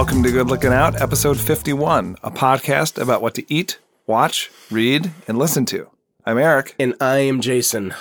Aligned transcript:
welcome 0.00 0.22
to 0.22 0.32
Good 0.32 0.48
Looking 0.48 0.72
Out, 0.72 0.98
episode 1.02 1.38
51, 1.38 2.16
a 2.22 2.30
podcast 2.30 2.96
about 2.96 3.20
what 3.20 3.34
to 3.34 3.44
eat, 3.52 3.78
watch, 4.06 4.50
read, 4.70 5.10
and 5.28 5.36
listen 5.36 5.66
to. 5.66 5.90
I'm 6.24 6.38
Eric 6.38 6.74
And 6.78 6.94
I 7.02 7.18
am 7.18 7.42
Jason, 7.42 7.94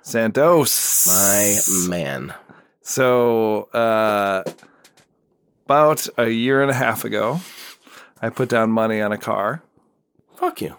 Santos. 0.00 1.06
my 1.06 1.90
man. 1.90 2.32
So, 2.80 3.64
uh, 3.74 4.44
about 5.66 6.08
a 6.16 6.30
year 6.30 6.62
and 6.62 6.70
a 6.70 6.74
half 6.74 7.04
ago, 7.04 7.42
I 8.22 8.30
put 8.30 8.48
down 8.48 8.70
money 8.70 9.02
on 9.02 9.12
a 9.12 9.18
car. 9.18 9.62
Fuck 10.36 10.62
you. 10.62 10.74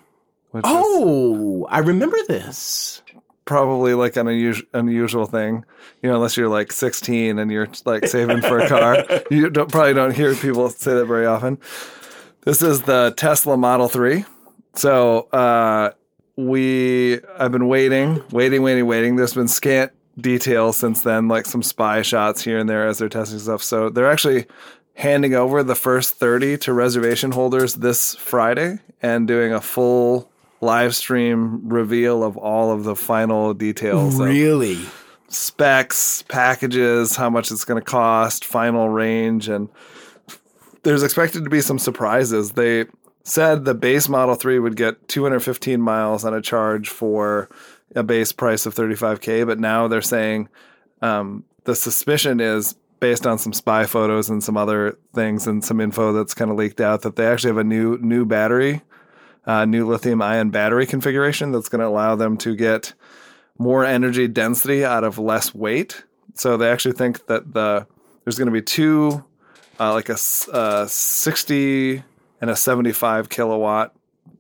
Which 0.50 0.66
is 0.66 0.72
Oh, 0.74 1.68
I 1.70 1.80
remember 1.82 2.18
this. 2.28 3.03
Probably 3.46 3.94
like 3.94 4.16
an 4.16 4.28
unusual, 4.28 4.68
unusual 4.74 5.26
thing, 5.26 5.66
you 6.02 6.10
know, 6.10 6.16
unless 6.16 6.38
you're 6.38 6.50
like 6.50 6.72
16 6.72 7.40
and 7.40 7.52
you're 7.52 7.68
like 7.86 8.08
saving 8.08 8.42
for 8.42 8.60
a 8.60 8.68
car. 8.68 9.06
you 9.32 9.50
don't, 9.50 9.72
probably 9.72 9.94
don't 9.94 10.16
hear 10.16 10.36
people 10.36 10.70
say 10.70 10.94
that 10.94 11.06
very 11.06 11.26
often. 11.26 11.58
This 12.42 12.62
is 12.62 12.82
the 12.84 13.14
Tesla 13.16 13.58
Model 13.58 13.88
3. 13.88 14.26
So, 14.76 15.22
uh, 15.32 15.92
we, 16.36 17.20
I've 17.38 17.52
been 17.52 17.68
waiting, 17.68 18.24
waiting, 18.32 18.64
waiting, 18.64 18.88
waiting. 18.88 19.16
There's 19.18 19.36
been 19.36 19.48
scant 19.48 19.92
details 20.20 20.78
since 20.78 21.02
then, 21.02 21.28
like 21.28 21.46
some 21.46 21.64
spy 21.64 22.02
shots 22.02 22.44
here 22.44 22.60
and 22.60 22.70
there 22.70 22.88
as 22.88 22.98
they're 22.98 23.10
testing 23.10 23.40
stuff. 23.40 23.62
So 23.62 23.90
they're 23.90 24.10
actually 24.10 24.48
handing 24.96 25.34
over 25.34 25.64
the 25.64 25.76
first 25.76 26.16
30 26.16 26.58
to 26.60 26.74
reservation 26.74 27.32
holders 27.32 27.76
this 27.76 28.16
Friday 28.16 28.80
and 29.02 29.28
doing 29.28 29.54
a 29.54 29.62
full 29.62 30.32
live 30.64 30.96
stream 30.96 31.68
reveal 31.70 32.24
of 32.24 32.38
all 32.38 32.72
of 32.72 32.84
the 32.84 32.96
final 32.96 33.54
details 33.54 34.20
Really? 34.20 34.80
specs, 35.30 36.22
packages, 36.24 37.16
how 37.16 37.30
much 37.30 37.52
it's 37.52 37.66
going 37.66 37.82
to 37.82 37.86
cost, 37.86 38.46
final 38.46 38.90
range, 38.90 39.50
and 39.50 39.68
there's 40.84 41.04
expected 41.04 41.44
to 41.44 41.50
be 41.50 41.62
some 41.62 41.80
surprises. 41.80 42.52
They 42.52 42.86
said 43.24 43.66
the 43.66 43.74
base 43.74 44.10
Model 44.10 44.36
3 44.36 44.60
would 44.60 44.76
get 44.76 45.08
215 45.08 45.82
miles 45.82 46.24
on 46.26 46.34
a 46.34 46.42
charge 46.42 46.90
for 46.90 47.50
a 47.96 48.04
base 48.04 48.32
price 48.32 48.66
of 48.66 48.76
35K, 48.76 49.46
but 49.46 49.60
now 49.60 49.88
they're 49.88 50.02
saying 50.02 50.50
um, 51.02 51.44
the 51.64 51.76
suspicion 51.76 52.40
is 52.40 52.76
based 53.00 53.26
on 53.26 53.38
some 53.38 53.54
spy 53.54 53.86
photos 53.86 54.30
and 54.30 54.44
some 54.44 54.56
other 54.56 54.98
things 55.14 55.48
and 55.48 55.64
some 55.64 55.82
info 55.82 56.14
that's 56.14 56.34
kind 56.34 56.52
of 56.52 56.58
leaked 56.58 56.80
out 56.80 57.02
that 57.02 57.16
they 57.16 57.26
actually 57.26 57.50
have 57.50 57.58
a 57.58 57.64
new 57.64 57.98
new 58.00 58.26
battery, 58.26 58.82
uh, 59.46 59.66
new 59.66 59.88
lithium 59.88 60.22
ion 60.22 60.50
battery 60.50 60.86
configuration 60.86 61.52
that's 61.52 61.70
going 61.70 61.82
to 61.82 61.88
allow 61.88 62.16
them 62.16 62.38
to 62.38 62.56
get 62.56 62.94
more 63.58 63.86
energy 63.86 64.28
density 64.28 64.84
out 64.84 65.04
of 65.04 65.18
less 65.20 65.54
weight. 65.54 66.04
So 66.36 66.58
they 66.58 66.70
actually 66.72 66.94
think 66.96 67.26
that 67.28 67.54
the 67.54 67.88
there's 68.24 68.38
going 68.38 68.48
to 68.48 68.54
be 68.54 68.62
two, 68.62 69.24
uh, 69.80 69.94
like 69.94 70.10
a, 70.10 70.18
uh, 70.52 70.88
60 70.88 72.04
and 72.42 72.50
a 72.50 72.56
75 72.56 73.30
kilowatt 73.30 73.94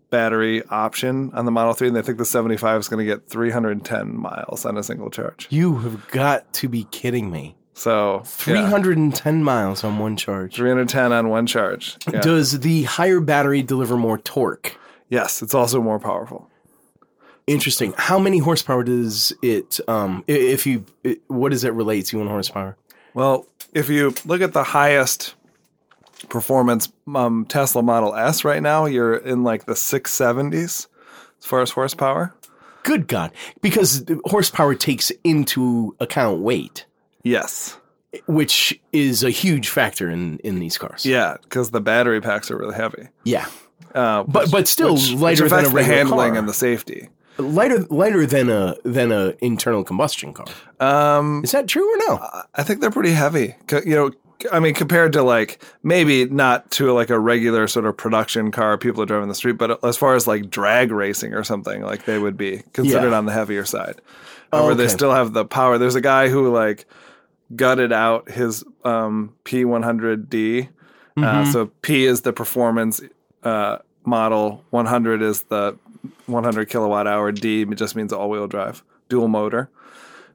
battery 0.10 0.64
option 0.70 1.32
on 1.34 1.46
the 1.46 1.52
Model 1.52 1.74
3, 1.74 1.88
and 1.88 1.98
they 1.98 2.02
think 2.02 2.18
the 2.18 2.26
75 2.26 2.80
is 2.82 2.88
going 2.88 3.06
to 3.06 3.12
get 3.12 3.28
310 3.28 4.16
miles 4.16 4.66
on 4.66 4.78
a 4.78 4.84
single 4.84 5.10
charge. 5.10 5.48
You 5.50 5.78
have 5.80 6.08
got 6.10 6.52
to 6.54 6.70
be 6.70 6.86
kidding 6.92 7.30
me. 7.30 7.56
So 7.74 8.18
yeah, 8.18 8.70
310 8.70 9.44
miles 9.44 9.84
on 9.84 9.98
one 9.98 10.16
charge. 10.16 10.56
310 10.56 11.12
on 11.12 11.30
one 11.30 11.48
charge. 11.48 11.98
Yeah. 12.12 12.22
Does 12.22 12.60
the 12.60 12.84
higher 12.84 13.20
battery 13.20 13.64
deliver 13.64 13.98
more 13.98 14.20
torque? 14.20 14.78
Yes, 15.14 15.42
it's 15.42 15.54
also 15.54 15.82
more 15.82 16.00
powerful. 16.00 16.50
Interesting. 17.46 17.94
How 17.98 18.20
many 18.20 18.40
horsepower 18.40 18.84
does 18.84 19.34
it, 19.42 19.80
um, 19.88 20.24
if 20.28 20.66
you, 20.66 20.86
i- 21.06 21.18
what 21.28 21.52
does 21.52 21.64
it 21.64 21.74
relate 21.74 22.06
to 22.08 22.22
in 22.22 22.28
horsepower? 22.28 22.78
Well, 23.14 23.46
if 23.74 23.90
you 23.90 24.14
look 24.26 24.42
at 24.42 24.54
the 24.54 24.64
highest 24.64 25.36
performance 26.30 26.92
um, 27.14 27.46
Tesla 27.46 27.84
Model 27.84 28.16
S 28.16 28.46
right 28.46 28.62
now, 28.64 28.86
you're 28.86 29.16
in 29.16 29.44
like 29.44 29.66
the 29.66 29.74
670s 29.74 30.88
as 31.40 31.46
far 31.46 31.62
as 31.62 31.72
horsepower. 31.72 32.34
Good 32.84 33.08
God. 33.08 33.32
Because 33.62 34.06
horsepower 34.26 34.76
takes 34.76 35.12
into 35.24 35.96
account 36.00 36.40
weight, 36.42 36.86
Yes. 37.24 37.78
which 38.26 38.80
is 38.94 39.24
a 39.24 39.30
huge 39.30 39.68
factor 39.70 40.10
in, 40.10 40.38
in 40.40 40.60
these 40.60 40.78
cars. 40.78 41.06
Yeah, 41.06 41.38
because 41.44 41.72
the 41.72 41.82
battery 41.82 42.22
packs 42.22 42.50
are 42.52 42.58
really 42.58 42.76
heavy. 42.76 43.08
Yeah. 43.26 43.48
Uh, 43.94 44.24
But, 44.24 44.52
but 44.52 44.68
still 44.68 44.94
which, 44.96 45.12
lighter 45.14 45.44
which 45.44 45.52
than 45.52 45.66
a 45.66 45.70
the 45.70 45.84
handling 45.84 46.32
car. 46.32 46.40
and 46.40 46.50
the 46.50 46.54
safety. 46.54 47.10
lighter 47.38 47.80
lighter 47.90 48.26
than 48.26 48.50
a 48.50 48.76
than 48.84 49.12
a 49.12 49.34
internal 49.42 49.84
combustion 49.84 50.34
car. 50.34 50.46
Um, 50.80 51.44
Is 51.44 51.52
that 51.52 51.68
true 51.68 51.84
or 51.94 51.98
no? 52.08 52.28
I 52.56 52.64
think 52.64 52.80
they're 52.82 52.92
pretty 52.92 53.12
heavy. 53.14 53.56
You 53.72 53.96
know, 53.96 54.12
I 54.52 54.60
mean, 54.60 54.74
compared 54.74 55.14
to 55.14 55.24
like 55.24 55.64
maybe 55.84 56.26
not 56.26 56.70
to 56.72 56.92
like 56.92 57.10
a 57.10 57.18
regular 57.20 57.68
sort 57.68 57.86
of 57.86 57.96
production 57.98 58.52
car 58.52 58.78
people 58.78 59.02
are 59.02 59.06
driving 59.06 59.30
the 59.30 59.36
street, 59.36 59.58
but 59.58 59.84
as 59.84 59.98
far 59.98 60.16
as 60.16 60.28
like 60.28 60.50
drag 60.50 60.92
racing 60.92 61.34
or 61.34 61.44
something, 61.44 61.82
like 61.82 62.06
they 62.06 62.20
would 62.20 62.38
be 62.38 62.62
considered 62.74 63.12
Yeah. 63.12 63.18
on 63.18 63.26
the 63.26 63.32
heavier 63.34 63.66
side. 63.66 64.02
However, 64.52 64.76
they 64.76 64.84
okay. 64.84 64.94
still 64.94 65.12
have 65.14 65.34
the 65.34 65.46
power. 65.46 65.78
There's 65.80 65.96
a 65.96 66.02
guy 66.02 66.30
who 66.30 66.52
like 66.54 66.86
gutted 67.56 67.92
out 67.92 68.30
his 68.30 68.64
um, 68.84 69.34
P100D. 69.46 70.70
Mm-hmm. 71.18 71.24
Uh, 71.24 71.46
so 71.52 71.68
P 71.82 72.06
is 72.06 72.22
the 72.22 72.34
performance 72.34 73.02
uh, 73.44 73.80
model. 74.06 74.64
100 74.72 75.22
is 75.22 75.44
the 75.44 75.78
100 76.26 76.70
kilowatt 76.70 77.08
hour. 77.08 77.32
D 77.32 77.66
just 77.66 77.96
means 77.96 78.12
all 78.14 78.30
wheel 78.30 78.48
drive, 78.48 78.84
dual 79.10 79.28
motor. 79.28 79.70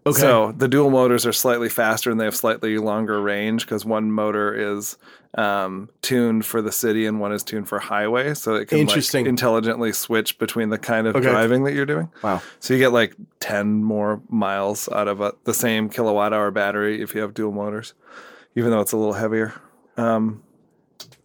Okay. 0.06 0.20
So 0.20 0.52
the 0.52 0.68
dual 0.68 0.88
motors 0.90 1.26
are 1.26 1.32
slightly 1.34 1.68
faster 1.68 2.10
and 2.10 2.18
they 2.18 2.24
have 2.24 2.36
slightly 2.36 2.78
longer 2.78 3.20
range 3.20 3.66
because 3.66 3.84
one 3.84 4.10
motor 4.10 4.54
is 4.78 4.96
um, 5.34 5.90
tuned 6.00 6.46
for 6.46 6.62
the 6.62 6.72
city 6.72 7.04
and 7.04 7.20
one 7.20 7.30
is 7.32 7.42
tuned 7.42 7.68
for 7.68 7.78
highway. 7.78 8.32
So 8.32 8.54
it 8.54 8.68
can 8.68 8.78
like, 8.78 8.88
Interesting. 8.88 9.26
intelligently 9.26 9.92
switch 9.92 10.38
between 10.38 10.70
the 10.70 10.78
kind 10.78 11.06
of 11.08 11.16
Okay. 11.16 11.28
driving 11.28 11.64
that 11.64 11.74
you're 11.74 11.84
doing. 11.84 12.08
wow. 12.22 12.40
So 12.58 12.72
you 12.72 12.80
get 12.80 12.92
like 12.92 13.16
10 13.40 13.84
more 13.84 14.22
miles 14.30 14.88
out 14.88 15.08
of 15.08 15.20
a, 15.20 15.34
the 15.44 15.52
same 15.52 15.90
kilowatt 15.90 16.32
hour 16.32 16.50
battery 16.50 17.02
if 17.02 17.14
you 17.14 17.20
have 17.20 17.34
dual 17.34 17.52
motors, 17.52 17.92
even 18.54 18.70
though 18.70 18.80
it's 18.80 18.92
a 18.92 18.96
little 18.96 19.12
heavier. 19.14 19.52
Um, 19.98 20.42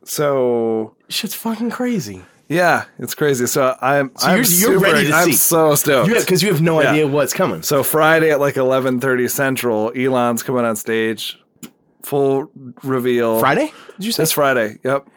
so 0.04 0.96
Shit's 1.10 1.34
fucking 1.36 1.72
crazy. 1.72 2.22
yeah, 2.50 2.86
it's 3.00 3.16
crazy. 3.16 3.46
So 3.48 3.76
I'm 3.82 4.12
I'm 4.18 4.38
you're- 4.38 4.50
you're 4.56 4.80
ready 4.80 5.08
to 5.08 5.14
I'm 5.14 5.26
see. 5.26 5.34
so 5.34 5.76
stoked. 5.76 6.10
Because 6.10 6.42
you, 6.44 6.52
have 6.52 6.62
no 6.62 6.82
Yeah. 6.82 6.92
idea 6.92 7.08
what's 7.08 7.34
coming. 7.34 7.62
So 7.64 7.84
Friday 7.84 8.32
at 8.32 8.40
like 8.40 8.56
11:30 8.56 9.30
Central, 9.30 9.92
Elon's 9.96 10.44
coming 10.44 10.66
on 10.66 10.76
stage, 10.76 11.40
full 12.04 12.50
reveal. 12.84 13.40
Friday? 13.40 13.72
Did 13.98 14.06
you 14.06 14.12
say 14.12 14.24
This 14.24 14.32
Friday. 14.32 14.78
Yep. 14.84 15.08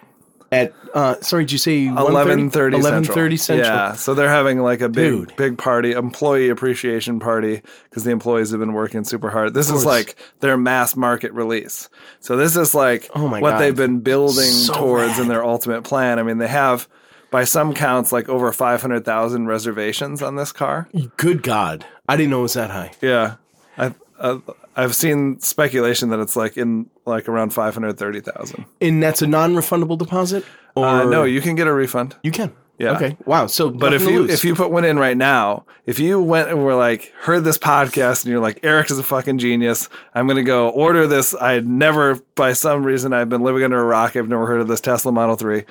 At? 0.52 0.72
Uh, 0.94 1.20
sorry, 1.20 1.44
did 1.44 1.52
you 1.52 1.58
say 1.58 1.86
eleven 1.86 2.50
thirty? 2.50 2.76
Eleven 2.76 3.04
thirty 3.04 3.36
Central. 3.36 3.64
central. 3.66 3.88
Yeah. 3.88 3.92
So 3.94 4.14
they're 4.14 4.28
having 4.30 4.60
like 4.60 4.80
a 4.80 4.88
big 4.88 5.10
Dude. 5.28 5.36
big 5.36 5.58
party, 5.58 5.92
employee 5.92 6.48
appreciation 6.48 7.20
party 7.20 7.62
because 7.90 8.04
the 8.04 8.10
employees 8.10 8.50
have 8.50 8.60
been 8.60 8.72
working 8.72 9.04
super 9.04 9.30
hard. 9.30 9.54
This 9.54 9.70
is 9.70 9.84
like 9.84 10.16
their 10.40 10.56
mass 10.56 10.96
market 10.96 11.32
release. 11.32 11.88
So 12.20 12.36
this 12.36 12.56
is 12.56 12.74
like 12.74 13.08
Oh 13.14 13.28
my 13.28 13.40
what 13.40 13.52
God. 13.52 13.58
they've 13.60 13.76
been 13.76 14.00
building 14.00 14.44
So 14.44 14.74
towards 14.74 15.12
rad. 15.12 15.20
in 15.20 15.28
their 15.28 15.44
ultimate 15.44 15.82
plan. 15.82 16.18
I 16.18 16.22
mean, 16.22 16.38
they 16.38 16.48
have 16.48 16.88
by 17.30 17.44
some 17.44 17.74
counts 17.74 18.12
like 18.12 18.28
over 18.28 18.50
500,000 18.52 19.46
reservations 19.46 20.22
on 20.22 20.36
this 20.36 20.52
car. 20.52 20.88
Good 21.16 21.42
God, 21.42 21.84
I 22.08 22.16
didn't 22.16 22.30
know 22.30 22.38
it 22.40 22.42
was 22.42 22.54
that 22.54 22.70
high. 22.70 22.92
Yeah, 23.02 23.34
I, 23.76 23.92
I 24.20 24.40
I've 24.76 24.94
seen 24.94 25.41
speculation 25.41 26.10
that 26.10 26.20
it's 26.20 26.37
like 26.37 26.56
in 26.56 26.91
like 27.06 27.28
around 27.28 27.50
five 27.50 27.75
hundred 27.75 27.98
thirty 27.98 28.20
thousand. 28.20 28.66
And 28.81 29.03
that's 29.03 29.22
a 29.22 29.26
non-refundable 29.26 29.98
deposit, 29.98 30.44
or 30.75 30.87
Uh, 30.87 31.04
no, 31.04 31.25
you 31.25 31.41
can 31.41 31.54
get 31.56 31.66
a 31.66 31.72
refund. 31.72 32.14
you 32.22 32.31
can. 32.31 32.53
Yeah. 32.78 32.92
Okay. 32.97 33.16
Wow. 33.25 33.47
So, 33.47 33.70
But 33.70 33.94
if 33.94 34.03
you 34.03 34.28
if 34.28 34.44
you 34.44 34.54
put 34.54 34.70
one 34.70 34.84
in 34.84 34.98
right 34.98 35.16
now, 35.16 35.65
if 35.86 35.98
you 35.98 36.21
went 36.21 36.50
and 36.50 36.62
were 36.62 36.74
like 36.74 37.10
heard 37.22 37.42
this 37.42 37.56
podcast 37.56 38.24
and 38.24 38.30
you're 38.30 38.41
like 38.42 38.60
Eric 38.62 38.91
is 38.91 38.98
a 38.98 39.03
fucking 39.03 39.39
genius, 39.39 39.89
I'm 40.15 40.27
gonna 40.27 40.42
go 40.42 40.68
order 40.68 41.06
this. 41.06 41.34
I 41.34 41.53
had 41.53 41.66
never, 41.66 42.16
by 42.34 42.53
some 42.53 42.84
reason, 42.84 43.15
I've 43.15 43.30
been 43.30 43.41
living 43.41 43.62
under 43.65 43.80
a 43.80 43.84
rock. 43.84 44.15
I've 44.15 44.28
never 44.28 44.47
heard 44.47 44.60
of 44.60 44.68
this 44.68 44.83
Tesla 44.83 45.10
Model 45.10 45.36
Three. 45.36 45.65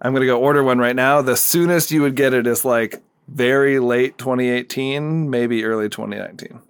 I'm 0.00 0.14
gonna 0.14 0.24
go 0.24 0.40
order 0.40 0.64
one 0.64 0.78
right 0.78 0.96
now. 0.96 1.20
The 1.20 1.36
soonest 1.36 1.90
you 1.90 2.00
would 2.00 2.14
get 2.16 2.32
it 2.32 2.46
is 2.46 2.64
like 2.64 3.02
very 3.28 3.78
late 3.78 4.16
2018, 4.16 5.28
maybe 5.28 5.62
early 5.62 5.90
2019. 5.90 6.60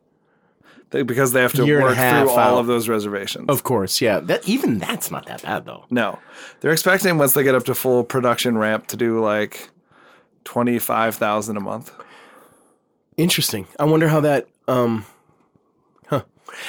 They, 0.91 1.03
because 1.03 1.33
they 1.33 1.43
have 1.43 1.53
to 1.55 1.67
Year 1.67 1.83
work 1.83 1.97
through 1.97 2.31
all 2.31 2.59
of 2.59 2.67
those 2.67 2.89
reservations. 2.89 3.47
of 3.49 3.65
course, 3.65 4.01
yeah. 4.01 4.21
That 4.21 4.49
even 4.49 4.79
that's 4.79 5.11
not 5.11 5.27
that 5.27 5.43
bad 5.43 5.65
though. 5.65 5.85
No, 5.91 6.19
they're 6.61 6.73
expecting 6.73 7.19
once 7.19 7.33
they 7.33 7.43
get 7.43 7.55
up 7.57 7.65
to 7.65 7.75
full 7.75 8.05
production 8.05 8.57
ramp 8.57 8.87
to 8.89 8.97
do 8.97 9.21
like 9.21 9.71
twenty 10.45 10.79
five 10.79 11.17
thousand 11.17 11.57
a 11.57 11.61
month. 11.61 11.93
Interesting. 13.17 13.67
I 13.81 13.85
wonder 13.85 14.09
how 14.09 14.21
that 14.21 14.47
um 14.69 15.05
huh. 16.07 16.23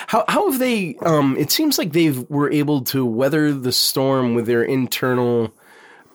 How 0.07 0.25
how 0.27 0.49
have 0.49 0.59
they 0.59 0.95
um 1.05 1.37
it 1.37 1.51
seems 1.51 1.77
like 1.77 1.91
they've 1.93 2.27
were 2.29 2.51
able 2.51 2.81
to 2.85 3.05
weather 3.05 3.53
the 3.53 3.71
storm 3.71 4.33
with 4.33 4.47
their 4.47 4.63
internal 4.63 5.53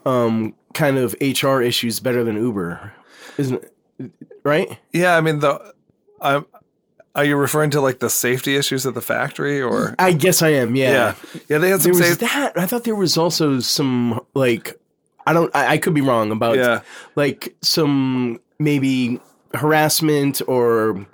um 0.04 0.54
kind 0.74 0.98
of 0.98 1.14
HR 1.20 1.60
issues 1.60 2.00
better 2.00 2.24
than 2.24 2.36
Uber. 2.36 2.92
Isn't 3.38 3.62
it? 3.98 4.10
Right? 4.42 4.76
Yeah, 4.92 5.16
I 5.16 5.20
mean 5.20 5.38
the 5.38 5.72
I 6.20 6.42
Are 7.14 7.24
you 7.24 7.36
referring 7.36 7.70
to 7.70 7.80
like 7.80 7.98
the 7.98 8.08
safety 8.08 8.56
issues 8.56 8.86
at 8.86 8.94
the 8.94 9.02
factory 9.02 9.60
or? 9.60 9.94
I 9.98 10.12
guess 10.12 10.40
I 10.42 10.48
am. 10.50 10.74
Yeah. 10.76 10.90
Yeah. 10.90 11.14
Yeah, 11.48 11.58
they 11.58 11.68
had 11.70 11.82
some 11.82 11.92
There 11.92 12.00
was 12.00 12.08
safety. 12.18 12.26
that. 12.26 12.58
I 12.58 12.66
thought 12.66 12.84
there 12.84 12.94
was 12.94 13.16
also 13.18 13.60
some 13.60 14.20
like 14.34 14.80
I 15.26 15.32
don't. 15.32 15.54
I, 15.54 15.72
I 15.74 15.78
could 15.78 15.94
be 15.94 16.00
wrong 16.00 16.30
about 16.32 16.56
Yeah. 16.56 16.80
like 17.14 17.54
some 17.62 18.40
maybe 18.58 19.20
harassment 19.54 20.40
or 20.48 21.06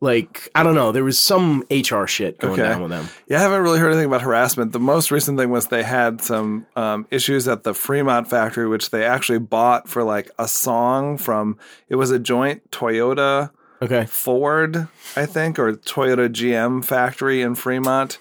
like 0.00 0.48
I 0.54 0.62
don't 0.64 0.74
know. 0.74 0.90
There 0.90 1.04
was 1.04 1.18
some 1.18 1.62
HR 1.70 2.06
shit 2.06 2.38
going 2.40 2.54
Okay. 2.54 2.62
down 2.62 2.82
with 2.82 2.90
them. 2.90 3.08
Yeah, 3.28 3.38
I 3.38 3.40
haven't 3.42 3.60
really 3.62 3.78
heard 3.78 3.90
anything 3.92 4.06
about 4.06 4.22
harassment. 4.22 4.72
The 4.72 4.80
most 4.80 5.10
recent 5.12 5.38
thing 5.38 5.50
was 5.50 5.66
they 5.68 5.82
had 5.84 6.20
some 6.20 6.66
um, 6.74 7.06
issues 7.10 7.46
at 7.46 7.62
the 7.62 7.72
Fremont 7.74 8.28
factory, 8.28 8.66
which 8.66 8.90
they 8.90 9.04
actually 9.04 9.38
bought 9.38 9.88
for 9.88 10.02
like 10.02 10.30
a 10.38 10.48
song 10.48 11.18
from. 11.18 11.56
It 11.88 11.96
was 11.96 12.10
a 12.10 12.18
joint 12.18 12.68
Toyota 12.72 13.50
Okay. 13.82 14.06
Ford, 14.06 14.88
I 15.16 15.26
think, 15.26 15.58
or 15.58 15.72
Toyota 15.74 16.28
GM 16.28 16.84
factory 16.84 17.42
in 17.42 17.54
Fremont 17.56 18.18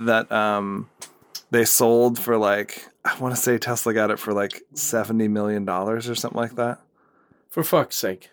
that 0.00 0.30
um, 0.32 0.90
they 1.50 1.64
sold 1.64 2.18
for 2.18 2.36
like 2.36 2.86
I 3.04 3.16
want 3.18 3.34
to 3.34 3.40
say 3.40 3.56
Tesla 3.56 3.94
got 3.94 4.10
it 4.10 4.18
for 4.18 4.32
like 4.32 4.62
seventy 4.74 5.28
million 5.28 5.64
dollars 5.64 6.08
or 6.08 6.14
something 6.16 6.40
like 6.40 6.56
that, 6.56 6.80
For 7.50 7.62
fuck's 7.62 7.96
sake. 7.96 8.30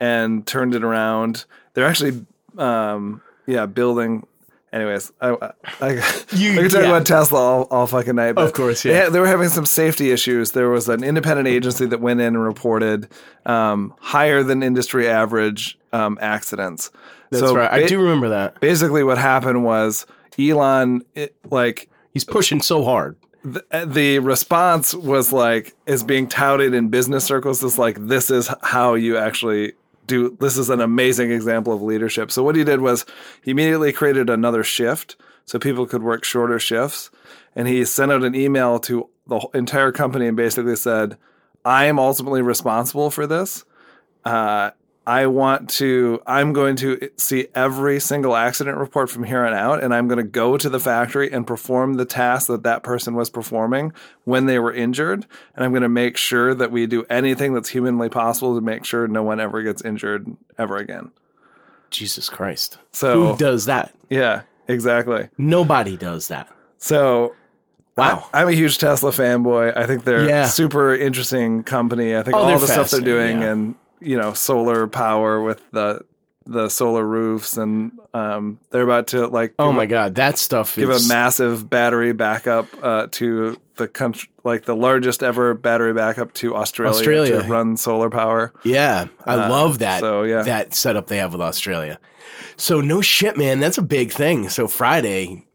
and 0.00 0.46
turned 0.46 0.74
it 0.74 0.82
around. 0.82 1.44
They're 1.74 1.86
actually, 1.86 2.24
um, 2.56 3.20
yeah, 3.46 3.66
building. 3.66 4.26
Anyways, 4.72 5.12
I, 5.20 5.28
I, 5.30 5.50
I 5.80 5.90
You- 6.32 6.50
we 6.52 6.56
can 6.62 6.70
talk 6.70 6.82
yeah. 6.82 6.88
about 6.88 7.06
Tesla 7.06 7.38
all, 7.38 7.62
all 7.70 7.86
fucking 7.86 8.16
night. 8.16 8.36
Of 8.38 8.52
course, 8.54 8.84
yeah. 8.84 9.04
had- 9.04 9.12
They, 9.12 9.20
were 9.20 9.26
having 9.28 9.48
some 9.50 9.66
safety 9.66 10.10
issues. 10.10 10.50
There 10.50 10.68
was 10.68 10.88
an 10.88 11.04
independent 11.04 11.46
agency 11.46 11.86
that 11.86 12.00
went 12.00 12.20
in 12.20 12.34
and 12.34 12.42
reported 12.42 13.08
um, 13.46 13.94
higher 14.00 14.42
than 14.42 14.64
industry 14.64 15.06
average 15.08 15.78
um, 15.94 16.18
accidents. 16.20 16.90
That's 17.30 17.42
So 17.44 17.54
right. 17.56 17.70
I 17.72 17.80
ba- 17.82 17.88
do 17.88 18.00
remember 18.00 18.28
that. 18.30 18.60
basically 18.60 19.02
what 19.04 19.18
happened 19.18 19.64
was 19.64 20.06
Elon 20.38 21.02
it, 21.14 21.34
like 21.50 21.88
He's 22.12 22.24
pushing 22.24 22.60
so 22.60 22.84
hard. 22.84 23.16
the, 23.44 23.64
the 23.86 24.18
response 24.20 24.94
was 24.94 25.32
like 25.32 25.74
is 25.86 26.02
being 26.04 26.28
touted 26.28 26.74
in 26.74 26.88
business 26.88 27.24
circles 27.24 27.62
as 27.64 27.76
like 27.78 27.96
this 28.08 28.30
is 28.30 28.48
how 28.62 28.94
you 28.94 29.16
actually 29.16 29.72
do 30.06 30.36
this 30.40 30.56
is 30.58 30.70
an 30.70 30.80
amazing 30.80 31.30
example 31.30 31.72
of 31.72 31.80
leadership 31.82 32.30
so 32.30 32.42
what 32.42 32.56
he 32.56 32.62
did 32.64 32.80
was 32.80 33.04
he 33.42 33.50
immediately 33.52 33.92
created 33.92 34.28
another 34.30 34.62
shift 34.62 35.16
so 35.46 35.58
people 35.58 35.86
could 35.86 36.02
work 36.02 36.24
shorter 36.24 36.58
shifts 36.58 37.10
and 37.56 37.68
he 37.68 37.84
sent 37.84 38.12
out 38.12 38.22
an 38.22 38.34
email 38.34 38.78
to 38.78 39.08
the 39.26 39.40
entire 39.54 39.92
company 39.92 40.26
and 40.26 40.36
basically 40.36 40.76
said 40.76 41.16
i 41.64 41.86
am 41.86 41.98
ultimately 41.98 42.42
responsible 42.42 43.10
for 43.10 43.26
this 43.26 43.64
uh, 44.24 44.70
I 45.06 45.26
want 45.26 45.68
to, 45.70 46.22
I'm 46.26 46.52
going 46.54 46.76
to 46.76 47.10
see 47.18 47.48
every 47.54 48.00
single 48.00 48.34
accident 48.34 48.78
report 48.78 49.10
from 49.10 49.24
here 49.24 49.44
on 49.44 49.52
out, 49.52 49.82
and 49.84 49.94
I'm 49.94 50.08
going 50.08 50.16
to 50.16 50.22
go 50.22 50.56
to 50.56 50.68
the 50.70 50.80
factory 50.80 51.30
and 51.30 51.46
perform 51.46 51.94
the 51.94 52.06
task 52.06 52.46
that 52.46 52.62
that 52.62 52.82
person 52.82 53.14
was 53.14 53.28
performing 53.28 53.92
when 54.24 54.46
they 54.46 54.58
were 54.58 54.72
injured. 54.72 55.26
And 55.54 55.64
I'm 55.64 55.72
going 55.72 55.82
to 55.82 55.88
make 55.90 56.16
sure 56.16 56.54
that 56.54 56.70
we 56.70 56.86
do 56.86 57.04
anything 57.10 57.52
that's 57.52 57.68
humanly 57.68 58.08
possible 58.08 58.54
to 58.54 58.62
make 58.62 58.84
sure 58.86 59.06
no 59.06 59.22
one 59.22 59.40
ever 59.40 59.62
gets 59.62 59.82
injured 59.82 60.26
ever 60.58 60.78
again. 60.78 61.10
Jesus 61.90 62.28
Christ. 62.30 62.78
So, 62.92 63.32
Who 63.32 63.36
does 63.36 63.66
that? 63.66 63.94
yeah, 64.08 64.42
exactly. 64.68 65.28
Nobody 65.36 65.96
does 65.96 66.28
that. 66.28 66.48
So, 66.78 67.34
Wow. 67.96 68.26
I, 68.34 68.42
am 68.42 68.48
a 68.48 68.52
huge 68.52 68.78
Tesla 68.78 69.12
fanboy. 69.12 69.76
I 69.76 69.86
think 69.86 70.02
they're 70.02 70.28
Yeah. 70.28 70.46
a 70.46 70.48
super 70.48 70.92
interesting 70.94 71.62
company. 71.62 72.16
I 72.16 72.22
think 72.24 72.36
Oh, 72.36 72.40
all 72.40 72.58
the 72.58 72.66
stuff 72.66 72.90
they're 72.90 73.00
doing 73.00 73.42
yeah. 73.42 73.52
and 73.52 73.74
you 74.04 74.16
know 74.16 74.32
solar 74.32 74.86
power 74.86 75.40
with 75.42 75.62
the 75.72 76.04
the 76.46 76.68
solar 76.68 77.04
roofs 77.04 77.56
and 77.56 77.92
um, 78.12 78.58
they're 78.70 78.82
about 78.82 79.08
to 79.08 79.26
like 79.26 79.54
Oh 79.58 79.72
my 79.72 79.86
god, 79.86 80.16
that 80.16 80.38
stuff 80.38 80.76
give 80.76 80.90
a 80.90 81.00
massive 81.08 81.68
battery 81.68 82.12
backup 82.12 82.66
uh, 82.82 83.08
to 83.12 83.60
the 83.76 83.88
country 83.88 84.28
like 84.44 84.64
the 84.64 84.76
largest 84.76 85.22
ever 85.22 85.54
battery 85.54 85.94
backup 85.94 86.32
to 86.34 86.54
Australia, 86.54 86.96
Australia. 86.96 87.42
to 87.42 87.48
run 87.48 87.76
solar 87.76 88.10
power. 88.10 88.52
Yeah, 88.62 89.06
I 89.26 89.48
love 89.48 89.78
that. 89.78 90.02
Uh, 90.02 90.06
so, 90.06 90.22
yeah. 90.22 90.42
that 90.42 90.74
setup 90.74 91.06
they 91.06 91.16
have 91.16 91.32
with 91.32 91.40
Australia. 91.40 91.98
So 92.56 92.80
no 92.80 93.00
shit, 93.00 93.36
man. 93.36 93.58
That's 93.58 93.78
a 93.78 93.82
big 93.82 94.12
thing. 94.12 94.48
So 94.48 94.68
Friday, 94.68 95.46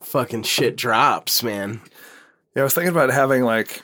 fucking 0.00 0.44
shit 0.44 0.76
drops, 0.76 1.42
man. 1.42 1.80
Yeah, 2.54 2.62
I 2.62 2.64
was 2.64 2.74
thinking 2.74 2.92
about 2.92 3.10
having 3.10 3.42
like 3.42 3.82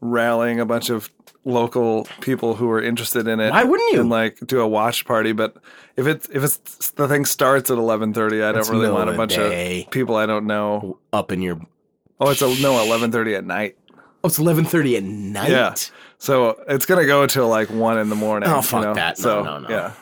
rallying 0.00 0.60
a 0.60 0.66
bunch 0.66 0.90
of 0.90 1.10
local 1.44 2.06
people 2.20 2.54
who 2.54 2.70
are 2.70 2.80
interested 2.80 3.26
in 3.26 3.40
it. 3.40 3.50
Why 3.50 3.64
wouldn't 3.64 3.92
you? 3.92 4.00
And 4.00 4.10
like 4.10 4.38
do 4.46 4.60
a 4.60 4.66
watch 4.68 5.04
party, 5.04 5.32
but 5.32 5.56
if 5.96 6.06
it's 6.06 6.28
if 6.28 6.42
it's 6.44 6.90
the 6.92 7.08
thing 7.08 7.24
starts 7.24 7.70
at 7.70 7.78
eleven 7.78 8.12
thirty, 8.12 8.42
I 8.42 8.52
That's 8.52 8.68
don't 8.68 8.78
really 8.80 8.92
want 8.92 9.10
a 9.10 9.14
bunch 9.14 9.34
day. 9.34 9.82
of 9.84 9.90
people 9.90 10.16
I 10.16 10.26
don't 10.26 10.46
know. 10.46 10.98
Up 11.12 11.32
in 11.32 11.42
your 11.42 11.60
Oh, 12.20 12.30
it's 12.30 12.42
a 12.42 12.62
no 12.62 12.80
eleven 12.80 13.10
thirty 13.10 13.34
at 13.34 13.44
night. 13.44 13.76
oh, 14.22 14.28
it's 14.28 14.38
eleven 14.38 14.64
thirty 14.64 14.96
at 14.96 15.02
night. 15.02 15.50
Yeah, 15.50 15.74
so 16.18 16.62
it's 16.68 16.86
gonna 16.86 17.06
go 17.06 17.26
till 17.26 17.48
like 17.48 17.68
one 17.70 17.98
in 17.98 18.08
the 18.08 18.14
morning. 18.16 18.48
Oh, 18.48 18.56
you 18.56 18.62
fuck 18.62 18.82
know? 18.84 18.94
that. 18.94 19.18
No, 19.18 19.22
So 19.22 19.42
no, 19.42 19.58
no. 19.58 19.68
yeah, 19.68 19.92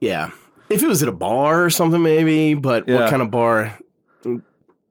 yeah. 0.00 0.30
If 0.68 0.82
it 0.82 0.88
was 0.88 1.02
at 1.02 1.08
a 1.08 1.12
bar 1.12 1.64
or 1.64 1.70
something, 1.70 2.02
maybe. 2.02 2.54
But 2.54 2.86
what 2.88 3.08
kind 3.08 3.22
of 3.22 3.30
bar? 3.30 3.78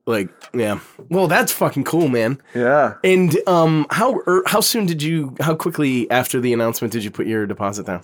Like, 0.08 0.30
yeah. 0.54 0.80
Well, 1.10 1.28
that's 1.28 1.52
fucking 1.52 1.84
cool, 1.84 2.08
man. 2.08 2.40
yeah. 2.54 2.94
And 3.04 3.36
um, 3.46 3.86
how 3.90 4.20
er, 4.26 4.42
how 4.46 4.60
soon 4.60 4.86
did 4.86 5.02
you? 5.02 5.36
How 5.38 5.54
quickly 5.54 6.10
after 6.10 6.40
the 6.40 6.54
announcement 6.54 6.94
did 6.94 7.04
you 7.04 7.10
put 7.10 7.26
your 7.26 7.46
deposit 7.46 7.84
down? 7.84 8.00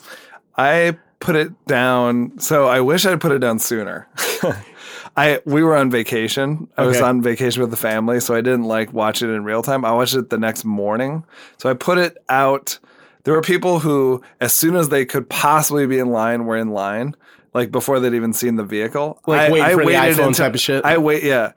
I 0.59 0.99
put 1.21 1.35
it 1.35 1.65
down. 1.65 2.39
So 2.39 2.67
I 2.67 2.83
wish 2.83 3.07
I'd 3.07 3.23
put 3.23 3.33
it 3.33 3.39
down 3.39 3.59
sooner. 3.59 4.07
I 5.17 5.41
we 5.47 5.63
were 5.65 5.75
on 5.75 5.91
vacation. 5.91 6.69
I 6.77 6.85
was 6.85 7.01
on 7.01 7.23
vacation 7.23 7.63
with 7.63 7.71
the 7.71 7.77
family, 7.79 8.21
so 8.21 8.35
I 8.35 8.43
didn't 8.43 8.65
like 8.65 8.93
watch 8.93 9.23
it 9.23 9.31
in 9.31 9.43
real 9.43 9.63
time. 9.63 9.87
I 9.87 9.93
watched 9.93 10.15
it 10.15 10.29
the 10.29 10.39
next 10.39 10.67
morning. 10.67 11.25
So 11.57 11.71
I 11.71 11.75
put 11.75 11.97
it 11.97 12.19
out. 12.29 12.79
There 13.23 13.33
were 13.33 13.41
people 13.41 13.79
who, 13.79 14.21
as 14.43 14.53
soon 14.53 14.77
as 14.77 14.91
they 14.91 15.07
could 15.07 15.31
possibly 15.31 15.87
be 15.87 15.99
in 15.99 16.11
line, 16.11 16.45
were 16.45 16.59
in 16.59 16.73
line, 16.73 17.17
like 17.55 17.71
before 17.71 17.99
they'd 17.99 18.13
even 18.13 18.35
seen 18.35 18.57
the 18.57 18.65
vehicle. 18.65 19.23
Like 19.27 19.49
I, 19.49 19.53
waiting 19.53 19.65
I 19.67 19.71
for 19.71 19.77
the 19.81 19.87
waited 19.87 20.01
iPhone 20.01 20.27
until- 20.27 20.33
type 20.33 20.55
of 20.55 20.61
shit? 20.61 20.85
I 20.85 20.99
wait, 20.99 21.23
yeah. 21.23 21.53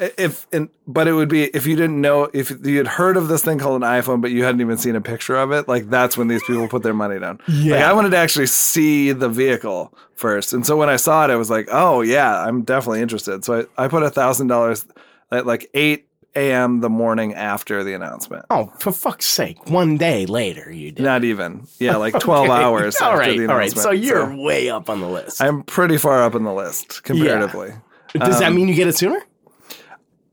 If 0.00 0.46
and 0.52 0.70
but 0.86 1.06
it 1.08 1.12
would 1.12 1.28
be 1.28 1.44
if 1.44 1.66
you 1.66 1.76
didn't 1.76 2.00
know 2.00 2.30
if 2.32 2.50
you 2.64 2.78
had 2.78 2.86
heard 2.86 3.16
of 3.18 3.28
this 3.28 3.44
thing 3.44 3.58
called 3.58 3.82
an 3.82 3.88
iPhone, 3.88 4.22
but 4.22 4.30
you 4.30 4.44
hadn't 4.44 4.60
even 4.62 4.78
seen 4.78 4.96
a 4.96 5.00
picture 5.00 5.36
of 5.36 5.52
it. 5.52 5.68
Like 5.68 5.90
that's 5.90 6.16
when 6.16 6.28
these 6.28 6.42
people 6.44 6.68
put 6.68 6.82
their 6.82 6.94
money 6.94 7.18
down. 7.20 7.36
Like, 7.46 7.56
Yeah. 7.56 7.90
I 7.90 7.92
wanted 7.92 8.10
to 8.12 8.16
actually 8.16 8.46
see 8.46 9.12
the 9.12 9.28
vehicle 9.28 9.92
first, 10.14 10.54
and 10.54 10.64
so 10.66 10.76
when 10.76 10.88
I 10.88 10.96
saw 10.96 11.24
it, 11.24 11.30
I 11.30 11.36
was 11.36 11.50
like, 11.50 11.68
"Oh 11.70 12.00
yeah, 12.00 12.40
I'm 12.42 12.62
definitely 12.62 13.02
interested." 13.02 13.44
So 13.44 13.66
I, 13.76 13.84
I 13.84 13.88
put 13.88 14.02
a 14.02 14.10
thousand 14.10 14.46
dollars 14.46 14.86
at 15.30 15.44
like 15.46 15.68
eight 15.74 16.06
a.m. 16.34 16.80
the 16.80 16.88
morning 16.88 17.34
after 17.34 17.82
the 17.84 17.92
announcement. 17.92 18.46
Oh, 18.50 18.72
for 18.78 18.92
fuck's 18.92 19.26
sake! 19.26 19.68
One 19.68 19.98
day 19.98 20.24
later, 20.24 20.70
you 20.72 20.92
did. 20.92 21.02
Not 21.02 21.24
even, 21.24 21.66
yeah, 21.78 21.96
like 21.96 22.18
twelve 22.20 22.48
Okay. 22.48 22.62
hours. 22.62 22.96
All 23.02 23.08
after 23.10 23.18
right, 23.18 23.38
the 23.38 23.48
all 23.50 23.56
right. 23.56 23.76
So 23.76 23.90
you're 23.90 24.34
way 24.34 24.70
up 24.70 24.88
on 24.88 25.00
the 25.00 25.08
list. 25.08 25.42
I'm 25.42 25.62
pretty 25.62 25.98
far 25.98 26.22
up 26.22 26.34
on 26.34 26.44
the 26.44 26.54
list 26.54 27.02
comparatively. 27.02 27.72
Does 28.14 28.36
um, 28.36 28.40
that 28.40 28.52
mean 28.54 28.66
you 28.68 28.74
get 28.74 28.88
it 28.88 28.96
sooner? 28.96 29.20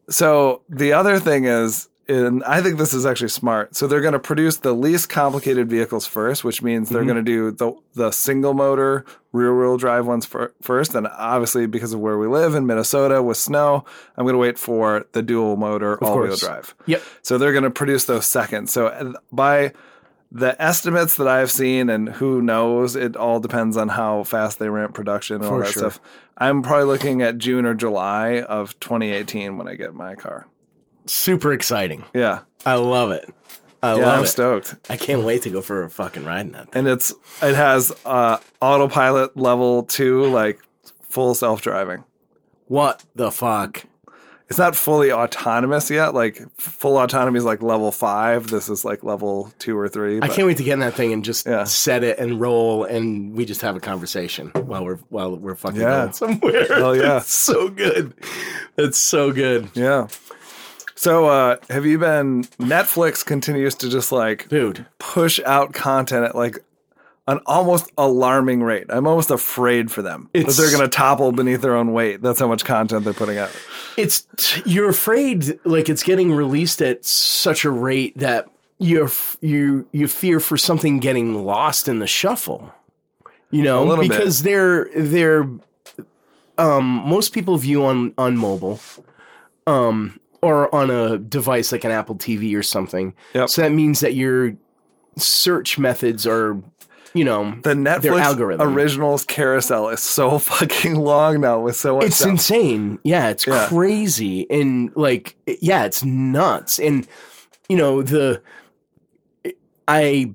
So 0.09 0.61
the 0.69 0.93
other 0.93 1.19
thing 1.19 1.45
is, 1.45 1.89
and 2.09 2.41
I 2.45 2.61
think 2.61 2.77
this 2.77 2.93
is 2.93 3.05
actually 3.05 3.29
smart. 3.29 3.75
So 3.75 3.85
they're 3.85 4.01
going 4.01 4.13
to 4.13 4.19
produce 4.19 4.57
the 4.57 4.73
least 4.73 5.09
complicated 5.09 5.69
vehicles 5.69 6.07
first, 6.07 6.43
which 6.43 6.61
means 6.61 6.87
they're 6.87 7.01
mm-hmm. 7.01 7.07
going 7.07 7.25
to 7.25 7.31
do 7.31 7.51
the 7.51 7.73
the 7.95 8.11
single 8.11 8.53
motor 8.53 9.03
rear 9.33 9.57
wheel 9.57 9.75
drive 9.77 10.07
ones 10.07 10.25
fir- 10.25 10.53
first. 10.61 10.95
And 10.95 11.07
obviously, 11.07 11.67
because 11.67 11.91
of 11.91 11.99
where 11.99 12.17
we 12.17 12.27
live 12.27 12.55
in 12.55 12.65
Minnesota 12.65 13.21
with 13.21 13.37
snow, 13.37 13.83
I'm 14.15 14.23
going 14.23 14.35
to 14.35 14.39
wait 14.39 14.57
for 14.57 15.05
the 15.11 15.21
dual 15.21 15.57
motor 15.57 16.01
all 16.01 16.19
wheel 16.19 16.37
drive. 16.37 16.73
Yep. 16.85 17.03
So 17.23 17.37
they're 17.37 17.51
going 17.51 17.65
to 17.65 17.71
produce 17.71 18.05
those 18.05 18.25
second. 18.25 18.69
So 18.69 19.15
by 19.31 19.73
the 20.31 20.61
estimates 20.61 21.15
that 21.15 21.27
I've 21.27 21.51
seen, 21.51 21.89
and 21.89 22.09
who 22.09 22.41
knows, 22.41 22.95
it 22.95 23.15
all 23.15 23.39
depends 23.39 23.77
on 23.77 23.89
how 23.89 24.23
fast 24.23 24.59
they 24.59 24.69
ramp 24.69 24.93
production 24.93 25.37
and 25.37 25.45
all 25.45 25.51
For 25.51 25.63
that 25.63 25.71
sure. 25.71 25.81
stuff. 25.91 25.99
I'm 26.37 26.61
probably 26.61 26.85
looking 26.85 27.21
at 27.21 27.37
June 27.37 27.65
or 27.65 27.73
July 27.73 28.41
of 28.41 28.79
2018 28.79 29.57
when 29.57 29.67
I 29.67 29.75
get 29.75 29.93
my 29.93 30.15
car. 30.15 30.47
Super 31.05 31.53
exciting. 31.53 32.03
Yeah, 32.13 32.41
I 32.65 32.75
love 32.75 33.11
it. 33.11 33.33
I 33.81 33.91
yeah, 33.95 34.05
love 34.05 34.17
I'm 34.19 34.23
it. 34.25 34.27
stoked. 34.27 34.75
I 34.89 34.97
can't 34.97 35.23
wait 35.23 35.43
to 35.43 35.49
go 35.49 35.61
for 35.61 35.83
a 35.83 35.89
fucking 35.89 36.25
ride 36.25 36.47
in 36.47 36.51
that 36.53 36.71
thing. 36.71 36.79
And 36.79 36.87
it's 36.87 37.13
it 37.41 37.55
has 37.55 37.93
uh, 38.05 38.37
autopilot 38.61 39.37
level 39.37 39.83
two, 39.83 40.25
like 40.25 40.59
full 41.09 41.33
self 41.35 41.61
driving. 41.61 42.03
What 42.65 43.03
the 43.15 43.31
fuck? 43.31 43.85
It's 44.49 44.57
not 44.57 44.77
fully 44.77 45.11
autonomous 45.11 45.89
yet. 45.91 46.13
Like 46.13 46.41
full 46.57 46.97
autonomy 46.97 47.37
is 47.37 47.43
like 47.43 47.61
level 47.61 47.91
five. 47.91 48.47
This 48.47 48.69
is 48.69 48.85
like 48.85 49.03
level 49.03 49.51
two 49.59 49.77
or 49.77 49.89
three. 49.89 50.19
I 50.21 50.29
can't 50.29 50.47
wait 50.47 50.55
to 50.57 50.63
get 50.63 50.73
in 50.73 50.79
that 50.79 50.93
thing 50.93 51.11
and 51.11 51.23
just 51.25 51.45
Yeah. 51.45 51.65
set 51.65 52.03
it 52.03 52.17
and 52.17 52.39
roll, 52.39 52.85
and 52.85 53.33
we 53.35 53.43
just 53.43 53.61
have 53.61 53.75
a 53.75 53.81
conversation 53.81 54.49
while 54.55 54.85
we're 54.85 54.99
while 55.09 55.35
we're 55.35 55.55
fucking 55.55 55.81
Yeah. 55.81 55.99
going 56.03 56.13
somewhere. 56.13 56.67
Hell 56.67 56.95
yeah. 56.95 57.01
That's 57.19 57.33
so 57.33 57.67
good. 57.67 58.13
It's 58.77 58.97
so 58.97 59.31
good, 59.33 59.69
Yeah. 59.73 60.07
So 60.95 61.25
uh, 61.27 61.57
have 61.69 61.85
you 61.85 61.99
been? 61.99 62.43
Netflix 62.59 63.23
continues 63.25 63.75
to 63.75 63.89
just 63.89 64.11
like 64.11 64.47
dude. 64.49 64.85
push 64.97 65.39
out 65.45 65.73
content 65.73 66.23
at 66.25 66.35
like 66.35 66.57
an 67.27 67.39
almost 67.45 67.91
alarming 67.97 68.63
rate. 68.63 68.85
I'm 68.89 69.05
almost 69.05 69.29
afraid 69.29 69.91
for 69.91 70.01
them 70.01 70.29
that 70.33 70.47
they're 70.47 70.71
going 70.71 70.81
to 70.81 70.87
topple 70.87 71.33
beneath 71.33 71.61
their 71.61 71.75
own 71.75 71.91
weight. 71.91 72.21
That's 72.21 72.39
how 72.39 72.47
much 72.47 72.63
content 72.63 73.03
they're 73.03 73.13
putting 73.13 73.37
out. 73.37 73.51
It's 73.97 74.27
you're 74.65 74.89
afraid 74.89 75.59
like 75.65 75.89
it's 75.89 76.03
getting 76.03 76.31
released 76.31 76.81
at 76.81 77.03
such 77.03 77.65
a 77.65 77.71
rate 77.71 78.17
that 78.17 78.47
you're 78.77 79.09
you 79.41 79.87
you 79.91 80.07
fear 80.07 80.39
for 80.39 80.55
something 80.57 80.99
getting 80.99 81.43
lost 81.43 81.87
in 81.87 81.99
the 81.99 82.07
shuffle. 82.07 82.71
You 83.49 83.63
know, 83.63 83.83
little 83.83 84.03
bit. 84.03 84.11
because 84.11 84.43
they're 84.43 84.87
they're 84.95 85.49
um 86.57 86.85
most 86.85 87.33
people 87.33 87.57
view 87.57 87.85
on 87.85 88.13
on 88.17 88.37
mobile 88.37 88.79
um 89.65 90.19
or 90.41 90.73
on 90.73 90.91
a 90.91 91.17
device 91.17 91.71
like 91.71 91.83
an 91.83 91.91
Apple 91.91 92.15
TV 92.15 92.55
or 92.55 92.63
something. 92.63 93.13
Yep. 93.33 93.49
So 93.49 93.61
that 93.63 93.71
means 93.71 94.01
that 94.01 94.13
your 94.13 94.55
search 95.17 95.79
methods 95.79 96.27
are 96.27 96.61
you 97.13 97.23
know 97.23 97.51
The 97.63 97.73
Netflix 97.73 98.59
originals 98.59 99.25
carousel 99.25 99.89
is 99.89 100.01
so 100.01 100.37
fucking 100.51 100.95
long 100.95 101.41
now 101.41 101.59
with 101.61 101.75
so 101.75 101.97
much 101.97 102.07
it's 102.07 102.17
stuff. 102.17 102.29
insane. 102.29 102.99
Yeah 103.03 103.29
it's 103.29 103.45
Yeah. 103.47 103.67
crazy. 103.67 104.45
And 104.49 104.91
like 104.95 105.35
yeah 105.61 105.85
it's 105.85 106.03
nuts. 106.03 106.79
And 106.79 107.07
you 107.69 107.77
know 107.77 108.01
the 108.01 108.41
i 109.87 110.33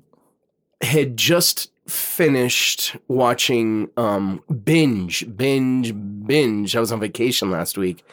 had 0.81 1.17
just 1.17 1.71
finished 1.89 2.97
watching 3.09 3.89
um 3.97 4.43
binge 4.65 5.25
binge 5.37 5.93
binge. 6.27 6.75
I 6.77 6.81
was 6.81 6.93
on 6.93 7.01
vacation 7.01 7.51
last 7.51 7.77
week. 7.77 8.05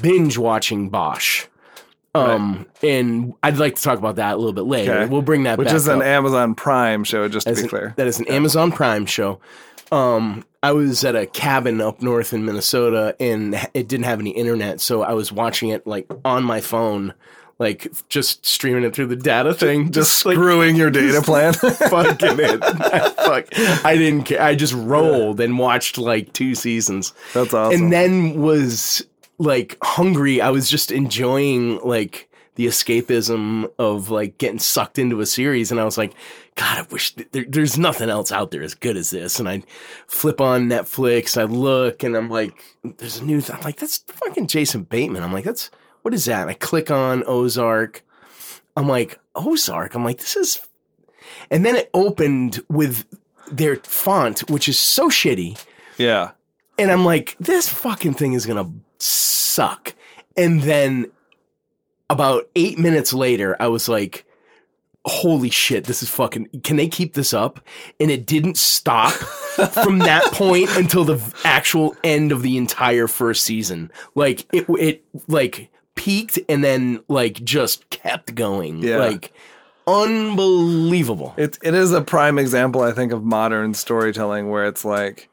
Binge 0.00 0.38
watching 0.38 0.88
bosch 0.90 1.46
um 2.14 2.66
and 2.82 3.34
i'd 3.44 3.56
like 3.58 3.76
to 3.76 3.82
talk 3.82 3.98
about 3.98 4.16
that 4.16 4.34
a 4.34 4.36
little 4.36 4.52
bit 4.52 4.64
later 4.64 4.92
Okay. 4.92 5.10
we'll 5.12 5.22
bring 5.22 5.44
that 5.44 5.58
which 5.58 5.68
back 5.68 5.76
is 5.76 5.86
an 5.86 5.98
up 6.00 6.04
Amazon 6.06 6.54
Prime 6.56 7.04
show, 7.04 7.28
just 7.28 7.46
to 7.46 7.54
be 7.54 7.60
an- 7.60 7.68
clear. 7.68 7.94
That 7.96 8.06
is 8.08 8.18
an 8.18 8.26
Amazon 8.28 8.72
Prime 8.72 9.06
show. 9.06 9.38
Um, 9.92 10.44
I 10.62 10.72
was 10.72 11.04
at 11.04 11.14
a 11.16 11.26
cabin 11.26 11.80
up 11.80 12.02
north 12.02 12.32
in 12.32 12.44
Minnesota, 12.44 13.16
and 13.18 13.54
it 13.74 13.88
didn't 13.88 14.04
have 14.04 14.20
any 14.20 14.30
internet, 14.30 14.80
so 14.80 15.02
I 15.02 15.12
was 15.14 15.32
watching 15.32 15.68
it 15.70 15.86
like 15.86 16.06
on 16.24 16.44
my 16.44 16.60
phone, 16.60 17.14
like 17.58 17.88
just 18.08 18.44
streaming 18.46 18.84
it 18.84 18.94
through 18.94 19.06
the 19.06 19.16
data 19.16 19.52
thing, 19.54 19.90
Just 19.90 20.24
like 20.26 20.34
screwing 20.36 20.76
your 20.76 20.90
data 20.90 21.22
plan. 21.22 21.52
fucking 21.54 22.38
it. 22.38 22.60
Fuck, 23.16 23.46
I 23.84 23.96
didn't 23.96 24.24
care. 24.24 24.42
I 24.42 24.54
just 24.54 24.74
rolled 24.74 25.40
and 25.40 25.58
watched 25.58 25.98
like 25.98 26.32
two 26.32 26.54
seasons, 26.54 27.12
That's 27.34 27.52
awesome. 27.54 27.82
and 27.82 27.92
then 27.92 28.40
was 28.40 29.04
like 29.40 29.78
hungry. 29.82 30.40
I 30.40 30.50
was 30.50 30.68
just 30.70 30.92
enjoying 30.92 31.78
like 31.80 32.28
the 32.56 32.66
escapism 32.66 33.70
of 33.78 34.10
like 34.10 34.36
getting 34.38 34.58
sucked 34.58 34.98
into 34.98 35.20
a 35.20 35.26
series, 35.26 35.70
and 35.70 35.80
I 35.80 35.84
was 35.84 35.96
like, 35.96 36.12
God, 36.56 36.78
I 36.78 36.82
wish 36.90 37.14
th- 37.14 37.28
there, 37.32 37.44
there's 37.48 37.78
nothing 37.78 38.10
else 38.10 38.30
out 38.30 38.50
there 38.50 38.62
as 38.62 38.74
good 38.74 38.98
as 38.98 39.10
this. 39.10 39.40
And 39.40 39.48
I 39.48 39.62
flip 40.06 40.40
on 40.42 40.68
Netflix, 40.68 41.40
I 41.40 41.44
look, 41.44 42.02
and 42.02 42.14
I'm 42.16 42.28
like, 42.28 42.52
there's 42.84 43.18
a 43.18 43.24
new. 43.24 43.40
Th- 43.40 43.56
I'm 43.58 43.64
like, 43.64 43.76
that's 43.76 43.98
fucking 44.06 44.46
Jason 44.46 44.82
Bateman. 44.82 45.22
I'm 45.22 45.32
like, 45.32 45.44
that's 45.44 45.70
what 46.02 46.12
is 46.12 46.26
that? 46.26 46.42
And 46.42 46.50
I 46.50 46.54
click 46.54 46.90
on 46.90 47.24
Ozark. 47.26 48.04
I'm 48.76 48.88
like, 48.88 49.18
Ozark. 49.34 49.94
I'm 49.94 50.04
like, 50.04 50.18
this 50.18 50.36
is. 50.36 50.60
And 51.50 51.64
then 51.64 51.76
it 51.76 51.88
opened 51.94 52.60
with 52.68 53.06
their 53.50 53.76
font, 53.76 54.50
which 54.50 54.68
is 54.68 54.78
so 54.78 55.08
shitty. 55.08 55.58
yeah. 55.96 56.32
And 56.78 56.90
I'm 56.90 57.04
like, 57.04 57.36
this 57.38 57.68
fucking 57.68 58.14
thing 58.14 58.32
is 58.32 58.46
gonna 58.46 58.70
suck. 59.02 59.94
And 60.36 60.62
then 60.62 61.10
about 62.08 62.48
eight 62.56 62.78
minutes 62.78 63.12
later, 63.12 63.56
I 63.60 63.68
was 63.68 63.88
like, 63.88 64.24
holy 65.06 65.50
shit, 65.50 65.84
this 65.84 66.02
is 66.02 66.10
fucking 66.10 66.48
can 66.62 66.76
they 66.76 66.88
keep 66.88 67.14
this 67.14 67.32
up? 67.32 67.60
And 67.98 68.10
it 68.10 68.26
didn't 68.26 68.58
stop 68.58 69.12
from 69.12 69.98
that 70.00 70.24
point 70.32 70.68
until 70.76 71.04
the 71.04 71.34
actual 71.44 71.96
end 72.04 72.32
of 72.32 72.42
the 72.42 72.56
entire 72.56 73.06
first 73.06 73.42
season. 73.44 73.90
Like 74.14 74.46
it 74.52 74.66
it 74.68 75.04
like 75.26 75.70
peaked 75.94 76.38
and 76.48 76.62
then 76.62 77.02
like 77.08 77.42
just 77.44 77.88
kept 77.90 78.34
going. 78.34 78.82
Yeah. 78.82 78.98
Like 78.98 79.32
unbelievable. 79.86 81.34
It 81.38 81.58
it 81.62 81.74
is 81.74 81.92
a 81.92 82.02
prime 82.02 82.38
example, 82.38 82.82
I 82.82 82.92
think, 82.92 83.12
of 83.12 83.24
modern 83.24 83.72
storytelling 83.72 84.50
where 84.50 84.66
it's 84.66 84.84
like 84.84 85.29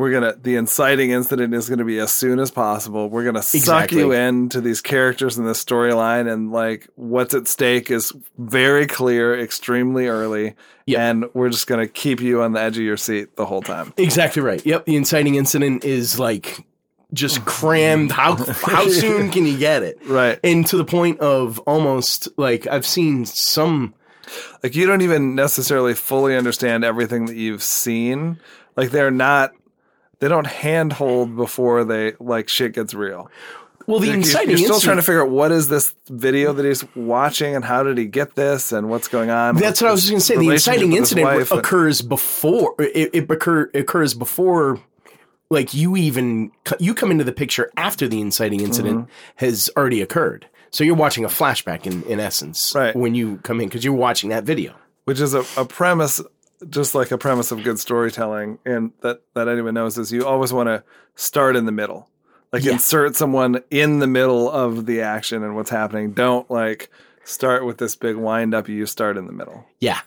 we're 0.00 0.10
gonna 0.12 0.34
the 0.40 0.56
inciting 0.56 1.10
incident 1.10 1.54
is 1.54 1.68
gonna 1.68 1.84
be 1.84 1.98
as 1.98 2.12
soon 2.12 2.38
as 2.40 2.50
possible. 2.50 3.08
We're 3.08 3.24
gonna 3.24 3.42
suck 3.42 3.54
Exactly. 3.54 3.98
you 3.98 4.12
into 4.12 4.60
these 4.60 4.80
characters 4.80 5.38
in 5.38 5.44
this 5.44 5.62
storyline, 5.64 6.30
and 6.32 6.50
like 6.50 6.88
what's 6.96 7.34
at 7.34 7.46
stake 7.46 7.90
is 7.90 8.12
very 8.38 8.86
clear, 8.86 9.38
extremely 9.38 10.08
early, 10.08 10.54
Yep. 10.86 10.98
and 11.00 11.24
we're 11.34 11.50
just 11.50 11.66
gonna 11.66 11.86
keep 11.86 12.20
you 12.20 12.42
on 12.42 12.52
the 12.52 12.60
edge 12.60 12.76
of 12.78 12.82
your 12.84 12.96
seat 12.96 13.36
the 13.36 13.46
whole 13.46 13.62
time. 13.62 13.92
Exactly 13.96 14.42
right. 14.42 14.64
Yep, 14.66 14.86
the 14.86 14.96
inciting 14.96 15.36
incident 15.36 15.84
is 15.84 16.18
like 16.18 16.64
just 17.12 17.44
crammed. 17.44 18.12
How 18.12 18.36
how 18.36 18.88
soon 18.88 19.30
can 19.30 19.44
you 19.46 19.58
get 19.58 19.82
it? 19.82 19.98
Right. 20.06 20.38
And 20.42 20.66
to 20.68 20.76
the 20.76 20.84
point 20.84 21.20
of 21.20 21.58
almost 21.60 22.28
like 22.36 22.66
I've 22.66 22.86
seen 22.86 23.24
some 23.24 23.94
Like 24.62 24.76
you 24.76 24.86
don't 24.86 25.02
even 25.02 25.34
necessarily 25.34 25.94
fully 25.94 26.36
understand 26.36 26.84
everything 26.84 27.26
that 27.26 27.34
you've 27.36 27.64
seen. 27.64 28.38
Like 28.76 28.90
they're 28.92 29.10
not. 29.10 29.50
They 30.20 30.28
don't 30.28 30.46
handhold 30.46 31.34
before 31.36 31.84
they 31.84 32.14
like 32.20 32.48
shit 32.48 32.72
gets 32.74 32.94
real. 32.94 33.30
well 33.86 33.98
the 33.98 34.06
Like, 34.08 34.14
you- 34.16 34.20
inciting 34.22 34.48
You're 34.50 34.58
still 34.58 34.74
incident. 34.76 34.82
trying 34.84 34.96
to 34.98 35.02
figure 35.02 35.22
out 35.22 35.30
what 35.30 35.50
is 35.52 35.68
this 35.68 35.94
video 36.08 36.52
that 36.52 36.64
he's 36.64 36.84
watching 36.94 37.56
and 37.56 37.64
how 37.64 37.82
did 37.82 37.98
he 37.98 38.04
get 38.06 38.34
this 38.36 38.70
and 38.72 38.88
what's 38.90 39.08
going 39.08 39.30
on. 39.30 39.56
that's 39.56 39.80
what 39.80 39.88
I 39.88 39.92
was 39.92 40.02
just 40.02 40.10
going 40.10 40.20
to 40.20 40.24
say. 40.26 40.36
The 40.36 40.50
inciting 40.50 40.92
incident 40.92 41.24
wife 41.26 41.50
and- 41.50 41.58
occurs 41.60 42.02
before 42.02 42.74
it, 42.78 43.10
it 43.14 43.30
occur, 43.30 43.70
occurs 43.74 44.14
before, 44.14 44.78
like 45.50 45.72
you 45.74 45.96
even 45.96 46.52
you 46.78 46.94
come 46.94 47.10
into 47.10 47.24
the 47.24 47.32
picture 47.32 47.70
after 47.76 48.06
the 48.06 48.20
inciting 48.20 48.60
incident 48.60 48.98
Mm-hmm. 48.98 49.10
has 49.36 49.70
already 49.76 50.00
occurred. 50.02 50.46
So 50.70 50.84
you're 50.84 50.94
watching 50.94 51.24
a 51.24 51.28
flashback 51.28 51.86
in 51.86 52.02
in 52.04 52.20
essence, 52.20 52.72
Right. 52.76 52.94
When 52.94 53.14
you 53.16 53.38
come 53.38 53.60
in 53.60 53.68
because 53.68 53.84
you're 53.84 53.94
watching 53.94 54.28
that 54.30 54.44
video. 54.44 54.74
which 55.06 55.18
is 55.20 55.34
a, 55.34 55.42
a 55.56 55.64
premise, 55.64 56.20
just 56.68 56.94
like 56.94 57.10
a 57.10 57.18
premise 57.18 57.50
of 57.52 57.62
good 57.62 57.78
storytelling, 57.78 58.58
and 58.64 58.92
that 59.00 59.22
that 59.34 59.48
anyone 59.48 59.74
knows 59.74 59.98
is 59.98 60.12
you 60.12 60.26
always 60.26 60.52
want 60.52 60.68
to 60.68 60.82
start 61.14 61.56
in 61.56 61.66
the 61.66 61.72
middle, 61.72 62.08
like 62.52 62.64
Yeah. 62.64 62.72
insert 62.72 63.16
someone 63.16 63.62
in 63.70 63.98
the 63.98 64.06
middle 64.06 64.50
of 64.50 64.86
the 64.86 65.00
action 65.00 65.42
and 65.42 65.56
what's 65.56 65.70
happening. 65.70 66.12
Don't 66.12 66.50
like 66.50 66.90
start 67.24 67.64
with 67.64 67.78
this 67.78 67.96
big 67.96 68.16
wind 68.16 68.54
up. 68.54 68.68
You 68.68 68.86
start 68.86 69.16
in 69.16 69.26
the 69.26 69.32
middle. 69.32 69.64
Yeah, 69.80 70.00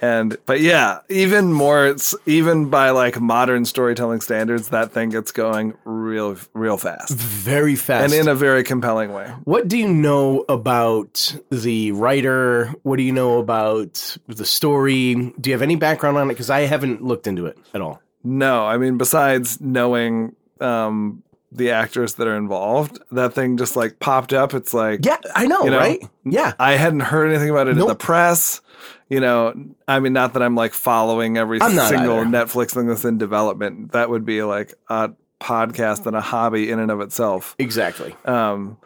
And 0.00 0.36
but 0.46 0.60
yeah, 0.60 1.00
even 1.08 1.52
more, 1.52 1.86
it's 1.86 2.14
even 2.26 2.70
by 2.70 2.90
like 2.90 3.20
modern 3.20 3.64
storytelling 3.64 4.20
standards, 4.20 4.68
that 4.68 4.92
thing 4.92 5.10
gets 5.10 5.32
going 5.32 5.74
real, 5.84 6.36
real 6.54 6.76
fast, 6.76 7.14
very 7.14 7.74
fast. 7.74 8.04
and 8.04 8.12
in 8.14 8.28
a 8.28 8.34
very 8.34 8.62
compelling 8.62 9.12
way. 9.12 9.26
What 9.44 9.66
do 9.68 9.76
you 9.76 9.88
know 9.88 10.44
about 10.48 11.36
the 11.50 11.92
writer? 11.92 12.66
What 12.82 12.96
do 12.96 13.02
you 13.02 13.12
know 13.12 13.38
about 13.38 14.16
the 14.28 14.44
story? 14.44 15.14
Do 15.40 15.50
you 15.50 15.54
have 15.54 15.62
any 15.62 15.76
background 15.76 16.16
on 16.16 16.26
it? 16.30 16.34
Because 16.34 16.50
I 16.50 16.60
haven't 16.60 17.02
looked 17.02 17.26
into 17.26 17.46
it 17.46 17.58
at 17.74 17.80
all. 17.80 18.00
No, 18.22 18.66
I 18.66 18.78
mean, 18.78 18.98
besides 18.98 19.60
knowing 19.60 20.34
um, 20.60 21.22
the 21.50 21.70
actors 21.70 22.14
that 22.14 22.26
are 22.26 22.36
involved, 22.36 22.98
that 23.12 23.32
thing 23.32 23.56
just 23.56 23.74
like 23.76 23.98
popped 24.00 24.32
up. 24.32 24.54
It's 24.54 24.74
like 24.74 25.04
Yeah, 25.04 25.16
I 25.34 25.46
know, 25.46 25.64
You 25.64 25.70
know? 25.70 25.78
right? 25.78 26.00
Yeah. 26.24 26.52
I 26.58 26.72
hadn't 26.72 27.00
heard 27.00 27.30
anything 27.30 27.50
about 27.50 27.68
it 27.68 27.78
in 27.78 27.86
the 27.86 27.94
press. 27.94 28.60
You 29.08 29.20
know, 29.20 29.54
I 29.86 30.00
mean, 30.00 30.12
not 30.12 30.34
that 30.34 30.42
I'm 30.42 30.54
like 30.54 30.74
following 30.74 31.38
every 31.38 31.60
single. 31.60 32.24
Netflix 32.24 32.72
thing 32.72 32.86
that's 32.86 33.04
in 33.04 33.16
development. 33.16 33.92
That 33.92 34.10
would 34.10 34.26
be 34.26 34.42
like 34.42 34.74
a 34.88 35.12
podcast 35.40 36.06
and 36.06 36.14
a 36.14 36.20
hobby 36.20 36.70
in 36.70 36.78
and 36.78 36.90
of 36.90 37.00
itself. 37.00 37.54
Exactly. 37.58 38.14
Um, 38.24 38.76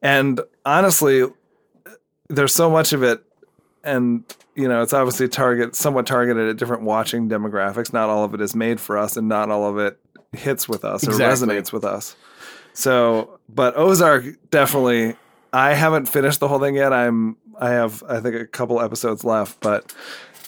and 0.00 0.40
honestly, 0.64 1.24
there's 2.28 2.54
so 2.54 2.70
much 2.70 2.92
of 2.92 3.02
it, 3.02 3.24
and 3.82 4.22
you 4.54 4.68
know, 4.68 4.82
it's 4.82 4.92
obviously 4.92 5.28
target 5.28 5.74
somewhat 5.74 6.06
targeted 6.06 6.50
at 6.50 6.56
different 6.56 6.82
watching 6.82 7.28
demographics. 7.28 7.92
Not 7.92 8.08
all 8.08 8.24
of 8.24 8.34
it 8.34 8.40
is 8.40 8.54
made 8.54 8.80
for 8.80 8.96
us, 8.96 9.16
and 9.16 9.28
not 9.28 9.50
all 9.50 9.68
of 9.68 9.78
it 9.78 9.98
hits 10.32 10.68
with 10.68 10.84
us 10.84 11.06
or 11.06 11.12
resonates 11.12 11.72
with 11.72 11.84
us. 11.84 12.16
So, 12.74 13.40
but 13.48 13.76
Ozark 13.76 14.24
definitely. 14.50 15.16
I 15.54 15.74
haven't 15.74 16.06
finished 16.06 16.40
the 16.40 16.48
whole 16.48 16.58
thing 16.58 16.74
yet. 16.74 16.92
I'm. 16.92 17.36
I 17.58 17.70
have. 17.70 18.02
I 18.08 18.20
think 18.20 18.34
a 18.34 18.46
couple 18.46 18.80
episodes 18.80 19.22
left, 19.24 19.60
but 19.60 19.94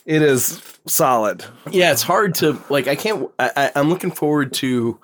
it 0.05 0.21
is 0.21 0.61
solid. 0.87 1.45
Yeah, 1.71 1.93
it's 1.93 2.03
hard 2.03 2.35
to 2.37 2.59
like. 2.69 2.89
I 2.89 2.97
can't. 2.97 3.31
I, 3.39 3.51
I, 3.57 3.73
I'm 3.77 3.89
looking 3.89 4.11
forward 4.11 4.53
to 4.55 4.99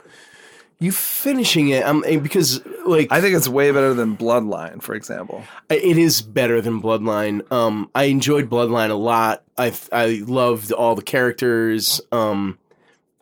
you 0.80 0.90
finishing 0.90 1.68
it. 1.68 1.86
I'm 1.86 2.00
because 2.20 2.60
like 2.84 3.12
I 3.12 3.20
think 3.20 3.36
it's 3.36 3.46
way 3.46 3.70
better 3.70 3.94
than 3.94 4.16
Bloodline, 4.16 4.82
for 4.82 4.96
example. 4.96 5.44
it 5.70 5.96
is 5.96 6.20
better 6.20 6.60
than 6.60 6.82
Bloodline. 6.82 7.50
Um, 7.52 7.88
I 7.94 8.04
enjoyed 8.04 8.50
Bloodline 8.50 8.90
a 8.90 8.94
lot. 8.94 9.44
I 9.56 9.72
I 9.92 10.24
loved 10.26 10.72
all 10.72 10.96
the 10.96 11.02
characters. 11.02 12.00
Um, 12.10 12.58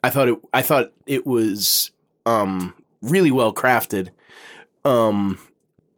I 0.02 0.08
thought 0.08 0.28
it. 0.28 0.38
I 0.54 0.62
thought 0.62 0.92
it 1.04 1.26
was 1.26 1.90
um 2.24 2.72
really 3.02 3.30
well 3.30 3.52
crafted. 3.52 4.08
Um, 4.86 5.38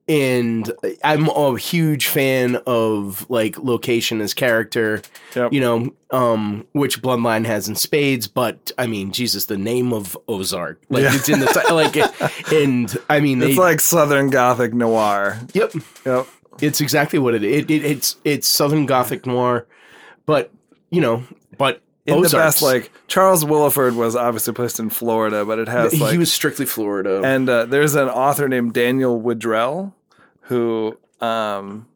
and 0.08 0.70
I'm 1.04 1.28
a 1.28 1.56
huge 1.56 2.08
fan 2.08 2.56
of 2.66 3.28
like 3.30 3.58
location 3.58 4.20
as 4.20 4.34
character. 4.34 5.02
Yep. 5.36 5.52
You 5.52 5.60
know, 5.60 5.94
um, 6.10 6.66
which 6.72 7.00
Bloodline 7.02 7.46
has 7.46 7.68
in 7.68 7.76
spades, 7.76 8.26
but 8.26 8.72
I 8.76 8.86
mean, 8.86 9.12
Jesus, 9.12 9.46
the 9.46 9.56
name 9.58 9.92
of 9.92 10.16
Ozark, 10.28 10.80
like 10.88 11.04
Yeah. 11.04 11.14
it's 11.14 11.28
in 11.28 11.40
the 11.40 11.46
like, 11.72 12.52
and 12.52 12.94
I 13.08 13.20
mean, 13.20 13.38
they, 13.38 13.50
It's 13.50 13.58
like 13.58 13.80
Southern 13.80 14.28
Gothic 14.30 14.74
noir. 14.74 15.38
yep, 15.54 15.72
Yep. 16.04 16.26
it's 16.60 16.80
exactly 16.80 17.18
what 17.18 17.34
it, 17.34 17.44
it, 17.44 17.70
it 17.70 17.84
it's 17.84 18.16
it's 18.24 18.48
Southern 18.48 18.86
Gothic 18.86 19.24
noir, 19.24 19.66
but 20.26 20.50
you 20.90 21.00
know, 21.00 21.22
but 21.58 21.80
In 22.04 22.20
the 22.20 22.28
best, 22.30 22.62
like 22.62 22.90
Charles 23.06 23.44
Willeford 23.44 23.94
was 23.94 24.16
obviously 24.16 24.52
placed 24.54 24.80
in 24.80 24.90
Florida, 24.90 25.44
but 25.44 25.58
it 25.60 25.68
has 25.68 25.98
like 26.00 26.12
he 26.12 26.18
was 26.18 26.32
strictly 26.32 26.66
Florida. 26.66 27.20
And 27.24 27.48
uh, 27.48 27.66
there's 27.66 27.94
an 27.94 28.08
author 28.08 28.48
named 28.48 28.72
Daniel 28.74 29.20
Woodrell 29.20 29.92
who 30.42 30.98
um, 31.20 31.86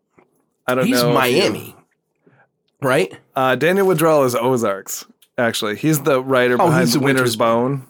I 0.67 0.75
don't 0.77 0.87
He's 0.87 0.95
know. 1.03 1.09
if 1.09 1.33
you- 1.33 1.41
Miami, 1.41 1.77
right? 2.81 3.19
uh, 3.35 3.57
Daniel 3.57 3.87
Woodrell 3.87 4.25
is 4.25 4.35
Ozarks. 4.35 5.05
Actually, 5.39 5.77
he's 5.77 6.03
the 6.03 6.23
writer 6.23 6.55
Oh, 6.55 6.67
behind 6.67 6.87
he's 6.87 6.97
Winter's, 6.97 7.05
Winter's 7.05 7.37
Bone 7.37 7.87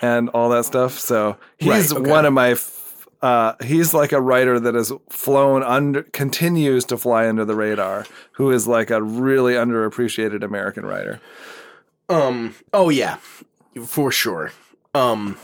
and 0.00 0.28
all 0.30 0.50
that 0.50 0.64
stuff. 0.64 0.98
So 0.98 1.36
he's 1.58 1.92
Right, 1.92 2.00
okay. 2.00 2.10
one 2.10 2.24
of 2.24 2.32
my. 2.32 2.56
Uh, 3.20 3.54
he's 3.64 3.92
like 3.92 4.12
a 4.12 4.20
writer 4.20 4.60
that 4.60 4.74
has 4.74 4.92
flown 5.10 5.62
under, 5.64 6.04
continues 6.04 6.84
to 6.84 6.96
fly 6.96 7.28
under 7.28 7.44
the 7.44 7.54
radar. 7.56 8.06
Who 8.32 8.50
is 8.50 8.68
like 8.68 8.90
a 8.90 9.02
really 9.02 9.54
underappreciated 9.54 10.44
American 10.44 10.86
writer. 10.86 11.20
Um. 12.08 12.54
Oh 12.72 12.90
yeah, 12.90 13.16
for 13.84 14.12
sure. 14.12 14.52
Um. 14.94 15.36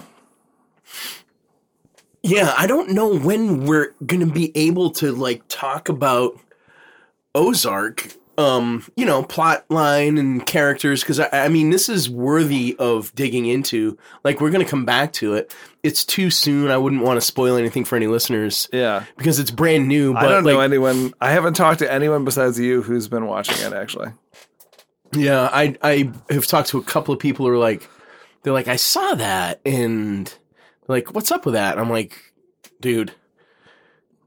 Yeah, 2.23 2.55
I 2.57 2.67
don't 2.67 2.91
know 2.91 3.19
when 3.19 3.67
we're 3.67 3.95
gonna 4.07 4.27
be 4.27 4.51
able 4.57 4.91
to 4.93 5.13
like 5.13 5.43
talk 5.49 5.89
about 5.89 6.39
Ozark. 7.35 8.15
Um, 8.37 8.85
you 8.97 9.05
know, 9.07 9.23
plot 9.23 9.65
line 9.69 10.19
and 10.19 10.45
characters 10.45 11.03
because 11.03 11.21
I, 11.21 11.29
I 11.33 11.49
mean, 11.49 11.71
this 11.71 11.89
is 11.89 12.11
worthy 12.11 12.75
of 12.79 13.15
digging 13.15 13.47
into. 13.47 13.97
Like, 14.25 14.41
we're 14.41 14.51
gonna 14.51 14.65
come 14.65 14.85
back 14.85 15.13
to 15.15 15.35
it. 15.35 15.55
It's 15.85 16.05
too 16.05 16.31
soon. 16.31 16.71
I 16.71 16.79
wouldn't 16.79 17.03
want 17.03 17.19
to 17.19 17.21
spoil 17.21 17.57
anything 17.57 17.85
for 17.85 17.95
any 17.95 18.07
listeners 18.07 18.69
Yeah, 18.73 19.05
because 19.19 19.39
it's 19.39 19.51
brand 19.51 19.87
new. 19.87 20.15
But 20.15 20.25
I 20.25 20.29
don't 20.29 20.45
like, 20.45 20.55
know 20.55 20.61
anyone. 20.61 21.13
I 21.21 21.31
haven't 21.31 21.55
talked 21.55 21.81
to 21.81 21.93
anyone 21.93 22.25
besides 22.25 22.59
you 22.59 22.83
who's 22.83 23.07
been 23.07 23.27
watching 23.27 23.65
it. 23.65 23.73
Actually, 23.75 24.13
Yeah, 25.13 25.49
I 25.53 25.77
I 25.83 26.11
have 26.31 26.47
talked 26.47 26.71
to 26.71 26.79
a 26.79 26.83
couple 26.83 27.13
of 27.13 27.21
people 27.21 27.47
who 27.47 27.53
are 27.53 27.59
like, 27.59 27.89
they're 28.43 28.53
like, 28.55 28.67
I 28.67 28.77
saw 28.77 29.15
that, 29.15 29.61
and 29.67 30.35
like, 30.89 31.15
what's 31.15 31.31
up 31.31 31.45
with 31.45 31.55
that? 31.55 31.79
I'm 31.79 31.91
like, 31.91 32.33
dude, 32.81 33.13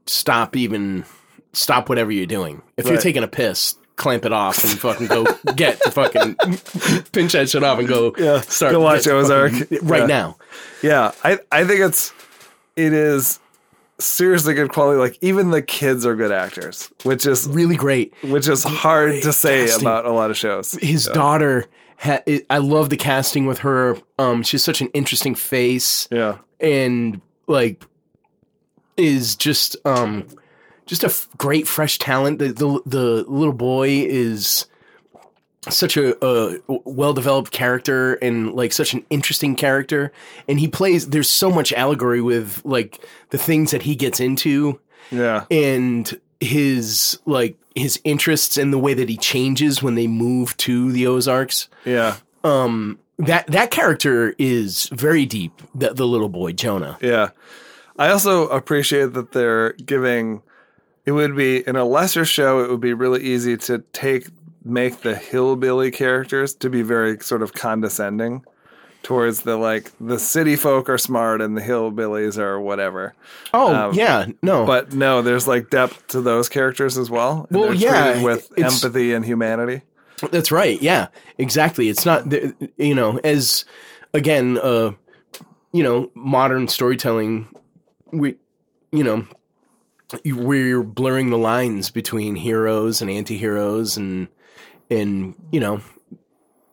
stop 0.06 0.56
even, 0.56 1.04
stop 1.52 1.88
whatever 1.88 2.12
you're 2.12 2.26
doing. 2.26 2.62
If 2.76 2.86
you're 2.86 2.98
taking 2.98 3.24
a 3.24 3.28
piss, 3.28 3.74
clamp 3.98 4.24
it 4.24 4.32
off 4.32 4.62
and 4.64 4.72
fucking 4.78 5.08
go 5.08 5.24
get 5.54 5.78
the 5.84 5.90
fucking 5.90 6.34
pinch 7.12 7.32
that 7.32 7.50
shit 7.50 7.62
off 7.62 7.78
and 7.78 7.86
go 7.88 8.14
Yeah, 8.16 8.40
start 8.40 8.72
go 8.72 8.80
watch 8.80 9.06
Ozark. 9.06 9.52
fucking- 9.52 9.78
right 9.86 10.00
Yeah. 10.00 10.06
now. 10.06 10.36
Yeah, 10.82 11.12
I 11.24 11.38
I 11.52 11.64
think 11.64 11.80
it's 11.80 12.12
it 12.76 12.92
is 12.94 13.38
seriously 13.98 14.54
good 14.54 14.70
quality. 14.70 14.98
Like 14.98 15.18
even 15.20 15.50
the 15.50 15.60
kids 15.60 16.06
are 16.06 16.14
good 16.14 16.30
actors, 16.32 16.88
which 17.02 17.26
is 17.26 17.48
Really 17.48 17.76
great. 17.76 18.14
which 18.22 18.48
is 18.48 18.62
hard 18.64 19.22
to 19.22 19.32
say 19.32 19.66
casting. 19.66 19.82
about 19.84 20.06
a 20.06 20.12
lot 20.12 20.30
of 20.30 20.36
shows. 20.36 20.72
His 20.80 21.06
daughter. 21.06 21.66
Ha- 22.00 22.22
I 22.48 22.58
love 22.58 22.90
the 22.90 22.96
casting 22.96 23.46
with 23.46 23.58
her. 23.58 23.96
Um, 24.20 24.44
she's 24.44 24.62
such 24.62 24.80
an 24.80 24.86
interesting 24.94 25.34
face. 25.34 26.06
Yeah, 26.12 26.38
and 26.60 27.20
like 27.48 27.84
is 28.96 29.34
just 29.36 29.76
um 29.84 30.26
just 30.88 31.04
a 31.04 31.08
f- 31.08 31.28
great 31.36 31.68
fresh 31.68 31.98
talent. 31.98 32.40
The, 32.40 32.48
the 32.48 32.82
the 32.84 33.24
little 33.28 33.52
boy 33.52 33.88
is 34.08 34.66
such 35.68 35.96
a, 35.96 36.16
a 36.24 36.58
well 36.68 37.12
developed 37.12 37.52
character 37.52 38.14
and 38.14 38.54
like 38.54 38.72
such 38.72 38.94
an 38.94 39.04
interesting 39.10 39.54
character. 39.54 40.10
And 40.48 40.58
he 40.58 40.66
plays 40.66 41.10
there's 41.10 41.28
so 41.28 41.50
much 41.50 41.72
allegory 41.74 42.20
with 42.20 42.62
like 42.64 43.06
the 43.30 43.38
things 43.38 43.70
that 43.70 43.82
he 43.82 43.94
gets 43.94 44.18
into. 44.18 44.80
Yeah, 45.10 45.44
and 45.50 46.18
his 46.40 47.20
like 47.24 47.56
his 47.74 48.00
interests 48.04 48.56
and 48.58 48.72
the 48.72 48.78
way 48.78 48.94
that 48.94 49.08
he 49.08 49.16
changes 49.16 49.82
when 49.82 49.94
they 49.94 50.06
move 50.06 50.56
to 50.58 50.90
the 50.90 51.06
Ozarks. 51.06 51.68
Yeah, 51.84 52.16
um 52.44 52.98
that 53.18 53.46
that 53.48 53.70
character 53.70 54.34
is 54.38 54.88
very 54.92 55.26
deep 55.26 55.52
the, 55.74 55.92
the 55.92 56.06
little 56.06 56.28
boy 56.28 56.52
Jonah. 56.52 56.98
Yeah. 57.00 57.30
I 57.98 58.10
also 58.10 58.46
appreciate 58.48 59.14
that 59.14 59.32
they're 59.32 59.72
giving. 59.72 60.42
It 61.08 61.12
would 61.12 61.34
be 61.34 61.66
in 61.66 61.74
a 61.74 61.86
lesser 61.86 62.26
show. 62.26 62.62
It 62.62 62.70
would 62.70 62.82
be 62.82 62.92
really 62.92 63.22
easy 63.22 63.56
to 63.56 63.78
take 63.94 64.28
make 64.62 65.00
the 65.00 65.14
hillbilly 65.14 65.90
characters 65.90 66.54
to 66.56 66.68
be 66.68 66.82
very 66.82 67.18
sort 67.20 67.40
of 67.40 67.54
condescending 67.54 68.44
towards 69.02 69.40
the 69.42 69.56
like 69.56 69.90
the 69.98 70.18
city 70.18 70.54
folk 70.54 70.90
are 70.90 70.98
smart 70.98 71.40
and 71.40 71.56
the 71.56 71.62
hillbillies 71.62 72.36
are 72.36 72.60
whatever. 72.60 73.14
Oh 73.54 73.74
Um, 73.74 73.94
yeah, 73.94 74.26
no, 74.42 74.66
But 74.66 74.92
no, 74.92 75.22
there's 75.22 75.48
like 75.48 75.70
depth 75.70 76.08
to 76.08 76.20
those 76.20 76.50
characters 76.50 76.98
as 76.98 77.08
well. 77.08 77.46
Well, 77.50 77.72
yeah, 77.72 78.22
with 78.22 78.50
empathy 78.58 79.14
and 79.14 79.24
humanity. 79.24 79.80
that's 80.30 80.52
right. 80.52 80.78
Yeah, 80.82 81.06
exactly. 81.38 81.88
It's 81.88 82.04
not 82.04 82.28
the- 82.28 82.52
you 82.76 82.94
know 82.94 83.18
as 83.24 83.64
again, 84.12 84.58
uh, 84.62 84.90
you 85.72 85.82
know, 85.82 86.10
modern 86.14 86.68
storytelling. 86.68 87.48
We, 88.12 88.34
you 88.92 89.04
know, 89.04 89.26
we're 90.24 90.82
blurring 90.82 91.30
the 91.30 91.38
lines 91.38 91.90
between 91.90 92.34
heroes 92.34 93.02
and 93.02 93.10
anti-heroes 93.10 93.96
and 93.96 94.28
and 94.90 95.34
you 95.52 95.60
know 95.60 95.80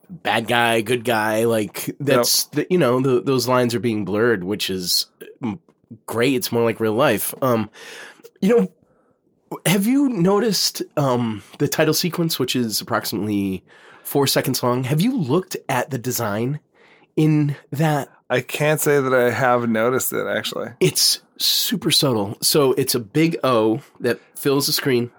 bad 0.08 0.46
guy 0.46 0.80
good 0.80 1.04
guy 1.04 1.44
like 1.44 1.94
that's 2.00 2.44
the, 2.46 2.66
you 2.70 2.78
know 2.78 3.00
the, 3.00 3.20
those 3.20 3.48
lines 3.48 3.74
are 3.74 3.80
being 3.80 4.04
blurred 4.04 4.44
which 4.44 4.70
is 4.70 5.06
mm, 5.42 5.58
great. 6.06 6.34
It's 6.34 6.52
more 6.52 6.64
like 6.64 6.80
real 6.80 6.94
life. 6.94 7.34
Um 7.42 7.70
you 8.40 8.56
know 8.56 8.72
have 9.64 9.86
you 9.86 10.08
noticed 10.08 10.82
um 10.96 11.42
the 11.58 11.68
title 11.68 11.94
sequence 11.94 12.38
which 12.38 12.56
is 12.56 12.80
approximately 12.80 13.64
four 14.02 14.26
seconds 14.26 14.62
long? 14.62 14.84
Have 14.84 15.00
you 15.00 15.16
looked 15.16 15.56
at 15.68 15.90
the 15.90 15.98
design 15.98 16.60
in 17.16 17.56
that 17.72 18.08
I 18.28 18.40
can't 18.40 18.80
say 18.80 19.00
that 19.00 19.14
I 19.14 19.30
have 19.30 19.68
noticed 19.68 20.12
it 20.12 20.26
actually. 20.26 20.70
it's 20.80 21.20
super 21.38 21.90
subtle. 21.90 22.36
So 22.40 22.72
it's 22.72 22.94
a 22.94 23.00
big 23.00 23.36
o 23.44 23.80
that 24.00 24.18
fills 24.36 24.66
the 24.66 24.72
screen. 24.72 25.10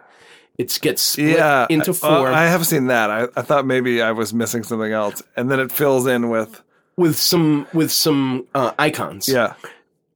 It 0.58 0.78
gets 0.82 1.02
split 1.04 1.38
Yeah, 1.38 1.68
into 1.70 1.92
uh, 1.92 1.94
four. 1.94 2.28
I 2.30 2.48
have 2.48 2.66
seen 2.66 2.88
that. 2.88 3.12
I, 3.12 3.28
I 3.36 3.44
thought 3.44 3.66
maybe 3.68 4.02
I 4.02 4.12
was 4.12 4.34
missing 4.34 4.64
something 4.64 4.92
else, 4.92 5.22
and 5.36 5.52
then 5.52 5.60
it 5.60 5.72
fills 5.72 6.08
in 6.08 6.30
with 6.30 6.62
with 6.96 7.16
some 7.16 7.68
with 7.74 7.92
some 7.92 8.48
uh, 8.56 8.72
icons. 8.80 9.30
Yeah, 9.30 9.54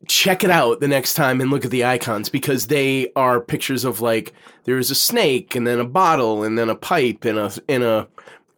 check 0.08 0.44
it 0.44 0.50
out 0.50 0.80
the 0.80 0.88
next 0.88 1.14
time 1.14 1.42
and 1.42 1.52
look 1.52 1.64
at 1.64 1.70
the 1.70 1.86
icons 1.86 2.28
because 2.30 2.68
they 2.68 3.12
are 3.16 3.40
pictures 3.40 3.86
of 3.86 4.02
like 4.02 4.34
there's 4.64 4.90
a 4.90 4.96
snake 4.96 5.56
and 5.56 5.68
then 5.68 5.80
a 5.80 5.86
bottle 5.86 6.44
and 6.44 6.58
then 6.58 6.70
a 6.70 6.76
pipe 6.76 7.24
and 7.24 7.38
a 7.38 7.52
and 7.70 7.84
a 7.84 8.08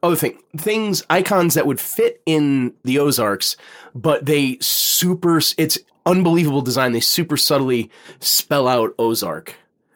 other 0.04 0.16
thing 0.16 0.38
things 0.58 1.04
icons 1.10 1.56
that 1.56 1.66
would 1.66 1.80
fit 1.80 2.22
in 2.26 2.74
the 2.84 3.00
Ozarks, 3.00 3.58
but 3.96 4.26
they 4.26 4.58
super 4.60 5.40
it's 5.58 5.80
unbelievable 6.06 6.62
design. 6.62 6.92
They 6.92 7.00
super 7.00 7.38
subtly 7.38 7.90
spell 8.20 8.68
out 8.68 8.94
Ozark. 9.00 9.56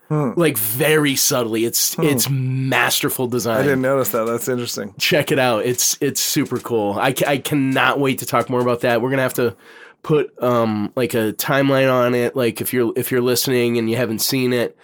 Like 0.09 0.57
very 0.57 1.17
subtly, 1.17 1.65
it's 1.65 1.99
it's 1.99 2.29
masterful 2.29 3.27
design 3.27 3.59
I 3.59 3.63
didn't 3.63 3.81
notice 3.81 4.09
that. 4.09 4.23
That's 4.23 4.47
interesting. 4.47 4.95
check 4.97 5.33
it 5.33 5.39
out. 5.39 5.65
It's 5.65 5.97
it's 5.99 6.21
super 6.21 6.59
cool. 6.59 6.93
I, 6.93 7.13
I 7.27 7.37
cannot 7.39 7.99
wait 7.99 8.19
to 8.19 8.25
talk 8.25 8.49
more 8.49 8.61
about 8.61 8.81
that. 8.81 9.01
We're 9.01 9.09
gonna 9.09 9.23
have 9.23 9.33
to 9.33 9.57
put 10.03 10.31
um 10.41 10.93
like 10.95 11.13
a 11.13 11.33
timeline 11.33 11.91
on 11.91 12.15
it. 12.15 12.37
Like 12.37 12.61
if 12.61 12.71
you're 12.71 12.93
if 12.95 13.11
you're 13.11 13.21
listening 13.21 13.77
and 13.77 13.89
you 13.89 13.97
haven't 13.97 14.19
seen 14.19 14.53
it, 14.53 14.77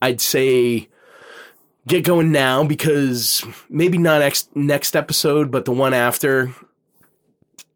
I'd 0.00 0.22
say 0.22 0.88
get 1.86 2.04
going 2.04 2.32
now 2.32 2.64
because 2.64 3.44
maybe 3.68 3.98
not 3.98 4.20
next 4.20 4.54
next 4.56 4.94
episode, 4.96 5.50
but 5.50 5.64
the 5.64 5.72
one 5.72 5.94
after 5.94 6.52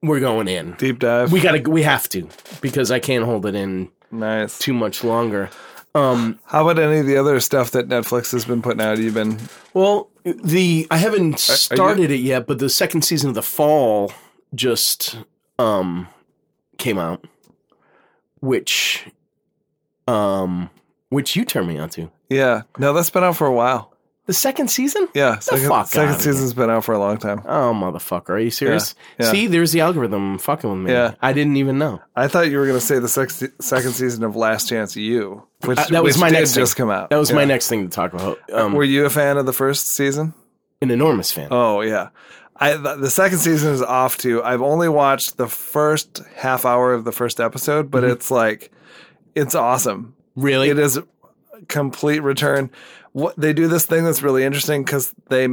we're 0.03 0.21
going 0.21 0.49
in. 0.49 0.73
Deep 0.73 0.99
dive. 0.99 1.33
We 1.33 1.41
gotta 1.41 1.69
we 1.69 1.83
have 1.83 2.09
to 2.11 2.29
because 2.61 2.91
I 2.91 2.99
can't 2.99 3.25
hold 3.25 3.47
it 3.47 3.55
in 3.55 3.91
nice. 4.11 4.59
too 4.59 4.73
much 4.75 5.03
longer. 5.05 5.51
Um, 5.95 6.39
How 6.45 6.69
about 6.69 6.83
any 6.83 6.99
of 7.01 7.07
the 7.07 7.17
other 7.17 7.41
stuff 7.41 7.71
that 7.71 7.89
Netflix 7.89 8.31
has 8.33 8.45
been 8.45 8.61
putting 8.61 8.83
out? 8.83 8.99
You've 8.99 9.15
been 9.15 9.39
Well, 9.73 10.11
the 10.25 10.87
I 10.91 10.99
haven't 10.99 11.39
started 11.41 12.11
it 12.11 12.21
yet, 12.21 12.47
but 12.47 12.59
the 12.59 12.69
second 12.69 13.03
season 13.03 13.31
of 13.31 13.35
The 13.35 13.43
Fall 13.43 14.13
just 14.55 15.19
um 15.59 16.07
came 16.77 16.99
out, 16.99 17.25
which 18.41 19.07
um 20.07 20.69
which 21.09 21.35
you 21.35 21.45
turned 21.47 21.69
me 21.69 21.79
on 21.79 21.89
to. 21.91 22.11
yeah. 22.29 22.63
No, 22.79 22.93
that's 22.93 23.11
been 23.11 23.25
out 23.25 23.37
for 23.37 23.47
a 23.47 23.53
while. 23.53 23.93
The 24.27 24.33
second 24.33 24.69
season? 24.71 25.09
Yeah, 25.15 25.39
second, 25.39 25.69
fuck 25.69 25.87
second 25.87 26.09
outta 26.15 26.23
here. 26.25 26.33
season's 26.33 26.53
been 26.53 26.69
out 26.69 26.85
for 26.85 26.93
a 26.95 26.99
long 26.99 27.17
time. 27.17 27.43
Oh, 27.47 27.73
motherfucker. 27.73 28.31
Are 28.31 28.39
you 28.41 28.51
serious? 28.51 28.95
Yeah. 29.21 29.31
See, 29.31 29.47
there's 29.47 29.71
the 29.71 29.81
algorithm 29.83 30.39
fucking 30.39 30.69
with 30.69 30.81
me. 30.81 30.91
Yeah. 30.93 31.15
I 31.23 31.33
didn't 31.33 31.57
even 31.59 31.79
know. 31.79 32.01
I 32.17 32.27
thought 32.27 32.51
you 32.51 32.59
were 32.59 32.67
going 32.67 32.79
to 32.79 32.85
say 32.85 32.99
the 32.99 33.09
sex- 33.09 33.43
second 33.61 33.93
season 33.93 34.25
of 34.25 34.35
Last 34.35 34.69
Chance 34.69 34.97
U, 34.97 35.45
which, 35.65 35.79
Uh, 35.79 35.85
that 35.91 36.03
was 36.03 36.17
which 36.17 36.21
my 36.21 36.29
did 36.31 36.41
next 36.41 36.55
just 36.55 36.75
thing. 36.77 36.87
come 36.87 36.91
out. 36.91 37.11
That 37.11 37.19
was 37.19 37.31
Yeah. 37.31 37.37
my 37.37 37.45
next 37.45 37.69
thing 37.69 37.89
to 37.89 37.95
talk 37.95 38.13
about. 38.15 38.39
Um, 38.53 38.73
Were 38.73 38.83
you 38.83 39.07
a 39.07 39.11
fan 39.11 39.37
of 39.37 39.47
the 39.47 39.53
first 39.53 39.95
season? 39.95 40.35
an 40.83 40.91
enormous 40.91 41.31
fan. 41.33 41.49
Oh 41.53 41.81
yeah, 41.81 42.09
I 42.57 42.75
the, 42.77 42.97
the 42.97 43.11
second 43.11 43.39
season 43.39 43.73
is 43.73 43.81
off 43.81 44.19
too. 44.19 44.43
I've 44.43 44.61
only 44.61 44.89
watched 44.91 45.37
the 45.39 45.47
first 45.47 46.21
half 46.35 46.67
hour 46.67 46.93
of 46.93 47.05
the 47.05 47.13
first 47.13 47.41
episode, 47.41 47.91
but 47.91 48.05
it's 48.05 48.31
like 48.31 48.71
it's 49.35 49.55
awesome. 49.55 50.15
really? 50.35 50.69
It 50.69 50.79
is 50.79 50.99
a 50.99 51.05
complete 51.69 52.21
return. 52.23 52.71
What 53.17 53.35
they 53.39 53.55
do 53.55 53.67
this 53.67 53.87
thing 53.87 54.05
that's 54.05 54.21
really 54.21 54.45
interesting 54.45 54.85
because 54.85 55.15
they 55.31 55.49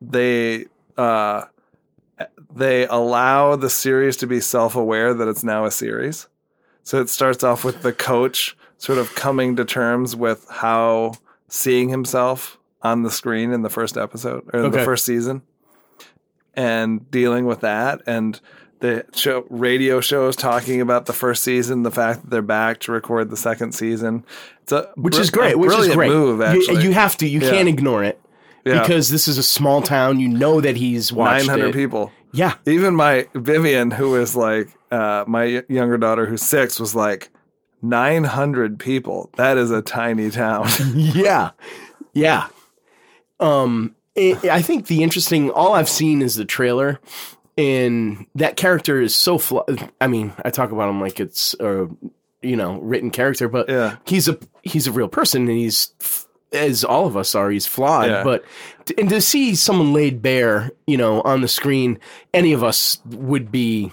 they 0.00 0.66
uh 0.96 1.44
they 2.52 2.86
allow 2.88 3.54
the 3.54 3.70
series 3.70 4.16
to 4.16 4.26
be 4.26 4.40
self 4.40 4.74
aware 4.74 5.14
that 5.14 5.28
it's 5.28 5.44
now 5.44 5.64
a 5.64 5.70
series. 5.70 6.26
So 6.82 7.00
it 7.00 7.08
starts 7.08 7.44
off 7.44 7.62
with 7.62 7.82
the 7.82 7.92
coach 7.92 8.56
sort 8.78 8.98
of 8.98 9.14
coming 9.14 9.54
to 9.56 9.64
terms 9.64 10.16
with 10.16 10.44
how 10.50 11.12
seeing 11.46 11.88
himself 11.88 12.58
on 12.82 13.04
the 13.04 13.12
screen 13.12 13.52
in 13.52 13.62
the 13.62 13.70
first 13.70 13.96
episode 13.96 14.42
or 14.52 14.58
Okay. 14.62 14.78
the 14.78 14.84
first 14.84 15.04
season 15.04 15.42
and 16.54 17.08
dealing 17.12 17.46
with 17.46 17.60
that 17.60 18.00
and 18.08 18.40
the 18.80 19.06
show 19.14 19.46
radio 19.48 20.00
shows 20.00 20.34
talking 20.34 20.80
about 20.80 21.06
the 21.06 21.12
first 21.12 21.44
season, 21.44 21.84
the 21.84 21.92
fact 21.92 22.22
that 22.22 22.30
they're 22.30 22.42
back 22.42 22.80
to 22.80 22.90
record 22.90 23.30
the 23.30 23.36
second 23.36 23.70
season. 23.72 24.24
A 24.70 24.88
Which 24.96 25.18
is 25.18 25.30
great. 25.30 25.58
Which 25.58 25.72
is 25.76 25.88
great. 25.94 26.10
move. 26.10 26.38
You- 26.38 26.44
Actually, 26.44 26.82
You, 26.84 26.92
have 26.92 27.16
to. 27.18 27.26
You 27.26 27.40
Yeah. 27.40 27.50
can't 27.50 27.68
ignore 27.68 28.04
it 28.04 28.20
Yeah. 28.64 28.80
because 28.82 29.10
this 29.10 29.26
is 29.26 29.38
a 29.38 29.42
small 29.42 29.82
town. 29.82 30.20
You 30.20 30.28
know 30.28 30.60
that 30.60 30.76
he's 30.76 31.12
watched 31.12 31.46
nine 31.46 31.50
hundred 31.58 31.70
it. 31.70 31.74
people. 31.74 32.12
Yeah. 32.32 32.54
Even 32.66 32.94
my 32.94 33.26
Vivian, 33.34 33.90
who 33.90 34.14
is 34.16 34.36
like 34.36 34.68
uh, 34.90 35.24
my 35.26 35.64
younger 35.68 35.98
daughter, 35.98 36.26
who's 36.26 36.42
six, 36.42 36.78
was 36.78 36.94
like 36.94 37.30
nine 37.82 38.24
hundred 38.24 38.78
people. 38.78 39.30
That 39.36 39.56
is 39.58 39.70
a 39.70 39.82
tiny 39.82 40.30
town. 40.30 40.68
yeah, 40.94 41.50
yeah. 42.12 42.46
Um, 43.40 43.94
i 44.16 44.38
I 44.50 44.62
think 44.62 44.86
the 44.86 45.02
interesting. 45.02 45.50
All 45.50 45.72
I've 45.74 45.88
seen 45.88 46.22
is 46.22 46.34
the 46.36 46.44
trailer, 46.44 47.00
and 47.58 48.26
that 48.34 48.56
character 48.56 49.00
is 49.00 49.16
so. 49.16 49.38
Fl- 49.38 49.60
I 50.00 50.06
mean, 50.06 50.32
I 50.44 50.50
talk 50.50 50.70
about 50.70 50.88
him 50.90 51.00
like 51.00 51.18
it's 51.20 51.54
you 52.42 52.56
know 52.56 52.78
written 52.80 53.10
character, 53.10 53.48
but 53.48 53.68
Yeah. 53.68 53.96
he's 54.06 54.28
a 54.28 54.38
he's 54.62 54.86
a 54.86 54.92
real 54.92 55.08
person, 55.08 55.48
and 55.48 55.56
he's 55.58 55.92
as 56.52 56.84
all 56.84 57.06
of 57.06 57.16
us 57.16 57.34
are. 57.34 57.50
He's 57.50 57.66
flawed, 57.66 58.08
Yeah. 58.10 58.24
but 58.24 58.44
and 58.98 59.08
to 59.08 59.20
see 59.20 59.54
someone 59.54 59.92
laid 59.92 60.20
bare, 60.22 60.70
you 60.86 60.96
know, 60.96 61.22
on 61.22 61.40
the 61.40 61.48
screen, 61.48 61.98
any 62.34 62.52
of 62.52 62.62
us 62.62 62.98
would 63.06 63.50
be 63.50 63.90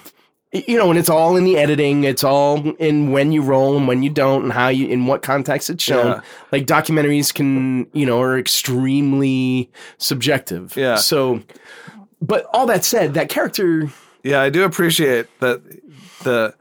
you 0.52 0.76
know, 0.76 0.90
and 0.90 0.98
it's 0.98 1.08
all 1.08 1.36
in 1.36 1.44
the 1.44 1.56
editing. 1.56 2.02
It's 2.02 2.24
all 2.24 2.72
in 2.80 3.12
when 3.12 3.30
you 3.30 3.40
roll 3.40 3.76
and 3.76 3.86
when 3.86 4.02
you 4.02 4.10
don't, 4.10 4.42
and 4.42 4.52
how 4.52 4.66
you 4.66 4.88
in 4.88 5.06
what 5.06 5.22
context 5.22 5.70
it's 5.70 5.80
shown. 5.84 6.06
Yeah. 6.06 6.20
Like 6.50 6.66
documentaries 6.66 7.32
can, 7.32 7.86
you 7.92 8.04
know, 8.04 8.20
are 8.20 8.36
extremely 8.36 9.70
subjective. 9.98 10.76
Yeah. 10.76 10.96
So, 10.96 11.40
but 12.20 12.46
all 12.52 12.66
that 12.66 12.84
said, 12.84 13.14
that 13.14 13.28
character, 13.28 13.90
yeah, 14.24 14.40
I 14.42 14.50
do 14.50 14.64
appreciate 14.64 15.26
that 15.38 15.62
the 16.24 16.54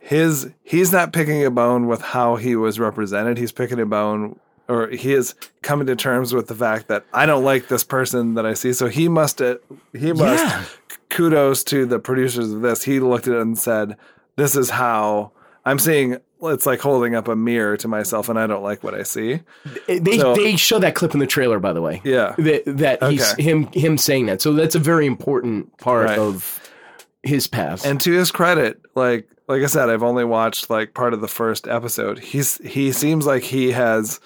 his 0.00 0.50
he's 0.62 0.92
not 0.92 1.12
picking 1.12 1.44
a 1.44 1.50
bone 1.50 1.86
with 1.86 2.00
how 2.00 2.36
he 2.36 2.56
was 2.56 2.80
represented. 2.80 3.38
He's 3.38 3.52
picking 3.52 3.78
a 3.78 3.86
bone 3.86 4.38
or 4.68 4.88
he 4.88 5.12
is 5.12 5.34
coming 5.62 5.86
to 5.88 5.96
terms 5.96 6.32
with 6.32 6.46
the 6.48 6.54
fact 6.54 6.88
that 6.88 7.04
I 7.12 7.26
don't 7.26 7.44
like 7.44 7.68
this 7.68 7.84
person 7.84 8.34
that 8.34 8.46
I 8.46 8.54
see. 8.54 8.72
So 8.72 8.88
he 8.88 9.08
must 9.08 9.40
uh, 9.42 9.56
he 9.92 10.12
must 10.12 10.44
Yeah. 10.44 10.64
kudos 11.10 11.64
to 11.64 11.86
the 11.86 11.98
producers 11.98 12.52
of 12.52 12.62
this. 12.62 12.82
He 12.84 13.00
looked 13.00 13.28
at 13.28 13.34
it 13.34 13.40
and 13.40 13.58
said, 13.58 13.96
"This 14.36 14.56
is 14.56 14.70
how 14.70 15.32
I'm 15.64 15.78
seeing." 15.78 16.18
It's 16.42 16.64
like 16.64 16.80
holding 16.80 17.14
up 17.14 17.28
a 17.28 17.36
mirror 17.36 17.76
to 17.76 17.86
myself, 17.86 18.30
and 18.30 18.38
I 18.38 18.46
don't 18.46 18.62
like 18.62 18.82
what 18.82 18.94
I 18.94 19.02
see. 19.02 19.40
they 19.86 20.16
So- 20.18 20.34
they 20.34 20.56
show 20.56 20.78
that 20.78 20.94
clip 20.94 21.12
in 21.12 21.20
the 21.20 21.26
trailer, 21.26 21.58
by 21.58 21.74
the 21.74 21.82
way. 21.82 22.00
Yeah. 22.02 22.34
That 22.38 22.62
that 22.66 23.02
he's 23.10 23.34
him 23.34 23.66
him 23.74 23.98
saying 23.98 24.24
that. 24.26 24.40
So 24.40 24.54
that's 24.54 24.74
a 24.74 24.78
very 24.78 25.04
important 25.04 25.76
part 25.76 26.06
Right. 26.06 26.18
of 26.18 26.58
his 27.22 27.46
path. 27.46 27.84
And 27.84 28.00
to 28.00 28.12
his 28.12 28.30
credit, 28.30 28.80
like 28.94 29.28
like 29.50 29.62
I 29.62 29.66
said, 29.66 29.90
I've 29.90 30.02
only 30.02 30.24
watched 30.24 30.70
like 30.70 30.94
part 30.94 31.12
of 31.12 31.20
the 31.20 31.28
first 31.28 31.66
episode. 31.68 32.18
He's 32.20 32.56
he 32.58 32.92
seems 32.92 33.26
like 33.26 33.42
he 33.42 33.72
has 33.72 34.20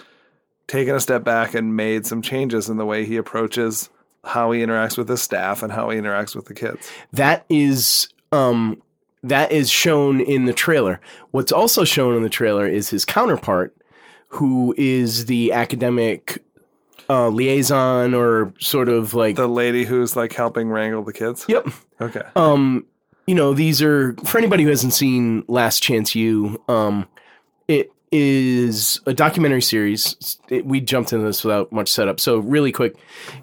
taken 0.68 0.94
a 0.94 1.00
step 1.00 1.24
back 1.24 1.54
and 1.54 1.76
made 1.76 2.06
some 2.06 2.22
changes 2.22 2.68
in 2.68 2.76
the 2.76 2.86
way 2.86 3.04
he 3.04 3.16
approaches 3.16 3.90
how 4.24 4.50
he 4.52 4.60
interacts 4.60 4.96
with 4.96 5.08
his 5.08 5.20
staff 5.20 5.62
and 5.62 5.70
how 5.72 5.90
he 5.90 5.98
interacts 5.98 6.34
with 6.34 6.46
the 6.46 6.54
kids. 6.54 6.90
that 7.12 7.44
is 7.50 8.08
um 8.32 8.80
that 9.22 9.50
is 9.52 9.70
shown 9.70 10.20
in 10.20 10.44
the 10.44 10.52
trailer. 10.52 11.00
What's 11.30 11.52
also 11.52 11.84
shown 11.84 12.14
in 12.16 12.22
the 12.22 12.28
trailer 12.30 12.66
is 12.66 12.90
his 12.90 13.04
counterpart, 13.06 13.74
who 14.28 14.74
is 14.76 15.26
the 15.26 15.52
academic 15.52 16.42
uh, 17.08 17.28
liaison 17.28 18.14
or 18.14 18.52
sort 18.58 18.88
of 18.88 19.14
like 19.14 19.36
The 19.36 19.46
lady 19.46 19.84
who's 19.84 20.16
like 20.16 20.32
helping 20.32 20.68
wrangle 20.70 21.02
the 21.02 21.12
kids. 21.12 21.44
yep. 21.48 21.66
Okay. 22.00 22.22
Um, 22.36 22.86
you 23.26 23.34
know, 23.34 23.54
these 23.54 23.82
are 23.82 24.14
for 24.24 24.38
anybody 24.38 24.62
who 24.64 24.70
hasn't 24.70 24.94
seen 24.94 25.44
Last 25.48 25.82
Chance 25.82 26.14
U. 26.14 26.60
Um, 26.68 27.06
it 27.68 27.92
is 28.12 29.00
a 29.06 29.14
documentary 29.14 29.62
series. 29.62 30.38
It, 30.48 30.66
we 30.66 30.80
jumped 30.80 31.12
into 31.12 31.24
this 31.24 31.42
without 31.42 31.72
much 31.72 31.90
setup, 31.90 32.20
so 32.20 32.38
really 32.38 32.72
quick, 32.72 32.96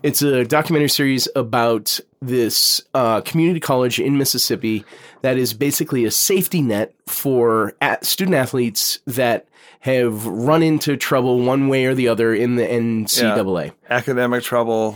it's 0.04 0.22
a 0.22 0.46
documentary 0.46 0.90
series 0.90 1.28
about 1.36 2.00
this 2.22 2.82
uh, 2.94 3.22
community 3.22 3.60
college 3.60 4.00
in 4.00 4.18
Mississippi 4.18 4.86
that 5.24 5.38
is 5.38 5.54
basically 5.54 6.06
a 6.06 6.12
safety 6.12 6.62
net 6.62 6.94
for 7.08 7.74
at 7.82 8.06
student 8.06 8.36
athletes 8.36 9.00
that 9.08 9.48
have 9.82 10.26
run 10.28 10.62
into 10.62 10.96
trouble 10.96 11.40
one 11.40 11.68
way 11.68 11.86
or 11.86 11.96
the 11.96 12.08
other 12.08 12.34
in 12.34 12.56
the 12.56 12.64
NCAA. 12.66 13.74
Academic 13.90 14.44
trouble, 14.44 14.96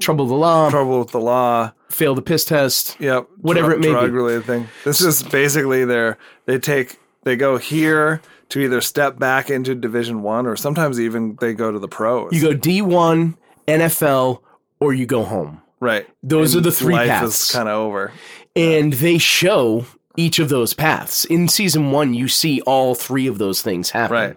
Trouble 0.00 0.26
the 0.26 0.34
law, 0.34 0.70
trouble 0.70 0.98
with 0.98 1.10
the 1.12 1.20
law. 1.20 1.72
fail 1.88 2.14
the 2.14 2.22
piss 2.22 2.44
test. 2.44 2.96
Yep. 3.00 3.28
Whatever 3.40 3.72
it 3.72 3.78
may 3.80 3.86
be. 3.86 3.92
drug 3.92 4.12
related 4.12 4.44
thing. 4.44 4.68
This 4.84 5.00
is 5.00 5.22
basically 5.22 5.84
their 5.84 6.18
they 6.46 6.58
take 6.58 6.98
they 7.22 7.36
go 7.36 7.56
here 7.58 8.20
to 8.50 8.60
either 8.60 8.80
step 8.80 9.18
back 9.18 9.50
into 9.50 9.74
division 9.74 10.22
one 10.22 10.46
or 10.46 10.56
sometimes 10.56 11.00
even 11.00 11.36
they 11.40 11.54
go 11.54 11.70
to 11.70 11.78
the 11.78 11.88
pros. 11.88 12.32
You 12.32 12.40
go 12.40 12.58
D1, 12.58 13.36
NFL, 13.68 14.40
or 14.80 14.92
you 14.92 15.06
go 15.06 15.22
home. 15.24 15.62
right. 15.80 16.06
Those 16.22 16.54
are 16.56 16.60
the 16.60 16.72
three 16.72 16.94
life 16.94 17.08
paths. 17.08 17.52
kind 17.52 17.68
of 17.68 17.76
over. 17.76 18.12
And 18.56 18.92
they 18.94 19.18
show 19.18 19.86
each 20.16 20.38
of 20.38 20.48
those 20.48 20.74
paths. 20.74 21.24
In 21.24 21.48
season 21.48 21.90
one, 21.90 22.14
you 22.14 22.28
see 22.28 22.60
all 22.62 22.94
three 22.94 23.26
of 23.26 23.38
those 23.38 23.62
things 23.62 23.90
happen. 23.90 24.14
Right. 24.14 24.36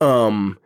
Um, 0.00 0.58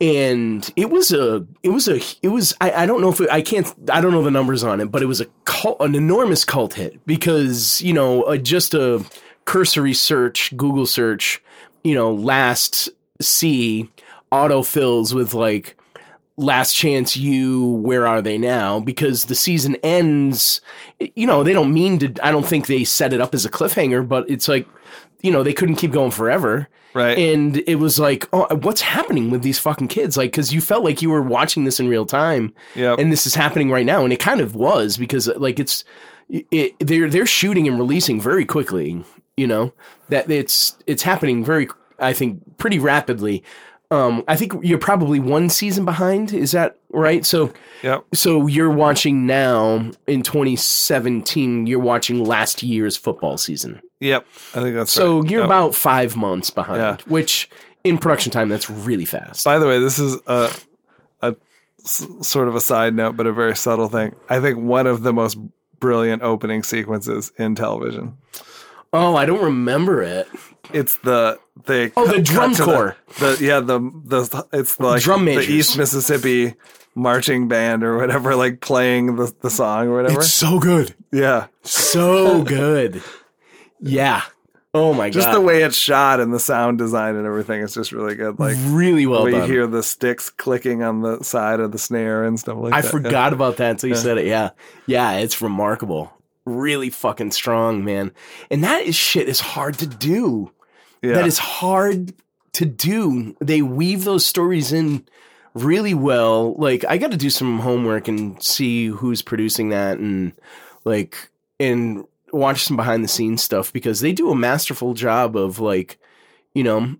and 0.00 0.70
it 0.76 0.90
was 0.90 1.12
a, 1.12 1.46
it 1.62 1.70
was 1.70 1.88
a, 1.88 2.00
it 2.22 2.28
was, 2.28 2.54
I, 2.60 2.72
I 2.72 2.86
don't 2.86 3.00
know 3.00 3.10
if 3.10 3.20
it, 3.20 3.30
I 3.30 3.42
can't, 3.42 3.72
I 3.90 4.00
don't 4.00 4.12
know 4.12 4.22
the 4.22 4.30
numbers 4.30 4.64
on 4.64 4.80
it, 4.80 4.90
but 4.90 5.02
it 5.02 5.06
was 5.06 5.20
a 5.20 5.26
cult, 5.44 5.76
an 5.80 5.94
enormous 5.94 6.44
cult 6.44 6.74
hit 6.74 7.04
because, 7.06 7.80
you 7.80 7.92
know, 7.92 8.22
uh, 8.24 8.36
just 8.36 8.74
a 8.74 9.04
cursory 9.44 9.94
search, 9.94 10.54
Google 10.56 10.86
search, 10.86 11.42
you 11.84 11.94
know, 11.94 12.12
last 12.12 12.88
C 13.20 13.88
autofills 14.32 15.14
with 15.14 15.34
like, 15.34 15.76
last 16.36 16.74
chance 16.74 17.16
u 17.16 17.64
where 17.64 18.08
are 18.08 18.20
they 18.20 18.36
now? 18.36 18.80
Because 18.80 19.26
the 19.26 19.36
season 19.36 19.76
ends 19.84 20.60
you 21.14 21.26
know 21.26 21.42
they 21.42 21.52
don't 21.52 21.72
mean 21.72 21.98
to 21.98 22.26
i 22.26 22.30
don't 22.30 22.46
think 22.46 22.66
they 22.66 22.84
set 22.84 23.12
it 23.12 23.20
up 23.20 23.34
as 23.34 23.44
a 23.44 23.50
cliffhanger 23.50 24.06
but 24.06 24.28
it's 24.28 24.48
like 24.48 24.66
you 25.22 25.30
know 25.30 25.42
they 25.42 25.52
couldn't 25.52 25.76
keep 25.76 25.92
going 25.92 26.10
forever 26.10 26.68
Right. 26.94 27.18
and 27.18 27.56
it 27.66 27.76
was 27.76 27.98
like 27.98 28.28
oh 28.32 28.46
what's 28.56 28.80
happening 28.80 29.30
with 29.30 29.42
these 29.42 29.58
fucking 29.58 29.88
kids? 29.88 30.16
Like 30.16 30.30
because 30.30 30.54
you 30.54 30.60
felt 30.60 30.84
like 30.84 31.02
you 31.02 31.10
were 31.10 31.22
watching 31.22 31.64
this 31.64 31.80
in 31.80 31.88
real 31.88 32.06
time. 32.06 32.54
Yep. 32.74 32.98
and 32.98 33.12
this 33.12 33.26
is 33.26 33.34
happening 33.34 33.70
right 33.70 33.86
now. 33.86 34.04
And 34.04 34.12
it 34.12 34.20
kind 34.20 34.40
of 34.40 34.54
was 34.54 34.96
because 34.96 35.26
like 35.36 35.58
it's 35.58 35.84
it, 36.28 36.74
they're 36.78 37.10
they're 37.10 37.26
shooting 37.26 37.68
and 37.68 37.78
releasing 37.78 38.20
very 38.20 38.44
quickly 38.44 39.04
you 39.36 39.46
know? 39.46 39.72
That 40.08 40.30
it's 40.30 40.76
it's 40.86 41.02
happening 41.02 41.44
very 41.44 41.68
i 41.98 42.12
think 42.12 42.58
pretty 42.58 42.78
rapidly. 42.78 43.42
Um 43.90 44.24
i 44.28 44.36
think 44.36 44.52
you're 44.62 44.78
probably 44.78 45.20
one 45.20 45.48
season 45.48 45.84
behind. 45.84 46.32
Is 46.32 46.52
that 46.52 46.76
right? 46.90 47.24
So 47.24 47.52
yeah. 47.82 48.00
so 48.12 48.46
you're 48.46 48.70
watching 48.70 49.26
now 49.26 49.90
in 50.06 50.22
2017 50.22 51.66
you're 51.66 51.78
watching 51.78 52.24
last 52.24 52.62
year's 52.62 52.96
football 52.96 53.36
season 53.36 53.80
Yep. 54.04 54.26
I 54.54 54.60
think 54.60 54.76
that's 54.76 54.92
so 54.92 55.20
right. 55.20 55.30
you're 55.30 55.40
Yep. 55.40 55.46
about 55.48 55.74
five 55.74 56.16
months 56.16 56.50
behind 56.50 56.80
Yeah. 56.80 56.96
which 57.06 57.48
in 57.84 57.98
production 57.98 58.30
time 58.32 58.48
that's 58.48 58.68
really 58.70 59.04
fast 59.04 59.44
By 59.44 59.58
the 59.58 59.66
way, 59.66 59.78
this 59.80 59.98
is 59.98 60.18
a 60.26 60.50
a 61.22 61.34
s- 61.84 62.06
sort 62.22 62.48
of 62.48 62.54
a 62.54 62.60
side 62.60 62.94
note, 62.94 63.16
but 63.16 63.26
a 63.26 63.32
very 63.32 63.56
subtle 63.56 63.88
thing. 63.88 64.14
I 64.28 64.40
think 64.40 64.58
one 64.58 64.86
of 64.86 65.02
the 65.02 65.12
most 65.12 65.36
brilliant 65.80 66.22
opening 66.22 66.62
sequences 66.62 67.32
in 67.38 67.54
television. 67.54 68.16
Oh, 68.92 69.16
I 69.16 69.26
don't 69.26 69.42
remember 69.42 70.02
it. 70.02 70.28
It's 70.72 70.96
the 70.98 71.38
they 71.66 71.92
Oh, 71.96 72.06
the 72.06 72.22
drum 72.22 72.54
corps. 72.54 72.96
The, 73.18 73.36
the 73.38 73.44
yeah 73.44 73.60
the 73.60 73.78
the 74.04 74.46
it's 74.52 74.78
like 74.80 75.02
Drum 75.02 75.24
the. 75.26 75.40
East 75.40 75.76
Mississippi 75.76 76.54
marching 76.94 77.48
band 77.48 77.82
or 77.84 77.96
whatever, 77.98 78.34
like 78.36 78.60
playing 78.60 79.16
the 79.16 79.34
the 79.40 79.50
song 79.50 79.88
or 79.88 79.96
whatever. 79.96 80.20
It's 80.20 80.32
so 80.32 80.58
good. 80.58 80.94
yeah, 81.12 81.46
So 81.64 82.42
good. 82.60 83.02
Yeah. 83.80 84.22
Oh 84.76 84.92
my 84.92 85.08
just 85.08 85.26
god. 85.26 85.32
Just 85.32 85.40
the 85.40 85.46
way 85.46 85.62
it's 85.62 85.76
shot 85.76 86.18
and 86.18 86.34
the 86.34 86.40
sound 86.40 86.78
design 86.78 87.14
and 87.14 87.26
everything 87.26 87.60
is 87.60 87.74
just 87.74 87.92
really 87.92 88.16
good. 88.16 88.40
Like 88.40 88.56
really 88.66 89.06
well 89.06 89.22
where 89.22 89.32
you 89.32 89.42
hear 89.42 89.66
the 89.66 89.84
sticks 89.84 90.30
clicking 90.30 90.82
on 90.82 91.00
the 91.02 91.22
side 91.22 91.60
of 91.60 91.70
the 91.70 91.78
snare 91.78 92.24
and 92.24 92.38
stuff 92.40 92.58
like 92.58 92.72
I 92.72 92.80
that. 92.80 92.88
I 92.88 92.90
forgot 92.90 93.32
about 93.32 93.58
that 93.58 93.70
until 93.70 93.90
you 93.90 93.94
said 93.94 94.18
it. 94.18 94.26
Yeah. 94.26 94.50
Yeah, 94.86 95.12
it's 95.18 95.40
remarkable. 95.40 96.12
Really 96.44 96.90
fucking 96.90 97.30
strong, 97.30 97.84
man. 97.84 98.12
And 98.50 98.64
that 98.64 98.82
is 98.82 98.96
shit 98.96 99.28
is 99.28 99.40
hard 99.40 99.78
to 99.78 99.86
do. 99.86 100.50
Yeah. 101.02 101.14
That 101.14 101.26
is 101.26 101.38
hard 101.38 102.12
to 102.54 102.66
do. 102.66 103.36
They 103.40 103.62
weave 103.62 104.04
those 104.04 104.26
stories 104.26 104.72
in 104.72 105.06
really 105.54 105.94
well. 105.94 106.54
Like 106.54 106.84
I 106.88 106.98
got 106.98 107.12
to 107.12 107.16
do 107.16 107.30
some 107.30 107.60
homework 107.60 108.08
and 108.08 108.42
see 108.42 108.86
who's 108.86 109.22
producing 109.22 109.68
that 109.68 109.98
and 109.98 110.32
like 110.84 111.30
and 111.60 112.04
watch 112.34 112.64
some 112.64 112.76
behind 112.76 113.04
the 113.04 113.08
scenes 113.08 113.42
stuff 113.42 113.72
because 113.72 114.00
they 114.00 114.12
do 114.12 114.30
a 114.30 114.36
masterful 114.36 114.94
job 114.94 115.36
of 115.36 115.58
like 115.60 115.98
you 116.54 116.62
know 116.62 116.96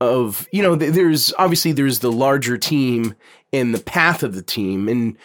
of 0.00 0.46
you 0.52 0.62
know 0.62 0.76
th- 0.76 0.92
there's 0.92 1.32
obviously 1.38 1.72
there's 1.72 2.00
the 2.00 2.12
larger 2.12 2.58
team 2.58 3.14
and 3.52 3.74
the 3.74 3.82
path 3.82 4.22
of 4.22 4.34
the 4.34 4.42
team. 4.42 4.88
And 4.88 5.16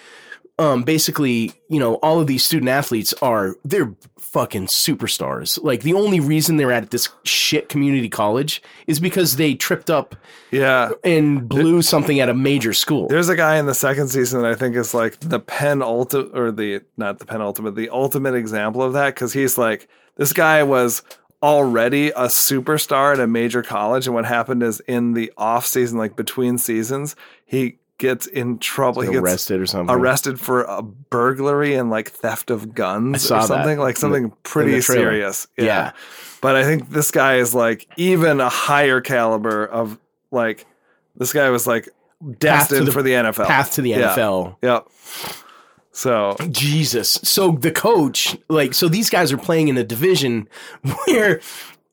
um 0.60 0.84
basically 0.84 1.54
you 1.70 1.80
know 1.80 1.96
all 1.96 2.20
of 2.20 2.28
these 2.28 2.44
student 2.44 2.70
athletes 2.70 3.14
are 3.22 3.56
they're 3.64 3.94
fucking 4.32 4.66
superstars 4.66 5.62
like 5.62 5.82
the 5.82 5.94
only 5.94 6.20
reason 6.20 6.56
they're 6.56 6.72
at 6.72 6.90
this 6.90 7.10
shit 7.24 7.68
community 7.68 8.08
college 8.08 8.62
is 8.88 8.98
because 8.98 9.36
they 9.36 9.54
tripped 9.54 9.90
up 9.90 10.16
yeah. 10.52 10.92
and 11.04 11.50
blew 11.50 11.82
something 11.82 12.22
at 12.22 12.30
a 12.30 12.34
major 12.34 12.72
school 12.74 13.10
There's 13.10 13.28
a 13.28 13.36
guy 13.36 13.58
in 13.58 13.66
the 13.66 13.74
second 13.74 14.08
season 14.08 14.42
that 14.42 14.50
I 14.50 14.56
think 14.56 14.78
is 14.78 14.94
like 14.94 15.20
the 15.20 15.40
penultimate, 15.40 16.38
or 16.38 16.52
the 16.52 16.82
not 16.96 17.20
the 17.20 17.26
penultimate, 17.26 17.76
the 17.76 17.90
ultimate 17.90 18.34
example 18.34 18.82
of 18.82 18.94
that 18.94 19.16
because 19.16 19.34
he's 19.34 19.58
like 19.58 19.90
this 20.16 20.32
guy 20.32 20.64
was 20.64 21.04
already 21.44 22.10
a 22.10 22.28
superstar 22.28 23.14
at 23.14 23.20
a 23.20 23.28
major 23.28 23.64
college, 23.64 24.06
and 24.06 24.14
what 24.14 24.26
happened 24.26 24.64
is 24.64 24.80
in 24.82 25.14
the 25.14 25.32
off 25.38 25.66
season, 25.66 25.98
like 25.98 26.16
between 26.16 26.58
seasons, 26.58 27.16
he 27.46 27.80
gets 28.02 28.28
in 28.28 28.60
trouble. 28.60 29.02
he 29.04 29.08
gets 29.12 29.20
arrested 29.22 29.62
or 29.62 29.66
something 29.66 29.96
arrested 29.96 30.40
for 30.40 30.64
a 30.64 30.82
burglary 30.82 31.76
and 31.76 31.90
like 31.90 32.12
theft 32.12 32.52
of 32.52 32.74
guns 32.76 33.32
or 33.32 33.36
that 33.36 33.48
something 33.48 33.80
like 33.80 33.96
something 33.96 34.24
the- 34.30 34.36
pretty 34.44 34.72
in 34.72 34.78
the 34.80 34.84
trailer. 34.84 35.02
serious. 35.12 35.48
Yeah. 35.58 35.94
But 36.42 36.58
I 36.58 36.64
think 36.66 36.90
this 36.90 37.12
guy 37.12 37.36
is 37.36 37.56
like 37.56 37.88
even 37.96 38.42
a 38.42 38.50
higher 38.50 39.00
caliber 39.00 39.66
of 39.66 39.98
like 40.32 40.66
this 41.16 41.32
guy 41.32 41.50
was 41.50 41.66
like 41.66 41.88
destined 42.40 42.88
the- 42.88 42.92
for 42.92 43.02
the 43.02 43.12
NFL. 43.14 43.46
path 43.48 43.74
to 43.76 43.82
the 43.82 43.92
Yeah. 43.92 44.14
NFL 44.16 44.58
Yep. 44.62 44.88
So 45.94 46.36
Jesus. 46.50 47.20
So 47.24 47.52
the 47.52 47.72
coach, 47.72 48.38
like, 48.50 48.74
so 48.74 48.88
these 48.88 49.10
guys 49.10 49.32
are 49.34 49.38
playing 49.38 49.68
in 49.68 49.78
a 49.78 49.84
division 49.84 50.48
where, 51.06 51.42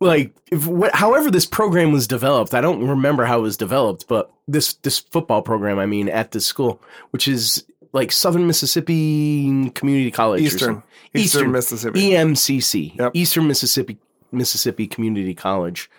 like, 0.01 0.33
if, 0.51 0.65
wh- 0.65 0.95
however 0.97 1.31
this 1.31 1.47
program 1.47 1.93
was 1.93 2.07
developed, 2.07 2.55
I 2.55 2.61
don't 2.61 2.87
remember 2.87 3.25
how 3.25 3.39
it 3.39 3.43
was 3.43 3.57
developed, 3.57 4.07
but 4.09 4.31
this 4.47 4.75
this 4.75 4.99
football 4.99 5.43
program, 5.43 5.79
I 5.79 5.87
mean, 5.87 6.09
at 6.09 6.31
this 6.33 6.47
school, 6.47 6.81
which 7.11 7.27
is 7.29 7.65
like 7.93 8.13
Southern 8.13 8.47
Mississippi 8.47 9.71
Community 9.71 10.11
College, 10.11 10.43
or 10.43 10.45
Eastern. 10.47 10.83
Eastern, 11.15 11.53
Mississippi. 11.53 12.11
EMCC, 12.11 12.99
Yep. 12.99 13.13
Eastern 13.15 13.47
Mississippi 13.49 13.99
Mississippi 14.31 14.87
Community 14.87 15.35
College. 15.35 15.91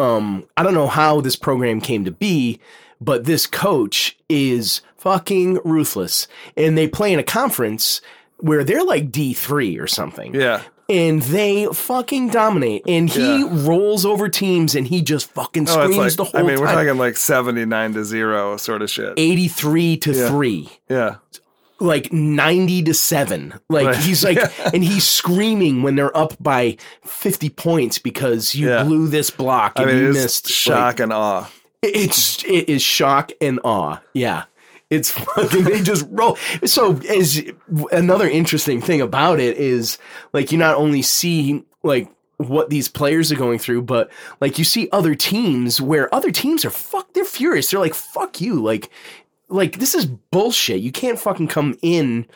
Um, 0.00 0.46
I 0.56 0.62
don't 0.62 0.74
know 0.74 0.86
how 0.88 1.20
this 1.20 1.36
program 1.36 1.80
came 1.80 2.04
to 2.04 2.10
be, 2.10 2.60
but 3.00 3.24
this 3.24 3.46
coach 3.46 4.16
is 4.28 4.80
fucking 4.96 5.60
ruthless, 5.64 6.26
and 6.56 6.76
they 6.76 6.86
play 6.88 7.12
in 7.12 7.18
a 7.18 7.24
conference 7.24 8.00
where 8.38 8.62
they're 8.64 8.84
like 8.84 9.10
D 9.10 9.32
three 9.32 9.78
or 9.78 9.86
something, 9.86 10.34
yeah. 10.34 10.62
And 10.88 11.20
they 11.22 11.66
fucking 11.72 12.28
dominate. 12.30 12.82
And 12.86 13.08
he 13.10 13.20
Yeah. 13.40 13.48
rolls 13.50 14.04
over 14.06 14.28
teams, 14.28 14.74
and 14.74 14.86
he 14.86 15.02
just 15.02 15.30
fucking 15.32 15.68
Oh, 15.68 15.72
screams 15.72 16.06
it's 16.06 16.16
the 16.16 16.24
like 16.24 16.32
whole 16.32 16.40
I 16.40 16.44
mean, 16.46 16.60
we're 16.60 16.66
time. 16.66 16.86
talking 16.86 16.98
like 16.98 17.16
seventy 17.16 17.64
nine 17.64 17.94
to 17.94 18.04
zero 18.04 18.56
sort 18.56 18.82
of 18.82 18.90
shit. 18.90 19.14
Eighty 19.16 19.48
three 19.48 19.96
to 19.98 20.12
Yeah. 20.12 20.28
three. 20.28 20.68
Yeah. 20.88 21.14
like 21.80 22.12
90 22.12 22.82
to 22.82 22.92
7 22.92 23.54
like 23.70 23.86
Right. 23.86 23.96
he's 23.98 24.24
like 24.24 24.36
and 24.74 24.82
he's 24.82 25.06
screaming 25.06 25.84
when 25.84 25.94
they're 25.94 26.16
up 26.16 26.34
by 26.40 26.76
50 27.04 27.50
points 27.50 28.00
because 28.00 28.52
you 28.52 28.68
Yeah. 28.68 28.82
blew 28.82 29.06
this 29.06 29.30
block 29.30 29.74
I 29.76 29.82
and 29.84 29.92
mean, 29.92 30.02
you 30.06 30.12
missed 30.12 30.48
shock 30.48 30.74
like, 30.74 30.98
and 30.98 31.12
awe. 31.12 31.44
it's 31.80 32.42
it 32.42 32.68
is 32.68 32.82
shock 32.82 33.30
and 33.40 33.60
awe 33.62 33.98
yeah 34.12 34.42
it's 34.90 35.10
fucking 35.36 35.64
they 35.64 35.82
just 35.82 36.06
roll. 36.10 36.36
So 36.64 36.96
as 37.08 37.42
another 37.92 38.28
interesting 38.28 38.80
thing 38.80 39.00
about 39.00 39.40
it 39.40 39.56
is 39.56 39.98
like 40.32 40.52
you 40.52 40.58
not 40.58 40.76
only 40.76 41.02
see 41.02 41.64
like 41.82 42.10
what 42.38 42.70
these 42.70 42.88
players 42.88 43.32
are 43.32 43.36
going 43.36 43.58
through 43.58 43.82
but 43.82 44.10
like 44.40 44.58
you 44.58 44.64
see 44.64 44.88
other 44.92 45.16
teams 45.16 45.80
where 45.80 46.12
other 46.14 46.30
teams 46.30 46.64
are 46.64 46.70
fuck 46.70 47.12
they're 47.12 47.24
furious. 47.24 47.70
They're 47.70 47.80
like 47.80 47.94
fuck 47.94 48.40
you. 48.40 48.62
Like 48.62 48.90
like 49.48 49.78
this 49.78 49.94
is 49.94 50.06
bullshit. 50.06 50.80
You 50.80 50.92
can't 50.92 51.18
fucking 51.18 51.48
come 51.48 51.76
in 51.82 52.26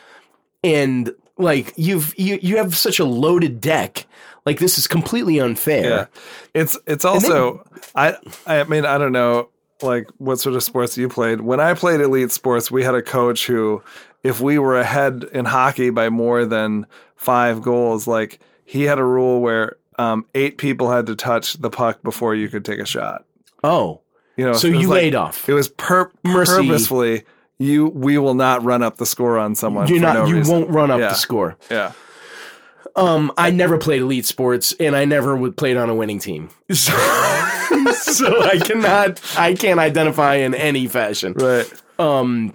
and 0.63 1.13
like 1.37 1.73
you've 1.75 2.13
you 2.17 2.39
you 2.41 2.57
have 2.57 2.75
such 2.75 2.99
a 2.99 3.05
loaded 3.05 3.61
deck. 3.61 4.05
Like 4.45 4.59
this 4.59 4.77
is 4.77 4.87
completely 4.87 5.39
unfair. 5.39 5.89
Yeah. 5.89 6.05
It's 6.53 6.77
it's 6.85 7.05
also 7.05 7.65
I 7.95 8.17
I 8.45 8.63
mean 8.65 8.85
I 8.85 8.97
don't 8.97 9.13
know 9.13 9.49
like 9.81 10.07
what 10.17 10.39
sort 10.39 10.55
of 10.55 10.63
sports 10.63 10.97
you 10.97 11.09
played. 11.09 11.41
When 11.41 11.59
I 11.59 11.73
played 11.73 11.99
elite 12.01 12.31
sports, 12.31 12.69
we 12.71 12.83
had 12.83 12.95
a 12.95 13.01
coach 13.01 13.47
who 13.47 13.81
if 14.23 14.39
we 14.39 14.57
were 14.59 14.79
ahead 14.79 15.25
in 15.33 15.45
hockey 15.45 15.89
by 15.89 16.09
more 16.09 16.45
than 16.45 16.85
5 17.17 17.61
goals, 17.61 18.07
like 18.07 18.39
he 18.65 18.83
had 18.83 18.99
a 18.99 19.03
rule 19.03 19.41
where 19.41 19.75
um, 19.99 20.25
eight 20.33 20.57
people 20.57 20.89
had 20.89 21.05
to 21.07 21.15
touch 21.15 21.53
the 21.55 21.69
puck 21.69 22.01
before 22.03 22.33
you 22.33 22.47
could 22.49 22.63
take 22.65 22.79
a 22.79 22.85
shot. 22.85 23.25
oh 23.63 23.99
You 24.37 24.45
know, 24.45 24.53
so 24.53 24.67
you 24.67 24.87
like- 24.87 25.01
laid 25.01 25.15
off 25.15 25.47
It 25.49 25.53
was 25.53 25.67
per- 25.69 26.09
Mercy. 26.23 26.53
purposefully 26.67 27.23
you 27.59 27.87
we 27.89 28.17
will 28.17 28.33
not 28.33 28.63
run 28.63 28.81
up 28.81 28.97
the 28.97 29.05
score 29.05 29.37
on 29.37 29.55
someone. 29.55 29.87
You're 29.87 29.99
not. 29.99 30.15
no 30.15 30.25
you 30.25 30.37
reason. 30.37 30.53
won't 30.61 30.69
run 30.71 30.89
up 30.89 30.99
Yeah. 30.99 31.09
the 31.09 31.13
score. 31.15 31.57
Yeah. 31.69 31.91
Um, 32.95 33.31
I 33.37 33.49
never 33.49 33.77
played 33.79 34.01
elite 34.01 34.25
sports, 34.25 34.73
and 34.79 34.95
I 34.95 35.03
never 35.05 35.35
would 35.35 35.57
played 35.57 35.77
on 35.77 35.89
a 35.89 35.95
winning 35.95 36.19
team. 36.19 36.49
So, 36.71 36.93
so 37.93 38.41
I 38.43 38.57
cannot. 38.59 39.21
I 39.37 39.53
can't 39.53 39.79
identify 39.79 40.35
in 40.35 40.53
any 40.55 40.87
fashion. 40.87 41.33
Right. 41.33 41.71
Um, 41.99 42.53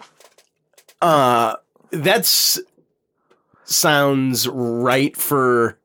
uh, 1.00 1.56
that's 1.90 2.58
sounds 3.64 4.48
right 4.48 5.16
for 5.16 5.78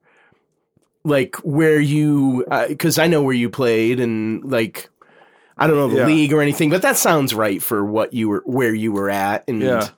like 1.04 1.36
where 1.38 1.80
you 1.80 2.46
because 2.68 2.98
I 2.98 3.08
know 3.08 3.22
where 3.24 3.36
you 3.36 3.50
played 3.50 4.00
and 4.00 4.44
like. 4.50 4.90
I 5.56 5.68
don't 5.68 5.76
know 5.76 5.88
the 5.88 5.98
Yeah. 5.98 6.06
league 6.08 6.34
or 6.34 6.42
anything, 6.42 6.72
but 6.72 6.82
that 6.82 6.98
sounds 6.98 7.32
right 7.36 7.62
for 7.62 7.86
what 7.86 8.12
you 8.12 8.28
were 8.28 8.42
where 8.48 8.74
you 8.74 8.92
were 8.92 9.08
at 9.10 9.44
and 9.48 9.62
Yeah. 9.62 9.90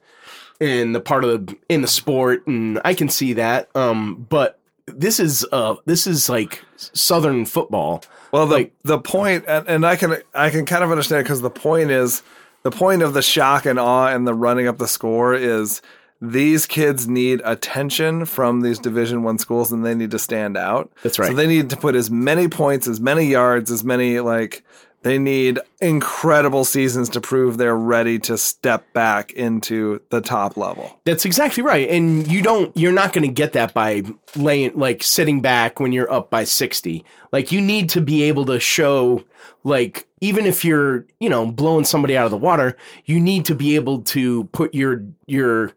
in 0.60 0.92
the 0.92 1.00
part 1.00 1.24
of 1.24 1.46
the 1.46 1.56
in 1.70 1.82
the 1.82 1.88
sport 1.88 2.46
and 2.46 2.82
I 2.84 2.94
can 2.94 3.08
see 3.08 3.34
that. 3.34 3.70
Um 3.74 4.26
but 4.30 4.60
this 4.86 5.18
is 5.18 5.46
uh 5.54 5.76
this 5.86 6.08
is 6.08 6.28
like 6.28 6.62
southern 6.78 7.46
football. 7.46 8.04
Well, 8.32 8.46
the 8.48 8.56
Like- 8.56 8.74
the 8.84 9.00
point, 9.00 9.46
and, 9.48 9.68
and 9.68 9.86
I 9.86 9.96
can 9.96 10.18
I 10.34 10.50
can 10.50 10.66
kind 10.66 10.84
of 10.84 10.92
understand 10.92 11.24
because 11.24 11.42
the 11.42 11.50
point 11.50 11.92
is 11.92 12.22
the 12.64 12.72
point 12.72 13.02
of 13.02 13.14
the 13.14 13.22
shock 13.22 13.66
and 13.66 13.80
awe 13.80 14.08
and 14.08 14.28
the 14.28 14.34
running 14.34 14.68
up 14.68 14.78
the 14.78 14.88
score 14.88 15.34
is 15.34 15.82
these 16.22 16.66
kids 16.66 17.08
need 17.08 17.42
attention 17.44 18.26
from 18.26 18.62
these 18.62 18.80
Division 18.80 19.22
One 19.24 19.38
schools, 19.38 19.72
and 19.72 19.86
they 19.86 19.94
need 19.94 20.12
to 20.12 20.20
stand 20.20 20.58
out. 20.58 20.92
That's 21.04 21.20
right. 21.20 21.28
So 21.30 21.34
they 21.36 21.46
need 21.48 21.70
to 21.70 21.78
put 21.78 21.94
as 21.96 22.10
many 22.10 22.48
points, 22.48 22.88
as 22.88 23.00
many 23.00 23.26
yards, 23.26 23.70
as 23.72 23.84
many 23.84 24.20
like. 24.20 24.64
They 25.06 25.20
need 25.20 25.60
incredible 25.82 26.66
seasons 26.66 27.10
to 27.10 27.22
prove 27.22 27.60
they're 27.60 27.78
ready 27.78 28.18
to 28.22 28.40
step 28.40 28.92
back 28.92 29.32
into 29.34 30.02
the 30.10 30.20
top 30.20 30.58
level. 30.58 31.00
That's 31.04 31.26
exactly 31.26 31.62
right. 31.62 31.88
And 31.88 32.26
you 32.28 32.42
don't 32.42 32.76
you're 32.76 32.92
not 32.92 33.14
going 33.14 33.22
to 33.22 33.32
get 33.32 33.54
that 33.54 33.72
by 33.72 34.02
laying 34.36 34.76
like 34.76 35.04
sitting 35.04 35.42
back 35.42 35.80
when 35.80 35.92
you're 35.92 36.12
up 36.12 36.32
by 36.32 36.44
60. 36.44 37.06
Like 37.32 37.52
you 37.52 37.62
need 37.62 37.88
to 37.90 38.02
be 38.02 38.24
able 38.24 38.46
to 38.46 38.60
show 38.60 39.24
like 39.64 40.08
even 40.22 40.48
if 40.48 40.66
you're, 40.66 41.06
you 41.20 41.30
know, 41.30 41.46
blowing 41.52 41.86
somebody 41.86 42.18
out 42.18 42.26
of 42.26 42.32
the 42.32 42.38
water, 42.38 42.76
you 43.06 43.20
need 43.20 43.46
to 43.46 43.54
be 43.54 43.76
able 43.76 44.02
to 44.02 44.46
put 44.46 44.74
your 44.74 45.04
your 45.28 45.72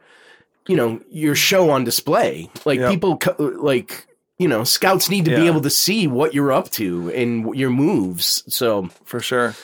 you 0.67 0.77
know, 0.77 1.03
your 1.11 1.35
show 1.35 1.69
on 1.69 1.85
display. 1.85 2.49
Like 2.65 2.79
Yep. 2.81 2.91
people 2.91 3.21
like 3.59 4.07
you 4.39 4.49
know, 4.49 4.65
scouts 4.65 5.11
need 5.11 5.25
to 5.27 5.35
be 5.37 5.47
able 5.47 5.61
to 5.63 5.71
see 5.71 6.07
what 6.07 6.33
you're 6.35 6.53
up 6.53 6.71
to 6.71 7.11
and 7.13 7.55
your 7.55 7.71
moves. 7.71 8.45
So 8.53 8.89
For 9.05 9.21
sure. 9.21 9.55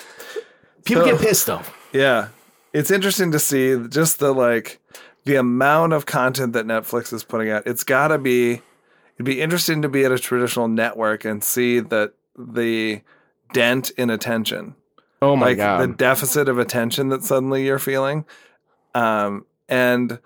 people 0.85 1.05
So- 1.05 1.11
get 1.13 1.21
pissed 1.21 1.47
though. 1.47 1.63
Yeah. 1.93 2.29
It's 2.73 2.91
interesting 2.91 3.31
to 3.33 3.39
see 3.39 3.79
just 3.89 4.19
the 4.19 4.33
like 4.33 4.81
the 5.25 5.37
amount 5.37 5.93
of 5.93 6.07
content 6.07 6.53
that 6.55 6.67
Netflix 6.67 7.13
is 7.13 7.23
putting 7.25 7.51
out. 7.51 7.63
It's 7.67 7.85
got 7.85 8.09
to 8.09 8.19
be 8.19 8.55
it'd 9.17 9.25
be 9.25 9.41
interesting 9.41 9.83
to 9.83 9.89
be 9.89 10.05
at 10.05 10.11
a 10.11 10.19
traditional 10.19 10.67
network 10.67 11.25
and 11.25 11.43
see 11.45 11.79
that 11.79 12.15
the 12.37 13.01
dent 13.53 13.91
in 13.91 14.11
attention, 14.11 14.75
Oh 15.23 15.37
my 15.37 15.47
like 15.47 15.59
god. 15.59 15.81
the 15.83 15.95
deficit 15.95 16.49
of 16.49 16.59
attention 16.59 17.11
that 17.11 17.23
suddenly 17.23 17.65
you're 17.65 17.79
feeling. 17.79 18.25
Um, 18.93 19.47
and 19.69 20.19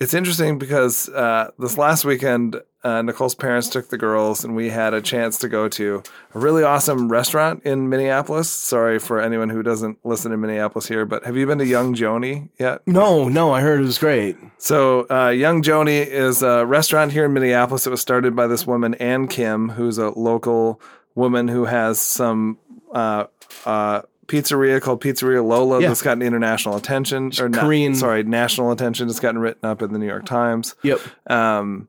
it's 0.00 0.14
interesting 0.14 0.58
because 0.58 1.10
uh, 1.10 1.50
this 1.58 1.76
last 1.76 2.06
weekend, 2.06 2.62
uh, 2.82 3.02
Nicole's 3.02 3.34
parents 3.34 3.68
took 3.68 3.88
the 3.88 3.98
girls, 3.98 4.44
and 4.44 4.56
we 4.56 4.70
had 4.70 4.94
a 4.94 5.00
chance 5.02 5.38
to 5.40 5.48
go 5.48 5.68
to 5.68 6.02
a 6.34 6.38
really 6.38 6.62
awesome 6.62 7.08
restaurant 7.10 7.62
in 7.64 7.88
Minneapolis. 7.88 8.48
Sorry 8.50 8.98
for 8.98 9.20
anyone 9.20 9.50
who 9.50 9.62
doesn't 9.62 9.98
listen 10.04 10.32
in 10.32 10.40
Minneapolis 10.40 10.86
here, 10.88 11.04
but 11.04 11.24
have 11.24 11.36
you 11.36 11.46
been 11.46 11.58
to 11.58 11.66
Young 11.66 11.94
Joni 11.94 12.48
yet? 12.58 12.80
no, 12.86 13.28
no, 13.28 13.52
I 13.52 13.60
heard 13.60 13.80
it 13.80 13.84
was 13.84 13.98
great. 13.98 14.36
So, 14.58 15.06
uh, 15.10 15.28
Young 15.28 15.62
Joni 15.62 16.06
is 16.06 16.42
a 16.42 16.64
restaurant 16.64 17.12
here 17.12 17.26
in 17.26 17.32
Minneapolis. 17.32 17.86
It 17.86 17.90
was 17.90 18.00
started 18.00 18.34
by 18.34 18.46
this 18.46 18.66
woman, 18.66 18.94
Ann 18.94 19.28
Kim, 19.28 19.70
who's 19.70 19.98
a 19.98 20.10
local 20.10 20.80
woman 21.14 21.48
who 21.48 21.66
has 21.66 22.00
some 22.00 22.58
uh, 22.94 23.24
uh, 23.66 24.02
pizzeria 24.26 24.80
called 24.80 25.02
Pizzeria 25.02 25.44
Lola 25.44 25.80
Yeah. 25.82 25.88
that's 25.88 26.02
gotten 26.02 26.22
international 26.22 26.76
attention. 26.76 27.32
Or 27.40 27.50
Korean- 27.50 27.94
sorry, 27.94 28.22
national 28.22 28.70
attention. 28.70 29.08
It's 29.08 29.20
gotten 29.20 29.40
written 29.40 29.68
up 29.68 29.82
in 29.82 29.92
the 29.92 29.98
New 29.98 30.06
York 30.06 30.24
Times. 30.24 30.76
Yep. 30.82 31.00
Um, 31.28 31.88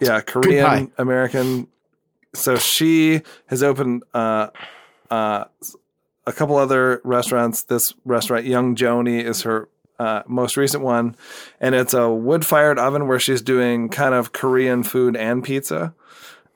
yeah. 0.00 0.20
Korean 0.20 0.92
American. 0.98 1.68
So 2.34 2.56
she 2.56 3.22
has 3.46 3.62
opened 3.62 4.02
uh, 4.14 4.48
uh, 5.10 5.44
a 6.26 6.32
couple 6.32 6.56
other 6.56 7.00
restaurants. 7.04 7.62
This 7.62 7.94
restaurant, 8.04 8.44
Young 8.44 8.76
Joni, 8.76 9.22
is 9.22 9.42
her 9.42 9.68
uh, 9.98 10.22
most 10.26 10.56
recent 10.56 10.84
one, 10.84 11.16
and 11.60 11.74
it's 11.74 11.94
a 11.94 12.08
wood-fired 12.08 12.78
oven 12.78 13.08
where 13.08 13.18
she's 13.18 13.42
doing 13.42 13.88
kind 13.88 14.14
of 14.14 14.32
Korean 14.32 14.82
food 14.82 15.16
and 15.16 15.42
pizza. 15.42 15.94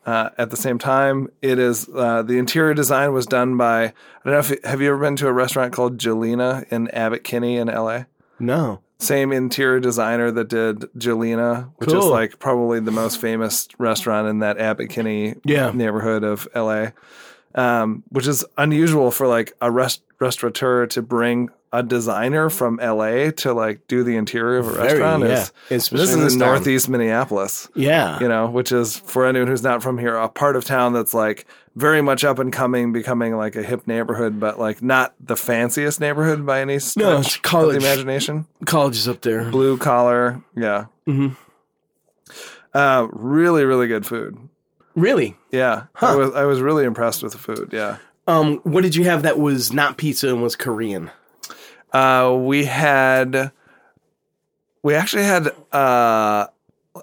Uh, 0.04 0.30
at 0.36 0.50
the 0.50 0.56
same 0.56 0.78
time, 0.78 1.28
it 1.42 1.58
is 1.60 1.88
uh, 1.94 2.22
the 2.22 2.38
interior 2.38 2.74
design 2.74 3.12
was 3.12 3.24
done 3.24 3.56
by 3.56 3.84
I 3.84 3.92
don't 4.24 4.32
know 4.32 4.38
if 4.40 4.64
have 4.64 4.80
you 4.80 4.88
ever 4.88 4.98
been 4.98 5.14
to 5.16 5.28
a 5.28 5.32
restaurant 5.32 5.72
called 5.72 5.96
Gjelina 5.98 6.70
in 6.72 6.88
Abbot 6.88 7.22
Kinney 7.22 7.56
in 7.56 7.68
L.A 7.68 8.06
No. 8.40 8.80
Same 9.02 9.32
interior 9.32 9.80
designer 9.80 10.30
that 10.30 10.48
did 10.48 10.80
Gjelina, 10.96 11.70
which 11.76 11.92
is 11.92 12.04
like 12.06 12.38
probably 12.38 12.78
the 12.80 12.90
most 12.92 13.20
famous 13.20 13.66
restaurant 13.78 14.28
in 14.28 14.38
that 14.40 14.58
Abbot 14.58 14.90
Kinney 14.90 15.34
Yeah. 15.44 15.72
neighborhood 15.72 16.22
of 16.22 16.46
LA. 16.54 16.88
Um, 17.54 18.02
which 18.08 18.26
is 18.26 18.44
unusual 18.56 19.10
for 19.10 19.26
like 19.26 19.52
a 19.60 19.70
rest- 19.70 20.02
restaurateur 20.20 20.86
to 20.86 21.02
bring 21.02 21.50
a 21.74 21.82
designer 21.82 22.50
from 22.50 22.76
LA 22.82 23.30
to 23.30 23.52
like 23.54 23.86
do 23.88 24.02
the 24.04 24.16
interior 24.16 24.58
of 24.58 24.68
a 24.68 24.72
Very, 24.72 24.86
restaurant. 25.00 25.22
yeah. 25.24 25.30
Is, 25.32 25.52
Especially 25.70 25.98
this 25.98 26.08
is 26.10 26.14
in 26.16 26.20
this 26.24 26.32
town. 26.36 26.40
Northeast 26.40 26.88
Minneapolis, 26.88 27.68
Yeah. 27.74 28.20
you 28.20 28.28
know, 28.28 28.46
which 28.50 28.72
is 28.72 28.96
for 28.98 29.24
anyone 29.26 29.48
who's 29.48 29.62
not 29.62 29.82
from 29.82 29.96
here, 29.98 30.14
a 30.16 30.28
part 30.28 30.56
of 30.56 30.64
town 30.66 30.92
that's 30.92 31.14
like 31.14 31.46
very 31.74 32.02
much 32.02 32.24
up 32.24 32.38
and 32.38 32.52
coming, 32.52 32.92
becoming 32.92 33.34
like 33.36 33.56
a 33.56 33.62
hip 33.62 33.86
neighborhood, 33.86 34.38
but 34.38 34.58
like 34.58 34.82
not 34.82 35.14
the 35.18 35.36
fanciest 35.36 35.98
neighborhood 35.98 36.44
by 36.44 36.60
any 36.60 36.78
stretch 36.78 37.02
No, 37.04 37.18
it's 37.20 37.36
of 37.36 37.42
college. 37.42 37.80
the 37.80 37.86
imagination 37.86 38.46
College 38.66 38.96
is 38.98 39.08
up 39.08 39.22
there. 39.22 39.50
blue 39.50 39.78
collar. 39.78 40.42
Yeah. 40.54 40.86
Mhm. 41.08 41.36
Uh, 42.74 43.06
really, 43.12 43.64
really 43.64 43.86
good 43.86 44.06
food. 44.06 44.36
Really? 44.94 45.36
Yeah, 45.50 45.84
I 46.00 46.14
was 46.16 46.34
I 46.34 46.44
was 46.44 46.60
really 46.60 46.84
impressed 46.84 47.22
with 47.22 47.32
the 47.32 47.38
food. 47.38 47.70
Yeah. 47.72 47.96
Um, 48.26 48.58
what 48.62 48.82
did 48.82 48.94
you 48.94 49.04
have 49.04 49.22
that 49.22 49.38
was 49.38 49.72
not 49.72 49.96
pizza 49.96 50.28
and 50.28 50.42
was 50.42 50.54
Korean? 50.54 51.10
Uh, 51.92 52.36
we 52.40 52.64
had 52.64 53.52
we 54.82 54.94
actually 54.94 55.24
had 55.24 55.48
uh, 55.72 56.46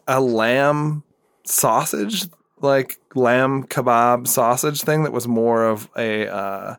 a 0.08 0.19
lamb 0.21 1.04
sausage, 1.45 2.25
like 2.62 2.99
lamb 3.15 3.63
kebab 3.65 4.28
sausage 4.28 4.82
thing 4.82 5.04
that 5.04 5.13
was 5.13 5.28
more 5.28 5.65
of 5.65 5.89
a 5.95 6.28
uh, 6.28 6.75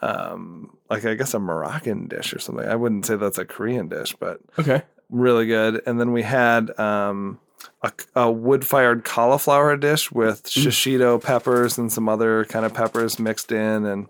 um, 0.00 0.76
like 0.90 1.04
I 1.04 1.14
guess 1.14 1.34
a 1.34 1.38
Moroccan 1.38 2.06
dish 2.08 2.34
or 2.34 2.38
something. 2.38 2.66
I 2.66 2.76
wouldn't 2.76 3.06
say 3.06 3.16
that's 3.16 3.38
a 3.38 3.44
Korean 3.44 3.88
dish, 3.88 4.14
but 4.18 4.40
Okay. 4.58 4.82
really 5.10 5.46
good. 5.46 5.82
And 5.86 5.98
then 6.00 6.12
we 6.12 6.22
had 6.22 6.78
um, 6.78 7.38
a, 7.82 7.92
a 8.14 8.30
wood 8.30 8.66
fired 8.66 9.04
cauliflower 9.04 9.76
dish 9.76 10.10
with 10.12 10.44
shishito 10.44 11.22
peppers 11.22 11.78
and 11.78 11.90
some 11.92 12.08
other 12.08 12.44
kind 12.44 12.64
of 12.66 12.74
peppers 12.74 13.18
mixed 13.18 13.52
in, 13.52 13.84
and 13.86 14.06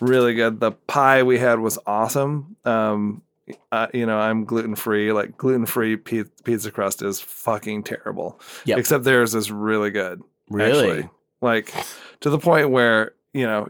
really 0.00 0.34
good. 0.34 0.60
The 0.60 0.72
pie 0.72 1.22
we 1.22 1.38
had 1.38 1.58
was 1.60 1.78
awesome. 1.86 2.56
Um, 2.64 3.22
uh, 3.70 3.86
you 3.94 4.06
know, 4.06 4.18
I'm 4.18 4.44
gluten 4.44 4.74
free. 4.74 5.12
Like 5.12 5.36
gluten 5.36 5.66
free 5.66 5.96
pizza 5.96 6.70
crust 6.70 7.02
is 7.02 7.20
fucking 7.20 7.84
terrible. 7.84 8.40
Yep. 8.64 8.78
Except 8.78 9.04
theirs 9.04 9.34
is 9.34 9.50
really 9.52 9.90
good. 9.90 10.22
Really? 10.50 10.88
actually. 10.90 11.10
Like 11.40 11.72
to 12.20 12.30
the 12.30 12.38
point 12.38 12.70
where 12.70 13.12
you 13.32 13.46
know. 13.46 13.68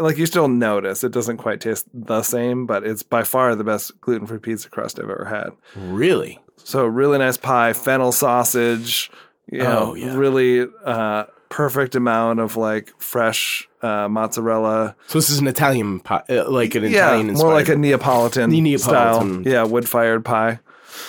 Like 0.00 0.16
you 0.16 0.26
still 0.26 0.46
notice 0.46 1.02
it 1.02 1.10
doesn't 1.10 1.38
quite 1.38 1.60
taste 1.60 1.86
the 1.92 2.22
same, 2.22 2.66
but 2.66 2.84
it's 2.86 3.02
by 3.02 3.24
far 3.24 3.56
the 3.56 3.64
best 3.64 4.00
gluten-free 4.00 4.38
pizza 4.38 4.68
crust 4.68 5.00
I've 5.00 5.10
ever 5.10 5.24
had. 5.24 5.48
Really? 5.74 6.38
So 6.56 6.86
really 6.86 7.18
nice 7.18 7.36
pie, 7.36 7.72
fennel 7.72 8.12
sausage, 8.12 9.10
you 9.50 9.58
know, 9.58 9.90
Oh, 9.90 9.94
yeah. 9.94 10.14
really 10.14 10.68
uh, 10.84 11.24
perfect 11.48 11.94
amount 11.94 12.40
of 12.40 12.56
like 12.56 12.92
fresh 13.00 13.68
uh, 13.82 14.08
mozzarella. 14.08 14.96
So 15.06 15.18
this 15.18 15.30
is 15.30 15.38
an 15.38 15.46
Italian 15.46 16.00
pie, 16.00 16.22
uh, 16.28 16.50
like 16.50 16.74
an 16.74 16.84
Italian, 16.84 16.92
Yeah, 16.92 17.06
Italian 17.08 17.34
more 17.34 17.52
like 17.52 17.68
a 17.68 17.76
Neapolitan, 17.76 18.50
Neapolitan. 18.50 19.42
style. 19.44 19.52
Yeah, 19.52 19.62
wood 19.64 19.88
fired 19.88 20.24
pie. 20.24 20.60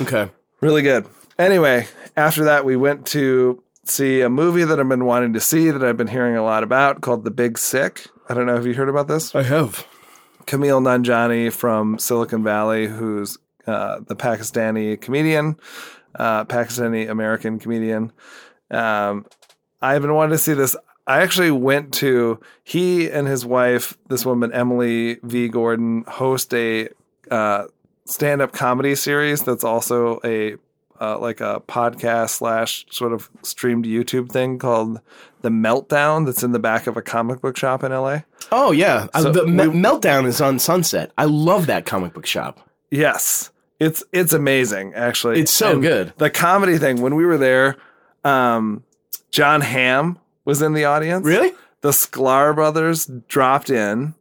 Okay. 0.02 0.30
Really 0.62 0.82
good. 0.82 1.06
Anyway, 1.38 1.88
after 2.18 2.44
that, 2.46 2.66
we 2.66 2.76
went 2.76 3.06
to 3.08 3.64
see 3.86 4.22
a 4.22 4.30
movie 4.30 4.64
that 4.66 4.80
I've 4.80 4.90
been 4.90 5.06
wanting 5.06 5.34
to 5.34 5.40
see 5.40 5.72
that 5.72 5.84
I've 5.84 5.98
been 5.98 6.08
hearing 6.08 6.36
a 6.36 6.44
lot 6.44 6.64
about 6.64 7.02
called 7.02 7.24
The 7.24 7.32
Big 7.32 7.58
Sick. 7.58 8.08
I 8.28 8.34
don't 8.34 8.46
know 8.46 8.56
if 8.56 8.66
you 8.66 8.74
heard 8.74 8.90
about 8.90 9.08
this. 9.08 9.34
I 9.34 9.44
have. 9.44 9.88
Kumail 10.46 10.82
Nanjiani 10.82 11.52
from 11.52 11.98
Silicon 11.98 12.44
Valley, 12.44 12.88
who's 12.88 13.38
uh, 13.68 14.00
the 14.08 14.16
Pakistani 14.16 15.00
comedian, 15.00 15.58
uh, 16.16 16.46
Pakistani 16.46 17.10
American 17.10 17.58
comedian. 17.60 18.12
Um, 18.72 19.26
I've 19.82 20.02
been 20.02 20.14
wanting 20.14 20.32
to 20.34 20.38
see 20.38 20.54
this. 20.54 20.76
I 21.08 21.22
actually 21.22 21.52
went 21.52 21.94
to 21.96 22.40
he 22.64 23.10
and 23.10 23.28
his 23.28 23.46
wife, 23.46 23.98
this 24.10 24.26
woman 24.26 24.52
Emily 24.52 25.18
V. 25.24 25.48
Gordon, 25.48 26.04
host 26.08 26.54
a 26.54 26.90
uh, 27.32 27.66
stand-up 28.06 28.52
comedy 28.52 28.96
series 28.96 29.42
that's 29.42 29.64
also 29.64 30.20
a 30.24 30.56
uh, 31.02 31.18
like 31.18 31.40
a 31.40 31.62
podcast 31.68 32.32
slash 32.32 32.86
sort 32.92 33.14
of 33.14 33.30
streamed 33.42 33.86
YouTube 33.86 34.30
thing 34.32 34.60
called 34.60 35.00
The 35.42 35.50
Meltdown. 35.50 36.26
That's 36.26 36.44
in 36.44 36.52
the 36.52 36.60
back 36.60 36.88
of 36.88 36.98
a 36.98 37.02
comic 37.02 37.40
book 37.40 37.56
shop 37.56 37.84
in 37.86 37.92
LA. 37.94 38.20
Oh 38.52 38.72
yeah, 38.72 39.08
Uh, 39.14 39.32
the 39.32 39.46
we- 39.46 39.52
Meltdown 39.52 40.26
is 40.26 40.42
on 40.42 40.60
Sunset. 40.60 41.12
I 41.18 41.24
love 41.26 41.68
that 41.68 41.86
comic 41.86 42.14
book 42.14 42.26
shop. 42.26 42.60
Yes. 42.92 43.50
It's 43.80 44.04
it's 44.12 44.34
amazing 44.34 44.94
actually. 44.94 45.40
It's 45.40 45.52
so 45.54 45.72
And 45.72 45.82
good. 45.82 46.14
The 46.18 46.30
comedy 46.30 46.78
thing 46.78 47.00
when 47.02 47.16
we 47.16 47.26
were 47.26 47.38
there, 47.38 47.78
um, 48.26 48.84
Jon 49.32 49.62
Hamm 49.62 50.20
was 50.46 50.62
in 50.62 50.74
the 50.74 50.86
audience. 50.86 51.26
Really? 51.26 51.52
The 51.82 51.90
Sklar 51.92 52.54
brothers 52.56 53.10
dropped 53.28 53.70
in. 53.70 54.16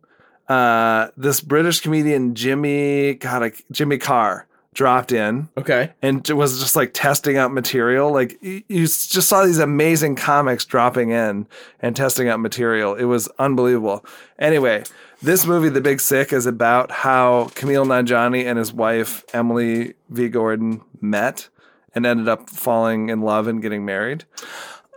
Uh, 0.49 1.09
this 1.17 1.41
British 1.41 1.81
comedian 1.81 2.35
Jimmy 2.35 3.15
God, 3.15 3.43
I- 3.43 3.53
Jimmy 3.71 3.99
Carr 3.99 4.47
dropped 4.73 5.11
in 5.13 5.49
Okay. 5.59 5.91
and 6.01 6.27
was 6.31 6.61
just 6.61 6.77
like 6.77 6.93
testing 6.95 7.37
out 7.37 7.53
material. 7.53 8.13
Like 8.13 8.39
you 8.43 8.63
just 8.87 9.29
saw 9.29 9.45
these 9.45 9.59
amazing 9.59 10.15
comics 10.17 10.65
dropping 10.65 11.11
in 11.11 11.47
and 11.81 11.97
testing 11.97 12.29
out 12.29 12.41
material. 12.41 12.95
It 12.95 13.05
was 13.05 13.29
unbelievable. 13.39 14.05
Anyway, 14.39 14.85
this 15.21 15.45
movie, 15.47 15.69
The 15.69 15.81
Big 15.81 16.01
Sick, 16.01 16.33
is 16.33 16.47
about 16.47 16.91
how 16.93 17.51
Kumail 17.55 17.85
Nanjiani 17.87 18.45
and 18.47 18.57
his 18.59 18.73
wife 18.73 19.25
Emily 19.35 19.95
V. 20.11 20.29
Gordon 20.29 20.81
met 21.01 21.49
and 21.95 22.07
ended 22.07 22.29
up 22.29 22.49
falling 22.49 23.09
in 23.09 23.21
love 23.21 23.49
and 23.49 23.61
getting 23.61 23.85
married. 23.85 24.25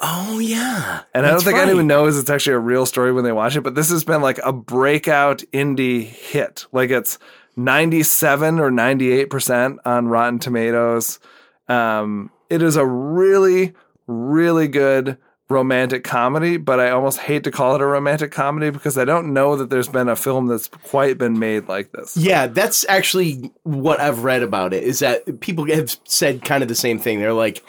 Oh 0.01 0.39
yeah. 0.39 1.01
And 1.13 1.25
I 1.25 1.29
don't 1.29 1.43
think 1.43 1.57
right. 1.57 1.67
anyone 1.67 1.87
knows 1.87 2.17
it's 2.17 2.29
actually 2.29 2.53
a 2.53 2.59
real 2.59 2.85
story 2.85 3.13
when 3.13 3.23
they 3.23 3.31
watch 3.31 3.55
it, 3.55 3.61
but 3.61 3.75
this 3.75 3.91
has 3.91 4.03
been 4.03 4.21
like 4.21 4.39
a 4.43 4.51
breakout 4.51 5.43
indie 5.53 6.03
hit. 6.03 6.65
Like 6.71 6.89
it's 6.89 7.19
97 7.55 8.59
or 8.59 8.71
98% 8.71 9.77
on 9.85 10.07
Rotten 10.07 10.39
Tomatoes. 10.39 11.19
Um, 11.67 12.31
it 12.49 12.63
is 12.63 12.77
a 12.77 12.85
really, 12.85 13.73
really 14.07 14.67
good 14.67 15.17
romantic 15.49 16.03
comedy, 16.03 16.57
but 16.57 16.79
I 16.79 16.89
almost 16.89 17.19
hate 17.19 17.43
to 17.43 17.51
call 17.51 17.75
it 17.75 17.81
a 17.81 17.85
romantic 17.85 18.31
comedy 18.31 18.71
because 18.71 18.97
I 18.97 19.05
don't 19.05 19.33
know 19.33 19.57
that 19.57 19.69
there's 19.69 19.89
been 19.89 20.09
a 20.09 20.15
film 20.15 20.47
that's 20.47 20.67
quite 20.67 21.17
been 21.17 21.37
made 21.37 21.67
like 21.67 21.91
this. 21.91 22.17
Yeah, 22.17 22.47
that's 22.47 22.86
actually 22.89 23.51
what 23.63 23.99
I've 23.99 24.23
read 24.23 24.41
about 24.41 24.73
it. 24.73 24.84
Is 24.84 24.99
that 24.99 25.41
people 25.41 25.65
have 25.65 25.95
said 26.05 26.43
kind 26.43 26.63
of 26.63 26.69
the 26.69 26.76
same 26.76 26.97
thing. 26.97 27.19
They're 27.19 27.34
like, 27.34 27.63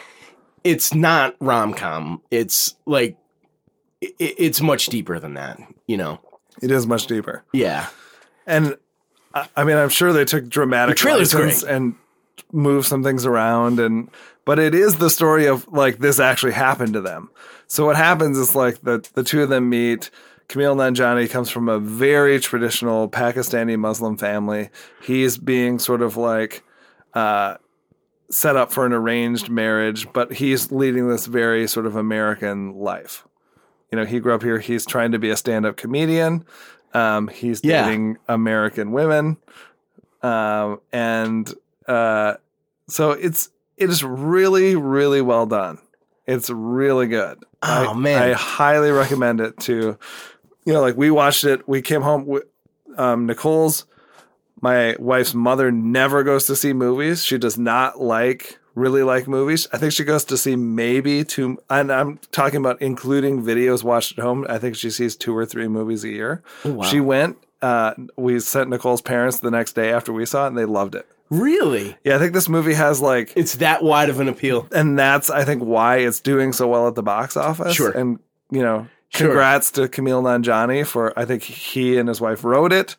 it's 0.63 0.93
not 0.93 1.35
rom 1.39 1.73
com. 1.73 2.21
It's 2.31 2.75
like, 2.85 3.17
i 4.03 4.11
it's 4.19 4.61
much 4.61 4.87
deeper 4.87 5.19
than 5.19 5.35
that. 5.35 5.59
You 5.87 5.97
know? 5.97 6.19
It 6.61 6.71
is 6.71 6.85
much 6.87 7.07
deeper. 7.07 7.43
Yeah. 7.53 7.87
And 8.45 8.77
I 9.33 9.47
I 9.55 9.63
mean, 9.63 9.77
I'm 9.77 9.89
sure 9.89 10.13
they 10.13 10.25
took 10.25 10.47
dramatic 10.47 10.95
The 10.95 10.99
trailer's 10.99 11.33
great. 11.33 11.63
and 11.63 11.95
moved 12.51 12.87
some 12.87 13.03
things 13.03 13.25
around, 13.25 13.79
and 13.79 14.09
but 14.45 14.59
it 14.59 14.75
is 14.75 14.97
the 14.97 15.09
story 15.09 15.45
of 15.47 15.67
like 15.67 15.99
this 15.99 16.19
actually 16.19 16.53
happened 16.53 16.93
to 16.93 17.01
them. 17.01 17.29
So 17.67 17.85
what 17.85 17.95
happens 17.95 18.37
is 18.37 18.55
like 18.55 18.81
the 18.81 19.07
the 19.13 19.23
two 19.23 19.41
of 19.41 19.49
them 19.49 19.69
meet. 19.69 20.09
Kumail 20.49 20.75
Nanjiani 20.75 21.29
comes 21.29 21.49
from 21.49 21.69
a 21.69 21.79
very 21.79 22.39
traditional 22.39 23.09
Pakistani 23.09 23.79
Muslim 23.79 24.17
family. 24.17 24.69
He's 25.01 25.37
being 25.37 25.79
sort 25.79 26.01
of 26.01 26.17
like 26.17 26.63
uh, 27.13 27.55
set 28.29 28.55
up 28.55 28.71
for 28.71 28.85
an 28.85 28.93
arranged 28.93 29.49
marriage, 29.49 30.11
but 30.13 30.33
he's 30.33 30.71
leading 30.71 31.07
this 31.07 31.25
very 31.25 31.67
sort 31.67 31.85
of 31.85 31.95
American 31.95 32.75
life. 32.75 33.27
You 33.91 33.97
know, 33.97 34.05
he 34.05 34.19
grew 34.19 34.33
up 34.33 34.41
here. 34.41 34.59
He's 34.59 34.85
trying 34.85 35.11
to 35.11 35.19
be 35.19 35.29
a 35.29 35.37
stand-up 35.37 35.77
comedian. 35.77 36.45
Um, 36.93 37.27
he's 37.27 37.61
Yeah. 37.63 37.85
dating 37.85 38.17
American 38.27 38.91
women, 38.91 39.37
um, 40.21 40.79
and 40.91 41.51
uh, 41.87 42.35
so 42.87 43.11
it's 43.11 43.49
it 43.77 43.89
is 43.89 44.03
really 44.03 44.75
really 44.75 45.21
well 45.21 45.45
done. 45.45 45.79
It's 46.25 46.49
really 46.49 47.07
good. 47.07 47.43
Oh, 47.61 47.89
I, 47.89 47.93
man. 47.93 48.21
I 48.21 48.33
highly 48.33 48.91
recommend 48.91 49.41
it 49.41 49.57
to. 49.61 49.97
You 50.65 50.73
know, 50.73 50.81
like 50.81 50.95
we 50.95 51.11
watched 51.11 51.43
it. 51.43 51.67
We 51.67 51.81
came 51.81 52.01
home. 52.01 52.25
with 52.25 52.43
um, 52.97 53.25
Nicole's 53.25 53.85
my 54.63 54.95
wife's 54.97 55.33
mother 55.33 55.71
never 55.71 56.23
goes 56.23 56.45
to 56.47 56.55
see 56.55 56.71
movies. 56.73 57.23
She 57.23 57.37
does 57.37 57.57
not 57.57 57.99
like 58.01 58.57
really 58.75 59.03
like 59.03 59.27
movies. 59.27 59.67
I 59.73 59.77
think 59.77 59.91
she 59.93 60.03
goes 60.05 60.23
to 60.25 60.37
see 60.37 60.55
maybe 60.55 61.23
two 61.25 61.57
and 61.69 61.91
I'm 61.91 62.17
talking 62.31 62.57
about 62.57 62.81
including 62.81 63.43
videos 63.43 63.83
watched 63.83 64.17
at 64.17 64.23
home. 64.23 64.45
I 64.49 64.57
think 64.57 64.75
she 64.75 64.89
sees 64.89 65.15
two 65.15 65.35
or 65.37 65.45
three 65.45 65.67
movies 65.67 66.03
a 66.05 66.09
year. 66.09 66.41
Oh, 66.65 66.73
wow. 66.73 66.83
She 66.85 66.99
went 67.01 67.37
uh, 67.61 67.93
we 68.17 68.39
sent 68.39 68.69
Nicole's 68.69 69.01
parents 69.01 69.39
the 69.41 69.51
next 69.51 69.73
day 69.73 69.91
after 69.91 70.11
we 70.11 70.25
saw 70.25 70.45
it 70.45 70.47
and 70.49 70.57
they 70.57 70.65
loved 70.65 70.95
it. 70.95 71.05
Really? 71.29 71.95
Yeah, 72.03 72.15
I 72.15 72.19
think 72.19 72.33
this 72.33 72.49
movie 72.49 72.73
has 72.73 73.01
like 73.01 73.33
It's 73.35 73.55
that 73.57 73.83
wide 73.83 74.09
of 74.09 74.19
an 74.19 74.27
appeal. 74.29 74.67
and 74.71 74.97
that's 74.97 75.29
I 75.29 75.43
think 75.45 75.61
why 75.61 75.97
it's 75.97 76.19
doing 76.21 76.53
so 76.53 76.67
well 76.67 76.87
at 76.87 76.95
the 76.95 77.03
box 77.03 77.35
office. 77.37 77.75
Sure. 77.75 77.91
And 77.91 78.19
you 78.49 78.61
know, 78.61 78.87
Sure. 79.09 79.27
congrats 79.27 79.69
to 79.71 79.81
Kumail 79.87 80.23
Nanjiani 80.23 80.85
for 80.87 81.13
I 81.19 81.25
think 81.25 81.43
he 81.43 81.97
and 81.97 82.07
his 82.09 82.19
wife 82.19 82.43
wrote 82.43 82.73
it. 82.73 82.95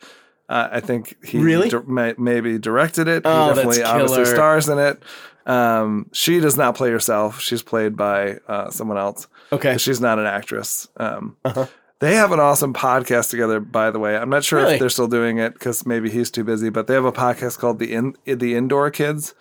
Uh, 0.47 0.67
I 0.73 0.79
think 0.79 1.15
he 1.25 1.39
Really? 1.39 1.69
di- 1.69 1.79
may, 1.87 2.13
maybe 2.17 2.57
directed 2.59 3.07
it. 3.07 3.23
Oh, 3.25 3.49
he 3.49 3.55
definitely 3.55 3.83
obviously 3.83 4.25
stars 4.25 4.69
in 4.69 4.77
it. 4.77 5.01
Um, 5.47 6.09
she 6.13 6.39
does 6.39 6.57
not 6.57 6.75
play 6.75 6.89
herself. 6.91 7.39
She's 7.41 7.61
played 7.63 7.95
by 7.95 8.37
uh, 8.47 8.69
someone 8.71 8.97
else. 8.97 9.27
Okay. 9.51 9.77
She's 9.77 10.01
not 10.01 10.19
an 10.19 10.25
actress. 10.25 10.87
Um, 10.97 11.37
Uh-huh. 11.45 11.65
They 11.99 12.15
have 12.15 12.31
an 12.33 12.39
awesome 12.41 12.73
podcast 12.73 13.29
together, 13.29 13.59
by 13.61 13.89
the 13.89 13.99
way. 13.99 14.17
I'm 14.17 14.29
not 14.29 14.43
sure 14.43 14.59
Really? 14.59 14.73
if 14.73 14.79
they're 14.81 14.89
still 14.89 15.07
doing 15.07 15.37
it 15.37 15.53
because 15.53 15.85
maybe 15.85 16.09
he's 16.09 16.29
too 16.29 16.43
busy, 16.43 16.69
but 16.69 16.87
they 16.87 16.93
have 16.93 17.05
a 17.05 17.11
podcast 17.11 17.57
called 17.57 17.79
the 17.79 17.93
In- 17.93 18.15
the 18.25 18.53
Indoor 18.55 18.91
Kids. 18.91 19.33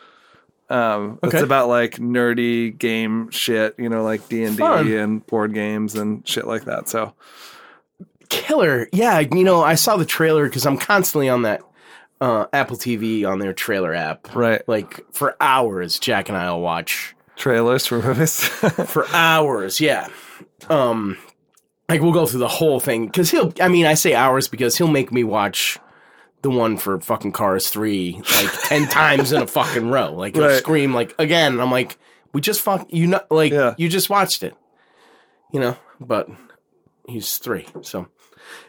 Um, 0.70 1.18
Okay. 1.22 1.36
It's 1.38 1.42
about 1.44 1.68
like 1.68 1.96
nerdy 1.96 2.76
game 2.78 3.28
shit, 3.30 3.74
you 3.76 3.88
know, 3.88 4.02
like 4.04 4.28
D 4.28 4.44
and 4.44 4.56
D 4.56 4.62
and 4.96 5.26
board 5.26 5.52
games 5.52 5.94
and 5.96 6.26
shit 6.26 6.46
like 6.46 6.64
that. 6.64 6.88
So 6.88 7.12
Killer. 8.34 8.88
Yeah, 8.92 9.20
you 9.20 9.44
know, 9.44 9.62
I 9.62 9.74
saw 9.76 9.96
the 9.96 10.04
trailer 10.04 10.44
because 10.44 10.66
I'm 10.66 10.76
constantly 10.78 11.28
on 11.28 11.42
that 11.42 11.62
uh, 12.20 12.46
Apple 12.52 12.76
TV 12.76 13.26
on 13.28 13.38
their 13.38 13.52
trailer 13.52 13.94
app. 13.94 14.34
right, 14.34 14.66
Like 14.68 15.00
for 15.12 15.36
hours, 15.40 15.98
Jack 15.98 16.28
and 16.28 16.36
I'll 16.38 16.60
watch 16.60 17.14
trailers 17.36 17.86
for 17.86 18.00
movies. 18.02 18.44
for 18.86 19.06
hours. 19.14 19.80
Yeah. 19.80 20.08
Um, 20.68 21.16
like 21.88 22.00
we'll 22.00 22.12
go 22.12 22.26
through 22.26 22.40
the 22.40 22.48
whole 22.48 22.80
thing 22.80 23.06
because 23.06 23.30
he'll. 23.30 23.52
I 23.60 23.68
mean, 23.68 23.86
I 23.86 23.94
say 23.94 24.14
hours 24.14 24.48
because 24.48 24.76
he'll 24.78 24.88
make 24.88 25.12
me 25.12 25.22
watch 25.24 25.78
the 26.42 26.50
one 26.50 26.76
for 26.76 26.98
fucking 27.00 27.32
Cars 27.32 27.68
Three 27.68 28.20
like 28.40 28.52
ten 28.62 28.86
times 28.88 29.32
in 29.32 29.42
a 29.42 29.46
fucking 29.46 29.90
row. 29.90 30.12
Like 30.14 30.34
he'll 30.34 30.46
Right. 30.46 30.58
scream 30.58 30.94
like 30.94 31.14
again. 31.18 31.52
And 31.54 31.62
I'm 31.62 31.70
like, 31.70 31.98
we 32.32 32.40
just 32.40 32.62
fuck 32.62 32.86
you 32.90 33.06
know 33.08 33.20
like 33.30 33.52
Yeah. 33.52 33.74
you 33.76 33.88
just 33.90 34.08
watched 34.08 34.42
it, 34.42 34.54
you 35.52 35.60
know. 35.60 35.76
But 36.00 36.28
he's 37.06 37.36
three, 37.36 37.66
so 37.82 38.08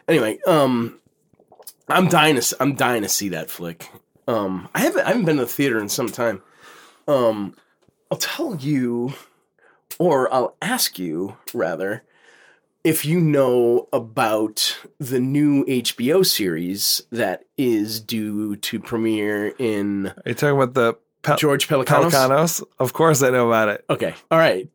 anyway. 0.08 0.38
Um, 0.46 1.00
I'm 1.88 2.08
dying 2.08 2.40
to. 2.40 2.56
I'm 2.60 2.74
dying 2.74 3.02
to 3.02 3.08
see 3.08 3.28
that 3.30 3.50
flick. 3.50 3.90
Um, 4.28 4.68
I 4.74 4.80
haven't. 4.80 5.02
I 5.04 5.08
haven't 5.08 5.24
been 5.24 5.36
to 5.36 5.44
the 5.44 5.50
theater 5.50 5.78
in 5.78 5.88
some 5.88 6.08
time. 6.08 6.42
Um, 7.06 7.54
I'll 8.10 8.18
tell 8.18 8.56
you, 8.56 9.14
or 9.98 10.32
I'll 10.32 10.56
ask 10.60 10.98
you 10.98 11.36
rather, 11.54 12.02
if 12.82 13.04
you 13.04 13.20
know 13.20 13.88
about 13.92 14.78
the 14.98 15.20
new 15.20 15.64
HBO 15.66 16.24
series 16.26 17.02
that 17.10 17.44
is 17.56 18.00
due 18.00 18.56
to 18.56 18.80
premiere 18.80 19.54
in 19.58 20.08
Are 20.08 20.22
you 20.26 20.34
talking 20.34 20.56
about 20.56 20.74
the 20.74 20.96
Pel- 21.22 21.36
George 21.36 21.68
Pelecanos. 21.68 22.10
Pelecanos? 22.10 22.64
Of 22.78 22.92
course, 22.92 23.22
I 23.22 23.30
know 23.30 23.48
about 23.48 23.68
it. 23.68 23.84
Okay, 23.90 24.14
all 24.30 24.38
right. 24.38 24.68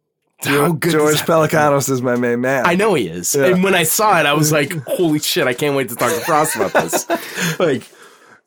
How 0.44 0.72
good 0.72 0.92
George 0.92 1.22
Pelecanos 1.22 1.90
is 1.90 2.02
my 2.02 2.16
main 2.16 2.42
man. 2.42 2.66
I 2.66 2.76
know 2.76 2.94
he 2.96 3.08
is. 3.08 3.36
Yeah. 3.36 3.46
And 3.48 3.64
when 3.64 3.76
I 3.76 3.84
saw 3.84 4.20
it, 4.20 4.26
I 4.26 4.34
was 4.34 4.52
like, 4.52 4.74
"Holy 4.88 5.20
shit! 5.20 5.46
I 5.48 5.54
can't 5.54 5.76
wait 5.76 5.90
to 5.90 5.96
talk 5.96 6.12
to 6.14 6.20
Frost 6.22 6.56
about 6.56 6.74
this." 6.74 7.08
Like, 7.60 7.84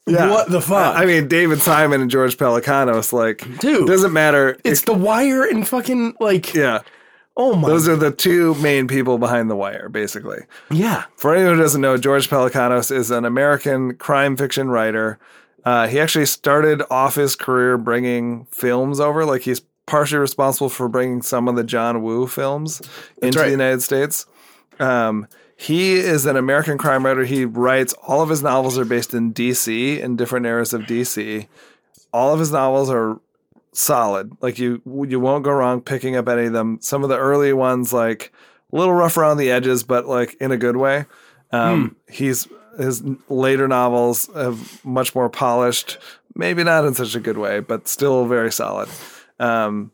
Yeah. 0.07 0.31
what 0.31 0.51
the 0.51 0.61
fuck? 0.61 0.97
I 0.97 1.05
mean, 1.07 1.29
David 1.29 1.61
Simon 1.61 2.01
and 2.03 2.11
George 2.11 2.37
Pelecanos, 2.37 3.13
like, 3.13 3.39
Dude. 3.61 3.87
doesn't 3.87 4.13
matter. 4.13 4.59
it's 4.65 4.83
The 4.83 4.93
Wire 4.93 5.45
and 5.45 5.67
fucking 5.67 6.15
like, 6.21 6.53
yeah, 6.53 6.81
oh 7.37 7.55
my, 7.57 7.69
those 7.69 7.89
are 7.89 7.97
the 7.97 8.11
two 8.11 8.55
main 8.57 8.87
people 8.89 9.17
behind 9.19 9.49
The 9.51 9.57
Wire, 9.57 9.89
basically. 9.89 10.41
yeah, 10.71 11.05
For 11.17 11.35
anyone 11.35 11.57
who 11.57 11.63
doesn't 11.63 11.81
know, 11.81 11.97
George 11.97 12.29
Pelecanos 12.29 12.91
is 12.95 13.11
an 13.11 13.25
American 13.25 13.95
crime 13.97 14.37
fiction 14.37 14.69
writer. 14.69 15.19
Uh, 15.65 15.87
he 15.87 15.99
actually 15.99 16.27
started 16.27 16.83
off 16.91 17.15
his 17.15 17.35
career 17.37 17.79
bringing 17.79 18.45
films 18.51 19.01
over. 19.01 19.25
Like 19.25 19.41
he's 19.43 19.63
partially 19.87 20.19
responsible 20.19 20.69
for 20.69 20.89
bringing 20.89 21.23
some 21.23 21.49
of 21.49 21.57
the 21.57 21.65
John 21.65 22.03
Woo 22.03 22.27
films 22.27 22.81
into 23.21 23.39
right. 23.39 23.47
the 23.47 23.51
United 23.51 23.83
States. 23.83 24.27
Um, 24.79 25.29
he 25.57 25.95
is 25.95 26.27
an 26.27 26.37
American 26.37 26.79
crime 26.79 27.05
writer. 27.05 27.25
He 27.25 27.45
writes 27.45 27.95
all 28.07 28.23
of 28.23 28.29
his 28.29 28.43
novels 28.43 28.79
are 28.79 28.85
based 28.85 29.15
in 29.15 29.33
D.C. 29.33 30.01
in 30.01 30.17
different 30.17 30.47
eras 30.47 30.73
of 30.73 30.87
D.C. 30.87 31.47
All 32.13 32.33
of 32.33 32.41
his 32.41 32.53
novels 32.53 32.91
are 32.91 33.21
solid. 33.73 34.33
Like 34.41 34.59
you, 34.59 34.83
you 35.09 35.21
won't 35.21 35.45
go 35.45 35.53
wrong 35.53 35.81
picking 35.81 36.17
up 36.17 36.29
any 36.29 36.47
of 36.47 36.53
them. 36.53 36.79
Some 36.81 37.03
of 37.03 37.09
the 37.09 37.19
early 37.19 37.53
ones, 37.53 37.93
like 37.93 38.33
a 38.73 38.77
little 38.77 38.95
rough 38.95 39.17
around 39.17 39.37
the 39.37 39.51
edges, 39.51 39.85
but 39.85 40.07
like 40.07 40.35
in 40.41 40.51
a 40.51 40.57
good 40.57 40.77
way. 40.77 41.07
Um, 41.53 41.97
He's 42.09 42.49
his 42.79 43.05
later 43.29 43.69
novels 43.69 44.29
have 44.35 44.85
much 44.85 45.15
more 45.15 45.29
polished, 45.29 45.99
maybe 46.35 46.65
not 46.65 46.85
in 46.85 46.95
such 46.95 47.15
a 47.15 47.21
good 47.21 47.39
way, 47.39 47.61
but 47.61 47.87
still 47.87 48.27
very 48.27 48.51
solid. 48.51 48.89
Um, 49.39 49.91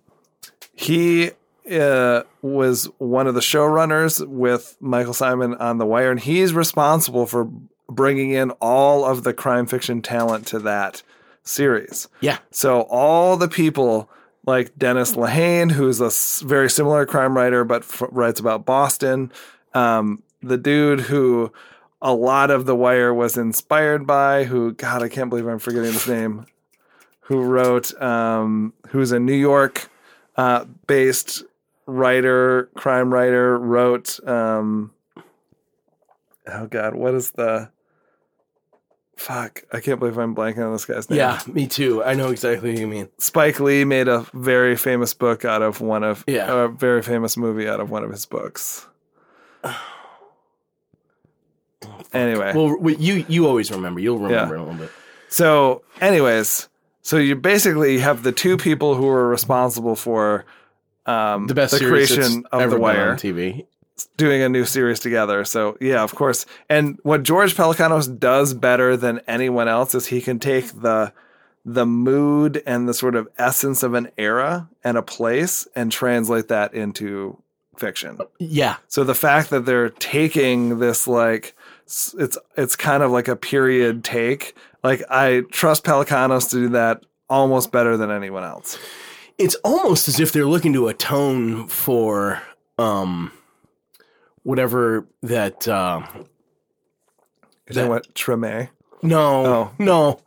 he 0.74 1.30
uh, 1.70 2.22
was 2.42 2.86
one 2.98 3.26
of 3.26 3.34
the 3.34 3.40
showrunners 3.40 4.26
with 4.26 4.76
Michael 4.80 5.14
Simon 5.14 5.54
on 5.54 5.78
The 5.78 5.86
Wire, 5.86 6.10
and 6.10 6.20
he's 6.20 6.52
responsible 6.52 7.26
for 7.26 7.48
bringing 7.88 8.30
in 8.30 8.50
all 8.60 9.04
of 9.04 9.24
the 9.24 9.32
crime 9.34 9.66
fiction 9.66 10.00
talent 10.02 10.46
to 10.48 10.58
that 10.60 11.02
series. 11.42 12.08
yeah, 12.20 12.38
So 12.50 12.82
all 12.82 13.36
the 13.36 13.48
people 13.48 14.08
like 14.46 14.76
Dennis 14.78 15.16
Lehane, 15.16 15.72
who's 15.72 16.00
a 16.00 16.10
very 16.46 16.70
similar 16.70 17.04
crime 17.06 17.36
writer 17.36 17.64
but 17.64 17.82
f- 17.82 18.02
writes 18.10 18.40
about 18.40 18.64
Boston, 18.64 19.32
um, 19.74 20.22
the 20.42 20.56
dude 20.56 21.00
who 21.00 21.52
a 22.00 22.14
lot 22.14 22.50
of 22.50 22.64
The 22.64 22.76
Wire 22.76 23.12
was 23.12 23.36
inspired 23.36 24.06
by, 24.06 24.44
who 24.44 24.72
God, 24.72 25.02
I 25.02 25.08
can't 25.08 25.28
believe 25.28 25.46
I'm 25.46 25.58
forgetting 25.58 25.92
his 25.92 26.08
name, 26.08 26.46
who 27.30 27.42
wrote, 27.44 27.94
um, 28.02 28.72
who's 28.88 29.12
a 29.12 29.20
New 29.20 29.32
York 29.34 29.88
uh, 30.36 30.64
based 30.88 31.44
writer, 31.86 32.68
crime 32.74 33.14
writer, 33.14 33.56
wrote, 33.56 34.18
um, 34.28 34.90
oh 36.48 36.66
God, 36.66 36.96
what 36.96 37.14
is 37.14 37.30
the 37.30 37.70
fuck? 39.16 39.62
I 39.72 39.78
can't 39.78 40.00
believe 40.00 40.18
I'm 40.18 40.34
blanking 40.34 40.66
on 40.66 40.72
this 40.72 40.84
guy's 40.86 41.08
name. 41.08 41.18
yeah. 41.18 41.38
Me 41.46 41.68
too. 41.68 42.02
I 42.02 42.14
know 42.14 42.30
exactly 42.30 42.72
who 42.74 42.80
you 42.80 42.88
mean. 42.88 43.08
Spike 43.18 43.60
Lee 43.60 43.84
made 43.84 44.08
a 44.08 44.26
very 44.34 44.74
famous 44.74 45.14
book 45.14 45.44
out 45.44 45.62
of 45.62 45.80
one 45.80 46.02
of 46.02 46.24
Yeah. 46.26 46.64
a 46.64 46.66
very 46.68 47.00
famous 47.02 47.36
movie 47.36 47.68
out 47.68 47.78
of 47.78 47.90
one 47.90 48.02
of 48.02 48.10
his 48.10 48.26
books. 48.26 48.88
Anyway, 52.12 52.52
Well, 52.54 52.76
you 52.98 53.24
you 53.28 53.46
always 53.46 53.70
remember. 53.70 54.00
You'll 54.00 54.18
remember 54.18 54.56
in 54.56 54.60
a 54.60 54.64
little 54.64 54.80
bit. 54.80 54.90
so 55.28 55.82
anyways, 56.00 56.68
so 57.02 57.16
you 57.16 57.34
basically 57.36 57.98
have 57.98 58.22
the 58.22 58.32
two 58.32 58.56
people 58.56 58.94
who 58.94 59.08
are 59.08 59.28
responsible 59.28 59.96
for 59.96 60.44
um, 61.06 61.46
The 61.46 61.54
best 61.54 61.78
the 61.78 61.86
creation 61.86 62.44
of 62.52 62.70
the 62.70 62.78
Wire 62.78 63.14
TV. 63.16 63.66
doing 64.16 64.42
a 64.42 64.48
new 64.48 64.64
series 64.64 65.00
together. 65.00 65.44
So 65.44 65.76
yeah, 65.80 66.02
of 66.02 66.14
course. 66.14 66.46
And 66.68 66.98
what 67.02 67.22
George 67.22 67.54
Pelecanos 67.54 68.18
does 68.18 68.54
better 68.54 68.96
than 68.96 69.20
anyone 69.26 69.68
else 69.68 69.94
is 69.94 70.06
he 70.06 70.20
can 70.20 70.38
take 70.38 70.66
the 70.80 71.12
the 71.64 71.84
mood 71.84 72.62
and 72.64 72.88
the 72.88 72.94
sort 72.94 73.14
of 73.14 73.28
essence 73.36 73.82
of 73.82 73.92
an 73.94 74.08
era 74.16 74.68
and 74.82 74.96
a 74.96 75.02
place 75.02 75.68
and 75.76 75.92
translate 75.92 76.48
that 76.48 76.72
into 76.72 77.36
fiction. 77.76 78.18
Yeah, 78.38 78.76
So 78.88 79.04
the 79.04 79.14
fact 79.14 79.50
that 79.50 79.66
they're 79.66 79.90
taking 79.90 80.78
this 80.78 81.06
like 81.06 81.54
it's 81.84 82.38
it's 82.56 82.76
kind 82.76 83.02
of 83.02 83.10
like 83.10 83.28
a 83.28 83.36
period 83.36 84.04
take. 84.04 84.54
Like 84.82 85.02
I 85.10 85.42
trust 85.50 85.84
Pelecanos 85.84 86.50
to 86.50 86.56
do 86.56 86.68
that 86.70 87.04
almost 87.28 87.70
better 87.72 87.96
than 87.96 88.10
anyone 88.10 88.42
else. 88.44 88.78
it's 89.38 89.54
almost 89.56 90.08
as 90.08 90.18
if 90.20 90.32
they're 90.32 90.46
looking 90.46 90.72
to 90.74 90.88
atone 90.88 91.66
for 91.68 92.42
um 92.78 93.30
whatever 94.42 95.06
that 95.22 95.68
uh 95.68 96.02
Is 97.66 97.76
that 97.76 97.88
what 97.88 98.12
Treme? 98.14 98.68
no 99.02 99.46
Oh. 99.46 99.70
no 99.78 100.20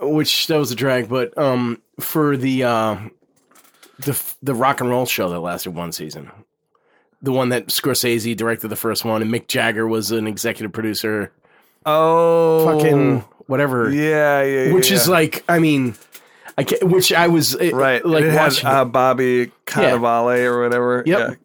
which 0.00 0.46
that 0.46 0.56
was 0.58 0.70
a 0.72 0.74
drag 0.74 1.08
but 1.08 1.36
um 1.36 1.80
for 2.00 2.36
the 2.36 2.64
uh 2.64 2.96
the 3.98 4.20
the 4.42 4.54
rock 4.54 4.80
and 4.80 4.88
roll 4.90 5.06
show 5.06 5.28
that 5.28 5.40
lasted 5.40 5.72
one 5.74 5.92
season 5.92 6.30
the 7.20 7.30
one 7.32 7.50
that 7.50 7.66
Scorsese 7.68 8.36
directed 8.36 8.68
the 8.68 8.76
first 8.76 9.04
one 9.04 9.22
and 9.22 9.30
Mick 9.32 9.46
Jagger 9.48 9.86
was 9.86 10.10
an 10.10 10.26
executive 10.26 10.72
producer 10.72 11.30
Oh, 11.84 12.64
fucking 12.64 13.24
whatever 13.52 13.92
yeah, 13.92 14.42
yeah, 14.42 14.64
yeah 14.64 14.72
which 14.72 14.90
is 14.90 15.08
like 15.08 15.44
I 15.48 15.58
mean 15.58 15.94
I 16.56 16.64
can't, 16.64 16.82
which 16.84 17.12
I 17.12 17.28
was 17.28 17.54
uh, 17.54 17.70
right. 17.72 18.04
like 18.04 18.24
it 18.24 18.32
had 18.32 18.42
watching 18.42 18.66
uh, 18.66 18.84
Bobby 18.84 19.52
Cannavale 19.66 20.44
or 20.44 20.62
whatever. 20.62 21.02
Yep. 21.06 21.38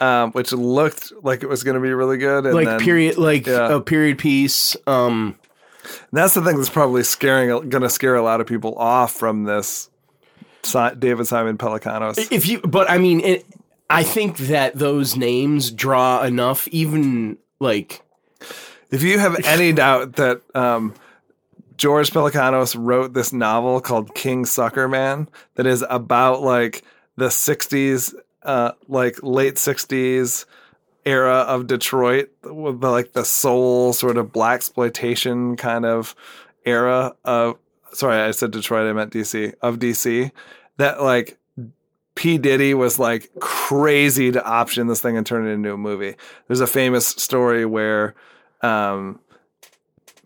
Yeah. 0.00 0.22
Um, 0.22 0.30
which 0.32 0.52
looked 0.52 1.12
like 1.22 1.42
it 1.42 1.48
was 1.48 1.64
going 1.64 1.74
to 1.74 1.80
be 1.80 1.92
really 1.92 2.18
good. 2.18 2.46
And 2.46 2.54
like 2.54 2.66
then, 2.66 2.80
period 2.80 3.18
like 3.18 3.46
yeah. 3.46 3.74
a 3.74 3.80
period 3.80 4.18
piece 4.18 4.76
um 4.86 5.36
That's 6.12 6.34
the 6.34 6.42
thing 6.42 6.56
that's 6.56 6.70
probably 6.70 7.02
scaring, 7.02 7.48
going 7.68 7.82
to 7.82 7.90
scare 7.90 8.14
a 8.14 8.22
lot 8.22 8.40
of 8.40 8.46
people 8.46 8.76
off 8.76 9.12
from 9.12 9.44
this. 9.44 9.90
David 10.62 11.26
Simon 11.26 11.56
Pelecanos. 11.56 12.30
if 12.30 12.46
you 12.46 12.60
but 12.60 12.90
i 12.90 12.98
mean 12.98 13.20
it, 13.20 13.46
i 13.88 14.02
think 14.02 14.36
that 14.36 14.74
those 14.74 15.16
names 15.16 15.70
draw 15.70 16.22
enough 16.22 16.68
even 16.68 17.38
like 17.58 18.02
If 18.90 19.02
you 19.02 19.18
have 19.18 19.36
any 19.44 19.72
doubt 19.72 20.14
that 20.16 20.42
um, 20.54 20.94
George 21.78 22.10
Pelecanos 22.10 22.76
wrote 22.78 23.14
this 23.14 23.32
novel 23.32 23.80
called 23.80 24.14
King 24.14 24.44
Suckerman 24.44 25.28
that 25.54 25.66
is 25.66 25.84
about 25.88 26.42
like 26.42 26.82
the 27.16 27.28
60s, 27.28 28.14
uh, 28.42 28.72
like 28.88 29.22
late 29.22 29.54
60s 29.54 30.44
era 31.06 31.36
of 31.38 31.68
Detroit 31.68 32.30
with 32.42 32.80
the, 32.80 32.90
like 32.90 33.12
the 33.12 33.24
soul 33.24 33.92
sort 33.92 34.18
of 34.18 34.32
black 34.32 34.56
exploitation 34.56 35.56
kind 35.56 35.86
of 35.86 36.16
era 36.66 37.14
of 37.24 37.56
sorry, 37.92 38.20
I 38.20 38.32
said 38.32 38.50
Detroit, 38.50 38.88
I 38.88 38.92
meant 38.92 39.12
DC 39.12 39.54
of 39.62 39.78
DC 39.78 40.32
that 40.78 41.00
like 41.00 41.38
P. 42.16 42.38
Diddy 42.38 42.74
was 42.74 42.98
like 42.98 43.30
crazy 43.38 44.32
to 44.32 44.44
option 44.44 44.88
this 44.88 45.00
thing 45.00 45.16
and 45.16 45.24
turn 45.24 45.46
it 45.46 45.52
into 45.52 45.72
a 45.72 45.78
movie. 45.78 46.16
There's 46.48 46.60
a 46.60 46.66
famous 46.66 47.06
story 47.06 47.64
where 47.64 48.16
um, 48.62 49.20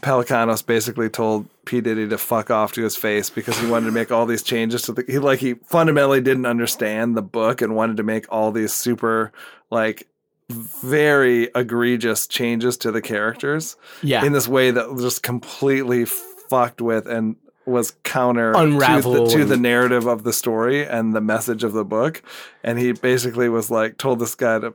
Pelecanos 0.03 0.67
basically 0.67 1.09
told 1.09 1.47
P. 1.65 1.81
Diddy 1.81 2.09
to 2.09 2.19
fuck 2.19 2.51
off 2.51 2.73
to 2.73 2.83
his 2.83 2.97
face 2.97 3.31
because 3.31 3.57
he 3.59 3.69
wanted 3.69 3.87
to 3.87 3.93
make 3.93 4.11
all 4.11 4.27
these 4.27 4.43
changes 4.43 4.83
to 4.83 4.93
the 4.93 5.05
he 5.07 5.19
like 5.21 5.39
he 5.39 5.55
fundamentally 5.55 6.21
didn't 6.21 6.45
understand 6.45 7.17
the 7.17 7.23
book 7.23 7.63
and 7.63 7.77
wanted 7.77 7.97
to 7.97 8.03
make 8.03 8.27
all 8.29 8.51
these 8.51 8.73
super 8.73 9.33
like 9.71 10.09
very 10.51 11.49
egregious 11.55 12.27
changes 12.27 12.77
to 12.79 12.91
the 12.91 13.01
characters 13.01 13.77
yeah 14.03 14.25
in 14.25 14.33
this 14.33 14.49
way 14.49 14.73
that 14.73 14.93
just 14.99 15.23
completely 15.23 16.05
fucked 16.05 16.81
with 16.81 17.07
and 17.07 17.37
was 17.65 17.93
counter 18.03 18.53
Unravel 18.57 19.29
to 19.29 19.37
the, 19.37 19.39
to 19.39 19.45
the 19.45 19.57
narrative 19.57 20.07
of 20.07 20.25
the 20.25 20.33
story 20.33 20.85
and 20.85 21.15
the 21.15 21.21
message 21.21 21.63
of 21.63 21.75
the 21.75 21.85
book 21.85 22.23
and 22.65 22.77
he 22.77 22.91
basically 22.91 23.49
was 23.49 23.71
like 23.71 23.99
told 23.99 24.19
this 24.19 24.35
guy 24.35 24.59
to 24.59 24.75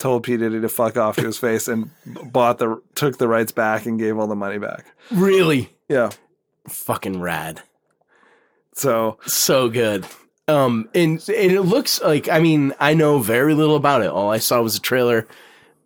told 0.00 0.24
P. 0.24 0.36
Diddy 0.36 0.60
to 0.60 0.68
fuck 0.68 0.96
off 0.96 1.16
to 1.16 1.22
his 1.22 1.38
face 1.38 1.68
and 1.68 1.90
bought 2.32 2.58
the 2.58 2.82
took 2.94 3.18
the 3.18 3.28
rights 3.28 3.52
back 3.52 3.86
and 3.86 3.98
gave 3.98 4.18
all 4.18 4.26
the 4.26 4.34
money 4.34 4.58
back. 4.58 4.86
Really? 5.10 5.70
Yeah. 5.88 6.10
Fucking 6.68 7.20
rad. 7.20 7.62
So 8.74 9.18
so 9.26 9.68
good. 9.68 10.06
Um 10.48 10.88
and, 10.94 11.20
and 11.28 11.52
it 11.52 11.62
looks 11.62 12.00
like 12.00 12.28
i 12.28 12.40
mean 12.40 12.72
i 12.80 12.94
know 12.94 13.18
very 13.18 13.54
little 13.54 13.76
about 13.76 14.02
it. 14.02 14.08
All 14.08 14.30
i 14.30 14.38
saw 14.38 14.60
was 14.62 14.76
a 14.76 14.80
trailer 14.80 15.28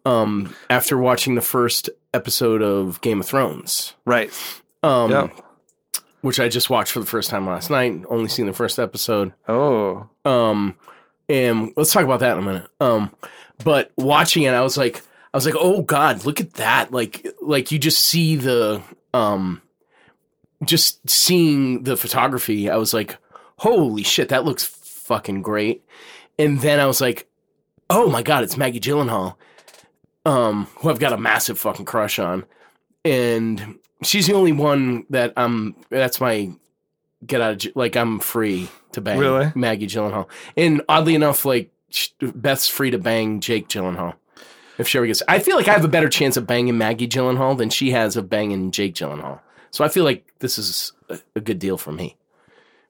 um 0.07 0.55
after 0.71 0.97
watching 0.97 1.35
the 1.35 1.41
first 1.43 1.91
episode 2.13 2.63
of 2.63 3.01
game 3.01 3.21
of 3.21 3.27
thrones. 3.27 3.95
Right. 4.05 4.31
Um 4.83 5.11
yeah. 5.11 5.29
which 6.21 6.39
i 6.41 6.49
just 6.49 6.71
watched 6.71 6.93
for 6.93 7.01
the 7.01 7.07
first 7.07 7.29
time 7.31 7.47
last 7.47 7.69
night 7.71 8.05
only 8.09 8.29
seen 8.29 8.47
the 8.47 8.53
first 8.53 8.79
episode. 8.79 9.33
Oh. 9.49 10.09
Um, 10.25 10.77
and 11.29 11.73
let's 11.77 11.93
talk 11.93 12.05
about 12.05 12.21
that 12.21 12.37
in 12.37 12.43
a 12.43 12.47
minute. 12.47 12.67
Um, 12.81 13.11
but 13.63 13.93
watching 13.97 14.43
it, 14.45 14.51
I 14.51 14.63
was 14.63 14.77
like, 14.77 15.03
I 15.33 15.37
was 15.37 15.47
like, 15.47 15.57
oh 15.59 15.83
god, 15.83 16.25
look 16.25 16.41
at 16.41 16.55
that! 16.55 16.93
Like, 16.93 17.27
like 17.41 17.73
you 17.73 17.79
just 17.79 18.05
see 18.05 18.37
the, 18.37 18.83
um, 19.13 19.63
just 20.65 21.09
seeing 21.09 21.83
the 21.85 21.97
photography. 21.97 22.71
I 22.71 22.77
was 22.77 22.95
like, 22.95 23.17
holy 23.59 24.03
shit, 24.03 24.29
that 24.31 24.45
looks 24.45 24.65
fucking 24.65 25.43
great. 25.43 25.85
And 26.39 26.61
then 26.61 26.81
I 26.81 26.87
was 26.87 27.01
like, 27.01 27.29
oh 27.91 28.09
my 28.11 28.23
god, 28.23 28.45
it's 28.45 28.57
Maggie 28.57 28.81
Gyllenhaal, 28.81 29.37
um, 30.25 30.67
who 30.79 30.91
I've 30.91 30.99
got 30.99 31.13
a 31.13 31.19
massive 31.19 31.59
fucking 31.59 31.85
crush 31.85 32.19
on, 32.19 32.45
and 33.05 33.79
she's 34.03 34.27
the 34.27 34.35
only 34.35 34.53
one 34.53 35.05
that 35.11 35.33
I'm. 35.37 35.77
That's 35.91 36.21
my 36.21 36.53
get 37.27 37.41
out 37.41 37.65
of 37.65 37.77
like 37.77 37.97
I'm 37.97 38.19
free 38.19 38.69
to 38.93 39.01
bang 39.01 39.19
Really? 39.19 39.53
Maggie 39.55 39.87
Gyllenhaal. 39.87 40.29
And 40.57 40.83
oddly 40.89 41.15
enough, 41.15 41.45
like 41.45 41.71
Beth's 42.21 42.69
free 42.69 42.91
to 42.91 42.99
bang 42.99 43.41
Jake 43.41 43.69
Gyllenhaal. 43.69 44.15
If 44.79 44.89
Sherry 44.89 45.07
gets, 45.07 45.23
I 45.29 45.39
feel 45.39 45.57
like 45.57 45.69
I 45.69 45.73
have 45.73 45.85
a 45.85 45.89
better 45.89 46.09
chance 46.09 46.37
of 46.37 46.47
banging 46.47 46.77
Maggie 46.77 47.07
Gyllenhaal 47.07 47.57
than 47.57 47.71
she 47.71 47.93
has 47.93 48.17
of 48.17 48.29
banging 48.29 48.71
Jake 48.73 48.95
Gyllenhaal. 48.95 49.41
So 49.71 49.85
I 49.85 49.89
feel 49.89 50.05
like 50.05 50.27
this 50.41 50.59
is 50.59 50.93
a, 51.37 51.41
good 51.41 51.59
deal 51.59 51.77
for 51.79 51.93
me 51.93 52.17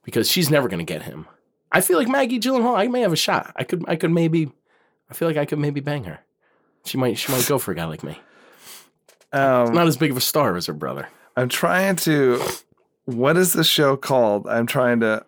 because 0.03 0.31
she's 0.31 0.51
never 0.51 0.69
going 0.69 0.85
to 0.85 0.91
get 0.91 1.03
him. 1.03 1.27
I 1.73 1.81
feel 1.81 1.99
like 1.99 2.09
Maggie 2.09 2.39
Gyllenhaal, 2.41 2.77
I 2.79 2.87
may 2.89 3.01
have 3.01 3.13
a 3.13 3.17
shot. 3.17 3.53
I 3.57 3.65
could, 3.65 3.85
I 3.89 3.97
could 3.97 4.11
maybe, 4.11 4.51
I 5.11 5.15
feel 5.15 5.29
like 5.29 5.37
I 5.37 5.45
could 5.45 5.59
maybe 5.59 5.81
bang 5.81 6.05
her. 6.05 6.21
She 6.87 6.97
might, 6.99 7.19
she 7.19 7.33
might 7.33 7.47
go 7.47 7.59
for 7.59 7.73
a 7.73 7.75
guy 7.75 7.85
like 7.87 8.03
me. 8.03 8.19
um 9.33 9.73
Not 9.75 9.87
as 9.87 9.97
big 9.97 10.11
of 10.11 10.17
a 10.17 10.21
star 10.23 10.57
as 10.57 10.67
her 10.67 10.73
brother. 10.75 11.09
i'm 11.37 11.49
trying 11.49 11.97
to 11.97 12.41
what 13.07 13.37
is 13.37 13.53
the 13.53 13.65
show 13.65 13.97
called 13.97 14.47
i'm 14.47 14.67
trying 14.67 15.01
to 15.01 15.25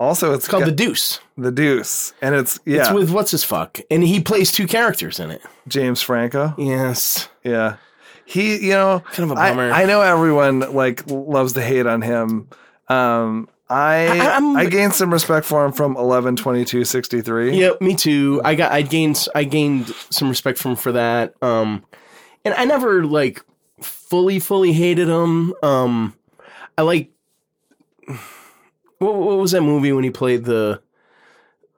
also 0.00 0.32
it's 0.32 0.44
It's 0.44 0.48
called 0.48 0.62
got- 0.64 0.70
The 0.70 0.76
Deuce. 0.76 1.20
the 1.36 1.50
deuce 1.52 2.12
and 2.22 2.34
it's 2.34 2.58
yeah 2.64 2.82
It's 2.82 2.90
with 2.92 3.10
what's 3.10 3.30
his 3.32 3.42
fuck, 3.44 3.80
and 3.90 4.02
he 4.04 4.20
plays 4.20 4.52
two 4.52 4.66
characters 4.66 5.18
in 5.20 5.30
it. 5.30 5.42
james 5.68 6.00
franco 6.02 6.54
Yes, 6.58 7.28
Yeah. 7.42 7.76
He, 8.26 8.56
you 8.68 8.70
know, 8.72 9.02
kind 9.12 9.30
of 9.30 9.32
a 9.32 9.34
bummer. 9.34 9.70
I 9.70 9.84
know 9.84 10.00
everyone 10.00 10.60
like 10.60 11.02
loves 11.08 11.52
to 11.54 11.60
hate 11.60 11.84
on 11.86 12.00
him. 12.00 12.48
Um, 12.88 13.50
I 13.68 14.06
I- 14.18 14.26
I'm- 14.32 14.56
I 14.56 14.64
gained 14.64 14.94
some 14.94 15.12
respect 15.12 15.44
for 15.44 15.62
him 15.64 15.72
from 15.72 15.94
eleven 15.98 16.34
twenty 16.34 16.64
two 16.64 16.84
sixty 16.84 17.20
three. 17.20 17.54
Yep, 17.58 17.82
me 17.82 17.94
too. 17.94 18.40
I 18.42 18.54
got 18.54 18.72
I 18.72 18.80
gained 18.80 19.28
I 19.34 19.44
gained 19.44 19.88
some 20.08 20.30
respect 20.30 20.58
from 20.58 20.70
him 20.72 20.76
for 20.78 20.92
that. 20.92 21.34
Um 21.42 21.84
and 22.46 22.54
I 22.54 22.64
never 22.64 23.04
like 23.04 23.42
fully 23.82 24.38
fully 24.40 24.72
hated 24.72 25.08
him. 25.08 25.52
Um 25.62 26.14
I 26.78 26.82
like 26.82 27.10
what, 29.04 29.14
what 29.16 29.38
was 29.38 29.52
that 29.52 29.62
movie 29.62 29.92
when 29.92 30.04
he 30.04 30.10
played 30.10 30.44
the 30.44 30.80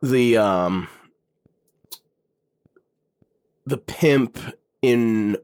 the 0.02 0.36
um 0.36 0.88
the 3.64 3.78
pimp 3.78 4.38
in 4.82 5.36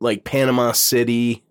like 0.00 0.24
Panama 0.24 0.72
City 0.72 1.42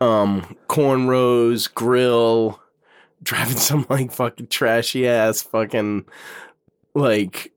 um 0.00 0.56
cornrows 0.68 1.72
grill 1.72 2.60
driving 3.22 3.56
some 3.56 3.84
like 3.90 4.12
fucking 4.12 4.46
trashy 4.46 5.06
ass 5.06 5.42
fucking 5.42 6.04
like 6.94 7.52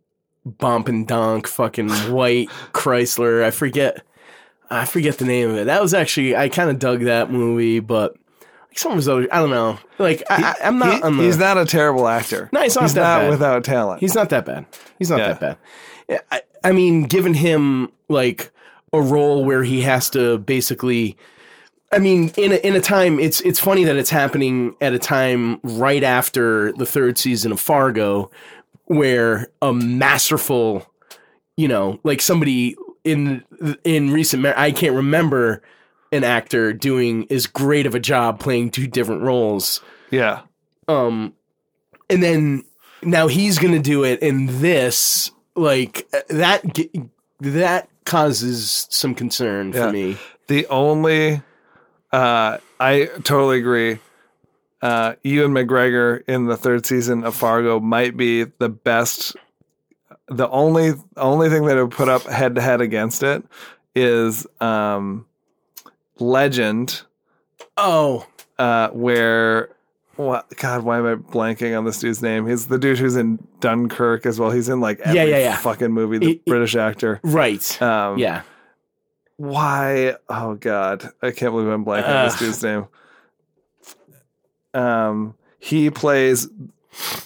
bump 0.45 0.87
and 0.87 1.07
dunk 1.07 1.47
fucking 1.47 1.89
white 2.11 2.49
Chrysler. 2.73 3.43
I 3.43 3.51
forget 3.51 4.01
I 4.69 4.85
forget 4.85 5.17
the 5.17 5.25
name 5.25 5.49
of 5.49 5.57
it. 5.57 5.65
That 5.65 5.81
was 5.81 5.93
actually 5.93 6.35
I 6.35 6.49
kind 6.49 6.69
of 6.69 6.79
dug 6.79 7.01
that 7.01 7.31
movie, 7.31 7.79
but 7.79 8.15
some 8.75 8.91
of 8.93 8.97
his 8.97 9.07
other 9.09 9.27
I 9.31 9.39
don't 9.39 9.49
know. 9.49 9.77
Like 9.99 10.23
I, 10.29 10.55
I'm 10.63 10.79
not 10.79 10.95
He- 10.95 11.01
the, 11.01 11.23
he's 11.23 11.37
not 11.37 11.57
a 11.57 11.65
terrible 11.65 12.07
actor. 12.07 12.49
No, 12.51 12.61
he's 12.61 12.75
not 12.75 12.83
He's 12.83 12.93
that 12.95 13.01
not 13.01 13.19
bad. 13.21 13.29
without 13.29 13.63
talent. 13.63 13.99
He's 13.99 14.15
not 14.15 14.29
that 14.29 14.45
bad. 14.45 14.65
He's 14.99 15.09
not 15.09 15.19
Yeah. 15.19 15.33
that 15.33 15.57
bad. 16.09 16.21
I, 16.31 16.41
I 16.63 16.71
mean, 16.71 17.03
given 17.03 17.33
him 17.33 17.91
like 18.09 18.51
a 18.93 19.01
role 19.01 19.45
where 19.45 19.63
he 19.63 19.81
has 19.83 20.09
to 20.11 20.37
basically, 20.39 21.17
I 21.91 21.99
mean, 21.99 22.31
in 22.37 22.51
a, 22.51 22.55
in 22.55 22.75
a 22.75 22.81
time, 22.81 23.19
it's 23.19 23.41
it's 23.41 23.59
funny 23.59 23.83
that 23.85 23.95
it's 23.95 24.09
happening 24.09 24.75
at 24.81 24.93
a 24.93 24.99
time 24.99 25.59
right 25.63 26.03
after 26.03 26.71
the 26.73 26.85
third 26.85 27.17
season 27.17 27.51
of 27.51 27.59
Fargo, 27.59 28.29
where 28.85 29.47
a 29.61 29.71
masterful, 29.73 30.85
you 31.57 31.67
know, 31.67 31.99
like 32.03 32.21
somebody 32.21 32.75
in 33.03 33.43
in 33.83 34.11
recent, 34.11 34.45
I 34.45 34.71
can't 34.71 34.95
remember 34.95 35.61
an 36.11 36.23
actor 36.23 36.73
doing 36.73 37.25
as 37.31 37.47
great 37.47 37.85
of 37.85 37.95
a 37.95 37.99
job 37.99 38.39
playing 38.39 38.69
two 38.71 38.87
different 38.87 39.21
roles 39.21 39.81
yeah. 40.09 40.41
um 40.87 41.33
and 42.09 42.21
then 42.21 42.63
now 43.03 43.27
he's 43.27 43.57
gonna 43.59 43.79
do 43.79 44.03
it 44.03 44.19
in 44.21 44.61
this 44.61 45.31
like 45.55 46.07
that 46.29 46.61
that 47.39 47.87
causes 48.05 48.87
some 48.89 49.15
concern 49.15 49.71
Yeah. 49.73 49.87
for 49.87 49.91
me 49.93 50.17
The 50.47 50.67
only 50.67 51.41
uh 52.11 52.57
I 52.79 53.05
totally 53.23 53.59
agree. 53.59 53.99
uh, 54.81 55.13
Ewan 55.23 55.51
McGregor 55.51 56.23
in 56.27 56.45
the 56.47 56.57
third 56.57 56.85
season 56.85 57.23
of 57.23 57.35
Fargo 57.35 57.79
might 57.79 58.17
be 58.17 58.45
the 58.45 58.69
best. 58.69 59.35
The 60.27 60.49
only 60.49 60.93
only 61.15 61.49
thing 61.49 61.65
that 61.67 61.77
would 61.77 61.91
put 61.91 62.09
up 62.09 62.23
head 62.23 62.55
to 62.55 62.61
head 62.61 62.81
against 62.81 63.21
it 63.21 63.43
is 63.93 64.47
um, 64.59 65.25
Legend, 66.21 67.01
Oh, 67.77 68.25
uh, 68.59 68.89
where 68.89 69.69
what 70.17 70.47
God, 70.57 70.83
why 70.83 70.99
am 70.99 71.05
I 71.07 71.15
blanking 71.15 71.75
on 71.77 71.83
this 71.85 71.99
dude's 71.99 72.21
name? 72.21 72.45
He's 72.47 72.67
the 72.67 72.77
dude 72.77 72.99
who's 72.99 73.15
in 73.15 73.39
Dunkirk 73.59 74.25
as 74.25 74.39
well. 74.39 74.51
He's 74.51 74.69
in 74.69 74.79
like 74.79 74.99
every 74.99 75.17
Yeah, 75.19 75.23
yeah, 75.25 75.37
yeah. 75.39 75.57
fucking 75.57 75.91
movie. 75.91 76.19
The 76.19 76.25
It- 76.25 76.31
it- 76.37 76.45
British 76.45 76.75
actor. 76.75 77.19
right. 77.23 77.81
Um, 77.81 78.17
yeah. 78.19 78.43
Why? 79.37 80.15
Oh 80.29 80.53
God, 80.55 81.09
I 81.23 81.31
can't 81.31 81.51
believe 81.53 81.67
I'm 81.69 81.83
blanking 81.83 82.07
on 82.07 82.25
this 82.25 82.37
dude's 82.39 82.63
name. 82.63 82.87
Um, 84.73 85.35
he 85.59 85.89
plays 85.89 86.47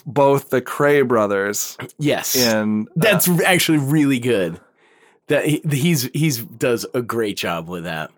both 0.06 0.50
the 0.50 0.62
Kray 0.62 1.06
brothers 1.06 1.76
Yes. 1.98 2.36
and 2.36 2.88
uh, 2.88 2.92
That's 2.96 3.28
actually 3.42 3.78
really 3.78 4.18
good. 4.18 4.60
That 5.28 5.44
he, 5.44 5.60
he's 5.70 6.02
he's 6.14 6.38
does 6.38 6.86
a 6.94 7.02
great 7.02 7.36
job 7.36 7.68
with 7.68 7.82
that. 7.84 8.12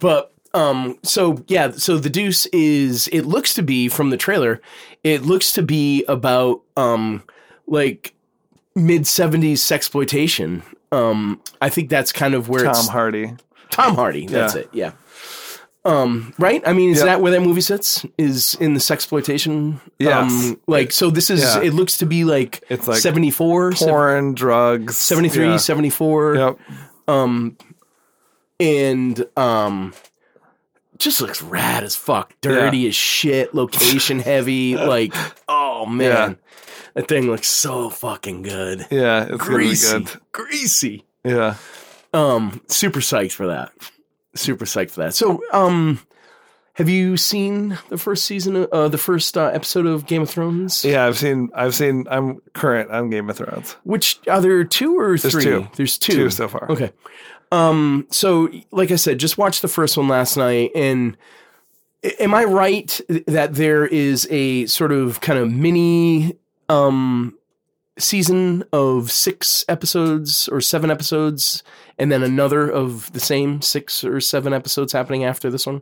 But 0.00 0.32
um 0.52 0.98
so 1.02 1.42
yeah, 1.48 1.72
so 1.72 1.98
the 1.98 2.10
deuce 2.10 2.46
is 2.46 3.08
it 3.08 3.22
looks 3.26 3.54
to 3.54 3.62
be 3.62 3.88
from 3.88 4.10
the 4.10 4.16
trailer, 4.16 4.60
it 5.02 5.22
looks 5.22 5.52
to 5.52 5.62
be 5.62 6.04
about 6.04 6.60
um 6.76 7.22
like 7.66 8.14
mid 8.74 9.02
70s 9.02 9.54
sexploitation. 9.54 10.62
Um 10.92 11.40
I 11.60 11.68
think 11.70 11.88
that's 11.90 12.12
kind 12.12 12.34
of 12.34 12.48
where 12.48 12.64
Tom 12.64 12.86
Hardy. 12.88 13.34
Tom 13.70 13.94
Hardy, 13.96 14.26
that's 14.26 14.54
Yeah. 14.54 14.60
it. 14.60 14.68
Yeah. 14.72 14.92
Um 15.84 16.32
right? 16.38 16.62
I 16.66 16.72
mean, 16.72 16.90
is 16.90 16.98
Yep. 16.98 17.06
that 17.06 17.20
where 17.20 17.32
that 17.32 17.40
movie 17.42 17.60
sits? 17.60 18.06
Is 18.16 18.54
in 18.60 18.72
the 18.74 18.80
sexploitation? 18.80 19.80
Yes. 19.98 20.30
Um 20.32 20.60
like 20.66 20.92
so 20.92 21.10
this 21.10 21.28
is 21.30 21.42
Yeah. 21.42 21.60
it 21.62 21.74
looks 21.74 21.98
to 21.98 22.06
be 22.06 22.24
like 22.24 22.62
It's 22.70 22.88
like 22.88 22.98
74 23.00 23.72
Porn, 23.72 24.34
drugs, 24.34 24.96
73 24.96 25.44
yeah. 25.46 25.56
74 25.58 26.34
Yep. 26.36 26.58
um 27.08 27.56
and 28.60 29.26
um 29.36 29.92
just 30.98 31.20
looks 31.20 31.42
rad 31.42 31.82
as 31.82 31.96
fuck 31.96 32.32
dirty 32.40 32.86
as 32.86 32.94
shit 32.94 33.54
location 33.54 34.18
heavy 34.20 34.76
like 34.76 35.14
oh 35.48 35.86
man 35.86 36.02
Yeah. 36.30 36.34
that 36.94 37.08
thing 37.08 37.26
looks 37.28 37.48
so 37.48 37.90
fucking 37.90 38.42
good 38.42 38.86
Yeah, 38.90 39.24
it's 39.28 39.42
greasy 39.42 39.98
good. 39.98 40.10
greasy 40.32 41.04
Yeah. 41.24 41.56
um 42.12 42.60
super 42.68 43.00
psyched 43.00 43.32
for 43.32 43.48
that 43.48 43.72
super 44.36 44.64
psyched 44.66 44.90
for 44.90 45.00
that 45.00 45.14
so 45.14 45.42
um 45.52 46.00
have 46.74 46.88
you 46.88 47.16
seen 47.16 47.78
the 47.88 47.96
first 47.98 48.24
season 48.24 48.56
of 48.56 48.68
uh, 48.72 48.88
the 48.88 48.98
first 48.98 49.38
uh, 49.38 49.46
episode 49.54 49.86
of 49.86 50.06
game 50.06 50.22
of 50.22 50.30
thrones 50.30 50.84
Yeah, 50.84 51.06
I've 51.06 51.16
seen. 51.16 51.48
I've 51.54 51.72
seen. 51.72 52.04
I'm 52.10 52.40
current 52.52 52.90
on 52.90 53.10
Game 53.10 53.30
of 53.30 53.36
Thrones. 53.36 53.76
which 53.84 54.18
are 54.28 54.40
there 54.40 54.64
two 54.64 54.98
or 54.98 55.16
There's 55.16 55.32
three 55.32 55.44
two. 55.44 55.68
there's 55.76 55.96
two 55.98 56.14
Two 56.14 56.30
so 56.30 56.48
far. 56.48 56.68
Okay. 56.72 56.90
Um, 57.52 58.06
so 58.10 58.50
like 58.70 58.90
I 58.90 58.96
said, 58.96 59.18
just 59.18 59.38
watched 59.38 59.62
the 59.62 59.68
first 59.68 59.96
one 59.96 60.08
last 60.08 60.36
night 60.36 60.70
and 60.74 61.16
am 62.20 62.34
I 62.34 62.44
right 62.44 63.00
that 63.26 63.54
there 63.54 63.86
is 63.86 64.26
a 64.30 64.66
sort 64.66 64.92
of 64.92 65.20
kind 65.20 65.38
of 65.38 65.50
mini 65.50 66.36
um 66.68 67.36
season 67.98 68.64
of 68.72 69.10
6 69.10 69.64
episodes 69.68 70.48
or 70.48 70.60
7 70.60 70.90
episodes 70.90 71.62
and 71.98 72.10
then 72.10 72.22
another 72.22 72.68
of 72.68 73.12
the 73.12 73.20
same 73.20 73.62
6 73.62 74.04
or 74.04 74.20
7 74.20 74.52
episodes 74.52 74.92
happening 74.92 75.24
after 75.24 75.50
this 75.50 75.66
one? 75.66 75.80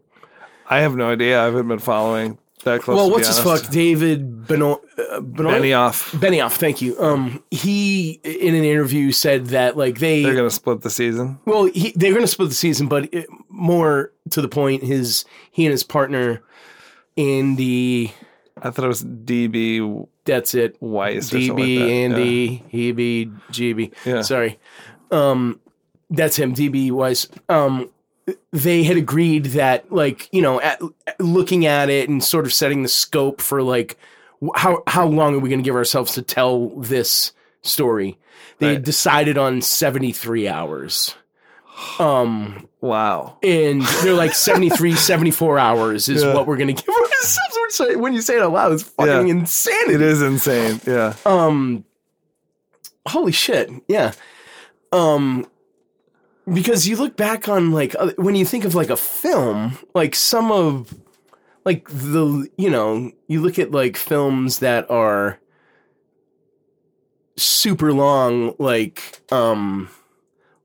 I 0.69 0.81
have 0.81 0.95
no 0.95 1.11
idea. 1.11 1.41
I 1.41 1.45
haven't 1.45 1.69
been 1.69 1.79
following 1.79 2.39
that 2.65 2.83
close. 2.83 2.97
well, 2.97 3.11
what's 3.11 3.29
his 3.29 3.39
fuck 3.39 3.71
David 3.71 4.47
Beno- 4.47 4.81
uh, 4.99 5.21
Benoit? 5.21 5.63
Benioff. 5.63 6.19
Benioff, 6.19 6.53
thank 6.53 6.81
you. 6.83 6.99
Um 7.01 7.43
he 7.51 8.21
in 8.25 8.55
an 8.55 8.65
interview 8.65 9.13
said 9.13 9.47
that 9.47 9.77
like 9.77 9.99
they 9.99 10.23
They're 10.23 10.35
gonna 10.35 10.51
split 10.51 10.81
the 10.83 10.91
season. 10.91 11.39
Well, 11.45 11.65
he, 11.65 11.93
they're 11.97 12.13
going 12.13 12.25
to 12.25 12.29
split 12.29 12.49
the 12.49 12.55
season, 12.55 12.87
but 12.89 13.13
it, 13.13 13.27
more 13.49 14.13
to 14.31 14.41
the 14.41 14.49
point, 14.49 14.83
his 14.83 15.25
he 15.51 15.65
and 15.67 15.73
his 15.73 15.85
partner, 15.85 16.43
Andy, 17.17 18.15
I 18.61 18.71
thought 18.71 18.85
it 18.85 18.89
was 18.89 19.05
DB 19.05 20.07
that's 20.25 20.55
it, 20.55 20.77
Weiss 20.81 21.31
DB, 21.31 21.81
like. 21.81 21.91
Andy, 21.91 22.65
Hebe, 22.73 23.37
GB. 23.51 23.93
Yeah. 24.05 24.23
Sorry, 24.23 24.59
um, 25.11 25.61
that's 26.11 26.37
him, 26.37 26.55
DB 26.55 26.91
Weiss. 26.93 27.29
Um, 27.49 27.91
they 28.53 28.85
had 28.85 28.97
agreed 28.97 29.47
that, 29.47 29.91
like, 29.93 30.29
you 30.33 30.43
know, 30.43 30.61
at, 30.61 30.81
looking 31.19 31.67
at 31.67 31.91
it 31.91 32.09
and 32.09 32.23
sort 32.23 32.45
of 32.47 32.53
setting 32.53 32.83
the 32.83 32.89
scope 32.89 33.41
for 33.41 33.63
like 33.63 33.99
how 34.57 34.83
how 34.87 35.07
long 35.07 35.35
are 35.35 35.39
we 35.39 35.49
going 35.49 35.61
to 35.61 35.65
give 35.65 35.75
ourselves 35.77 36.13
to 36.15 36.23
tell 36.23 36.69
this 36.71 37.33
story? 37.63 38.19
They 38.59 38.75
Right. 38.75 38.83
decided 38.83 39.39
on 39.39 39.61
seventy 39.63 40.13
three 40.13 40.47
hours. 40.49 41.15
Um, 41.99 42.69
Wow. 42.81 43.39
and 43.43 43.83
they're 44.03 44.15
like 44.15 44.35
73 44.35 44.95
74 44.97 45.59
hours 45.59 46.09
is 46.09 46.23
Yeah. 46.23 46.35
what 46.35 46.47
we're 46.47 46.57
gonna 46.57 46.73
give 46.75 46.89
ourselves 46.89 47.97
when 47.97 48.13
you 48.13 48.21
say 48.21 48.37
it 48.37 48.43
out 48.43 48.53
loud 48.53 48.73
it's 48.73 48.83
fucking 48.85 49.27
Yeah. 49.29 49.35
insanity 49.35 49.95
It 49.95 50.01
is 50.03 50.21
insane. 50.23 50.81
Yeah. 50.87 51.15
um 51.27 51.85
holy 53.07 53.33
shit 53.33 53.71
yeah 53.89 54.13
um 54.93 55.47
because 56.51 56.89
you 56.89 56.97
look 56.97 57.17
back 57.17 57.49
on 57.49 57.71
like 57.73 57.95
when 58.17 58.35
you 58.35 58.45
think 58.45 58.65
of 58.65 58.75
like 58.75 58.91
a 58.91 58.97
film 58.97 59.79
like 59.95 60.15
some 60.15 60.51
of 60.51 60.95
like 61.65 61.89
the 61.89 62.49
you 62.57 62.69
know 62.71 63.11
you 63.29 63.41
look 63.41 63.59
at 63.59 63.71
like 63.71 63.97
films 63.97 64.59
that 64.59 64.91
are 64.91 65.39
super 67.37 67.93
long 67.93 68.55
like 68.59 69.21
um 69.33 69.89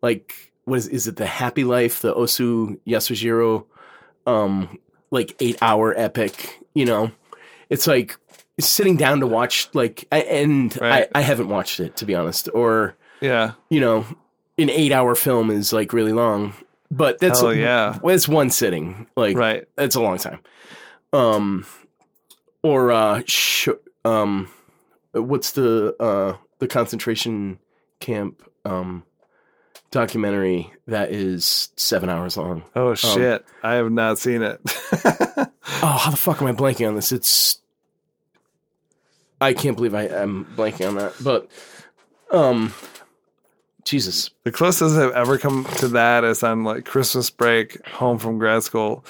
like 0.02 0.52
what 0.66 0.78
is 0.80 0.88
is 0.88 1.08
it 1.08 1.16
the 1.16 1.26
happy 1.26 1.64
life 1.64 2.02
the 2.02 2.14
Ozu 2.14 2.78
Yasujiro 2.86 3.66
um 4.26 4.78
like 5.12 5.36
8 5.40 5.58
hour 5.62 5.94
epic 5.98 6.60
you 6.74 6.86
know 6.86 7.12
it's 7.70 7.88
like 7.88 8.18
sitting 8.60 8.98
down 8.98 9.20
to 9.22 9.28
watch 9.28 9.70
like 9.74 10.06
I, 10.12 10.20
and 10.22 10.76
Right. 10.82 11.08
I, 11.16 11.20
I 11.20 11.22
haven't 11.22 11.48
watched 11.50 11.80
it 11.80 11.96
to 11.98 12.06
be 12.06 12.16
honest 12.16 12.50
or 12.54 12.96
Yeah. 13.22 13.54
you 13.70 13.80
know 13.80 14.06
an 14.58 14.70
eight 14.70 14.92
hour 14.92 15.16
film 15.16 15.50
is 15.52 15.72
like 15.74 15.94
really 15.94 16.14
long 16.14 16.54
but 16.90 17.20
that's 17.20 17.42
Hell 17.42 17.54
yeah. 17.54 18.00
it's 18.04 18.28
one 18.28 18.50
sitting 18.50 19.08
like 19.16 19.36
Right. 19.38 19.66
that's 19.76 19.96
a 19.96 20.02
long 20.02 20.18
time 20.18 20.40
um 21.14 21.66
or 22.64 22.92
uh 22.92 23.22
sh- 23.28 23.70
um 24.06 24.50
what's 25.14 25.52
the 25.52 25.96
uh 26.00 26.38
the 26.60 26.68
concentration 26.68 27.60
camp 28.00 28.42
um 28.66 29.04
documentary 29.92 30.72
that 30.88 31.12
is 31.12 31.70
seven 31.78 32.10
hours 32.10 32.36
long 32.38 32.64
Oh 32.76 32.94
shit. 32.96 33.46
I 33.64 33.76
have 33.76 33.92
not 33.92 34.18
seen 34.20 34.42
it. 34.42 34.60
Oh, 35.84 35.86
how 35.86 36.12
the 36.12 36.18
fuck 36.18 36.42
am 36.42 36.48
I 36.48 36.54
blanking 36.54 36.88
on 36.88 36.96
this? 36.96 37.12
It's 37.12 37.60
I 39.40 39.54
can't 39.54 39.76
believe 39.76 39.94
I 39.94 40.04
am 40.08 40.46
blanking 40.56 40.88
on 40.88 40.96
that. 40.96 41.14
But 41.22 41.50
um 42.32 42.74
Jesus. 43.90 44.30
the 44.44 44.52
closest 44.52 44.96
I've 44.98 45.12
ever 45.14 45.38
come 45.38 45.66
to 45.78 45.88
that 45.90 46.24
is 46.24 46.44
on 46.44 46.64
like 46.64 46.86
Christmas 46.86 47.30
break, 47.30 47.86
home 47.88 48.18
from 48.18 48.38
grad 48.38 48.64
school. 48.64 49.04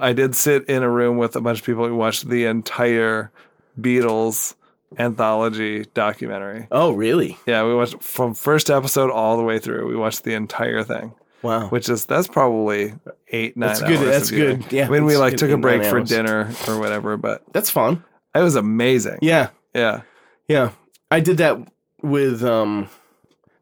I 0.00 0.12
did 0.12 0.34
sit 0.34 0.64
in 0.68 0.82
a 0.82 0.90
room 0.90 1.18
with 1.18 1.36
a 1.36 1.40
bunch 1.40 1.60
of 1.60 1.66
people 1.66 1.86
who 1.86 1.94
watched 1.94 2.28
the 2.28 2.46
entire 2.46 3.30
Beatles 3.80 4.54
anthology 4.98 5.84
documentary. 5.94 6.66
Oh, 6.70 6.92
really? 6.92 7.36
Yeah, 7.46 7.64
we 7.66 7.74
watched 7.74 8.02
from 8.02 8.34
first 8.34 8.70
episode 8.70 9.10
all 9.10 9.36
the 9.36 9.42
way 9.42 9.58
through. 9.58 9.88
We 9.88 9.96
watched 9.96 10.24
the 10.24 10.34
entire 10.34 10.82
thing, 10.84 11.12
Wow. 11.42 11.68
which 11.68 11.88
is 11.88 12.06
that's 12.06 12.28
probably 12.28 12.94
eight 13.28 13.56
nine. 13.56 13.68
That's 13.68 13.80
good- 13.82 13.98
hours 13.98 14.06
that's 14.06 14.30
good. 14.30 14.72
Yeah, 14.72 14.86
I 14.86 14.88
mean, 14.90 15.04
we 15.04 15.16
like 15.16 15.36
took 15.36 15.50
a 15.50 15.56
break 15.56 15.82
for 15.84 15.98
hours. 15.98 16.08
dinner 16.08 16.50
or 16.68 16.78
whatever, 16.78 17.16
but 17.16 17.42
That's 17.52 17.70
fun. 17.70 18.04
it 18.34 18.40
was 18.40 18.56
amazing. 18.56 19.18
Yeah. 19.22 19.50
yeah. 19.74 20.02
Yeah. 20.48 20.70
I 21.10 21.20
did 21.20 21.38
that 21.38 21.58
with 22.02 22.42
um 22.44 22.88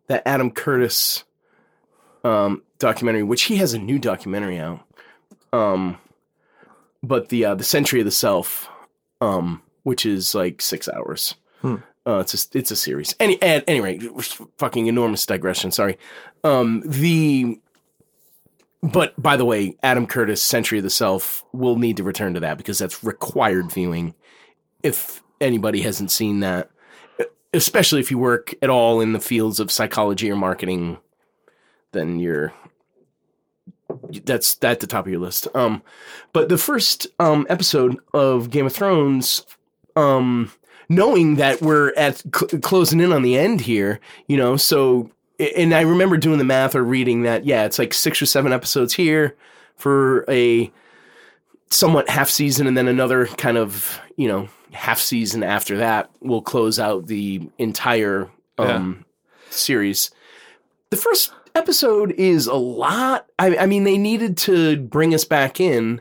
that 0.09 0.23
Adam 0.27 0.51
Curtis 0.51 1.25
um 2.25 2.63
documentary, 2.79 3.23
which 3.23 3.45
he 3.45 3.57
has 3.57 3.75
a 3.75 3.79
new 3.79 3.99
documentary 3.99 4.59
out. 4.59 4.81
Um 5.53 5.99
but 7.03 7.29
the 7.29 7.45
uh 7.45 7.55
the 7.55 7.65
Century 7.65 8.01
of 8.01 8.05
the 8.05 8.11
Self, 8.11 8.69
um, 9.21 9.63
which 9.83 10.05
is 10.07 10.35
like 10.35 10.61
six 10.61 10.89
hours. 10.89 11.35
Hmm. 11.61 11.77
Uh, 12.05 12.19
it's 12.19 12.35
a 12.35 12.59
it's 12.59 12.71
a 12.73 12.77
series. 12.77 13.15
Any 13.21 13.41
at 13.41 13.65
any 13.69 13.81
rate, 13.81 14.03
fucking 14.59 14.89
enormous 14.89 15.25
digression. 15.25 15.71
Sorry. 15.71 15.99
Um, 16.43 16.83
the 16.85 17.61
but 18.83 19.21
by 19.21 19.37
the 19.37 19.45
way, 19.45 19.77
Adam 19.85 20.09
Curtis, 20.09 20.43
Century 20.43 20.79
of 20.79 20.85
the 20.85 20.91
Self, 20.91 21.45
will 21.53 21.77
need 21.77 21.99
to 21.99 22.03
return 22.03 22.35
to 22.35 22.41
that 22.41 22.59
because 22.59 22.79
that's 22.79 23.05
required 23.05 23.71
viewing. 23.71 24.15
If 24.83 25.23
anybody 25.41 25.83
hasn't 25.83 26.11
seen 26.11 26.41
that, 26.41 26.71
especially 27.55 28.01
if 28.01 28.11
you 28.11 28.19
work 28.19 28.55
at 28.63 28.71
all 28.71 29.01
in 29.01 29.13
the 29.13 29.21
fields 29.21 29.61
of 29.61 29.71
psychology 29.71 30.31
or 30.31 30.37
marketing, 30.37 30.99
then 31.93 32.19
you're 32.19 32.53
that's 34.25 34.57
at 34.63 34.81
the 34.81 34.87
top 34.87 35.07
of 35.07 35.13
your 35.13 35.21
list. 35.21 35.49
Um, 35.55 35.83
but 36.33 36.49
the 36.49 36.59
first 36.59 37.07
um 37.19 37.47
episode 37.49 37.99
of 38.15 38.51
Game 38.51 38.67
of 38.67 38.73
Thrones, 38.73 39.45
um, 39.97 40.51
knowing 40.89 41.37
that 41.37 41.61
we're 41.61 41.93
at 41.97 42.23
cl- 42.35 42.61
closing 42.61 43.01
in 43.01 43.13
on 43.13 43.23
the 43.23 43.39
end 43.39 43.61
here, 43.61 44.01
you 44.27 44.37
know, 44.37 44.57
so 44.57 45.11
and 45.57 45.75
I 45.75 45.83
remember 45.83 46.17
doing 46.17 46.39
the 46.39 46.45
math 46.45 46.75
or 46.75 46.83
reading 46.83 47.23
that 47.23 47.45
yeah, 47.45 47.65
it's 47.65 47.79
like 47.79 47.93
six 47.93 48.23
or 48.23 48.27
seven 48.27 48.53
episodes 48.53 48.95
here 48.95 49.37
for 49.77 50.25
a 50.29 50.71
somewhat 51.71 52.09
half 52.09 52.31
season, 52.31 52.67
and 52.67 52.77
then 52.77 52.89
another 52.89 53.27
kind 53.27 53.59
of 53.59 54.01
you 54.17 54.29
know 54.29 54.49
half 54.73 54.99
season 54.99 55.43
after 55.43 55.79
that 55.79 56.11
will 56.21 56.43
close 56.43 56.79
out 56.79 57.07
the 57.07 57.49
entire 57.59 58.31
um 58.59 59.05
series. 59.51 60.11
The 60.91 60.97
first 60.97 61.33
episode 61.55 62.13
is 62.13 62.47
a 62.47 62.55
lot. 62.55 63.27
I, 63.39 63.57
I 63.57 63.67
mean, 63.67 63.85
they 63.85 63.99
needed 63.99 64.37
to 64.39 64.79
bring 64.79 65.15
us 65.15 65.25
back 65.25 65.61
in, 65.61 66.01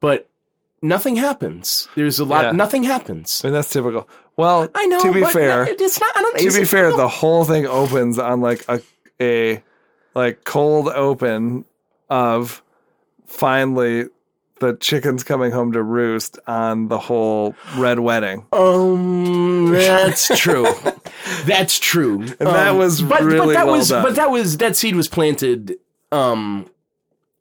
but 0.00 0.28
nothing 0.82 1.16
happens. 1.16 1.88
There's 1.94 2.18
a 2.18 2.24
lot. 2.24 2.44
Yeah. 2.44 2.52
Nothing 2.52 2.82
happens. 2.84 3.40
I 3.44 3.48
mean, 3.48 3.54
that's 3.54 3.70
typical. 3.70 4.08
Well, 4.36 4.68
I 4.74 4.86
know. 4.86 5.00
To 5.00 5.12
be 5.12 5.24
fair, 5.24 5.66
it's 5.66 6.00
not. 6.00 6.16
I 6.16 6.22
don't. 6.22 6.38
to 6.38 6.58
be 6.58 6.64
fair, 6.64 6.94
the 6.96 7.08
whole 7.08 7.44
thing 7.44 7.66
opens 7.66 8.18
on 8.18 8.40
like 8.40 8.64
a 8.68 8.80
a 9.20 9.62
like 10.14 10.44
cold 10.44 10.88
open 10.88 11.64
of 12.08 12.62
finally 13.26 14.06
the 14.60 14.74
chickens 14.76 15.24
coming 15.24 15.50
home 15.52 15.72
to 15.72 15.82
roost 15.82 16.38
on 16.46 16.88
the 16.88 16.98
whole 16.98 17.54
red 17.76 18.00
wedding. 18.00 18.46
Um, 18.52 19.70
that's 19.72 20.28
true. 20.38 20.66
that's 21.46 21.78
true. 21.78 22.22
And 22.22 22.48
that 22.48 22.72
was 22.72 23.02
but, 23.02 23.22
really 23.22 23.38
but 23.48 23.52
that 23.54 23.66
well 23.66 23.76
was, 23.78 23.88
done. 23.90 24.02
But 24.02 24.16
that 24.16 24.30
was 24.30 24.56
that 24.58 24.76
seed 24.76 24.96
was 24.96 25.08
planted. 25.08 25.76
Um, 26.12 26.70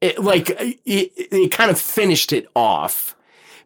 it, 0.01 0.19
like 0.19 0.49
it, 0.51 0.77
it 0.85 1.51
kind 1.51 1.71
of 1.71 1.79
finished 1.79 2.33
it 2.33 2.47
off 2.55 3.15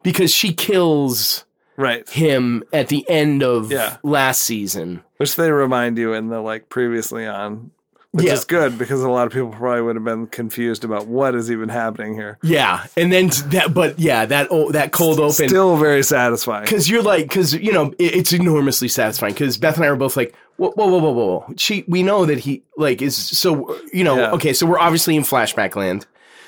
because 0.04 0.34
she 0.34 0.54
kills 0.54 1.45
Right. 1.78 2.08
him 2.10 2.64
at 2.72 2.89
the 2.89 3.10
end 3.10 3.41
of 3.43 3.72
Yeah. 3.72 3.97
last 4.04 4.41
season. 4.41 5.02
Which 5.18 5.36
they 5.36 5.52
remind 5.52 5.97
you 5.97 6.14
in 6.14 6.28
the 6.30 6.39
like 6.39 6.70
previously 6.70 7.26
on. 7.26 7.72
Which 8.14 8.26
Yeah. 8.26 8.34
is 8.34 8.43
good 8.43 8.78
because 8.78 9.01
a 9.01 9.09
lot 9.09 9.26
of 9.26 9.32
people 9.32 9.49
probably 9.51 9.82
would 9.84 9.95
have 9.95 10.03
been 10.03 10.28
confused 10.28 10.84
about 10.84 11.07
what 11.07 11.34
is 11.34 11.49
even 11.49 11.70
happening 11.70 12.14
here. 12.14 12.38
Yeah, 12.43 12.86
and 12.97 13.09
then 13.12 13.28
that, 13.51 13.74
but 13.74 13.97
yeah, 13.99 14.26
that 14.26 14.49
oh, 14.51 14.70
that 14.74 14.91
cold 14.91 15.20
open. 15.20 15.47
Still 15.47 15.78
very 15.78 16.03
satisfying. 16.03 16.66
Because 16.66 16.89
you're 16.89 17.03
like, 17.03 17.30
because 17.30 17.53
you 17.53 17.72
know, 17.72 17.93
it, 17.97 18.16
it's 18.16 18.34
enormously 18.34 18.89
satisfying. 18.89 19.34
Because 19.34 19.57
Beth 19.57 19.78
and 19.78 19.86
I 19.86 19.89
were 19.89 19.95
both 19.95 20.18
like, 20.18 20.36
whoa, 20.57 20.72
whoa, 20.72 20.88
whoa, 20.88 20.97
whoa, 20.99 21.12
whoa. 21.12 21.53
She, 21.55 21.86
we 21.88 22.03
know 22.03 22.26
that 22.26 22.39
he 22.39 22.64
like 22.76 23.01
is 23.01 23.16
so 23.16 23.80
you 23.93 24.03
know. 24.03 24.18
Yeah. 24.18 24.32
Okay, 24.32 24.51
so 24.51 24.66
we're 24.66 24.80
obviously 24.80 25.16
in 25.16 25.24
flashback 25.24 25.78
land. 25.78 26.05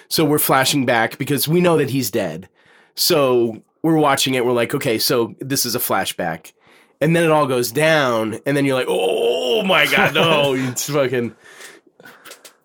So 0.09 0.26
we're 0.26 0.39
flashing 0.39 0.86
back 0.86 1.18
because 1.18 1.47
we 1.47 1.61
know 1.61 1.78
that 1.78 1.89
he's 1.89 2.11
dead. 2.11 2.49
So 2.95 3.64
we're 3.82 3.97
watching 3.97 4.34
it. 4.34 4.45
We're 4.45 4.51
like, 4.51 4.76
okay, 4.76 4.97
so 4.97 5.34
this 5.39 5.66
is 5.66 5.76
a 5.76 5.80
flashback, 5.80 6.51
and 6.99 7.16
then 7.16 7.24
it 7.24 7.32
all 7.32 7.47
goes 7.47 7.72
down, 7.72 8.39
and 8.45 8.55
then 8.57 8.66
you're 8.66 8.76
like, 8.76 8.88
oh 8.89 9.64
my 9.64 9.86
god, 9.88 10.14
no, 10.16 10.53
it's 10.55 10.89
fucking. 10.89 11.34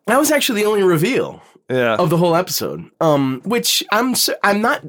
That 0.08 0.18
was 0.18 0.30
actually 0.32 0.62
the 0.62 0.68
only 0.68 0.82
reveal 0.82 1.42
Yeah. 1.70 1.94
of 1.96 2.08
the 2.10 2.16
whole 2.16 2.34
episode. 2.34 2.90
Um, 3.00 3.40
which 3.44 3.84
I'm 3.92 4.14
su- 4.14 4.34
I'm 4.42 4.60
not 4.62 4.82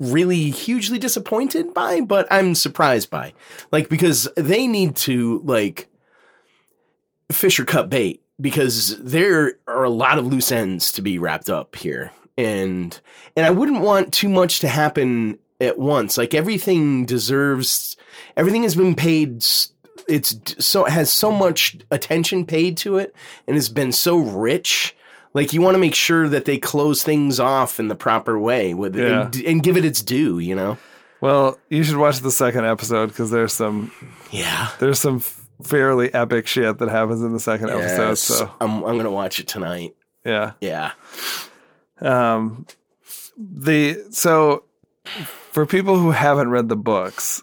really 0.00 0.50
hugely 0.50 0.98
disappointed 0.98 1.72
by, 1.74 2.00
but 2.00 2.26
I'm 2.30 2.54
surprised 2.54 3.10
by. 3.10 3.32
Like 3.70 3.88
because 3.88 4.26
they 4.36 4.66
need 4.66 4.96
to 4.96 5.40
like 5.44 5.88
fish 7.30 7.60
or 7.60 7.64
cut 7.64 7.90
bait 7.90 8.22
because 8.40 8.96
there 8.98 9.58
are 9.66 9.84
a 9.84 9.90
lot 9.90 10.18
of 10.18 10.26
loose 10.26 10.50
ends 10.52 10.90
to 10.92 11.02
be 11.02 11.18
wrapped 11.18 11.50
up 11.50 11.76
here. 11.76 12.12
And 12.38 12.98
and 13.36 13.44
I 13.46 13.50
wouldn't 13.50 13.80
want 13.82 14.12
too 14.12 14.28
much 14.28 14.60
to 14.60 14.68
happen 14.68 15.38
at 15.60 15.78
once. 15.78 16.18
Like 16.18 16.34
everything 16.34 17.06
deserves 17.06 17.96
everything 18.36 18.62
has 18.62 18.74
been 18.74 18.94
paid 18.94 19.36
s- 19.42 19.72
it's 20.08 20.36
so 20.64 20.84
has 20.84 21.10
so 21.12 21.30
much 21.30 21.76
attention 21.90 22.44
paid 22.46 22.76
to 22.78 22.96
it 22.98 23.14
and 23.46 23.56
has 23.56 23.68
been 23.68 23.92
so 23.92 24.16
rich 24.18 24.94
like 25.34 25.52
you 25.52 25.60
want 25.60 25.74
to 25.74 25.78
make 25.78 25.94
sure 25.94 26.28
that 26.28 26.44
they 26.46 26.56
close 26.58 27.02
things 27.02 27.38
off 27.40 27.78
in 27.78 27.88
the 27.88 27.94
proper 27.94 28.38
way 28.38 28.72
with 28.74 28.96
Yeah. 28.96 29.26
and, 29.26 29.36
and 29.36 29.62
give 29.62 29.76
it 29.76 29.84
its 29.84 30.02
due 30.02 30.38
you 30.38 30.54
know 30.54 30.78
Well, 31.20 31.58
you 31.70 31.82
should 31.82 31.96
watch 31.96 32.20
the 32.20 32.30
second 32.30 32.64
episode 32.66 33.06
because 33.08 33.30
there's 33.30 33.52
some 33.52 33.90
yeah 34.30 34.68
there's 34.78 34.98
some 35.00 35.20
fairly 35.62 36.12
epic 36.12 36.46
shit 36.46 36.78
that 36.78 36.88
happens 36.90 37.22
in 37.22 37.32
the 37.32 37.40
second 37.40 37.70
episode. 37.70 38.14
So 38.18 38.50
I'm, 38.60 38.82
I'm 38.84 38.96
gonna 38.96 39.10
watch 39.10 39.38
it 39.40 39.46
tonight 39.48 39.94
yeah. 40.24 40.52
yeah 40.60 40.92
Um, 42.00 42.66
the 43.38 44.04
so 44.10 44.64
for 45.52 45.64
people 45.66 45.98
who 45.98 46.10
haven't 46.10 46.50
read 46.50 46.68
the 46.68 46.76
books, 46.76 47.42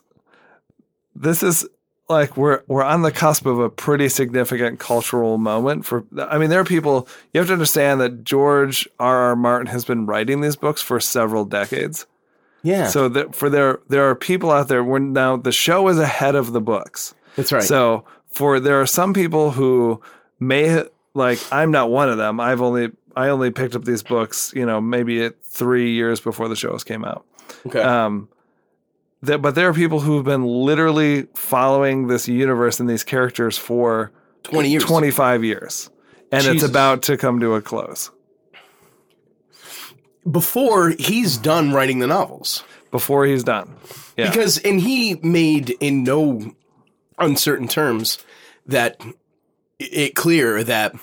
this 1.15 1.41
is 1.43 1.67
like 2.13 2.37
we're 2.37 2.61
we're 2.67 2.83
on 2.83 3.01
the 3.01 3.11
cusp 3.11 3.45
of 3.45 3.59
a 3.59 3.69
pretty 3.69 4.07
significant 4.09 4.79
cultural 4.79 5.37
moment. 5.37 5.85
For 5.85 6.03
I 6.19 6.37
mean, 6.37 6.49
there 6.49 6.59
are 6.59 6.65
people 6.65 7.07
you 7.33 7.39
have 7.39 7.47
to 7.47 7.53
understand 7.53 7.99
that 8.01 8.23
George 8.23 8.87
R. 8.99 9.17
R. 9.29 9.35
Martin 9.35 9.67
has 9.67 9.85
been 9.85 10.05
writing 10.05 10.41
these 10.41 10.55
books 10.55 10.81
for 10.81 10.99
several 10.99 11.45
decades. 11.45 12.05
yeah 12.63 12.87
So 12.87 13.09
that 13.09 13.35
for 13.35 13.49
there 13.49 13.79
there 13.89 14.09
are 14.09 14.15
people 14.15 14.51
out 14.51 14.67
there 14.69 14.83
where 14.83 14.99
now 14.99 15.37
the 15.37 15.51
show 15.51 15.87
is 15.89 15.99
ahead 15.99 16.35
of 16.35 16.53
the 16.53 16.61
books. 16.61 17.13
that's 17.35 17.51
right 17.51 17.63
So 17.63 18.05
for 18.31 18.59
there 18.59 18.79
are 18.81 18.85
some 18.87 19.13
people 19.13 19.51
who 19.51 20.01
may 20.39 20.83
like 21.13 21.39
I'm 21.51 21.71
not 21.71 21.89
one 21.91 22.09
of 22.09 22.17
them. 22.17 22.39
I've 22.39 22.61
only 22.61 22.91
I 23.15 23.29
only 23.29 23.51
picked 23.51 23.75
up 23.75 23.85
these 23.85 24.01
books, 24.01 24.51
you 24.55 24.65
know, 24.65 24.81
maybe 24.81 25.29
three 25.43 25.91
years 25.91 26.19
before 26.19 26.47
the 26.47 26.55
shows 26.55 26.83
came 26.83 27.05
out. 27.05 27.25
okay 27.67 27.79
Um, 27.81 28.27
that, 29.23 29.41
but 29.41 29.55
there 29.55 29.69
are 29.69 29.73
people 29.73 30.01
who've 30.01 30.23
been 30.23 30.45
literally 30.45 31.23
following 31.33 32.07
this 32.07 32.27
universe 32.27 32.79
and 32.79 32.89
these 32.89 33.03
characters 33.03 33.57
for 33.57 34.11
20 34.43 34.69
years. 34.69 34.83
25 34.83 35.43
years, 35.43 35.89
and 36.31 36.45
it's 36.45 36.63
about 36.63 37.03
to 37.03 37.17
come 37.17 37.39
to 37.39 37.55
a 37.55 37.61
close. 37.61 38.11
Before 40.29 40.89
he's 40.89 41.37
done 41.37 41.71
writing 41.71 41.99
the 41.99 42.07
novels. 42.07 42.63
Before 42.91 43.25
he's 43.25 43.43
done. 43.43 43.75
Yeah, 44.17 44.29
because 44.29 44.57
and 44.59 44.79
he 44.79 45.15
made 45.15 45.71
in 45.79 46.03
no 46.03 46.53
uncertain 47.17 47.67
terms 47.67 48.23
that 48.65 49.01
it 49.79 50.15
clear 50.15 50.63
that 50.63 50.95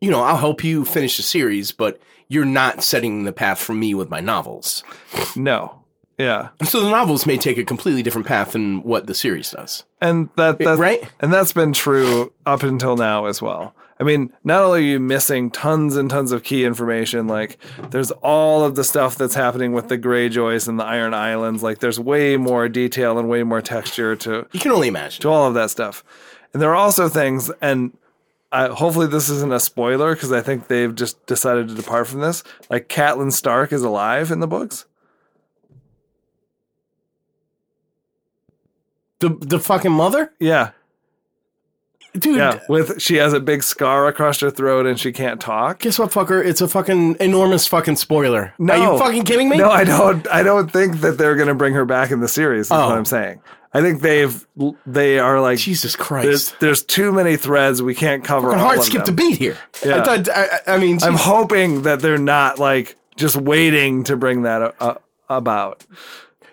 you 0.00 0.10
know 0.10 0.22
I'll 0.22 0.36
help 0.36 0.62
you 0.62 0.84
finish 0.84 1.16
the 1.16 1.22
series, 1.24 1.72
but 1.72 2.00
you're 2.28 2.44
not 2.44 2.84
setting 2.84 3.24
the 3.24 3.32
path 3.32 3.58
for 3.58 3.74
me 3.74 3.94
with 3.94 4.08
my 4.08 4.20
novels. 4.20 4.84
no, 5.36 5.81
yeah, 6.22 6.48
So 6.64 6.80
the 6.82 6.90
novels 6.90 7.26
may 7.26 7.36
take 7.36 7.58
a 7.58 7.64
completely 7.64 8.02
different 8.02 8.26
path 8.26 8.52
than 8.52 8.82
what 8.82 9.06
the 9.06 9.14
series 9.14 9.50
does, 9.50 9.84
and 10.00 10.28
that 10.36 10.58
that's 10.58 10.78
right? 10.78 11.02
And 11.20 11.32
that's 11.32 11.52
been 11.52 11.72
true 11.72 12.32
up 12.46 12.62
until 12.62 12.96
now 12.96 13.26
as 13.26 13.42
well. 13.42 13.74
I 14.00 14.04
mean, 14.04 14.32
not 14.42 14.62
only 14.62 14.80
are 14.80 14.82
you 14.82 15.00
missing 15.00 15.50
tons 15.50 15.96
and 15.96 16.10
tons 16.10 16.32
of 16.32 16.42
key 16.42 16.64
information, 16.64 17.28
like 17.28 17.56
there's 17.90 18.10
all 18.10 18.64
of 18.64 18.74
the 18.74 18.82
stuff 18.82 19.16
that's 19.16 19.36
happening 19.36 19.72
with 19.74 19.88
the 19.88 19.96
Greyjoys 19.96 20.66
and 20.66 20.78
the 20.80 20.84
Iron 20.84 21.14
Islands. 21.14 21.62
Like 21.62 21.78
there's 21.78 22.00
way 22.00 22.36
more 22.36 22.68
detail 22.68 23.16
and 23.16 23.28
way 23.28 23.44
more 23.44 23.60
texture 23.60 24.16
to 24.16 24.46
You 24.50 24.58
can 24.58 24.72
only 24.72 24.88
imagine. 24.88 25.22
to 25.22 25.28
all 25.28 25.46
of 25.46 25.54
that 25.54 25.70
stuff. 25.70 26.02
And 26.52 26.60
there 26.60 26.70
are 26.70 26.74
also 26.74 27.08
things, 27.08 27.48
and 27.60 27.96
I, 28.50 28.68
hopefully 28.68 29.06
this 29.06 29.28
isn't 29.28 29.52
a 29.52 29.60
spoiler 29.60 30.14
because 30.14 30.32
I 30.32 30.40
think 30.40 30.66
they've 30.66 30.94
just 30.94 31.24
decided 31.26 31.68
to 31.68 31.74
depart 31.74 32.08
from 32.08 32.20
this. 32.20 32.42
Like 32.68 32.88
Catelyn 32.88 33.30
Stark 33.32 33.72
is 33.72 33.82
alive 33.82 34.32
in 34.32 34.40
the 34.40 34.48
books. 34.48 34.84
The 39.22 39.30
the 39.40 39.58
fucking 39.58 39.92
mother, 39.92 40.32
Yeah, 40.38 40.70
dude. 42.14 42.36
yeah. 42.36 42.60
With 42.68 43.00
she 43.00 43.16
has 43.16 43.32
a 43.32 43.40
big 43.40 43.62
scar 43.62 44.06
across 44.06 44.40
her 44.40 44.50
throat 44.50 44.86
and 44.86 44.98
she 44.98 45.12
can't 45.12 45.40
talk. 45.40 45.78
Guess 45.80 45.98
what, 45.98 46.10
fucker? 46.10 46.44
It's 46.44 46.60
a 46.60 46.68
fucking 46.68 47.16
enormous 47.20 47.66
fucking 47.66 47.96
spoiler. 47.96 48.52
No. 48.58 48.74
Are 48.74 48.92
you 48.92 48.98
fucking 48.98 49.22
kidding 49.24 49.48
me? 49.48 49.58
No, 49.58 49.70
I 49.70 49.84
don't. 49.84 50.26
I 50.28 50.42
don't 50.42 50.70
think 50.70 51.00
that 51.00 51.18
they're 51.18 51.36
going 51.36 51.48
to 51.48 51.54
bring 51.54 51.74
her 51.74 51.84
back 51.84 52.10
in 52.10 52.20
the 52.20 52.28
series. 52.28 52.66
Is 52.66 52.72
Oh. 52.72 52.88
what 52.88 52.98
I'm 52.98 53.04
saying. 53.04 53.40
I 53.74 53.80
think 53.80 54.02
they've 54.02 54.46
they 54.84 55.18
are 55.18 55.40
like 55.40 55.58
Jesus 55.58 55.96
Christ. 55.96 56.54
there's 56.60 56.82
too 56.82 57.10
many 57.10 57.36
threads. 57.38 57.80
We 57.80 57.94
can't 57.94 58.22
cover 58.22 58.48
Fucking 58.48 58.60
all 58.60 58.66
hard 58.66 58.78
of 58.80 58.84
skipped 58.84 59.08
a 59.08 59.12
them. 59.12 59.16
beat 59.16 59.38
here. 59.38 59.56
Yeah. 59.82 60.02
I 60.02 60.04
thought. 60.04 60.28
I, 60.28 60.44
I 60.66 60.74
I 60.74 60.78
mean, 60.78 60.98
I'm 61.02 61.14
hoping 61.14 61.82
that 61.82 62.00
they're 62.00 62.18
not 62.18 62.58
like 62.58 62.96
just 63.16 63.34
waiting 63.36 64.04
to 64.04 64.16
bring 64.16 64.42
that 64.42 64.74
uh, 64.78 64.94
about. 65.30 65.86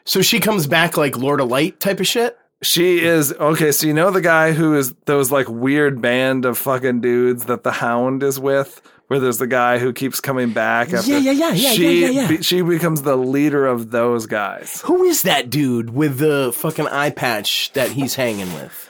so 0.06 0.22
she 0.22 0.40
comes 0.40 0.66
back 0.66 0.96
like 0.96 1.18
Lord 1.18 1.42
of 1.42 1.50
Light 1.50 1.82
type 1.82 2.00
of 2.00 2.08
shit. 2.08 2.39
She 2.62 3.00
is 3.00 3.32
okay. 3.34 3.72
So 3.72 3.88
you 3.88 3.94
know 3.94 4.12
the 4.12 4.22
guy 4.22 4.52
who 4.52 4.76
is 4.76 4.94
those 5.06 5.32
like 5.32 5.48
weird 5.50 6.02
band 6.02 6.44
of 6.46 6.58
fucking 6.58 7.00
dudes 7.02 7.46
that 7.46 7.64
the 7.64 7.72
Hound 7.72 8.22
is 8.22 8.38
with, 8.38 8.82
where 9.08 9.20
there's 9.20 9.38
the 9.38 9.48
guy 9.48 9.78
who 9.80 9.94
keeps 9.94 10.20
coming 10.20 10.52
back. 10.52 10.92
After, 10.92 11.10
Yeah, 11.12 11.20
yeah, 11.20 11.32
yeah, 11.32 11.54
yeah, 11.54 11.72
She 11.72 12.02
yeah, 12.02 12.08
yeah, 12.10 12.22
yeah. 12.24 12.28
be- 12.28 12.44
she 12.44 12.62
becomes 12.62 13.04
the 13.04 13.16
leader 13.16 13.66
of 13.66 13.92
those 13.92 14.26
guys. 14.26 14.82
Who 14.82 15.04
is 15.04 15.22
that 15.22 15.50
dude 15.50 15.92
with 15.92 16.18
the 16.18 16.52
fucking 16.54 16.88
eye 16.88 17.12
patch 17.12 17.72
that 17.74 17.92
he's 17.92 18.16
hanging 18.16 18.54
with? 18.54 18.88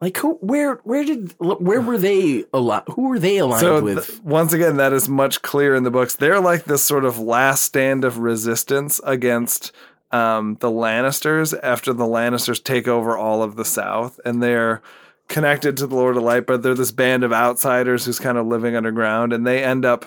Like 0.00 0.16
who? 0.18 0.34
Where? 0.34 0.74
Where 0.84 1.02
did? 1.04 1.34
Where 1.40 1.80
were 1.80 1.98
they 1.98 2.44
aligned? 2.52 2.84
Who 2.94 3.08
were 3.08 3.18
they 3.18 3.38
aligned 3.38 3.60
So 3.62 3.82
with? 3.82 4.06
th- 4.06 4.20
once 4.22 4.52
again, 4.52 4.76
that 4.76 4.92
is 4.92 5.08
much 5.08 5.42
clearer 5.42 5.74
in 5.74 5.82
the 5.82 5.90
books. 5.90 6.14
They're 6.14 6.38
like 6.38 6.66
this 6.66 6.84
sort 6.84 7.04
of 7.04 7.18
last 7.18 7.64
stand 7.64 8.04
of 8.04 8.18
resistance 8.18 9.00
against 9.02 9.72
um, 10.10 10.56
the 10.60 10.70
Lannisters 10.70 11.58
after 11.62 11.92
the 11.92 12.04
Lannisters 12.04 12.62
take 12.62 12.88
over 12.88 13.16
all 13.16 13.42
of 13.42 13.56
the 13.56 13.64
South, 13.64 14.18
and 14.24 14.42
they're 14.42 14.82
connected 15.28 15.76
to 15.76 15.86
the 15.86 15.94
Lord 15.94 16.16
of 16.16 16.22
Light, 16.22 16.46
but 16.46 16.62
they're 16.62 16.74
this 16.74 16.92
band 16.92 17.24
of 17.24 17.32
outsiders 17.32 18.04
who's 18.04 18.18
kind 18.18 18.38
of 18.38 18.46
living 18.46 18.74
underground, 18.74 19.32
and 19.32 19.46
they 19.46 19.62
end 19.62 19.84
up. 19.84 20.06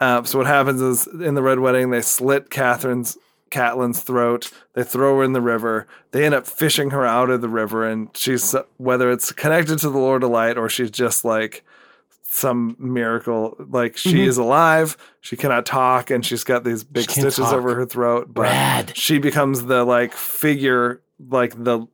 Uh, 0.00 0.22
so 0.24 0.38
what 0.38 0.46
happens 0.46 0.80
is 0.80 1.06
in 1.06 1.34
the 1.34 1.42
Red 1.42 1.60
Wedding, 1.60 1.90
they 1.90 2.00
slit 2.00 2.50
Catherine's 2.50 3.16
Catelyn's 3.50 4.00
throat. 4.00 4.50
They 4.72 4.82
throw 4.82 5.18
her 5.18 5.24
in 5.24 5.32
the 5.32 5.40
river. 5.40 5.86
They 6.10 6.24
end 6.24 6.34
up 6.34 6.46
fishing 6.46 6.90
her 6.90 7.06
out 7.06 7.30
of 7.30 7.40
the 7.40 7.48
river, 7.48 7.86
and 7.88 8.08
she's 8.16 8.54
whether 8.78 9.12
it's 9.12 9.30
connected 9.32 9.78
to 9.78 9.90
the 9.90 9.98
Lord 9.98 10.24
of 10.24 10.30
Light 10.30 10.58
or 10.58 10.68
she's 10.68 10.90
just 10.90 11.24
like 11.24 11.64
some 12.34 12.76
miracle. 12.78 13.56
Like 13.70 13.96
she 13.96 14.24
is 14.24 14.36
alive, 14.36 14.96
she 15.20 15.36
cannot 15.36 15.64
talk, 15.66 16.10
and 16.10 16.24
she's 16.24 16.44
got 16.44 16.64
these 16.64 16.84
big 16.84 17.04
Mm-hmm. 17.06 17.20
stitches 17.20 17.36
talk. 17.36 17.54
over 17.54 17.74
her 17.74 17.86
throat. 17.86 18.32
But 18.32 18.42
Rad. 18.42 18.92
she 18.96 19.18
becomes 19.18 19.64
the 19.64 19.84
like 19.84 20.12
figure, 20.12 21.00
like 21.28 21.62
the 21.62 21.86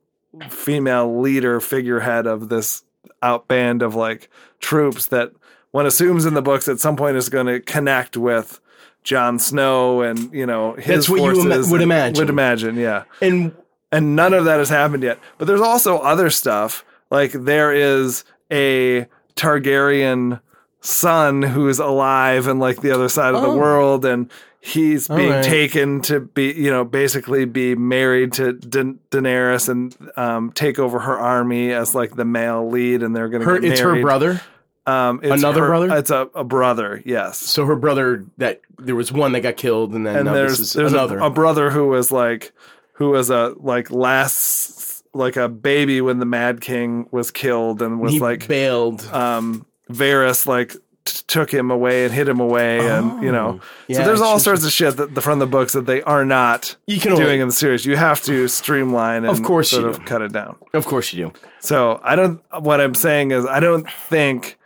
female 0.49 1.19
leader, 1.21 1.59
figurehead 1.59 2.25
of 2.27 2.49
this 2.49 2.83
out 3.21 3.47
band 3.47 3.81
of 3.81 3.95
like 3.95 4.29
troops 4.59 5.07
that 5.07 5.31
one 5.71 5.85
assumes 5.85 6.25
in 6.25 6.33
the 6.33 6.41
books 6.41 6.67
at 6.67 6.79
some 6.79 6.95
point 6.95 7.15
is 7.17 7.29
going 7.29 7.45
to 7.47 7.59
connect 7.59 8.17
with 8.17 8.59
Jon 9.03 9.39
Snow 9.39 10.01
and 10.01 10.31
you 10.33 10.45
know 10.45 10.73
his 10.73 10.85
That's 11.07 11.09
what 11.09 11.21
you 11.21 11.31
ima- 11.41 11.43
forces 11.55 11.71
would 11.71 11.81
imagine. 11.81 12.19
Would 12.21 12.29
imagine, 12.29 12.75
yeah 12.75 13.03
And 13.21 13.55
and 13.91 14.15
none 14.15 14.33
of 14.33 14.45
that 14.45 14.57
has 14.59 14.69
happened 14.69 15.03
yet. 15.03 15.19
But 15.37 15.45
there's 15.45 15.61
also 15.61 15.97
other 15.99 16.29
stuff. 16.29 16.85
Like 17.09 17.31
there 17.33 17.73
is 17.73 18.23
a 18.51 19.07
Targaryen 19.41 20.39
son 20.81 21.41
who 21.41 21.67
is 21.67 21.79
alive 21.79 22.47
and 22.47 22.59
like 22.59 22.81
the 22.81 22.91
other 22.91 23.09
side 23.09 23.33
of 23.35 23.41
the 23.41 23.47
Oh. 23.49 23.55
world, 23.57 24.05
and 24.05 24.31
he's 24.59 25.09
All 25.09 25.17
being 25.17 25.31
right. 25.31 25.43
taken 25.43 26.01
to 26.01 26.19
be, 26.19 26.51
you 26.53 26.69
know, 26.71 26.83
basically 26.83 27.45
be 27.45 27.75
married 27.75 28.33
to 28.33 28.53
Da- 28.53 28.95
Daenerys 29.11 29.67
and 29.69 29.95
um, 30.15 30.51
take 30.53 30.79
over 30.79 30.99
her 30.99 31.17
army 31.19 31.71
as 31.71 31.93
like 31.95 32.15
the 32.15 32.25
male 32.25 32.69
lead, 32.69 33.03
and 33.03 33.15
they're 33.15 33.29
going 33.29 33.43
to 33.43 33.67
it's 33.67 33.79
her 33.79 33.99
brother. 34.01 34.41
Um, 34.87 35.19
it's 35.21 35.33
Another 35.43 35.61
her- 35.61 35.67
brother? 35.67 35.97
It's 35.97 36.09
a, 36.09 36.27
a 36.33 36.43
brother. 36.43 37.01
Yes. 37.05 37.37
So 37.37 37.65
her 37.65 37.75
brother 37.75 38.25
that 38.37 38.61
there 38.79 38.95
was 38.95 39.11
one 39.11 39.31
that 39.33 39.41
got 39.41 39.57
killed, 39.57 39.93
and 39.93 40.05
then 40.05 40.15
and 40.15 40.27
there's 40.27 40.73
there's 40.73 40.93
another. 40.93 41.19
A, 41.19 41.25
a 41.25 41.29
brother 41.29 41.69
who 41.69 41.87
was 41.87 42.11
like 42.11 42.51
who 42.93 43.09
was 43.09 43.29
a 43.29 43.53
like 43.59 43.91
last 43.91 44.79
like 45.13 45.35
a 45.35 45.49
baby 45.49 46.01
when 46.01 46.19
the 46.19 46.25
Mad 46.25 46.61
King 46.61 47.07
was 47.11 47.31
killed 47.31 47.81
and 47.81 47.99
was 47.99 48.13
he 48.13 48.19
like 48.19 48.47
bailed. 48.47 49.05
um 49.13 49.65
Varys 49.89 50.45
like 50.45 50.71
t- 51.03 51.21
took 51.27 51.51
him 51.53 51.69
away 51.69 52.05
and 52.05 52.13
hid 52.13 52.29
him 52.29 52.39
away 52.39 52.79
and 52.87 53.21
you 53.21 53.29
know 53.31 53.59
Oh, 53.61 53.65
yeah, 53.87 53.97
so 53.97 54.05
there's 54.05 54.21
all 54.21 54.39
sorts 54.39 54.63
of 54.63 54.71
shit 54.71 54.95
that 54.97 55.13
the, 55.15 55.21
from 55.21 55.39
the 55.39 55.47
books 55.47 55.73
that 55.73 55.85
they 55.85 56.01
are 56.03 56.23
not 56.23 56.77
You 56.87 56.99
can 56.99 57.11
only- 57.11 57.25
doing 57.25 57.41
in 57.41 57.47
the 57.49 57.53
series. 57.53 57.85
You 57.85 57.97
have 57.97 58.21
to 58.23 58.47
streamline 58.47 59.25
and 59.25 59.27
Of 59.37 59.43
course 59.43 59.71
sort 59.71 59.83
you 59.83 59.89
of 59.89 59.99
do. 59.99 60.05
cut 60.05 60.21
it 60.21 60.31
down. 60.31 60.55
Of 60.73 60.85
course 60.85 61.11
you 61.11 61.25
do. 61.25 61.33
So 61.59 61.99
I 62.03 62.15
don't. 62.15 62.41
What 62.59 62.79
I'm 62.79 62.95
saying 62.95 63.31
is, 63.31 63.45
I 63.45 63.59
don't 63.59 63.89
think 63.91 64.57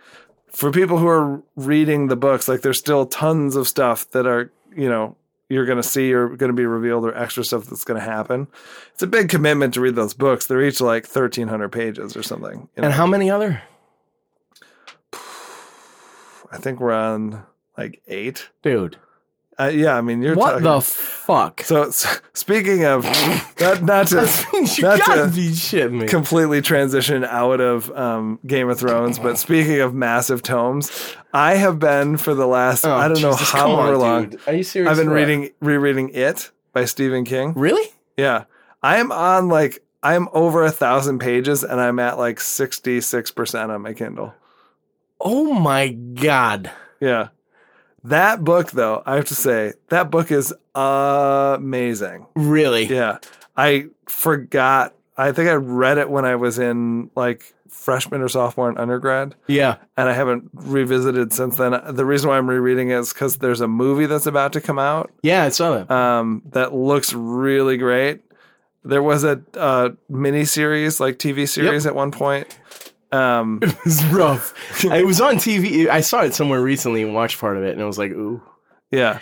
for 0.52 0.72
people 0.72 0.98
who 1.00 1.08
are 1.08 1.42
reading 1.56 2.08
the 2.08 2.16
books, 2.16 2.48
like 2.48 2.62
there's 2.62 2.78
still 2.80 3.06
tons 3.08 3.56
of 3.56 3.68
stuff 3.68 4.10
that 4.12 4.26
are 4.28 4.52
you 4.76 4.88
know 4.88 5.16
you're 5.50 5.66
going 5.66 5.82
to 5.82 5.88
see 5.88 6.14
or 6.14 6.30
going 6.30 6.50
to 6.50 6.56
be 6.56 6.66
revealed 6.66 7.06
or 7.06 7.16
extra 7.16 7.44
stuff 7.44 7.66
that's 7.66 7.84
going 7.84 8.00
to 8.00 8.06
happen. 8.06 8.48
It's 8.94 9.04
a 9.04 9.08
big 9.08 9.30
commitment 9.30 9.74
to 9.76 9.82
read 9.82 9.96
those 9.96 10.14
books. 10.14 10.48
They're 10.48 10.64
each 10.64 10.82
like 10.82 11.04
1,300 11.06 11.70
pages 11.70 12.18
or 12.18 12.24
something. 12.24 12.68
you 12.76 12.82
know? 12.82 12.88
And 12.88 12.94
how 12.94 13.06
many 13.06 13.30
other? 13.30 13.62
I 16.52 16.58
think 16.58 16.80
we're 16.80 16.94
on 16.94 17.44
like 17.78 18.02
eight. 18.08 18.50
Dude, 18.64 18.98
Uh, 19.58 19.72
yeah, 19.74 19.96
I 19.96 20.02
mean 20.02 20.22
you're 20.22 20.36
what 20.36 20.52
talking. 20.52 20.64
the 20.66 20.82
fuck? 20.82 21.62
so 21.64 21.84
s- 21.84 22.20
speaking 22.34 22.84
of 22.84 23.04
not 23.62 23.82
not 23.84 24.08
to 24.08 24.30
you 24.54 24.62
not 24.84 25.00
gotta 25.00 25.22
to- 25.24 25.32
be 25.34 25.52
shitting 25.52 26.02
me. 26.02 26.08
completely 26.08 26.62
transition 26.62 27.24
out 27.24 27.62
of 27.62 27.90
um, 27.92 28.38
Game 28.46 28.70
of 28.70 28.78
Thrones. 28.80 29.18
But 29.18 29.38
speaking 29.38 29.80
of 29.80 29.94
massive 29.94 30.42
tomes, 30.44 30.92
I 31.34 31.56
have 31.56 31.80
been 31.80 32.18
for 32.18 32.34
the 32.34 32.46
last 32.48 32.86
Oh, 32.86 32.94
I 32.94 33.08
don't 33.08 33.22
know 33.22 33.32
Jesus, 33.32 33.50
how 33.52 33.60
come 33.68 33.72
on, 33.80 33.98
long. 34.00 34.30
dude. 34.30 34.42
Are 34.46 34.54
you 34.54 34.64
serious? 34.64 34.92
I've 34.92 34.98
been 34.98 35.10
What? 35.10 35.16
reading 35.16 35.50
rereading 35.62 36.10
It 36.10 36.52
by 36.74 36.84
Stephen 36.84 37.24
King. 37.24 37.54
Really? 37.56 37.90
Yeah, 38.18 38.44
I 38.84 38.98
am 38.98 39.12
on 39.14 39.48
like 39.48 39.82
I'm 40.04 40.28
over 40.34 40.64
a 40.66 40.72
thousand 40.72 41.20
pages, 41.20 41.64
and 41.64 41.80
I'm 41.80 41.98
at 42.00 42.18
like 42.18 42.42
sixty 42.42 43.00
six 43.00 43.32
percent 43.32 43.72
on 43.72 43.82
my 43.84 43.94
Kindle. 43.94 44.34
Oh 45.22 45.54
my 45.54 45.88
god. 45.90 46.72
Yeah. 47.00 47.30
That 48.06 48.44
book, 48.44 48.72
though, 48.72 49.02
I 49.06 49.16
have 49.16 49.26
to 49.26 49.36
say, 49.36 49.74
that 49.90 50.10
book 50.12 50.32
is 50.32 50.54
amazing. 50.76 52.26
Really? 52.36 52.86
Yeah. 52.86 53.18
I 53.58 53.88
forgot. 54.08 54.94
I 55.18 55.32
think 55.32 55.50
I 55.50 55.54
read 55.54 55.98
it 55.98 56.10
when 56.10 56.26
I 56.26 56.36
was 56.36 56.60
in 56.60 57.10
like 57.16 57.54
freshman 57.70 58.22
or 58.22 58.28
sophomore 58.30 58.70
in 58.70 58.78
undergrad, 58.78 59.36
Yeah. 59.48 59.78
and 59.98 60.10
I 60.10 60.14
haven't 60.14 60.50
revisited 60.54 61.32
since 61.34 61.58
then. 61.58 61.80
The 61.96 62.06
reason 62.06 62.30
why 62.30 62.38
I'm 62.38 62.50
rereading 62.50 62.90
it 62.90 62.96
is 63.00 63.14
because 63.14 63.38
there's 63.38 63.62
a 63.62 63.68
movie 63.68 64.06
that's 64.08 64.26
about 64.26 64.54
to 64.54 64.62
come 64.62 64.80
out 64.80 65.12
Yeah, 65.22 65.44
I 65.44 65.50
saw 65.50 65.78
that. 65.78 65.92
um, 65.92 66.42
that 66.52 66.74
looks 66.74 67.14
really 67.14 67.78
great. 67.78 68.22
There 68.84 69.04
was 69.04 69.24
a 69.24 69.42
uh, 69.56 69.90
mini 70.10 70.46
series, 70.46 71.00
like 71.00 71.18
TV 71.18 71.48
series 71.48 71.86
at 71.86 71.96
one 71.96 72.12
point. 72.12 72.58
Um, 73.16 73.60
It 73.64 73.76
was 73.86 74.04
rough. 74.06 74.54
it 74.84 75.06
was 75.06 75.22
on 75.22 75.36
TV. 75.36 75.88
I 75.88 76.02
saw 76.02 76.22
it 76.22 76.34
somewhere 76.34 76.62
recently 76.62 77.02
and 77.04 77.14
watched 77.14 77.40
part 77.40 77.58
of 77.58 77.64
it, 77.64 77.74
and 77.74 77.82
I 77.82 77.86
was 77.86 77.98
like, 77.98 78.12
ooh. 78.12 78.42
yeah. 78.92 79.20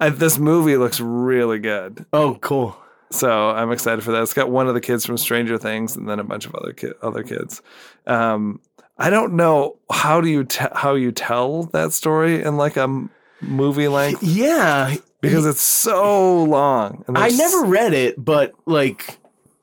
I, 0.00 0.08
this 0.08 0.38
movie 0.38 0.76
looks 0.76 0.98
really 1.00 1.58
good. 1.60 2.04
Oh, 2.12 2.36
cool. 2.40 2.76
So 3.10 3.50
I'm 3.50 3.70
excited 3.70 4.02
for 4.02 4.10
that. 4.12 4.22
It's 4.22 4.32
got 4.34 4.50
one 4.50 4.66
of 4.68 4.74
the 4.74 4.80
kids 4.80 5.04
from 5.04 5.16
Stranger 5.18 5.58
Things 5.58 5.96
and 5.96 6.08
then 6.08 6.18
a 6.18 6.24
bunch 6.24 6.46
of 6.46 6.54
other 6.54 6.72
ki- 6.72 6.92
other 7.02 7.22
kids. 7.22 7.60
Um, 8.06 8.60
I 8.98 9.10
don't 9.10 9.34
know 9.34 9.76
how 9.90 10.20
do 10.22 10.28
you 10.28 10.44
te- 10.44 10.64
how 10.74 10.94
you 10.94 11.12
tell 11.12 11.64
that 11.64 11.92
story 11.92 12.42
in 12.42 12.56
like 12.56 12.76
a 12.78 12.82
m- 12.84 13.10
movie 13.42 13.86
length 13.88 14.22
Yeah. 14.22 14.94
because 15.20 15.44
it's 15.46 15.60
so 15.62 16.42
long. 16.44 17.04
I 17.14 17.28
never 17.30 17.64
read 17.64 17.92
it, 17.92 18.14
but 18.22 18.54
like, 18.66 19.18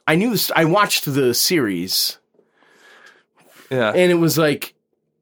I 0.08 0.16
knew. 0.16 0.36
I 0.56 0.66
watched 0.66 1.06
the 1.06 1.34
series, 1.34 2.19
yeah 3.70 3.92
and 3.96 4.12
it 4.12 4.16
was 4.16 4.38
like, 4.38 4.74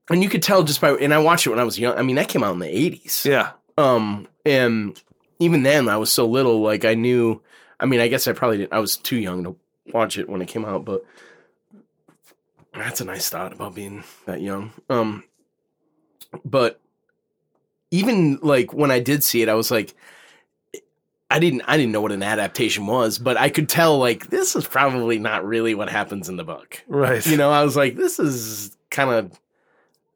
and 0.09 0.23
you 0.23 0.29
could 0.29 0.43
tell 0.43 0.63
just 0.63 0.79
by, 0.81 0.91
and 0.91 1.13
I 1.13 1.19
watched 1.19 1.45
it 1.45 1.49
when 1.49 1.59
I 1.59 1.63
was 1.63 1.77
young. 1.77 1.97
I 1.97 2.01
mean, 2.01 2.15
that 2.15 2.29
came 2.29 2.43
out 2.43 2.53
in 2.53 2.59
the 2.59 2.67
80s. 2.67 3.25
yeah 3.25 3.51
Um, 3.77 4.27
and 4.45 5.01
even 5.39 5.63
then, 5.63 5.89
I 5.89 5.97
was 5.97 6.11
so 6.11 6.25
little. 6.25 6.61
Like, 6.61 6.85
I 6.85 6.93
knew. 6.93 7.41
I 7.79 7.85
mean, 7.85 7.99
I 7.99 8.07
guess 8.07 8.27
I 8.27 8.33
probably 8.33 8.57
didn't. 8.57 8.73
I 8.73 8.79
was 8.79 8.97
too 8.97 9.17
young 9.17 9.43
to 9.43 9.55
watch 9.93 10.17
it 10.17 10.29
when 10.29 10.41
it 10.41 10.47
came 10.47 10.65
out, 10.65 10.85
but 10.85 11.05
that's 12.73 13.01
a 13.01 13.05
nice 13.05 13.29
thought 13.29 13.53
about 13.53 13.75
being 13.75 14.03
that 14.25 14.41
young. 14.41 14.71
Um, 14.89 15.23
but 16.43 16.79
even 17.91 18.39
like 18.41 18.73
when 18.73 18.91
I 18.91 18.99
did 18.99 19.23
see 19.23 19.41
it, 19.41 19.49
I 19.49 19.53
was 19.53 19.71
like, 19.71 19.93
I 21.29 21.39
didn't, 21.39 21.63
I 21.67 21.77
didn't 21.77 21.91
know 21.91 22.01
what 22.01 22.11
an 22.11 22.23
adaptation 22.23 22.87
was, 22.87 23.17
but 23.17 23.37
I 23.37 23.49
could 23.49 23.67
tell 23.67 23.97
like 23.97 24.29
this 24.29 24.55
is 24.55 24.65
probably 24.65 25.19
not 25.19 25.45
really 25.45 25.75
what 25.75 25.89
happens 25.89 26.29
in 26.29 26.37
the 26.37 26.43
book. 26.43 26.83
right 26.87 27.25
You 27.25 27.37
know, 27.37 27.51
I 27.51 27.63
was 27.63 27.75
like, 27.75 27.95
this 27.95 28.19
is 28.19 28.77
kind 28.89 29.09
of, 29.09 29.39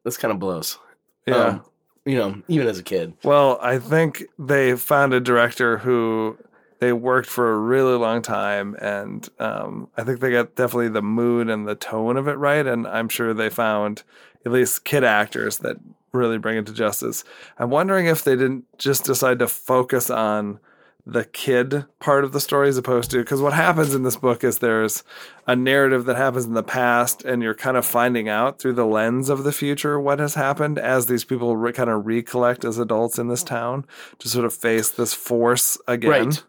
this 0.04 0.16
kind 0.16 0.32
of 0.32 0.38
blows. 0.38 0.78
yeah. 1.26 1.36
Um, 1.36 1.64
you 2.04 2.16
know, 2.16 2.42
even 2.48 2.66
as 2.66 2.78
a 2.78 2.82
kid. 2.82 3.14
Well, 3.22 3.58
I 3.62 3.78
think 3.78 4.24
they 4.38 4.74
found 4.76 5.14
a 5.14 5.20
director 5.20 5.78
who 5.78 6.36
they 6.80 6.92
worked 6.92 7.28
for 7.28 7.52
a 7.52 7.58
really 7.58 7.96
long 7.96 8.22
time, 8.22 8.74
and 8.80 9.28
um, 9.38 9.88
I 9.96 10.02
think 10.02 10.18
they 10.18 10.32
got 10.32 10.56
definitely 10.56 10.88
the 10.88 11.02
mood 11.02 11.48
and 11.48 11.68
the 11.68 11.76
tone 11.76 12.16
of 12.16 12.26
it 12.26 12.32
right. 12.32 12.66
And 12.66 12.88
I'm 12.88 13.08
sure 13.08 13.32
they 13.32 13.50
found 13.50 14.02
at 14.44 14.50
least 14.50 14.84
kid 14.84 15.04
actors 15.04 15.58
that 15.58 15.76
really 16.10 16.38
bring 16.38 16.58
it 16.58 16.66
to 16.66 16.72
justice. 16.72 17.22
I'm 17.56 17.70
wondering 17.70 18.06
if 18.06 18.24
they 18.24 18.34
didn't 18.34 18.64
just 18.78 19.04
decide 19.04 19.38
to 19.38 19.46
focus 19.46 20.10
on 20.10 20.58
the 21.04 21.24
kid 21.24 21.84
part 21.98 22.22
of 22.22 22.30
the 22.30 22.38
story 22.38 22.68
as 22.68 22.78
opposed 22.78 23.10
to 23.10 23.18
because 23.18 23.40
what 23.42 23.52
happens 23.52 23.92
in 23.92 24.04
this 24.04 24.14
book 24.16 24.44
is 24.44 24.58
there's 24.58 25.02
a 25.48 25.56
narrative 25.56 26.04
that 26.04 26.14
happens 26.16 26.44
in 26.44 26.54
the 26.54 26.62
past 26.62 27.24
and 27.24 27.42
you're 27.42 27.56
kind 27.56 27.76
of 27.76 27.84
finding 27.84 28.28
out 28.28 28.60
through 28.60 28.72
the 28.72 28.86
lens 28.86 29.28
of 29.28 29.42
the 29.42 29.50
future 29.50 29.98
what 29.98 30.20
has 30.20 30.34
happened 30.36 30.78
as 30.78 31.06
these 31.06 31.24
people 31.24 31.56
re- 31.56 31.72
kind 31.72 31.90
of 31.90 32.06
recollect 32.06 32.64
as 32.64 32.78
adults 32.78 33.18
in 33.18 33.26
this 33.26 33.42
town 33.42 33.84
to 34.20 34.28
sort 34.28 34.44
of 34.44 34.54
face 34.54 34.90
this 34.90 35.12
force 35.12 35.76
again 35.88 36.08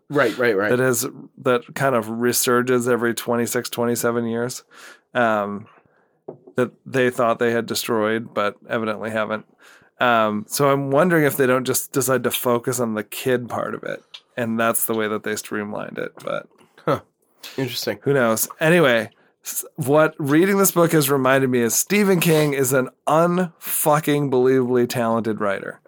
Right, 0.09 0.37
right, 0.37 0.37
right, 0.37 0.55
right. 0.55 0.69
that 0.69 0.79
is 0.79 1.07
that 1.39 1.73
kind 1.73 1.95
of 1.95 2.05
resurges 2.05 2.87
every 2.87 3.15
26 3.15 3.71
27 3.71 4.27
years 4.27 4.63
um, 5.15 5.65
that 6.55 6.71
they 6.85 7.09
thought 7.09 7.39
they 7.39 7.51
had 7.51 7.65
destroyed 7.65 8.35
but 8.35 8.55
evidently 8.69 9.09
haven't 9.09 9.47
um, 9.99 10.45
so 10.47 10.69
i'm 10.69 10.91
wondering 10.91 11.23
if 11.23 11.37
they 11.37 11.47
don't 11.47 11.65
just 11.65 11.91
decide 11.91 12.23
to 12.23 12.29
focus 12.29 12.79
on 12.79 12.93
the 12.93 13.03
kid 13.03 13.49
part 13.49 13.73
of 13.73 13.81
it 13.83 14.03
and 14.37 14.59
that's 14.59 14.85
the 14.85 14.93
way 14.93 15.07
that 15.07 15.23
they 15.23 15.35
streamlined 15.35 15.97
it 15.97 16.11
but 16.23 16.47
Interesting. 17.57 17.99
who 18.03 18.13
knows 18.13 18.47
anyway 18.59 19.09
what 19.75 20.15
reading 20.17 20.57
this 20.57 20.71
book 20.71 20.93
has 20.93 21.09
reminded 21.09 21.49
me 21.49 21.59
is 21.59 21.75
Stephen 21.75 22.19
King 22.19 22.53
is 22.53 22.71
an 22.71 22.89
unfucking 23.07 24.31
believably 24.31 24.87
talented 24.87 25.41
writer. 25.41 25.81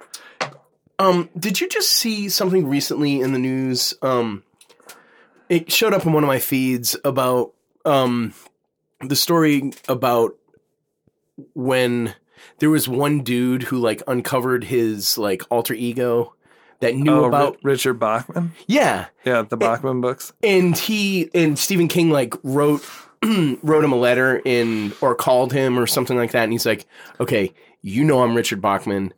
Um, 0.99 1.29
did 1.37 1.59
you 1.61 1.69
just 1.69 1.91
see 1.91 2.29
something 2.29 2.67
recently 2.67 3.21
in 3.21 3.33
the 3.33 3.39
news? 3.39 3.93
Um, 4.01 4.43
it 5.49 5.71
showed 5.71 5.93
up 5.93 6.05
in 6.05 6.13
one 6.13 6.23
of 6.23 6.27
my 6.27 6.39
feeds 6.39 6.97
about 7.05 7.53
um 7.85 8.33
the 9.01 9.15
story 9.15 9.71
about 9.87 10.35
when 11.53 12.15
there 12.59 12.69
was 12.69 12.87
one 12.87 13.21
dude 13.21 13.63
who 13.63 13.77
like 13.77 14.01
uncovered 14.07 14.65
his 14.65 15.17
like 15.17 15.43
alter 15.49 15.73
ego 15.73 16.33
that 16.85 16.95
knew 16.95 17.11
Oh, 17.11 17.23
about 17.25 17.57
Richard 17.63 17.95
Bachman. 17.99 18.53
yeah 18.67 19.07
Yeah, 19.25 19.41
the 19.43 19.57
Bachman 19.57 20.01
books. 20.01 20.33
and 20.43 20.77
he 20.77 21.29
and 21.33 21.57
Stephen 21.59 21.87
King 21.87 22.09
like 22.09 22.33
wrote 22.43 22.83
wrote 23.63 23.83
him 23.83 23.91
a 23.91 23.95
letter 23.97 24.41
in 24.45 24.93
or 25.01 25.15
called 25.15 25.51
him 25.53 25.77
or 25.79 25.87
something 25.87 26.17
like 26.17 26.31
that 26.31 26.43
and 26.43 26.51
he's 26.51 26.65
like 26.65 26.85
okay 27.19 27.53
you 27.81 28.03
know 28.03 28.21
I'm 28.23 28.35
Richard 28.35 28.61
Bachman 28.61 29.13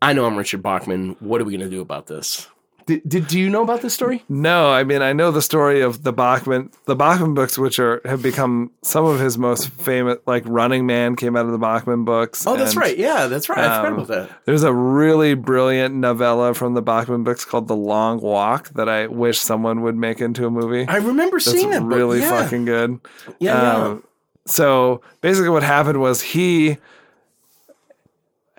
I 0.00 0.12
know 0.12 0.24
I'm 0.26 0.36
Richard 0.36 0.62
Bachman 0.62 1.16
what 1.20 1.40
are 1.40 1.44
we 1.44 1.56
going 1.56 1.68
to 1.68 1.74
do 1.74 1.80
about 1.80 2.06
this 2.06 2.48
did, 2.86 3.02
did 3.06 3.26
do 3.26 3.38
you 3.38 3.48
know 3.48 3.62
about 3.62 3.82
this 3.82 3.94
story 3.94 4.22
No, 4.28 4.70
I 4.70 4.84
mean 4.84 5.02
I 5.02 5.12
know 5.12 5.30
the 5.30 5.42
story 5.42 5.80
of 5.80 6.02
the 6.02 6.12
Bachman, 6.12 6.70
the 6.86 6.96
Bachman 6.96 7.34
books, 7.34 7.58
which 7.58 7.78
are 7.78 8.00
have 8.04 8.22
become 8.22 8.70
some 8.82 9.04
of 9.04 9.20
his 9.20 9.38
most 9.38 9.70
famous. 9.70 10.18
Like 10.26 10.44
Running 10.46 10.86
Man 10.86 11.16
came 11.16 11.36
out 11.36 11.46
of 11.46 11.52
the 11.52 11.58
Bachman 11.58 12.04
books. 12.04 12.46
oh 12.46 12.56
that's 12.56 12.76
right 12.76 12.96
yeah 12.96 13.26
that's 13.26 13.48
right 13.48 13.58
I 13.58 13.76
forgot 13.78 13.86
um, 13.86 13.94
about 13.94 14.08
that 14.08 14.40
There's 14.44 14.62
a 14.62 14.72
really 14.72 15.34
brilliant 15.34 15.94
novella 15.94 16.54
from 16.54 16.74
the 16.74 16.82
Bachman 16.82 17.24
books 17.24 17.44
called 17.44 17.68
The 17.68 17.76
Long 17.76 18.20
Walk 18.20 18.70
that 18.70 18.88
I 18.88 19.06
wish 19.06 19.38
someone 19.38 19.82
would 19.82 19.96
make 19.96 20.20
into 20.20 20.46
a 20.46 20.50
movie. 20.50 20.86
I 20.88 20.96
remember 20.96 21.38
That's 21.38 21.50
seeing 21.50 21.70
that 21.70 21.82
book. 21.82 21.92
really 21.92 22.20
yeah. 22.20 22.42
fucking 22.42 22.64
good. 22.64 23.00
yeah, 23.38 23.62
yeah. 23.62 23.84
Um, 23.84 24.04
so 24.46 25.00
basically, 25.20 25.50
what 25.50 25.62
happened 25.62 26.00
was 26.00 26.20
he 26.20 26.78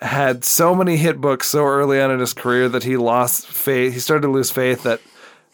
had 0.04 0.43
so 0.43 0.76
many 0.76 0.97
hit 0.97 1.22
books 1.22 1.47
so 1.47 1.66
early 1.66 1.99
on 2.01 2.12
in 2.12 2.20
his 2.20 2.34
career 2.34 2.68
that 2.70 2.84
he 2.84 2.97
lost 2.97 3.47
faith. 3.47 3.93
He 3.93 3.99
started 3.99 4.24
to 4.24 4.32
lose 4.32 4.51
faith 4.51 4.84
that 4.84 4.99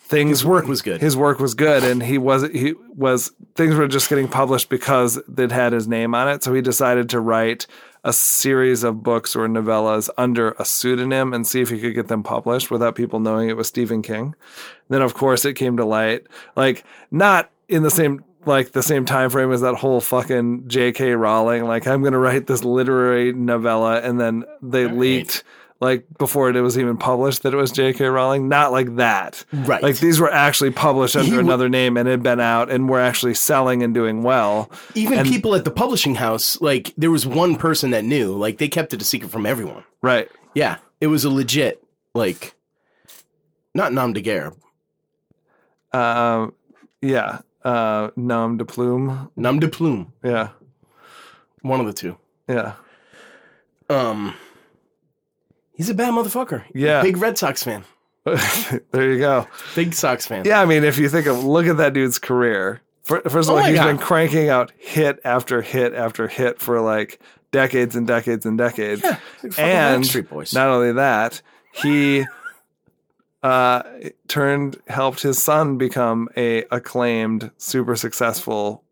things 0.10 0.39
His 0.39 0.45
work 0.45 0.68
was 0.68 0.82
good. 0.82 1.00
His 1.00 1.16
work 1.16 1.39
was 1.39 1.54
good, 1.54 1.84
and 1.84 2.02
he 2.02 2.18
was 2.18 2.50
he 2.52 2.74
was 2.95 3.32
things 3.56 3.76
were 3.76 3.88
just 3.88 4.10
getting 4.10 4.28
published 4.28 4.70
because 4.70 5.18
it 5.38 5.52
had 5.52 5.72
his 5.72 5.88
name 5.88 6.16
on 6.16 6.28
it. 6.28 6.43
So 6.43 6.54
he 6.54 6.62
decided 6.62 7.10
to 7.10 7.20
write 7.20 7.68
a 8.04 8.12
series 8.12 8.84
of 8.84 9.04
books 9.04 9.36
or 9.36 9.47
novellas 9.47 10.10
under 10.18 10.52
a 10.52 10.66
pseudonym 10.66 11.34
and 11.34 11.45
see 11.45 11.62
if 11.62 11.70
he 11.70 11.80
could 11.80 11.93
get 11.93 12.08
them 12.08 12.24
published 12.24 12.72
without 12.72 12.95
people 12.95 13.20
knowing 13.20 13.50
it 13.50 13.58
was 13.58 13.68
Stephen 13.68 14.02
King. 14.02 14.34
Then 14.88 15.02
of 15.02 15.14
course 15.14 15.45
it 15.45 15.54
came 15.54 15.78
to 15.78 15.86
light, 15.86 16.26
like 16.56 16.84
not 17.12 17.52
in 17.68 17.84
the 17.84 17.91
same 17.91 18.24
like 18.46 18.72
the 18.72 18.84
same 18.84 19.06
time 19.06 19.30
frame 19.30 19.52
as 19.52 19.62
that 19.62 19.76
whole 19.76 20.02
fucking 20.02 20.68
J.K. 20.68 21.12
Rowling. 21.14 21.66
Like 21.66 21.88
I'm 21.88 22.04
gonna 22.04 22.20
write 22.20 22.48
this 22.48 22.64
literary 22.64 23.34
novella, 23.34 24.00
and 24.02 24.20
then 24.20 24.46
they 24.62 24.88
leaked 24.88 25.44
like 25.82 26.06
before 26.18 26.50
it 26.50 26.60
was 26.60 26.78
even 26.78 26.98
published 26.98 27.44
that 27.44 27.54
it 27.54 27.58
was 27.58 27.72
J.K. 27.72 28.06
Rowling. 28.08 28.50
Not 28.50 28.72
like 28.74 28.98
that. 28.98 29.46
Right. 29.54 29.82
Like 29.82 30.00
these 30.00 30.20
were 30.20 30.32
actually 30.32 30.72
published 30.72 31.16
under 31.16 31.26
He 31.26 31.32
w- 31.32 31.48
another 31.48 31.70
name 31.70 31.96
and 31.96 32.08
had 32.08 32.22
been 32.22 32.40
out 32.42 32.70
and 32.70 32.90
were 32.90 33.00
actually 33.00 33.34
selling 33.34 33.82
and 33.84 33.94
doing 33.94 34.22
well. 34.24 34.70
Even 34.96 35.20
and- 35.20 35.28
people 35.30 35.56
at 35.56 35.64
the 35.64 35.72
publishing 35.72 36.16
house, 36.16 36.60
like 36.62 36.94
there 36.98 37.12
was 37.12 37.26
one 37.26 37.56
person 37.56 37.92
that 37.92 38.04
knew. 38.04 38.34
Like 38.36 38.58
they 38.58 38.68
kept 38.68 38.94
it 38.94 39.02
a 39.02 39.06
secret 39.06 39.32
from 39.32 39.46
everyone. 39.46 39.84
Right. 40.02 40.30
Yeah, 40.54 40.78
it 41.00 41.08
was 41.08 41.24
a 41.24 41.30
legit 41.30 41.82
like 42.14 42.56
not 43.74 43.94
nom 43.94 44.12
de 44.14 44.22
guerre, 44.22 44.54
Um. 45.94 46.54
Yeah. 47.02 47.40
Uh. 47.64 48.10
Nom 48.16 48.57
de 48.57 48.66
plume. 48.66 49.30
nom 49.36 49.60
de 49.60 49.68
plume, 49.68 50.14
Yeah. 50.24 50.49
one 51.62 51.80
of 51.80 51.86
the 51.88 51.93
two. 51.93 52.18
Yeah. 52.47 52.74
Um, 53.89 54.34
he's 55.74 55.89
a 55.89 55.93
bad 55.93 56.14
motherfucker. 56.14 56.64
Yeah. 56.74 57.01
big 57.01 57.18
Red 57.18 57.38
Sox 57.38 57.64
fan, 57.64 57.84
there 58.26 59.12
you 59.12 59.18
go. 59.20 59.47
big 59.76 59.93
Sox 59.93 60.26
fan. 60.28 60.43
Yeah, 60.45 60.62
I 60.62 60.66
mean, 60.66 60.84
if 60.84 60.97
you 60.97 61.10
think 61.10 61.26
of 61.28 61.43
look 61.43 61.66
at 61.66 61.78
that 61.78 61.93
dude's 61.93 62.20
career. 62.20 62.82
First 63.03 63.26
of 63.26 63.49
Oh 63.49 63.55
all, 63.55 63.60
my 63.62 63.70
he's 63.70 63.80
God. 63.80 63.88
been 63.88 63.97
cranking 63.97 64.49
out 64.49 64.72
hit 64.78 65.20
after 65.26 65.64
hit 65.64 65.95
after 65.95 66.28
hit 66.28 66.60
for 66.62 66.80
like 66.80 67.20
decades 67.51 67.95
and 67.95 68.05
decades 68.05 68.45
and 68.45 68.55
decades. 68.57 69.01
Yeah, 69.03 69.18
like 69.41 69.57
and 69.60 70.03
Backstreet 70.03 70.30
Boys. 70.30 70.53
not 70.53 70.70
only 70.70 70.91
that, 70.93 71.41
he 71.74 72.26
uh, 73.44 73.84
turned 74.28 74.78
helped 74.88 75.22
his 75.22 75.42
son 75.42 75.78
become 75.78 76.30
a 76.36 76.66
acclaimed, 76.72 77.52
super 77.58 77.96
successful 77.96 78.84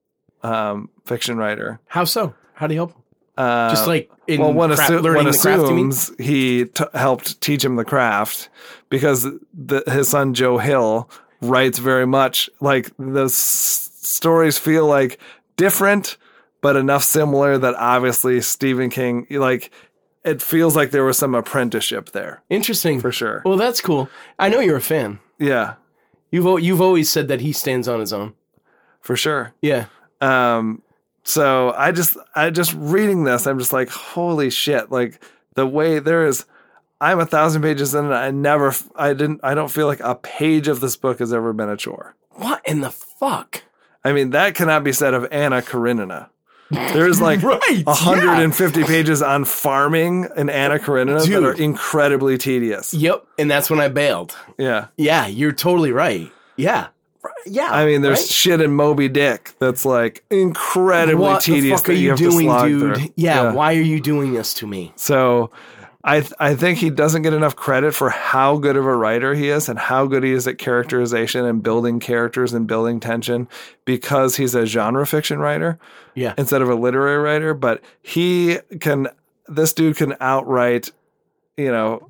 um, 0.43 0.89
fiction 1.05 1.37
writer. 1.37 1.79
How 1.87 2.05
so? 2.05 2.33
How 2.53 2.67
do 2.67 2.73
you 2.73 2.79
help? 2.79 2.93
Uh, 3.37 3.69
Just 3.69 3.85
like 3.87 4.09
in 4.25 4.41
well, 4.41 4.51
one, 4.53 4.73
cra- 4.73 4.85
assu- 4.85 5.01
learning 5.03 5.25
one 5.25 5.31
the 5.31 5.37
craft. 5.37 5.63
Assumes 5.63 6.11
he 6.17 6.65
t- 6.65 6.85
helped 6.93 7.39
teach 7.41 7.63
him 7.63 7.75
the 7.75 7.85
craft 7.85 8.49
because 8.89 9.27
the, 9.53 9.83
his 9.87 10.09
son 10.09 10.33
Joe 10.33 10.57
Hill 10.57 11.09
writes 11.41 11.77
very 11.77 12.07
much 12.07 12.49
like 12.61 12.89
the 12.97 13.25
s- 13.25 13.91
stories 14.01 14.57
feel 14.57 14.87
like 14.87 15.19
different, 15.55 16.17
but 16.61 16.75
enough 16.75 17.03
similar 17.03 17.59
that 17.59 17.75
obviously 17.75 18.41
Stephen 18.41 18.89
King 18.89 19.27
like 19.29 19.69
it 20.27 20.41
feels 20.41 20.75
like 20.75 20.91
there 20.91 21.03
was 21.05 21.17
some 21.17 21.33
apprenticeship 21.35 22.11
there 22.11 22.43
Interesting. 22.49 22.99
for 22.99 23.11
sure. 23.11 23.41
Well, 23.45 23.57
that's 23.57 23.81
cool. 23.81 24.09
I 24.37 24.49
know 24.49 24.59
you're 24.59 24.77
a 24.77 24.81
fan. 24.81 25.19
Yeah, 25.39 25.75
You've 26.31 26.45
al- 26.45 26.59
you've 26.59 26.81
always 26.81 27.09
said 27.11 27.27
that 27.29 27.41
he 27.41 27.53
stands 27.53 27.87
on 27.87 27.99
his 27.99 28.11
own. 28.11 28.33
for 29.01 29.15
sure. 29.15 29.53
Yeah. 29.61 29.85
Um, 30.19 30.81
so 31.23 31.73
I 31.77 31.91
just, 31.91 32.17
I 32.35 32.49
just 32.49 32.73
reading 32.73 33.23
this, 33.23 33.47
I'm 33.47 33.59
just 33.59 33.71
like, 33.73 33.89
holy 33.89 34.49
shit! 34.49 34.91
Like 34.91 35.23
the 35.55 35.65
way 35.67 35.99
there 35.99 36.25
is, 36.25 36.45
I'm 36.99 37.19
a 37.19 37.25
thousand 37.25 37.61
pages 37.61 37.93
in, 37.95 38.05
and 38.05 38.13
I 38.13 38.31
never, 38.31 38.73
I 38.95 39.13
didn't, 39.13 39.41
I 39.43 39.53
don't 39.53 39.69
feel 39.71 39.87
like 39.87 39.99
a 40.01 40.15
page 40.15 40.67
of 40.67 40.79
this 40.79 40.97
book 40.97 41.19
has 41.19 41.31
ever 41.33 41.53
been 41.53 41.69
a 41.69 41.77
chore. 41.77 42.15
What 42.31 42.61
in 42.67 42.81
the 42.81 42.91
fuck? 42.91 43.63
I 44.03 44.11
mean, 44.13 44.29
that 44.31 44.55
cannot 44.55 44.83
be 44.83 44.91
said 44.93 45.13
of 45.13 45.27
Anna 45.31 45.61
Karenina. 45.61 46.29
There's 46.69 47.21
like 47.21 47.41
Right, 47.43 47.83
150 47.85 48.83
pages 48.83 49.21
on 49.21 49.45
farming 49.45 50.27
in 50.35 50.49
Anna 50.49 50.79
Karenina 50.79 51.19
that 51.19 51.43
are 51.43 51.53
incredibly 51.53 52.37
tedious. 52.37 52.93
Yep. 52.93 53.25
And 53.37 53.49
that's 53.49 53.69
when 53.69 53.79
I 53.79 53.87
bailed. 53.87 54.35
Yeah. 54.57 54.87
Yeah, 54.97 55.27
you're 55.27 55.53
totally 55.53 55.91
right. 55.91 56.31
Yeah. 56.55 56.87
Yeah. 57.45 57.69
I 57.71 57.85
mean, 57.85 58.01
there's 58.01 58.19
right? 58.19 58.27
shit 58.27 58.61
in 58.61 58.71
Moby 58.73 59.07
Dick 59.07 59.53
that's 59.59 59.85
like 59.85 60.23
incredibly 60.29 61.15
tedious. 61.15 61.29
what 61.29 61.43
the 61.45 61.53
tedious 61.53 61.79
fuck 61.79 61.89
are 61.89 61.93
that 61.93 61.97
you 61.97 62.03
you 62.03 62.09
have 62.09 62.19
to 62.19 62.29
doing, 62.29 62.45
slog 62.47 62.67
dude? 62.67 62.97
through. 62.97 63.07
Yeah, 63.15 63.51
why 63.53 63.75
are 63.75 63.81
you 63.81 63.99
doing 64.01 64.33
this 64.33 64.53
to 64.55 64.67
me? 64.67 64.91
So 64.95 65.51
I 66.07 66.21
th- 66.21 66.33
I 66.39 66.55
think 66.55 66.77
he 66.79 66.89
doesn't 66.89 67.21
get 67.23 67.33
enough 67.33 67.55
credit 67.55 67.93
for 67.93 68.09
how 68.09 68.57
good 68.57 68.77
of 68.77 68.85
a 68.85 68.95
writer 68.95 69.35
he 69.35 69.49
is 69.49 69.67
and 69.67 69.77
how 69.77 70.05
good 70.07 70.23
he 70.23 70.31
is 70.31 70.47
at 70.47 70.57
characterization 70.57 71.45
and 71.45 71.61
building 71.61 71.99
characters 71.99 72.53
and 72.53 72.65
building 72.65 72.99
tension 72.99 73.47
because 73.85 74.37
he's 74.37 74.55
a 74.55 74.65
genre 74.65 75.05
fiction 75.05 75.39
writer 75.39 75.77
Yeah. 76.15 76.33
instead 76.37 76.61
of 76.61 76.69
a 76.69 76.75
literary 76.75 77.17
writer. 77.17 77.53
But 77.53 77.81
he 78.01 78.57
can, 78.79 79.09
this 79.47 79.73
dude 79.73 79.97
can 79.97 80.15
outright, 80.21 80.91
you 81.57 81.71
know, 81.71 82.09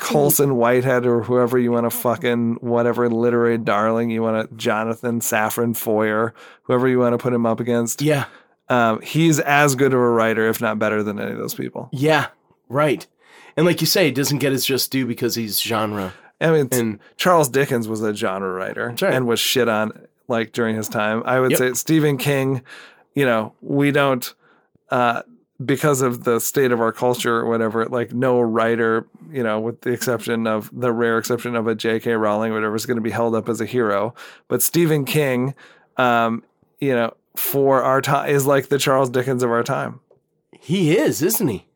Colson 0.00 0.56
Whitehead 0.56 1.06
or 1.06 1.22
whoever 1.22 1.58
you 1.58 1.70
want 1.70 1.84
to 1.84 1.90
fucking 1.96 2.56
whatever 2.62 3.08
literary 3.10 3.58
darling 3.58 4.10
you 4.10 4.22
want 4.22 4.50
to 4.50 4.56
Jonathan 4.56 5.20
Safran 5.20 5.76
Foer, 5.76 6.34
whoever 6.64 6.88
you 6.88 6.98
want 6.98 7.12
to 7.12 7.18
put 7.18 7.32
him 7.32 7.46
up 7.46 7.60
against. 7.60 8.02
Yeah. 8.02 8.24
Um, 8.68 9.00
he's 9.02 9.38
as 9.38 9.74
good 9.76 9.92
of 9.92 10.00
a 10.00 10.08
writer, 10.10 10.48
if 10.48 10.60
not 10.60 10.78
better 10.78 11.02
than 11.02 11.20
any 11.20 11.30
of 11.30 11.38
those 11.38 11.54
people. 11.54 11.90
Yeah. 11.92 12.26
Right. 12.68 13.06
And 13.56 13.64
like 13.66 13.80
you 13.80 13.86
say, 13.86 14.08
it 14.08 14.14
doesn't 14.14 14.38
get 14.38 14.52
his 14.52 14.64
just 14.64 14.90
due 14.90 15.06
because 15.06 15.34
he's 15.34 15.60
genre. 15.60 16.12
I 16.40 16.50
mean, 16.50 16.68
And- 16.72 16.98
Charles 17.16 17.48
Dickens 17.48 17.88
was 17.88 18.02
a 18.02 18.14
genre 18.14 18.52
writer 18.52 18.88
right. 19.00 19.14
and 19.14 19.26
was 19.26 19.40
shit 19.40 19.68
on 19.68 19.92
like 20.28 20.52
during 20.52 20.76
his 20.76 20.88
time. 20.88 21.22
I 21.24 21.40
would 21.40 21.52
Yep. 21.52 21.58
say 21.58 21.72
Stephen 21.74 22.18
King, 22.18 22.62
you 23.14 23.24
know, 23.24 23.52
we 23.62 23.90
don't, 23.92 24.34
uh, 24.90 25.22
because 25.64 26.02
of 26.02 26.24
the 26.24 26.38
state 26.38 26.70
of 26.72 26.80
our 26.82 26.92
culture 26.92 27.36
or 27.38 27.46
whatever, 27.46 27.86
like 27.86 28.12
no 28.12 28.38
writer, 28.40 29.06
you 29.32 29.42
know, 29.42 29.58
with 29.58 29.80
the 29.80 29.90
exception 29.90 30.46
of 30.46 30.68
the 30.78 30.92
rare 30.92 31.16
exception 31.16 31.56
of 31.56 31.66
a 31.66 31.74
J.K. 31.74 32.12
Rowling, 32.12 32.52
or 32.52 32.56
whatever, 32.56 32.74
is 32.76 32.84
going 32.84 32.98
to 32.98 33.02
be 33.02 33.10
held 33.10 33.34
up 33.34 33.48
as 33.48 33.62
a 33.62 33.64
hero. 33.64 34.14
But 34.48 34.62
Stephen 34.62 35.06
King, 35.06 35.54
um, 35.96 36.42
you 36.78 36.92
know, 36.94 37.14
for 37.36 37.82
our 37.82 38.02
time 38.02 38.28
is 38.28 38.44
like 38.44 38.68
the 38.68 38.78
Charles 38.78 39.08
Dickens 39.08 39.42
of 39.42 39.50
our 39.50 39.62
time. 39.62 40.00
He 40.60 40.94
is, 40.98 41.22
isn't 41.22 41.48
he? 41.48 41.66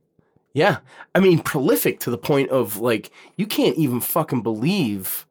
Yeah. 0.53 0.79
I 1.15 1.21
mean, 1.21 1.39
prolific 1.41 2.01
to 2.01 2.11
the 2.11 2.19
point 2.19 2.51
of 2.51 2.77
like, 2.79 3.11
you 3.37 3.47
can't 3.47 3.77
even 3.77 4.01
fucking 4.01 4.43
believe, 4.43 5.27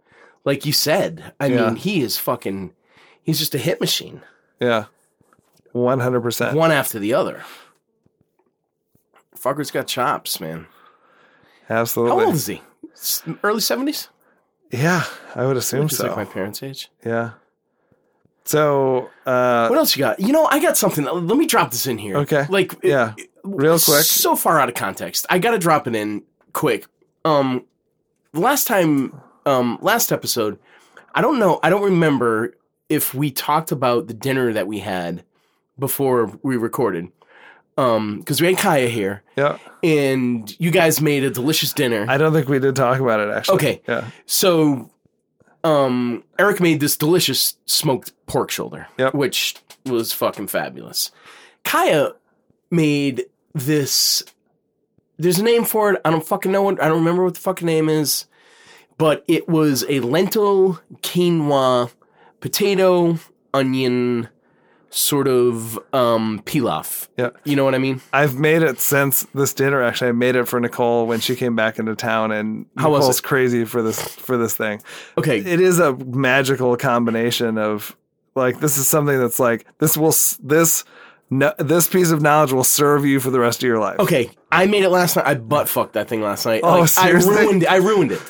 like 0.46 0.66
you 0.66 0.72
said. 0.74 1.34
I 1.40 1.48
Yeah. 1.48 1.68
mean, 1.68 1.76
he 1.76 2.02
is 2.02 2.18
fucking, 2.18 2.74
he's 3.22 3.40
just 3.40 3.54
a 3.56 3.58
hit 3.58 3.80
machine, 3.82 4.22
Yeah. 4.60 4.86
100%. 5.74 6.54
one 6.56 6.72
after 6.72 7.00
the 7.00 7.14
other. 7.14 7.44
Fucker's 9.38 9.72
got 9.72 9.88
chops, 9.88 10.40
man. 10.40 10.68
Absolutely. 11.70 12.18
How 12.20 12.26
old 12.26 12.36
is 12.36 12.48
he? 12.48 12.62
Early 13.44 13.62
70s? 13.62 14.10
Yeah, 14.72 15.04
I 15.36 15.46
would 15.46 15.58
assume 15.58 15.90
so. 15.90 16.08
like 16.08 16.16
my 16.16 16.26
parents' 16.26 16.62
age. 16.64 16.90
yeah. 17.06 17.32
So, 18.50 19.12
uh, 19.28 19.68
What 19.68 19.78
else 19.78 19.96
you 19.96 20.00
got? 20.00 20.20
You 20.20 20.32
know, 20.34 20.46
I 20.46 20.60
got 20.60 20.76
something. 20.76 21.06
Let 21.06 21.38
me 21.38 21.46
drop 21.46 21.70
this 21.70 21.86
in 21.86 22.00
here. 22.00 22.18
Okay. 22.18 22.48
Like, 22.50 22.74
it- 22.82 22.90
yeah, 22.90 23.14
real 23.44 23.78
quick. 23.78 24.02
So 24.02 24.36
far 24.36 24.60
out 24.60 24.70
of 24.70 24.74
context. 24.76 25.28
I 25.30 25.38
got 25.38 25.52
to 25.52 25.60
drop 25.60 25.88
it 25.88 25.96
in 25.96 26.24
quick. 26.54 26.88
Um, 27.24 27.66
last 28.34 28.66
time, 28.68 29.22
um, 29.46 29.78
last 29.82 30.12
episode, 30.12 30.58
I 31.14 31.22
don't 31.22 31.38
know. 31.38 31.60
I 31.62 31.70
don't 31.70 31.84
remember 31.84 32.56
if 32.90 33.14
we 33.14 33.30
talked 33.30 33.72
about 33.72 34.08
the 34.08 34.16
dinner 34.16 34.52
that 34.54 34.66
we 34.66 34.80
had 34.80 35.24
before 35.78 36.32
we 36.42 36.58
recorded. 36.58 37.10
Um, 37.78 38.18
because 38.18 38.42
we 38.42 38.48
had 38.48 38.58
Kaya 38.58 38.88
here, 38.90 39.22
Yeah. 39.38 39.58
and 39.84 40.54
you 40.60 40.72
guys 40.72 41.00
made 41.02 41.24
a 41.24 41.30
delicious 41.30 41.72
dinner. 41.72 42.06
I 42.10 42.18
don't 42.18 42.34
think 42.34 42.50
we 42.50 42.58
did 42.58 42.76
talk 42.76 43.00
about 43.00 43.20
it 43.20 43.30
actually. 43.30 43.56
Okay. 43.56 43.82
Yeah. 43.88 44.06
So, 44.26 44.90
um, 45.64 46.24
Eric 46.38 46.60
made 46.60 46.80
this 46.80 46.96
delicious 46.98 47.56
smoked 47.66 48.14
pork 48.26 48.52
shoulder, 48.52 48.88
Yep. 48.98 49.14
which 49.14 49.56
was 49.86 50.14
fucking 50.14 50.48
fabulous. 50.48 51.12
Kaya 51.64 52.14
made 52.72 53.26
this. 53.54 54.24
There's 55.18 55.40
a 55.40 55.44
name 55.44 55.66
for 55.66 55.94
it. 55.94 56.02
I 56.06 56.12
don't 56.12 56.26
fucking 56.26 56.52
know 56.52 56.62
what. 56.64 56.82
I 56.82 56.88
don't 56.88 57.00
remember 57.00 57.24
what 57.24 57.34
the 57.34 57.40
fucking 57.42 57.66
name 57.66 57.90
is, 57.90 58.26
but 58.98 59.24
it 59.28 59.50
was 59.50 59.84
a 59.90 60.00
lentil 60.00 60.80
quinoa 61.02 61.92
potato 62.40 63.20
onion 63.54 64.30
sort 64.92 65.28
of 65.28 65.78
um 65.94 66.42
pilaf. 66.46 67.08
Yeah. 67.18 67.30
You 67.44 67.56
know 67.56 67.64
what 67.66 67.76
I 67.76 67.78
mean? 67.78 68.02
I've 68.14 68.38
made 68.40 68.62
it 68.64 68.80
since 68.80 69.24
this 69.36 69.54
dinner. 69.54 69.82
Actually, 69.84 70.10
I 70.10 70.14
made 70.14 70.36
it 70.36 70.48
for 70.48 70.60
Nicole 70.60 71.06
when 71.08 71.20
she 71.20 71.36
came 71.36 71.56
back 71.56 71.80
into 71.80 71.96
town, 71.96 72.32
and 72.32 72.66
How 72.78 72.90
was 72.90 73.02
Nicole's 73.02 73.20
it? 73.20 73.24
crazy 73.24 73.66
for 73.66 73.82
this 73.82 74.02
for 74.16 74.38
this 74.38 74.56
thing. 74.56 74.82
Okay. 75.18 75.40
It 75.40 75.60
is 75.62 75.80
a 75.80 75.94
magical 75.96 76.76
combination 76.78 77.58
of 77.58 77.96
like 78.36 78.60
this 78.60 78.78
is 78.78 78.88
something 78.88 79.18
that's 79.20 79.40
like 79.40 79.66
this 79.80 79.98
will 79.98 80.14
this 80.42 80.84
no, 81.32 81.54
this 81.60 81.88
piece 81.88 82.10
of 82.10 82.22
knowledge 82.24 82.52
will 82.54 82.64
serve 82.64 83.06
you 83.06 83.20
for 83.20 83.30
the 83.30 83.40
rest 83.40 83.62
of 83.62 83.68
your 83.68 83.80
life. 83.80 84.00
Okay, 84.00 84.32
I 84.52 84.66
made 84.66 84.84
it 84.84 84.90
last 84.90 85.16
night. 85.16 85.28
I 85.28 85.36
butt 85.36 85.70
fucked 85.70 85.94
that 85.94 86.08
thing 86.08 86.22
last 86.24 86.46
night. 86.46 86.62
Oh, 86.64 86.80
Like, 86.80 86.90
seriously? 86.90 87.36
I 87.38 87.42
ruined 87.42 87.64
it. 87.64 87.72
I 87.72 87.76
ruined 87.76 88.12
it. 88.14 88.22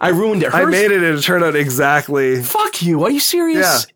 I 0.00 0.08
ruined 0.08 0.42
it. 0.42 0.54
I 0.54 0.64
made 0.64 0.90
it 0.90 1.02
and 1.02 1.18
it 1.18 1.22
turned 1.22 1.44
out 1.44 1.54
exactly. 1.56 2.42
Fuck 2.42 2.82
you. 2.82 3.02
Are 3.04 3.10
you 3.10 3.20
serious? 3.20 3.86
Yeah. 3.86 3.92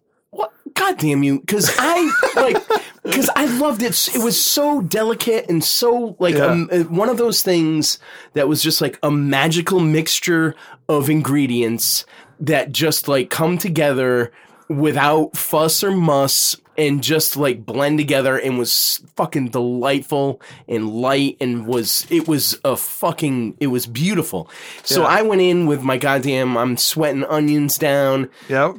God 0.74 0.98
damn 0.98 1.22
you. 1.22 1.40
Because 1.40 1.70
I, 1.78 2.12
like, 2.36 2.56
because 3.02 3.30
I 3.36 3.44
loved 3.58 3.82
it. 3.82 4.08
It 4.14 4.22
was 4.22 4.40
so 4.40 4.80
delicate 4.80 5.46
and 5.48 5.62
so, 5.64 6.16
like, 6.18 6.34
Yeah. 6.34 6.46
um, 6.46 6.68
uh, 6.72 6.78
one 6.84 7.08
of 7.08 7.18
those 7.18 7.42
things 7.42 7.98
that 8.34 8.48
was 8.48 8.62
just 8.62 8.80
like 8.80 8.98
a 9.02 9.10
magical 9.10 9.80
mixture 9.80 10.54
of 10.88 11.08
ingredients 11.10 12.04
that 12.40 12.72
just, 12.72 13.08
like, 13.08 13.30
come 13.30 13.58
together 13.58 14.32
without 14.68 15.36
fuss 15.36 15.82
or 15.82 15.90
muss 15.90 16.56
and 16.78 17.02
just 17.02 17.36
like 17.36 17.66
blend 17.66 17.98
together 17.98 18.38
and 18.38 18.56
was 18.56 19.00
fucking 19.16 19.48
delightful 19.48 20.40
and 20.68 20.88
light 20.88 21.36
and 21.40 21.66
was 21.66 22.06
it 22.08 22.28
was 22.28 22.56
a 22.64 22.76
fucking 22.76 23.56
it 23.58 23.66
was 23.66 23.84
beautiful. 23.86 24.48
So 24.84 25.02
Yeah. 25.02 25.08
I 25.08 25.22
went 25.22 25.40
in 25.42 25.66
with 25.66 25.82
my 25.82 25.98
goddamn 25.98 26.56
I'm 26.56 26.76
sweating 26.76 27.24
onions 27.24 27.78
down 27.78 28.30
Yep. 28.48 28.76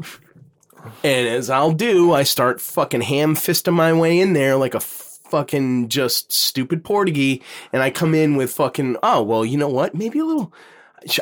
And 1.03 1.27
as 1.27 1.49
I'll 1.49 1.71
do, 1.71 2.13
I 2.13 2.23
start 2.23 2.61
fucking 2.61 3.01
ham 3.01 3.35
fisting 3.35 3.73
my 3.73 3.93
way 3.93 4.19
in 4.19 4.33
there 4.33 4.55
like 4.55 4.73
a 4.73 4.79
fucking 4.79 5.89
just 5.89 6.31
stupid 6.31 6.83
Portuguese. 6.83 7.41
And 7.73 7.81
I 7.81 7.89
come 7.89 8.13
in 8.13 8.35
with 8.35 8.51
fucking, 8.51 8.97
oh, 9.01 9.23
well, 9.23 9.45
you 9.45 9.57
know 9.57 9.69
what? 9.69 9.95
Maybe 9.95 10.19
a 10.19 10.25
little. 10.25 10.53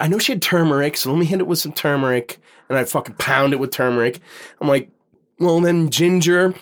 I 0.02 0.08
know 0.08 0.20
she 0.20 0.34
had 0.34 0.42
turmeric, 0.42 0.98
so 0.98 1.12
let 1.12 1.20
me 1.20 1.26
hit 1.26 1.40
it 1.40 1.48
with 1.48 1.60
some 1.60 1.72
turmeric. 1.72 2.40
And 2.68 2.78
I 2.78 2.84
fucking 2.84 3.16
pound 3.16 3.54
it 3.54 3.60
with 3.60 3.72
turmeric. 3.72 4.20
I'm 4.60 4.68
like, 4.68 4.90
well, 5.40 5.62
then 5.62 5.90
ginger. 5.90 6.54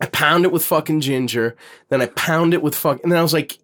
I 0.00 0.06
pound 0.06 0.44
it 0.44 0.52
with 0.52 0.64
fucking 0.64 1.00
ginger. 1.00 1.56
Then 1.88 2.00
I 2.00 2.06
pound 2.06 2.54
it 2.54 2.62
with 2.62 2.74
fuck. 2.74 3.02
And 3.02 3.12
then 3.12 3.18
I 3.18 3.22
was 3.22 3.32
like, 3.32 3.58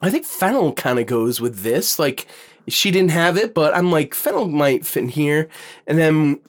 I 0.00 0.10
think 0.10 0.24
fennel 0.24 0.72
kind 0.72 0.98
of 0.98 1.06
goes 1.06 1.40
with 1.40 1.60
this. 1.60 1.98
Like, 1.98 2.26
she 2.66 2.90
didn't 2.90 3.10
have 3.10 3.36
it, 3.36 3.54
but 3.54 3.74
I'm 3.76 3.90
like, 3.90 4.14
fennel 4.14 4.48
might 4.48 4.86
fit 4.86 5.04
in 5.04 5.08
here. 5.08 5.48
And 5.86 5.98
then 5.98 6.40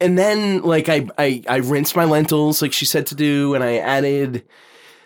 and 0.00 0.18
then 0.18 0.62
like 0.62 0.88
I, 0.88 1.06
I 1.18 1.42
I 1.48 1.56
rinsed 1.56 1.96
my 1.96 2.04
lentils 2.04 2.62
like 2.62 2.72
she 2.72 2.84
said 2.84 3.06
to 3.08 3.14
do, 3.14 3.54
and 3.54 3.62
I 3.62 3.76
added 3.76 4.44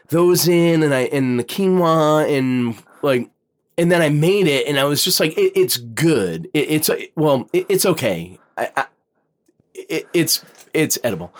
those 0.08 0.48
in, 0.48 0.82
and 0.82 0.94
I 0.94 1.02
and 1.02 1.38
the 1.38 1.44
quinoa, 1.44 2.36
and 2.36 2.76
like, 3.02 3.30
and 3.78 3.90
then 3.90 4.02
I 4.02 4.08
made 4.08 4.46
it, 4.46 4.66
and 4.66 4.78
I 4.78 4.84
was 4.84 5.04
just 5.04 5.20
like, 5.20 5.36
it, 5.38 5.52
it's 5.54 5.76
good. 5.76 6.48
It, 6.52 6.70
it's 6.70 6.90
well, 7.16 7.48
it, 7.52 7.66
it's 7.68 7.86
okay. 7.86 8.38
I, 8.56 8.70
I, 8.76 8.86
it, 9.74 10.08
it's 10.12 10.44
it's 10.74 10.98
edible. 11.04 11.34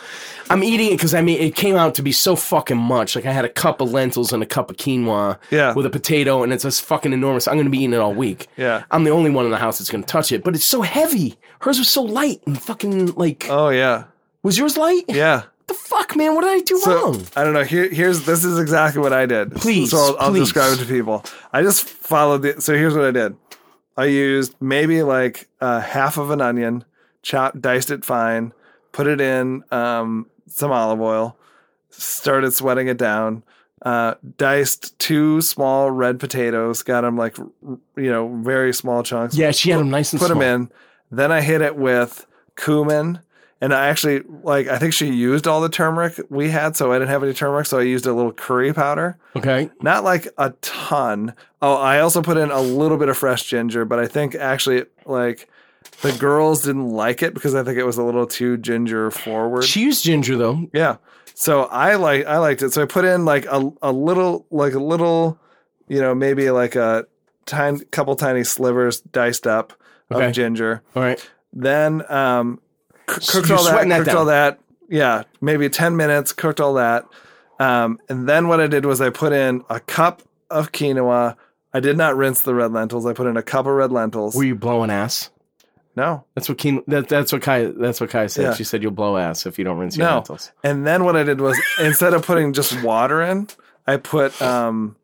I'm 0.48 0.62
eating 0.64 0.88
it 0.88 0.96
because 0.96 1.14
I 1.14 1.22
mean 1.22 1.40
it 1.40 1.54
came 1.54 1.76
out 1.76 1.94
to 1.96 2.02
be 2.02 2.12
so 2.12 2.36
fucking 2.36 2.76
much. 2.76 3.14
Like 3.16 3.26
I 3.26 3.32
had 3.32 3.44
a 3.44 3.48
cup 3.48 3.80
of 3.80 3.92
lentils 3.92 4.32
and 4.32 4.42
a 4.42 4.46
cup 4.46 4.70
of 4.70 4.76
quinoa 4.76 5.38
Yeah. 5.50 5.74
with 5.74 5.86
a 5.86 5.90
potato, 5.90 6.42
and 6.42 6.52
it's 6.52 6.62
just 6.64 6.82
fucking 6.82 7.12
enormous. 7.12 7.46
I'm 7.48 7.56
gonna 7.56 7.70
be 7.70 7.78
eating 7.78 7.92
it 7.94 8.00
all 8.00 8.14
week. 8.14 8.48
Yeah. 8.56 8.84
I'm 8.90 9.04
the 9.04 9.10
only 9.10 9.30
one 9.30 9.44
in 9.44 9.50
the 9.50 9.58
house 9.58 9.78
that's 9.78 9.90
gonna 9.90 10.04
touch 10.04 10.32
it, 10.32 10.42
but 10.44 10.54
it's 10.54 10.64
so 10.64 10.82
heavy. 10.82 11.36
Hers 11.60 11.78
was 11.78 11.88
so 11.88 12.02
light 12.02 12.40
and 12.46 12.60
fucking 12.60 13.14
like. 13.14 13.46
Oh 13.48 13.68
yeah. 13.70 14.04
Was 14.42 14.56
yours 14.58 14.76
light? 14.76 15.04
Yeah. 15.08 15.42
The 15.66 15.74
fuck, 15.74 16.16
man? 16.16 16.34
What 16.34 16.42
did 16.42 16.50
I 16.50 16.60
do 16.60 16.78
So 16.78 16.94
wrong? 16.94 17.26
I 17.36 17.44
don't 17.44 17.52
know. 17.52 17.62
Here, 17.62 17.88
here's 17.88 18.24
this 18.24 18.44
is 18.44 18.58
exactly 18.58 19.00
what 19.00 19.12
I 19.12 19.24
did. 19.26 19.54
Please, 19.54 19.90
so 19.92 19.98
I'll, 19.98 20.16
I'll 20.18 20.30
please. 20.30 20.40
describe 20.40 20.72
it 20.72 20.78
to 20.80 20.84
people. 20.86 21.24
I 21.52 21.62
just 21.62 21.84
followed 21.88 22.42
the. 22.42 22.60
So 22.60 22.74
here's 22.74 22.94
what 22.94 23.04
I 23.04 23.12
did. 23.12 23.36
I 23.96 24.06
used 24.06 24.54
maybe 24.60 25.02
like 25.04 25.48
uh, 25.60 25.80
half 25.80 26.16
of 26.16 26.30
an 26.30 26.40
onion, 26.40 26.84
chopped, 27.22 27.60
diced 27.60 27.90
it 27.90 28.04
fine, 28.04 28.52
put 28.92 29.06
it 29.06 29.20
in 29.20 29.62
um, 29.70 30.26
some 30.46 30.70
olive 30.70 31.00
oil, 31.00 31.36
started 31.90 32.52
sweating 32.52 32.88
it 32.88 32.98
down. 32.98 33.42
Uh, 33.82 34.14
diced 34.36 34.98
two 34.98 35.40
small 35.40 35.90
red 35.90 36.20
potatoes, 36.20 36.82
got 36.82 37.00
them 37.00 37.16
like 37.16 37.38
you 37.38 37.80
know 37.96 38.28
very 38.42 38.74
small 38.74 39.02
chunks. 39.02 39.34
Yeah, 39.34 39.52
she 39.52 39.70
had 39.70 39.80
them 39.80 39.90
nice 39.90 40.12
and 40.12 40.20
put 40.20 40.28
them 40.28 40.42
in. 40.42 40.70
Then 41.10 41.32
I 41.32 41.40
hit 41.40 41.62
it 41.62 41.76
with 41.76 42.26
cumin, 42.56 43.20
and 43.62 43.72
I 43.72 43.88
actually 43.88 44.22
like. 44.42 44.68
I 44.68 44.78
think 44.78 44.92
she 44.92 45.06
used 45.06 45.48
all 45.48 45.62
the 45.62 45.70
turmeric 45.70 46.20
we 46.28 46.50
had, 46.50 46.76
so 46.76 46.92
I 46.92 46.96
didn't 46.96 47.08
have 47.08 47.22
any 47.22 47.32
turmeric, 47.32 47.66
so 47.66 47.78
I 47.78 47.82
used 47.82 48.04
a 48.04 48.12
little 48.12 48.32
curry 48.32 48.74
powder. 48.74 49.16
Okay. 49.34 49.70
Not 49.80 50.04
like 50.04 50.28
a 50.36 50.50
ton. 50.60 51.34
Oh, 51.62 51.76
I 51.76 52.00
also 52.00 52.20
put 52.20 52.36
in 52.36 52.50
a 52.50 52.60
little 52.60 52.98
bit 52.98 53.08
of 53.08 53.16
fresh 53.16 53.44
ginger, 53.44 53.86
but 53.86 53.98
I 53.98 54.06
think 54.06 54.34
actually 54.34 54.84
like 55.06 55.48
the 56.02 56.12
girls 56.12 56.62
didn't 56.62 56.88
like 56.90 57.22
it 57.22 57.34
because 57.34 57.54
I 57.54 57.62
think 57.62 57.78
it 57.78 57.84
was 57.84 57.98
a 57.98 58.02
little 58.02 58.26
too 58.26 58.56
ginger 58.56 59.10
forward. 59.10 59.64
She 59.64 59.82
used 59.82 60.04
ginger 60.04 60.36
though. 60.36 60.68
Yeah. 60.72 60.96
So 61.34 61.62
I 61.64 61.94
like 61.96 62.26
I 62.26 62.38
liked 62.38 62.62
it. 62.62 62.72
So 62.72 62.82
I 62.82 62.86
put 62.86 63.04
in 63.04 63.24
like 63.24 63.46
a 63.46 63.70
a 63.82 63.92
little 63.92 64.46
like 64.50 64.74
a 64.74 64.78
little, 64.78 65.38
you 65.88 66.00
know, 66.00 66.14
maybe 66.14 66.50
like 66.50 66.74
a 66.76 67.06
tiny 67.46 67.84
couple 67.86 68.14
tiny 68.16 68.44
slivers 68.44 69.00
diced 69.00 69.46
up 69.46 69.72
Okay. 70.12 70.26
of 70.26 70.32
ginger. 70.32 70.82
All 70.96 71.02
right. 71.02 71.30
Then 71.52 72.02
um 72.10 72.60
c- 73.08 73.20
So 73.20 73.32
cooked 73.38 73.48
you're 73.48 73.58
all 73.58 73.64
that, 73.64 73.88
that 73.88 73.96
cooked 73.98 74.06
down. 74.06 74.16
all 74.16 74.24
that. 74.26 74.58
Yeah, 74.88 75.22
maybe 75.40 75.68
10 75.68 75.96
minutes, 75.96 76.32
cooked 76.32 76.60
all 76.60 76.74
that. 76.74 77.06
Um 77.58 77.98
and 78.08 78.28
then 78.28 78.48
what 78.48 78.60
I 78.60 78.66
did 78.66 78.84
was 78.86 79.00
I 79.00 79.10
put 79.10 79.32
in 79.32 79.62
a 79.70 79.80
cup 79.80 80.22
of 80.50 80.72
quinoa. 80.72 81.36
I 81.72 81.78
did 81.80 81.96
not 81.96 82.16
rinse 82.16 82.42
the 82.42 82.54
red 82.54 82.72
lentils. 82.72 83.06
I 83.06 83.12
put 83.12 83.26
in 83.28 83.36
a 83.36 83.42
cup 83.42 83.66
of 83.66 83.72
red 83.74 83.92
lentils. 83.92 84.34
Were 84.34 84.44
you 84.44 84.56
blowing 84.56 84.90
ass? 84.90 85.30
No. 86.00 86.24
That's 86.34 86.48
what 86.48 86.58
Keen. 86.58 86.82
That, 86.88 87.08
that's 87.08 87.32
what 87.32 87.42
Kai. 87.42 87.66
That's 87.66 88.00
what 88.00 88.10
Kai 88.10 88.26
said. 88.26 88.42
Yeah. 88.42 88.54
She 88.54 88.64
said 88.64 88.82
you'll 88.82 88.92
blow 88.92 89.16
ass 89.16 89.46
if 89.46 89.58
you 89.58 89.64
don't 89.64 89.78
rinse 89.78 89.96
your 89.96 90.06
No. 90.08 90.14
lentils. 90.16 90.50
And 90.64 90.86
then 90.86 91.04
what 91.04 91.16
I 91.16 91.22
did 91.22 91.40
was 91.40 91.60
instead 91.80 92.14
of 92.14 92.24
putting 92.26 92.52
just 92.52 92.82
water 92.82 93.22
in, 93.22 93.48
I 93.86 93.96
put 93.98 94.40
um 94.42 94.96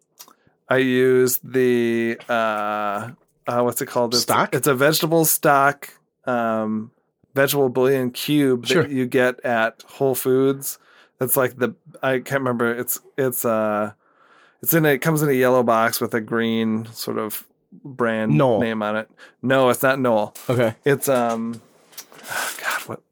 I 0.69 0.79
used 0.79 1.41
the 1.53 2.19
uh, 2.29 3.11
uh 3.47 3.61
what's 3.63 3.81
it 3.83 3.87
called? 3.87 4.15
It's, 4.15 4.23
Stock? 4.25 4.55
It's 4.55 4.67
a 4.67 4.75
vegetable 4.75 5.25
stock 5.25 5.91
um 6.25 6.91
vegetable 7.35 7.69
bouillon 7.69 8.11
cube 8.11 8.67
Sure. 8.67 8.83
that 8.83 8.91
you 8.91 9.07
get 9.07 9.45
at 9.45 9.83
Whole 9.87 10.15
Foods. 10.15 10.79
It's 11.21 11.37
like 11.37 11.57
the 11.59 11.75
I 12.03 12.19
can't 12.19 12.41
remember. 12.41 12.73
It's 12.75 12.99
it's 13.17 13.45
uh 13.45 13.93
it's 14.63 14.73
in 14.75 14.85
a, 14.87 14.89
it 14.95 14.99
comes 15.03 15.23
in 15.23 15.29
a 15.29 15.33
yellow 15.33 15.63
box 15.63 16.01
with 16.01 16.15
a 16.15 16.21
green 16.21 16.87
sort 16.93 17.19
of 17.19 17.47
brand 17.85 18.37
Knorr. 18.37 18.61
name 18.61 18.83
on 18.83 18.97
it. 18.97 19.11
No, 19.43 19.69
it's 19.71 19.83
not 19.83 19.99
Knorr. 20.01 20.33
Okay. 20.49 20.75
It's 20.85 21.09
um, 21.09 21.61
God, 22.63 22.81
what? 22.87 23.03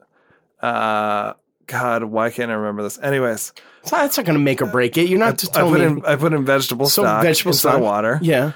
Uh, 0.61 1.33
God, 1.67 2.03
why 2.05 2.29
can't 2.29 2.51
I 2.51 2.55
remember 2.55 2.83
this? 2.83 2.99
Anyways, 2.99 3.53
So 3.83 3.95
that's 3.95 4.17
not 4.17 4.25
going 4.25 4.37
to 4.37 4.43
make 4.43 4.61
or 4.61 4.65
break 4.67 4.97
it. 4.97 5.09
You're 5.09 5.19
not 5.19 5.37
just 5.37 5.55
I 5.55 5.59
telling 5.61 5.73
put 5.73 5.79
me. 5.81 5.85
in 5.87 6.05
I 6.05 6.15
put 6.15 6.33
in 6.33 6.45
vegetable 6.45 6.87
So 6.87 7.03
stock 7.03 7.23
vegetable 7.23 7.49
instead 7.51 7.69
stock. 7.69 7.75
of 7.77 7.81
water. 7.83 8.19
Yeah. 8.21 8.51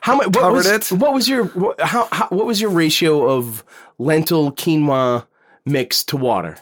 How 0.00 0.16
much? 0.16 0.26
What 0.28 0.36
Covered 0.40 0.52
was, 0.56 0.66
it. 0.66 0.92
What 0.92 1.12
was 1.12 1.28
your 1.28 1.44
what, 1.46 1.80
how, 1.80 2.08
how? 2.10 2.26
What 2.28 2.46
was 2.46 2.60
your 2.60 2.70
ratio 2.70 3.28
of 3.28 3.62
lentil 3.98 4.50
quinoa 4.52 5.26
mix 5.66 6.02
to 6.04 6.16
water? 6.16 6.56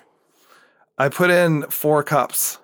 I 0.98 1.08
put 1.08 1.30
in 1.30 1.62
four 1.64 2.02
cups, 2.02 2.58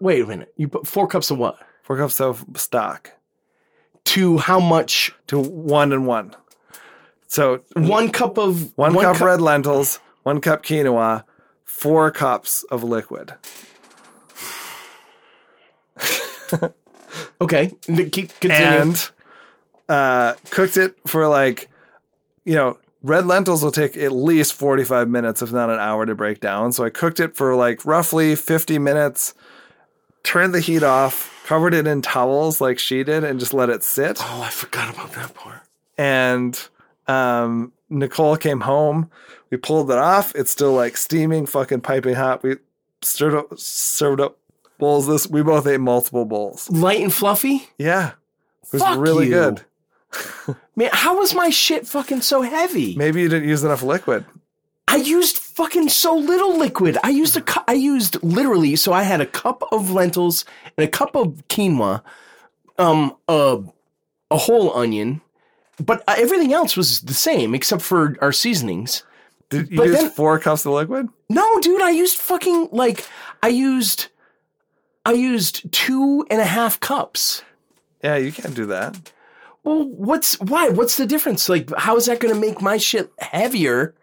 Wait 0.00 0.22
a 0.22 0.26
minute. 0.26 0.52
You 0.56 0.68
put 0.68 0.86
four 0.86 1.06
cups 1.08 1.30
of 1.30 1.38
what? 1.38 1.58
four 1.82 1.96
cups 1.96 2.20
of 2.20 2.44
stock 2.54 3.10
To 4.04 4.38
how 4.38 4.60
much? 4.60 5.12
to 5.28 5.38
one 5.38 5.92
and 5.92 6.06
one. 6.06 6.34
So 7.28 7.62
One 7.74 8.10
cup 8.10 8.36
of 8.38 8.76
one, 8.76 8.94
cup 8.94 9.16
cu- 9.16 9.24
red 9.24 9.40
lentils, 9.40 10.00
one 10.22 10.40
cup 10.40 10.62
quinoa, 10.62 11.24
four 11.64 12.10
cups 12.10 12.62
of 12.64 12.82
liquid. 12.84 13.34
Okay, 17.40 17.72
keep 17.86 18.30
continue. 18.40 18.54
and 18.64 19.10
uh, 19.88 20.34
cooked 20.50 20.76
it 20.76 20.94
for 21.06 21.26
like, 21.28 21.68
you 22.44 22.54
know, 22.54 22.78
red 23.02 23.26
lentils 23.26 23.62
will 23.64 23.72
take 23.72 23.96
at 23.96 24.12
least 24.12 24.54
45 24.54 25.08
minutes, 25.08 25.42
if 25.42 25.52
not 25.52 25.68
an 25.70 25.78
hour, 25.78 26.06
to 26.06 26.14
break 26.14 26.40
down. 26.40 26.72
So 26.72 26.84
I 26.84 26.90
cooked 26.90 27.20
it 27.20 27.36
for 27.36 27.54
like 27.56 27.84
roughly 27.84 28.34
50 28.36 28.78
minutes, 28.78 29.34
turned 30.22 30.54
the 30.54 30.60
heat 30.60 30.82
off, 30.82 31.42
covered 31.46 31.74
it 31.74 31.86
in 31.86 32.02
towels 32.02 32.60
like 32.60 32.78
she 32.78 33.02
did, 33.04 33.24
and 33.24 33.38
just 33.40 33.54
let 33.54 33.70
it 33.70 33.82
sit. 33.82 34.18
oh, 34.20 34.42
I 34.42 34.50
forgot 34.50 34.92
about 34.94 35.12
that 35.14 35.34
part. 35.34 35.60
And 35.98 36.58
um, 37.08 37.72
Nicole 37.90 38.36
came 38.36 38.60
home. 38.60 39.10
We 39.50 39.56
pulled 39.58 39.90
it 39.90 39.98
off. 39.98 40.34
It's 40.34 40.50
still 40.50 40.72
like 40.72 40.96
steaming, 40.96 41.46
fucking 41.46 41.82
piping 41.82 42.14
hot. 42.14 42.42
We 42.42 42.56
stirred 43.02 43.34
up, 43.34 43.58
served 43.58 44.20
up 44.20 44.38
bowls. 44.78 45.06
This 45.06 45.26
we 45.28 45.42
both 45.42 45.66
ate 45.66 45.80
multiple 45.80 46.24
bowls. 46.24 46.70
Light 46.70 47.00
and 47.02 47.12
fluffy. 47.12 47.68
Yeah, 47.78 48.12
it 48.62 48.72
was 48.72 48.82
Fuck 48.82 48.98
really 48.98 49.26
you. 49.26 49.32
good. 49.32 49.62
Man, 50.76 50.90
how 50.92 51.18
was 51.18 51.34
my 51.34 51.50
shit 51.50 51.86
fucking 51.86 52.20
so 52.22 52.42
heavy? 52.42 52.94
Maybe 52.96 53.20
you 53.22 53.28
didn't 53.28 53.48
use 53.48 53.62
enough 53.64 53.82
liquid. 53.82 54.24
I 54.88 54.96
used 54.96 55.36
fucking 55.54 55.88
so 55.88 56.14
little 56.16 56.56
liquid. 56.58 56.98
I 57.02 57.10
used 57.10 57.36
a 57.36 57.40
cu- 57.40 57.64
I 57.68 57.72
used 57.74 58.22
literally 58.22 58.76
so 58.76 58.92
I 58.92 59.02
had 59.02 59.20
a 59.20 59.26
cup 59.26 59.62
of 59.72 59.90
lentils 59.90 60.44
and 60.76 60.84
a 60.84 60.88
cup 60.90 61.14
of 61.14 61.42
quinoa, 61.48 62.02
um, 62.78 63.14
a 63.28 63.58
a 64.30 64.36
whole 64.36 64.74
onion, 64.76 65.20
but 65.84 66.02
uh, 66.08 66.14
everything 66.16 66.52
else 66.52 66.76
was 66.76 67.00
the 67.02 67.14
same 67.14 67.54
except 67.54 67.82
for 67.82 68.16
our 68.20 68.32
seasonings. 68.32 69.04
Did 69.50 69.70
you 69.70 69.76
But 69.76 69.86
use 69.88 69.96
then- 70.00 70.10
four 70.10 70.38
cups 70.38 70.64
of 70.64 70.72
liquid? 70.72 71.08
No, 71.28 71.60
dude, 71.60 71.82
I 71.82 71.90
used 71.90 72.16
fucking 72.16 72.68
like 72.72 73.06
I 73.42 73.48
used 73.48 74.08
I 75.04 75.12
used 75.12 75.70
two 75.72 76.26
and 76.30 76.40
a 76.40 76.44
half 76.46 76.80
cups. 76.80 77.42
Yeah, 78.02 78.16
you 78.16 78.32
can't 78.32 78.54
do 78.54 78.66
that. 78.66 79.12
Well, 79.64 79.84
what's 79.84 80.40
why? 80.40 80.70
What's 80.70 80.96
the 80.96 81.06
difference? 81.06 81.48
Like, 81.48 81.70
how 81.76 81.96
is 81.96 82.06
that 82.06 82.18
going 82.20 82.34
to 82.34 82.40
make 82.40 82.60
my 82.60 82.78
shit 82.78 83.12
heavier 83.18 83.94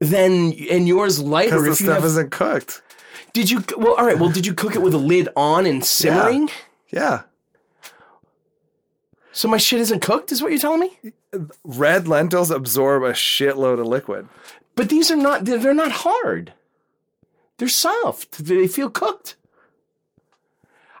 than 0.00 0.52
and 0.70 0.86
yours 0.88 1.20
lighter? 1.20 1.60
Because 1.60 1.78
the 1.78 1.84
stuff 1.84 1.96
have, 1.96 2.04
isn't 2.04 2.30
cooked. 2.30 2.82
did 3.32 3.50
you? 3.50 3.64
Well, 3.76 3.94
all 3.94 4.06
right. 4.06 4.18
Well, 4.18 4.30
did 4.30 4.46
you 4.46 4.54
cook 4.54 4.74
it 4.74 4.82
with 4.82 4.94
a 4.94 4.98
lid 4.98 5.28
on 5.36 5.66
and 5.66 5.84
simmering? 5.84 6.50
Yeah. 6.90 7.22
So 9.32 9.48
my 9.48 9.58
shit 9.58 9.80
isn't 9.80 10.00
cooked, 10.00 10.32
is 10.32 10.40
what 10.40 10.50
you're 10.50 10.60
telling 10.60 10.80
me? 10.80 11.12
Red 11.62 12.08
lentils 12.08 12.50
absorb 12.50 13.02
a 13.02 13.12
shitload 13.12 13.78
of 13.78 13.86
liquid. 13.86 14.28
But 14.76 14.88
these 14.88 15.10
are 15.10 15.16
not. 15.16 15.44
They're, 15.44 15.58
they're 15.58 15.74
not 15.74 15.92
hard. 15.92 16.54
They're 17.58 17.68
soft. 17.68 18.44
They 18.44 18.66
feel 18.66 18.88
cooked. 18.88 19.36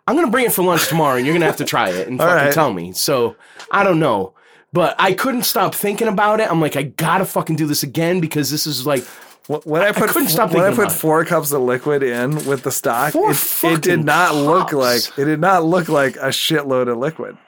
I'm 0.06 0.14
gonna 0.14 0.30
bring 0.30 0.46
it 0.46 0.52
for 0.52 0.62
lunch 0.62 0.88
tomorrow, 0.88 1.16
and 1.16 1.26
you're 1.26 1.34
gonna 1.34 1.46
have 1.46 1.56
to 1.56 1.64
try 1.64 1.90
it 1.90 2.08
and 2.08 2.18
fucking 2.18 2.34
right. 2.34 2.52
tell 2.52 2.72
me. 2.72 2.92
So 2.92 3.36
I 3.70 3.82
don't 3.82 3.98
know, 3.98 4.34
but 4.76 4.94
I 4.98 5.14
couldn't 5.14 5.44
stop 5.44 5.74
thinking 5.74 6.06
about 6.06 6.38
it. 6.40 6.50
I'm 6.50 6.60
like, 6.60 6.76
I 6.76 6.82
gotta 6.82 7.24
fucking 7.24 7.56
do 7.56 7.66
this 7.66 7.82
again 7.82 8.20
because 8.20 8.50
this 8.50 8.66
is 8.66 8.86
like 8.86 9.04
Wh- 9.48 9.66
When 9.66 9.80
I 9.80 9.92
put 9.92 10.10
couldn't 10.10 10.28
stop 10.28 10.52
when 10.52 10.64
I 10.64 10.68
put 10.70 10.78
about 10.80 10.92
it. 10.92 10.96
four 10.96 11.24
cups 11.24 11.50
of 11.52 11.62
liquid 11.62 12.02
in 12.02 12.44
with 12.44 12.62
the 12.62 12.70
stock, 12.70 13.14
it, 13.16 13.64
it 13.64 13.80
did 13.80 14.04
not 14.04 14.34
look 14.34 14.72
like 14.74 15.00
it 15.16 15.24
did 15.24 15.40
not 15.40 15.64
look 15.64 15.88
like 15.88 16.16
a 16.16 16.28
shitload 16.28 16.88
of 16.92 16.98
liquid. 16.98 17.38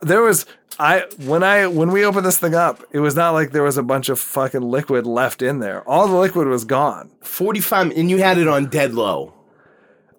There 0.00 0.22
was 0.22 0.46
I 0.80 1.04
when 1.26 1.44
I 1.44 1.68
when 1.68 1.92
we 1.92 2.04
opened 2.04 2.26
this 2.26 2.38
thing 2.38 2.56
up, 2.56 2.82
it 2.90 2.98
was 2.98 3.14
not 3.14 3.30
like 3.34 3.52
there 3.52 3.62
was 3.62 3.78
a 3.78 3.82
bunch 3.84 4.08
of 4.08 4.18
fucking 4.18 4.62
liquid 4.62 5.06
left 5.06 5.42
in 5.42 5.60
there. 5.60 5.88
All 5.88 6.08
the 6.08 6.16
liquid 6.16 6.48
was 6.48 6.64
gone. 6.64 7.10
45, 7.22 7.92
and 7.96 8.10
you 8.10 8.18
had 8.18 8.38
it 8.38 8.48
on 8.48 8.66
dead 8.66 8.94
low. 8.94 9.32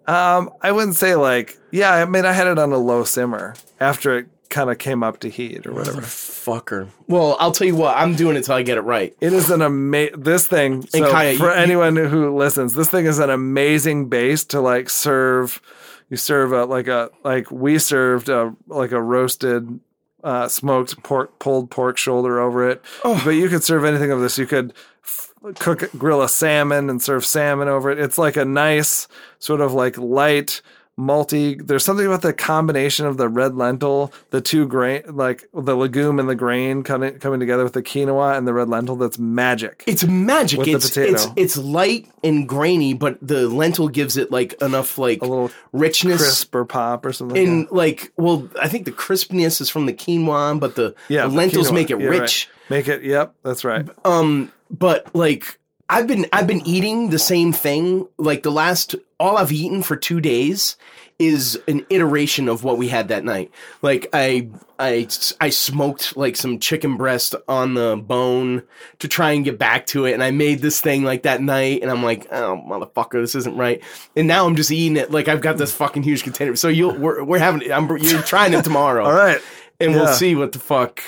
Um, 0.07 0.49
I 0.61 0.71
wouldn't 0.71 0.95
say 0.95 1.15
like 1.15 1.57
yeah. 1.71 1.91
I 1.93 2.05
mean, 2.05 2.23
I 2.25 2.31
had 2.31 2.47
it 2.47 2.57
on 2.57 2.71
a 2.71 2.77
low 2.77 3.03
simmer 3.03 3.55
after 3.79 4.17
it 4.19 4.27
kind 4.49 4.69
of 4.69 4.77
came 4.77 5.03
up 5.03 5.19
to 5.19 5.29
heat 5.29 5.65
or 5.67 5.73
whatever. 5.73 6.01
Fucker. 6.01 6.89
Well, 7.07 7.37
I'll 7.39 7.51
tell 7.51 7.67
you 7.67 7.75
what. 7.75 7.95
I'm 7.95 8.15
doing 8.15 8.35
it 8.35 8.43
till 8.43 8.55
I 8.55 8.63
get 8.63 8.77
it 8.77 8.81
right. 8.81 9.15
It 9.21 9.33
is 9.33 9.49
an 9.51 9.61
amazing 9.61 10.21
this 10.21 10.47
thing. 10.47 10.85
So 10.87 11.11
Kaya, 11.11 11.37
for 11.37 11.45
you- 11.47 11.53
anyone 11.53 11.95
who 11.95 12.35
listens, 12.35 12.73
this 12.73 12.89
thing 12.89 13.05
is 13.05 13.19
an 13.19 13.29
amazing 13.29 14.09
base 14.09 14.43
to 14.45 14.61
like 14.61 14.89
serve. 14.89 15.61
You 16.09 16.17
serve 16.17 16.51
a 16.53 16.65
like 16.65 16.87
a 16.87 17.11
like 17.23 17.51
we 17.51 17.77
served 17.77 18.29
a 18.29 18.55
like 18.67 18.91
a 18.91 19.01
roasted 19.01 19.79
uh, 20.23 20.47
smoked 20.47 21.01
pork 21.03 21.37
pulled 21.39 21.69
pork 21.69 21.97
shoulder 21.97 22.39
over 22.39 22.67
it. 22.69 22.83
Oh. 23.03 23.21
But 23.23 23.31
you 23.31 23.47
could 23.49 23.63
serve 23.63 23.85
anything 23.85 24.11
of 24.11 24.19
this. 24.19 24.37
You 24.39 24.47
could 24.47 24.73
f- 25.03 25.33
cook 25.59 25.89
grill 25.97 26.21
a 26.23 26.27
salmon 26.27 26.89
and 26.89 27.01
serve 27.01 27.23
salmon 27.25 27.67
over 27.67 27.91
it. 27.91 27.99
It's 27.99 28.17
like 28.17 28.35
a 28.37 28.45
nice 28.45 29.07
sort 29.37 29.61
of 29.61 29.73
like 29.73 29.97
light 29.99 30.61
multi 30.99 31.55
there's 31.55 31.85
something 31.85 32.05
about 32.05 32.21
the 32.21 32.33
combination 32.33 33.05
of 33.05 33.15
the 33.15 33.29
red 33.29 33.55
lentil 33.55 34.11
the 34.31 34.41
two 34.41 34.67
grain 34.67 35.01
like 35.07 35.47
the 35.53 35.73
legume 35.75 36.19
and 36.19 36.27
the 36.27 36.35
grain 36.35 36.83
coming 36.83 37.17
coming 37.19 37.39
together 37.39 37.63
with 37.63 37.71
the 37.71 37.81
quinoa 37.81 38.37
and 38.37 38.45
the 38.45 38.53
red 38.53 38.67
lentil 38.67 38.97
that's 38.97 39.17
magic 39.17 39.83
It's 39.87 40.03
magic. 40.03 40.59
The 40.65 40.73
it's 40.73 40.97
it's 40.97 41.27
it's 41.37 41.57
light 41.57 42.11
and 42.21 42.47
grainy, 42.49 42.93
but 42.93 43.17
the 43.21 43.47
lentil 43.47 43.87
gives 43.87 44.17
it 44.17 44.29
like 44.29 44.61
enough 44.61 44.97
like 44.97 45.21
a 45.21 45.25
little 45.25 45.51
richness. 45.71 46.17
crisp 46.21 46.53
or 46.53 46.65
pop 46.65 47.05
or 47.05 47.13
something 47.13 47.37
And 47.47 47.71
like, 47.71 48.11
well, 48.17 48.49
I 48.61 48.67
think 48.67 48.83
the 48.83 48.91
crispness 48.91 49.61
is 49.61 49.69
from 49.69 49.85
the 49.85 49.93
quinoa, 49.93 50.59
but 50.59 50.75
the, 50.75 50.93
yeah 51.07 51.27
the 51.27 51.33
lentils 51.33 51.69
quinoa. 51.69 51.73
make 51.75 51.91
it 51.91 51.99
Yeah, 52.01 52.07
rich. 52.09 52.49
right. 52.69 52.69
make 52.69 52.87
it 52.89 53.03
yep 53.03 53.35
that's 53.41 53.63
right 53.63 53.87
Um, 54.03 54.51
but 54.69 55.15
like, 55.15 55.57
I've 55.89 56.07
been 56.07 56.27
I've 56.31 56.47
been 56.47 56.65
eating 56.67 57.09
the 57.09 57.19
same 57.19 57.51
thing. 57.51 58.07
Like 58.17 58.43
the 58.43 58.51
last, 58.51 58.95
all 59.19 59.37
I've 59.37 59.51
eaten 59.51 59.81
for 59.81 59.95
two 59.95 60.21
days 60.21 60.75
is 61.17 61.59
an 61.67 61.85
iteration 61.89 62.47
of 62.47 62.63
what 62.63 62.77
we 62.77 62.87
had 62.87 63.09
that 63.09 63.25
night. 63.25 63.51
Like 63.81 64.07
I 64.13 64.49
I 64.77 65.07
I 65.41 65.49
smoked 65.49 66.15
like 66.15 66.35
some 66.35 66.59
chicken 66.59 66.95
breast 66.95 67.35
on 67.47 67.73
the 67.73 67.97
bone 67.97 68.63
to 68.99 69.07
try 69.07 69.31
and 69.31 69.43
get 69.43 69.57
back 69.57 69.87
to 69.87 70.05
it, 70.05 70.13
and 70.13 70.23
I 70.23 70.31
made 70.31 70.59
this 70.59 70.79
thing 70.79 71.03
like 71.03 71.23
that 71.23 71.41
night, 71.41 71.81
and 71.81 71.89
I'm 71.89 72.03
like, 72.03 72.27
oh 72.31 72.63
motherfucker, 72.65 73.21
this 73.21 73.35
isn't 73.35 73.57
right. 73.57 73.81
And 74.15 74.27
now 74.27 74.45
I'm 74.45 74.55
just 74.55 74.71
eating 74.71 74.95
it 74.95 75.11
like 75.11 75.27
I've 75.27 75.41
got 75.41 75.57
this 75.57 75.73
fucking 75.73 76.03
huge 76.03 76.23
container. 76.23 76.55
So 76.55 76.67
you'll 76.67 76.97
we're 76.97 77.23
we're 77.23 77.39
having 77.39 77.71
I'm 77.71 77.89
you're 77.97 78.21
trying 78.21 78.53
it 78.53 78.63
tomorrow 78.63 79.05
all 79.05 79.13
right 79.13 79.41
and 79.79 79.93
we'll 79.93 80.07
see 80.07 80.35
what 80.35 80.51
the 80.51 80.59
fuck. 80.59 81.01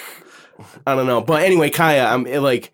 I 0.86 0.96
don't 0.96 1.08
know, 1.08 1.22
but 1.22 1.44
anyway, 1.44 1.70
Kaya, 1.70 2.06
I'm 2.06 2.24
like, 2.24 2.72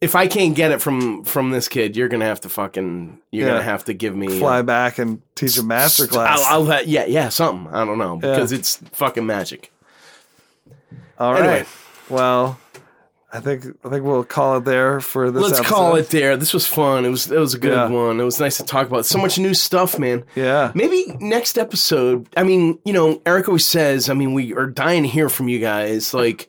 if 0.00 0.14
I 0.14 0.26
can't 0.26 0.54
get 0.54 0.72
it 0.72 0.80
from 0.82 1.24
from 1.24 1.50
this 1.50 1.68
kid, 1.68 1.96
you're 1.96 2.08
gonna 2.08 2.24
have 2.26 2.40
to 2.42 2.48
fucking, 2.48 3.18
you're 3.30 3.46
Yeah. 3.46 3.52
gonna 3.54 3.64
have 3.64 3.84
to 3.86 3.94
give 3.94 4.14
me 4.14 4.38
fly 4.38 4.62
back 4.62 4.98
and 4.98 5.22
teach 5.34 5.56
a 5.58 5.62
master 5.62 6.06
class 6.06 6.42
I'll, 6.46 6.70
I'll 6.70 6.82
yeah, 6.82 7.06
yeah, 7.06 7.28
something. 7.30 7.72
I 7.74 7.84
don't 7.84 7.98
know 7.98 8.16
because 8.16 8.52
it's 8.52 8.76
fucking 8.92 9.24
magic. 9.26 9.72
all 11.18 11.32
right 11.32 11.42
anyway. 11.42 11.66
well 12.10 12.58
i 13.32 13.40
think 13.40 13.64
i 13.84 13.88
think 13.88 14.04
we'll 14.04 14.22
call 14.24 14.58
it 14.58 14.64
there 14.64 15.00
for 15.00 15.30
this 15.30 15.42
Let's 15.42 15.58
episode. 15.58 15.74
call 15.74 15.96
it 15.96 16.08
there. 16.10 16.36
This 16.36 16.54
was 16.54 16.66
fun. 16.66 17.04
It 17.04 17.08
was 17.08 17.30
it 17.30 17.38
was 17.38 17.54
a 17.54 17.58
good 17.58 17.72
Yeah. 17.72 17.88
one. 17.88 18.20
It 18.20 18.24
was 18.24 18.38
nice 18.38 18.56
to 18.58 18.64
talk 18.64 18.86
about 18.86 19.04
so 19.06 19.18
much 19.18 19.38
new 19.38 19.52
stuff, 19.54 19.98
man. 19.98 20.24
yeah 20.34 20.70
Maybe 20.74 21.06
next 21.20 21.58
episode. 21.58 22.28
I 22.36 22.44
mean, 22.44 22.78
you 22.84 22.92
know, 22.92 23.20
Eric 23.26 23.48
always 23.48 23.66
says. 23.66 24.08
I 24.08 24.14
mean, 24.14 24.32
we 24.32 24.54
are 24.54 24.66
dying 24.66 25.02
to 25.02 25.08
hear 25.08 25.28
from 25.28 25.48
you 25.48 25.58
guys. 25.58 26.14
Like, 26.14 26.48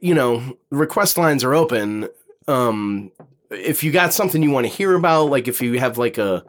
you 0.00 0.14
know, 0.14 0.56
request 0.70 1.18
lines 1.18 1.44
are 1.44 1.54
open. 1.54 2.08
Um, 2.46 3.10
if 3.50 3.82
you 3.82 3.92
got 3.92 4.12
something 4.12 4.42
you 4.42 4.50
want 4.50 4.66
to 4.66 4.72
hear 4.72 4.94
about, 4.94 5.24
like 5.24 5.48
if 5.48 5.60
you 5.62 5.78
have 5.78 5.98
like 5.98 6.18
a 6.18 6.44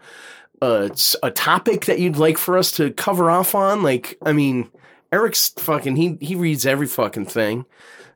a, 0.61 0.91
a 1.23 1.31
topic 1.31 1.85
that 1.85 1.99
you'd 1.99 2.17
like 2.17 2.37
for 2.37 2.57
us 2.57 2.73
to 2.73 2.91
cover 2.91 3.31
off 3.31 3.55
on, 3.55 3.81
like, 3.81 4.17
I 4.25 4.33
mean, 4.33 4.69
Eric's 5.11 5.49
fucking 5.57 5.95
he 5.95 6.17
he 6.21 6.35
reads 6.35 6.65
every 6.65 6.87
fucking 6.87 7.25
thing. 7.25 7.65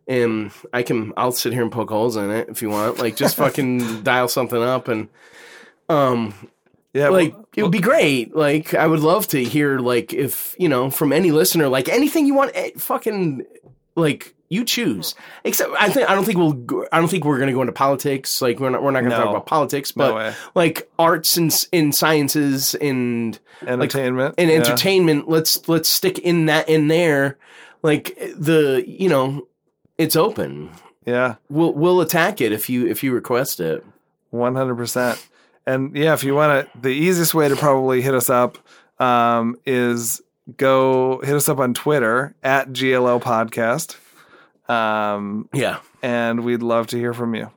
And 0.05 0.51
I 0.73 0.83
can 0.83 1.13
I'll 1.15 1.31
sit 1.31 1.53
here 1.53 1.61
and 1.61 1.71
poke 1.71 1.89
holes 1.89 2.17
in 2.17 2.29
it 2.29 2.49
if 2.49 2.61
you 2.61 2.69
want. 2.69 2.99
Like 2.99 3.15
just 3.15 3.37
fucking 3.37 4.03
dial 4.03 4.27
something 4.27 4.61
up 4.61 4.87
and 4.87 5.07
um 5.89 6.33
yeah 6.93 7.09
like 7.09 7.33
well, 7.33 7.47
it 7.55 7.63
would 7.63 7.71
be 7.71 7.81
great 7.81 8.35
like 8.35 8.73
i 8.73 8.87
would 8.87 9.01
love 9.01 9.27
to 9.27 9.43
hear 9.43 9.79
like 9.79 10.13
if 10.13 10.55
you 10.57 10.69
know 10.69 10.89
from 10.89 11.11
any 11.11 11.31
listener 11.31 11.67
like 11.67 11.89
anything 11.89 12.25
you 12.25 12.33
want 12.33 12.51
eh, 12.55 12.69
fucking 12.77 13.45
like 13.95 14.33
you 14.49 14.63
choose. 14.63 15.15
Except 15.43 15.71
i 15.79 15.89
think 15.89 16.09
i 16.09 16.13
don't 16.13 16.25
think 16.25 16.37
we'll 16.37 16.85
I 16.91 16.99
don't 16.99 17.09
think 17.09 17.25
we're 17.25 17.39
gonna 17.39 17.53
go 17.53 17.61
into 17.61 17.73
politics 17.73 18.41
like 18.41 18.59
we're 18.59 18.69
not 18.69 18.83
we're 18.83 18.91
not 18.91 19.03
gonna 19.03 19.15
talk 19.15 19.29
about 19.29 19.47
politics 19.47 19.91
but 19.91 20.13
way. 20.13 20.33
like 20.53 20.89
arts 20.99 21.37
and 21.37 21.51
in 21.71 21.91
sciences 21.91 22.75
and 22.75 23.39
entertainment 23.65 24.35
and 24.37 24.49
yeah. 24.49 24.57
entertainment 24.57 25.27
let's 25.27 25.67
let's 25.67 25.89
stick 25.89 26.19
in 26.19 26.45
that 26.47 26.69
in 26.69 26.87
there. 26.87 27.37
Like 27.81 28.17
the 28.37 28.83
you 28.87 29.09
know 29.09 29.47
it's 29.97 30.15
open. 30.15 30.71
Yeah. 31.05 31.35
We'll 31.49 31.73
we'll 31.73 32.01
attack 32.01 32.41
it 32.41 32.51
if 32.51 32.69
you 32.69 32.87
if 32.87 33.03
you 33.03 33.13
request 33.13 33.59
it. 33.59 33.85
One 34.29 34.55
hundred 34.55 34.75
percent. 34.75 35.25
And 35.65 35.95
yeah, 35.95 36.13
if 36.13 36.23
you 36.23 36.35
want 36.35 36.67
to, 36.67 36.79
the 36.79 36.89
easiest 36.89 37.33
way 37.33 37.47
to 37.47 37.55
probably 37.55 38.01
hit 38.01 38.13
us 38.13 38.29
up 38.29 38.57
um, 38.99 39.55
is 39.65 40.21
go 40.57 41.19
hit 41.23 41.35
us 41.35 41.49
up 41.49 41.59
on 41.59 41.73
Twitter 41.73 42.35
at 42.43 42.69
GLL 42.69 43.21
Podcast, 43.21 43.97
um, 44.69 45.49
yeah 45.53 45.79
and 46.03 46.43
we'd 46.43 46.61
love 46.61 46.87
to 46.87 46.97
hear 46.97 47.13
from 47.13 47.33
you. 47.33 47.49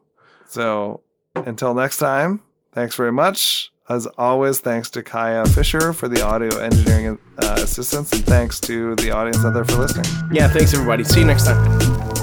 So 0.48 1.02
until 1.34 1.74
next 1.74 1.98
time, 1.98 2.40
thanks 2.72 2.94
very 2.94 3.12
much. 3.12 3.70
As 3.88 4.06
always, 4.18 4.60
thanks 4.60 4.90
to 4.90 5.02
Kaya 5.02 5.46
Fisher 5.46 5.92
for 5.92 6.08
the 6.08 6.22
audio 6.22 6.58
engineering 6.58 7.18
uh, 7.38 7.56
assistance, 7.58 8.12
and 8.12 8.24
thanks 8.24 8.58
to 8.60 8.96
the 8.96 9.10
audience 9.12 9.44
out 9.44 9.54
there 9.54 9.64
for 9.64 9.76
listening. 9.76 10.06
Yeah, 10.32 10.48
thanks 10.48 10.74
everybody. 10.74 11.04
See 11.04 11.20
you 11.20 11.26
next 11.26 11.44
time. 11.44 12.15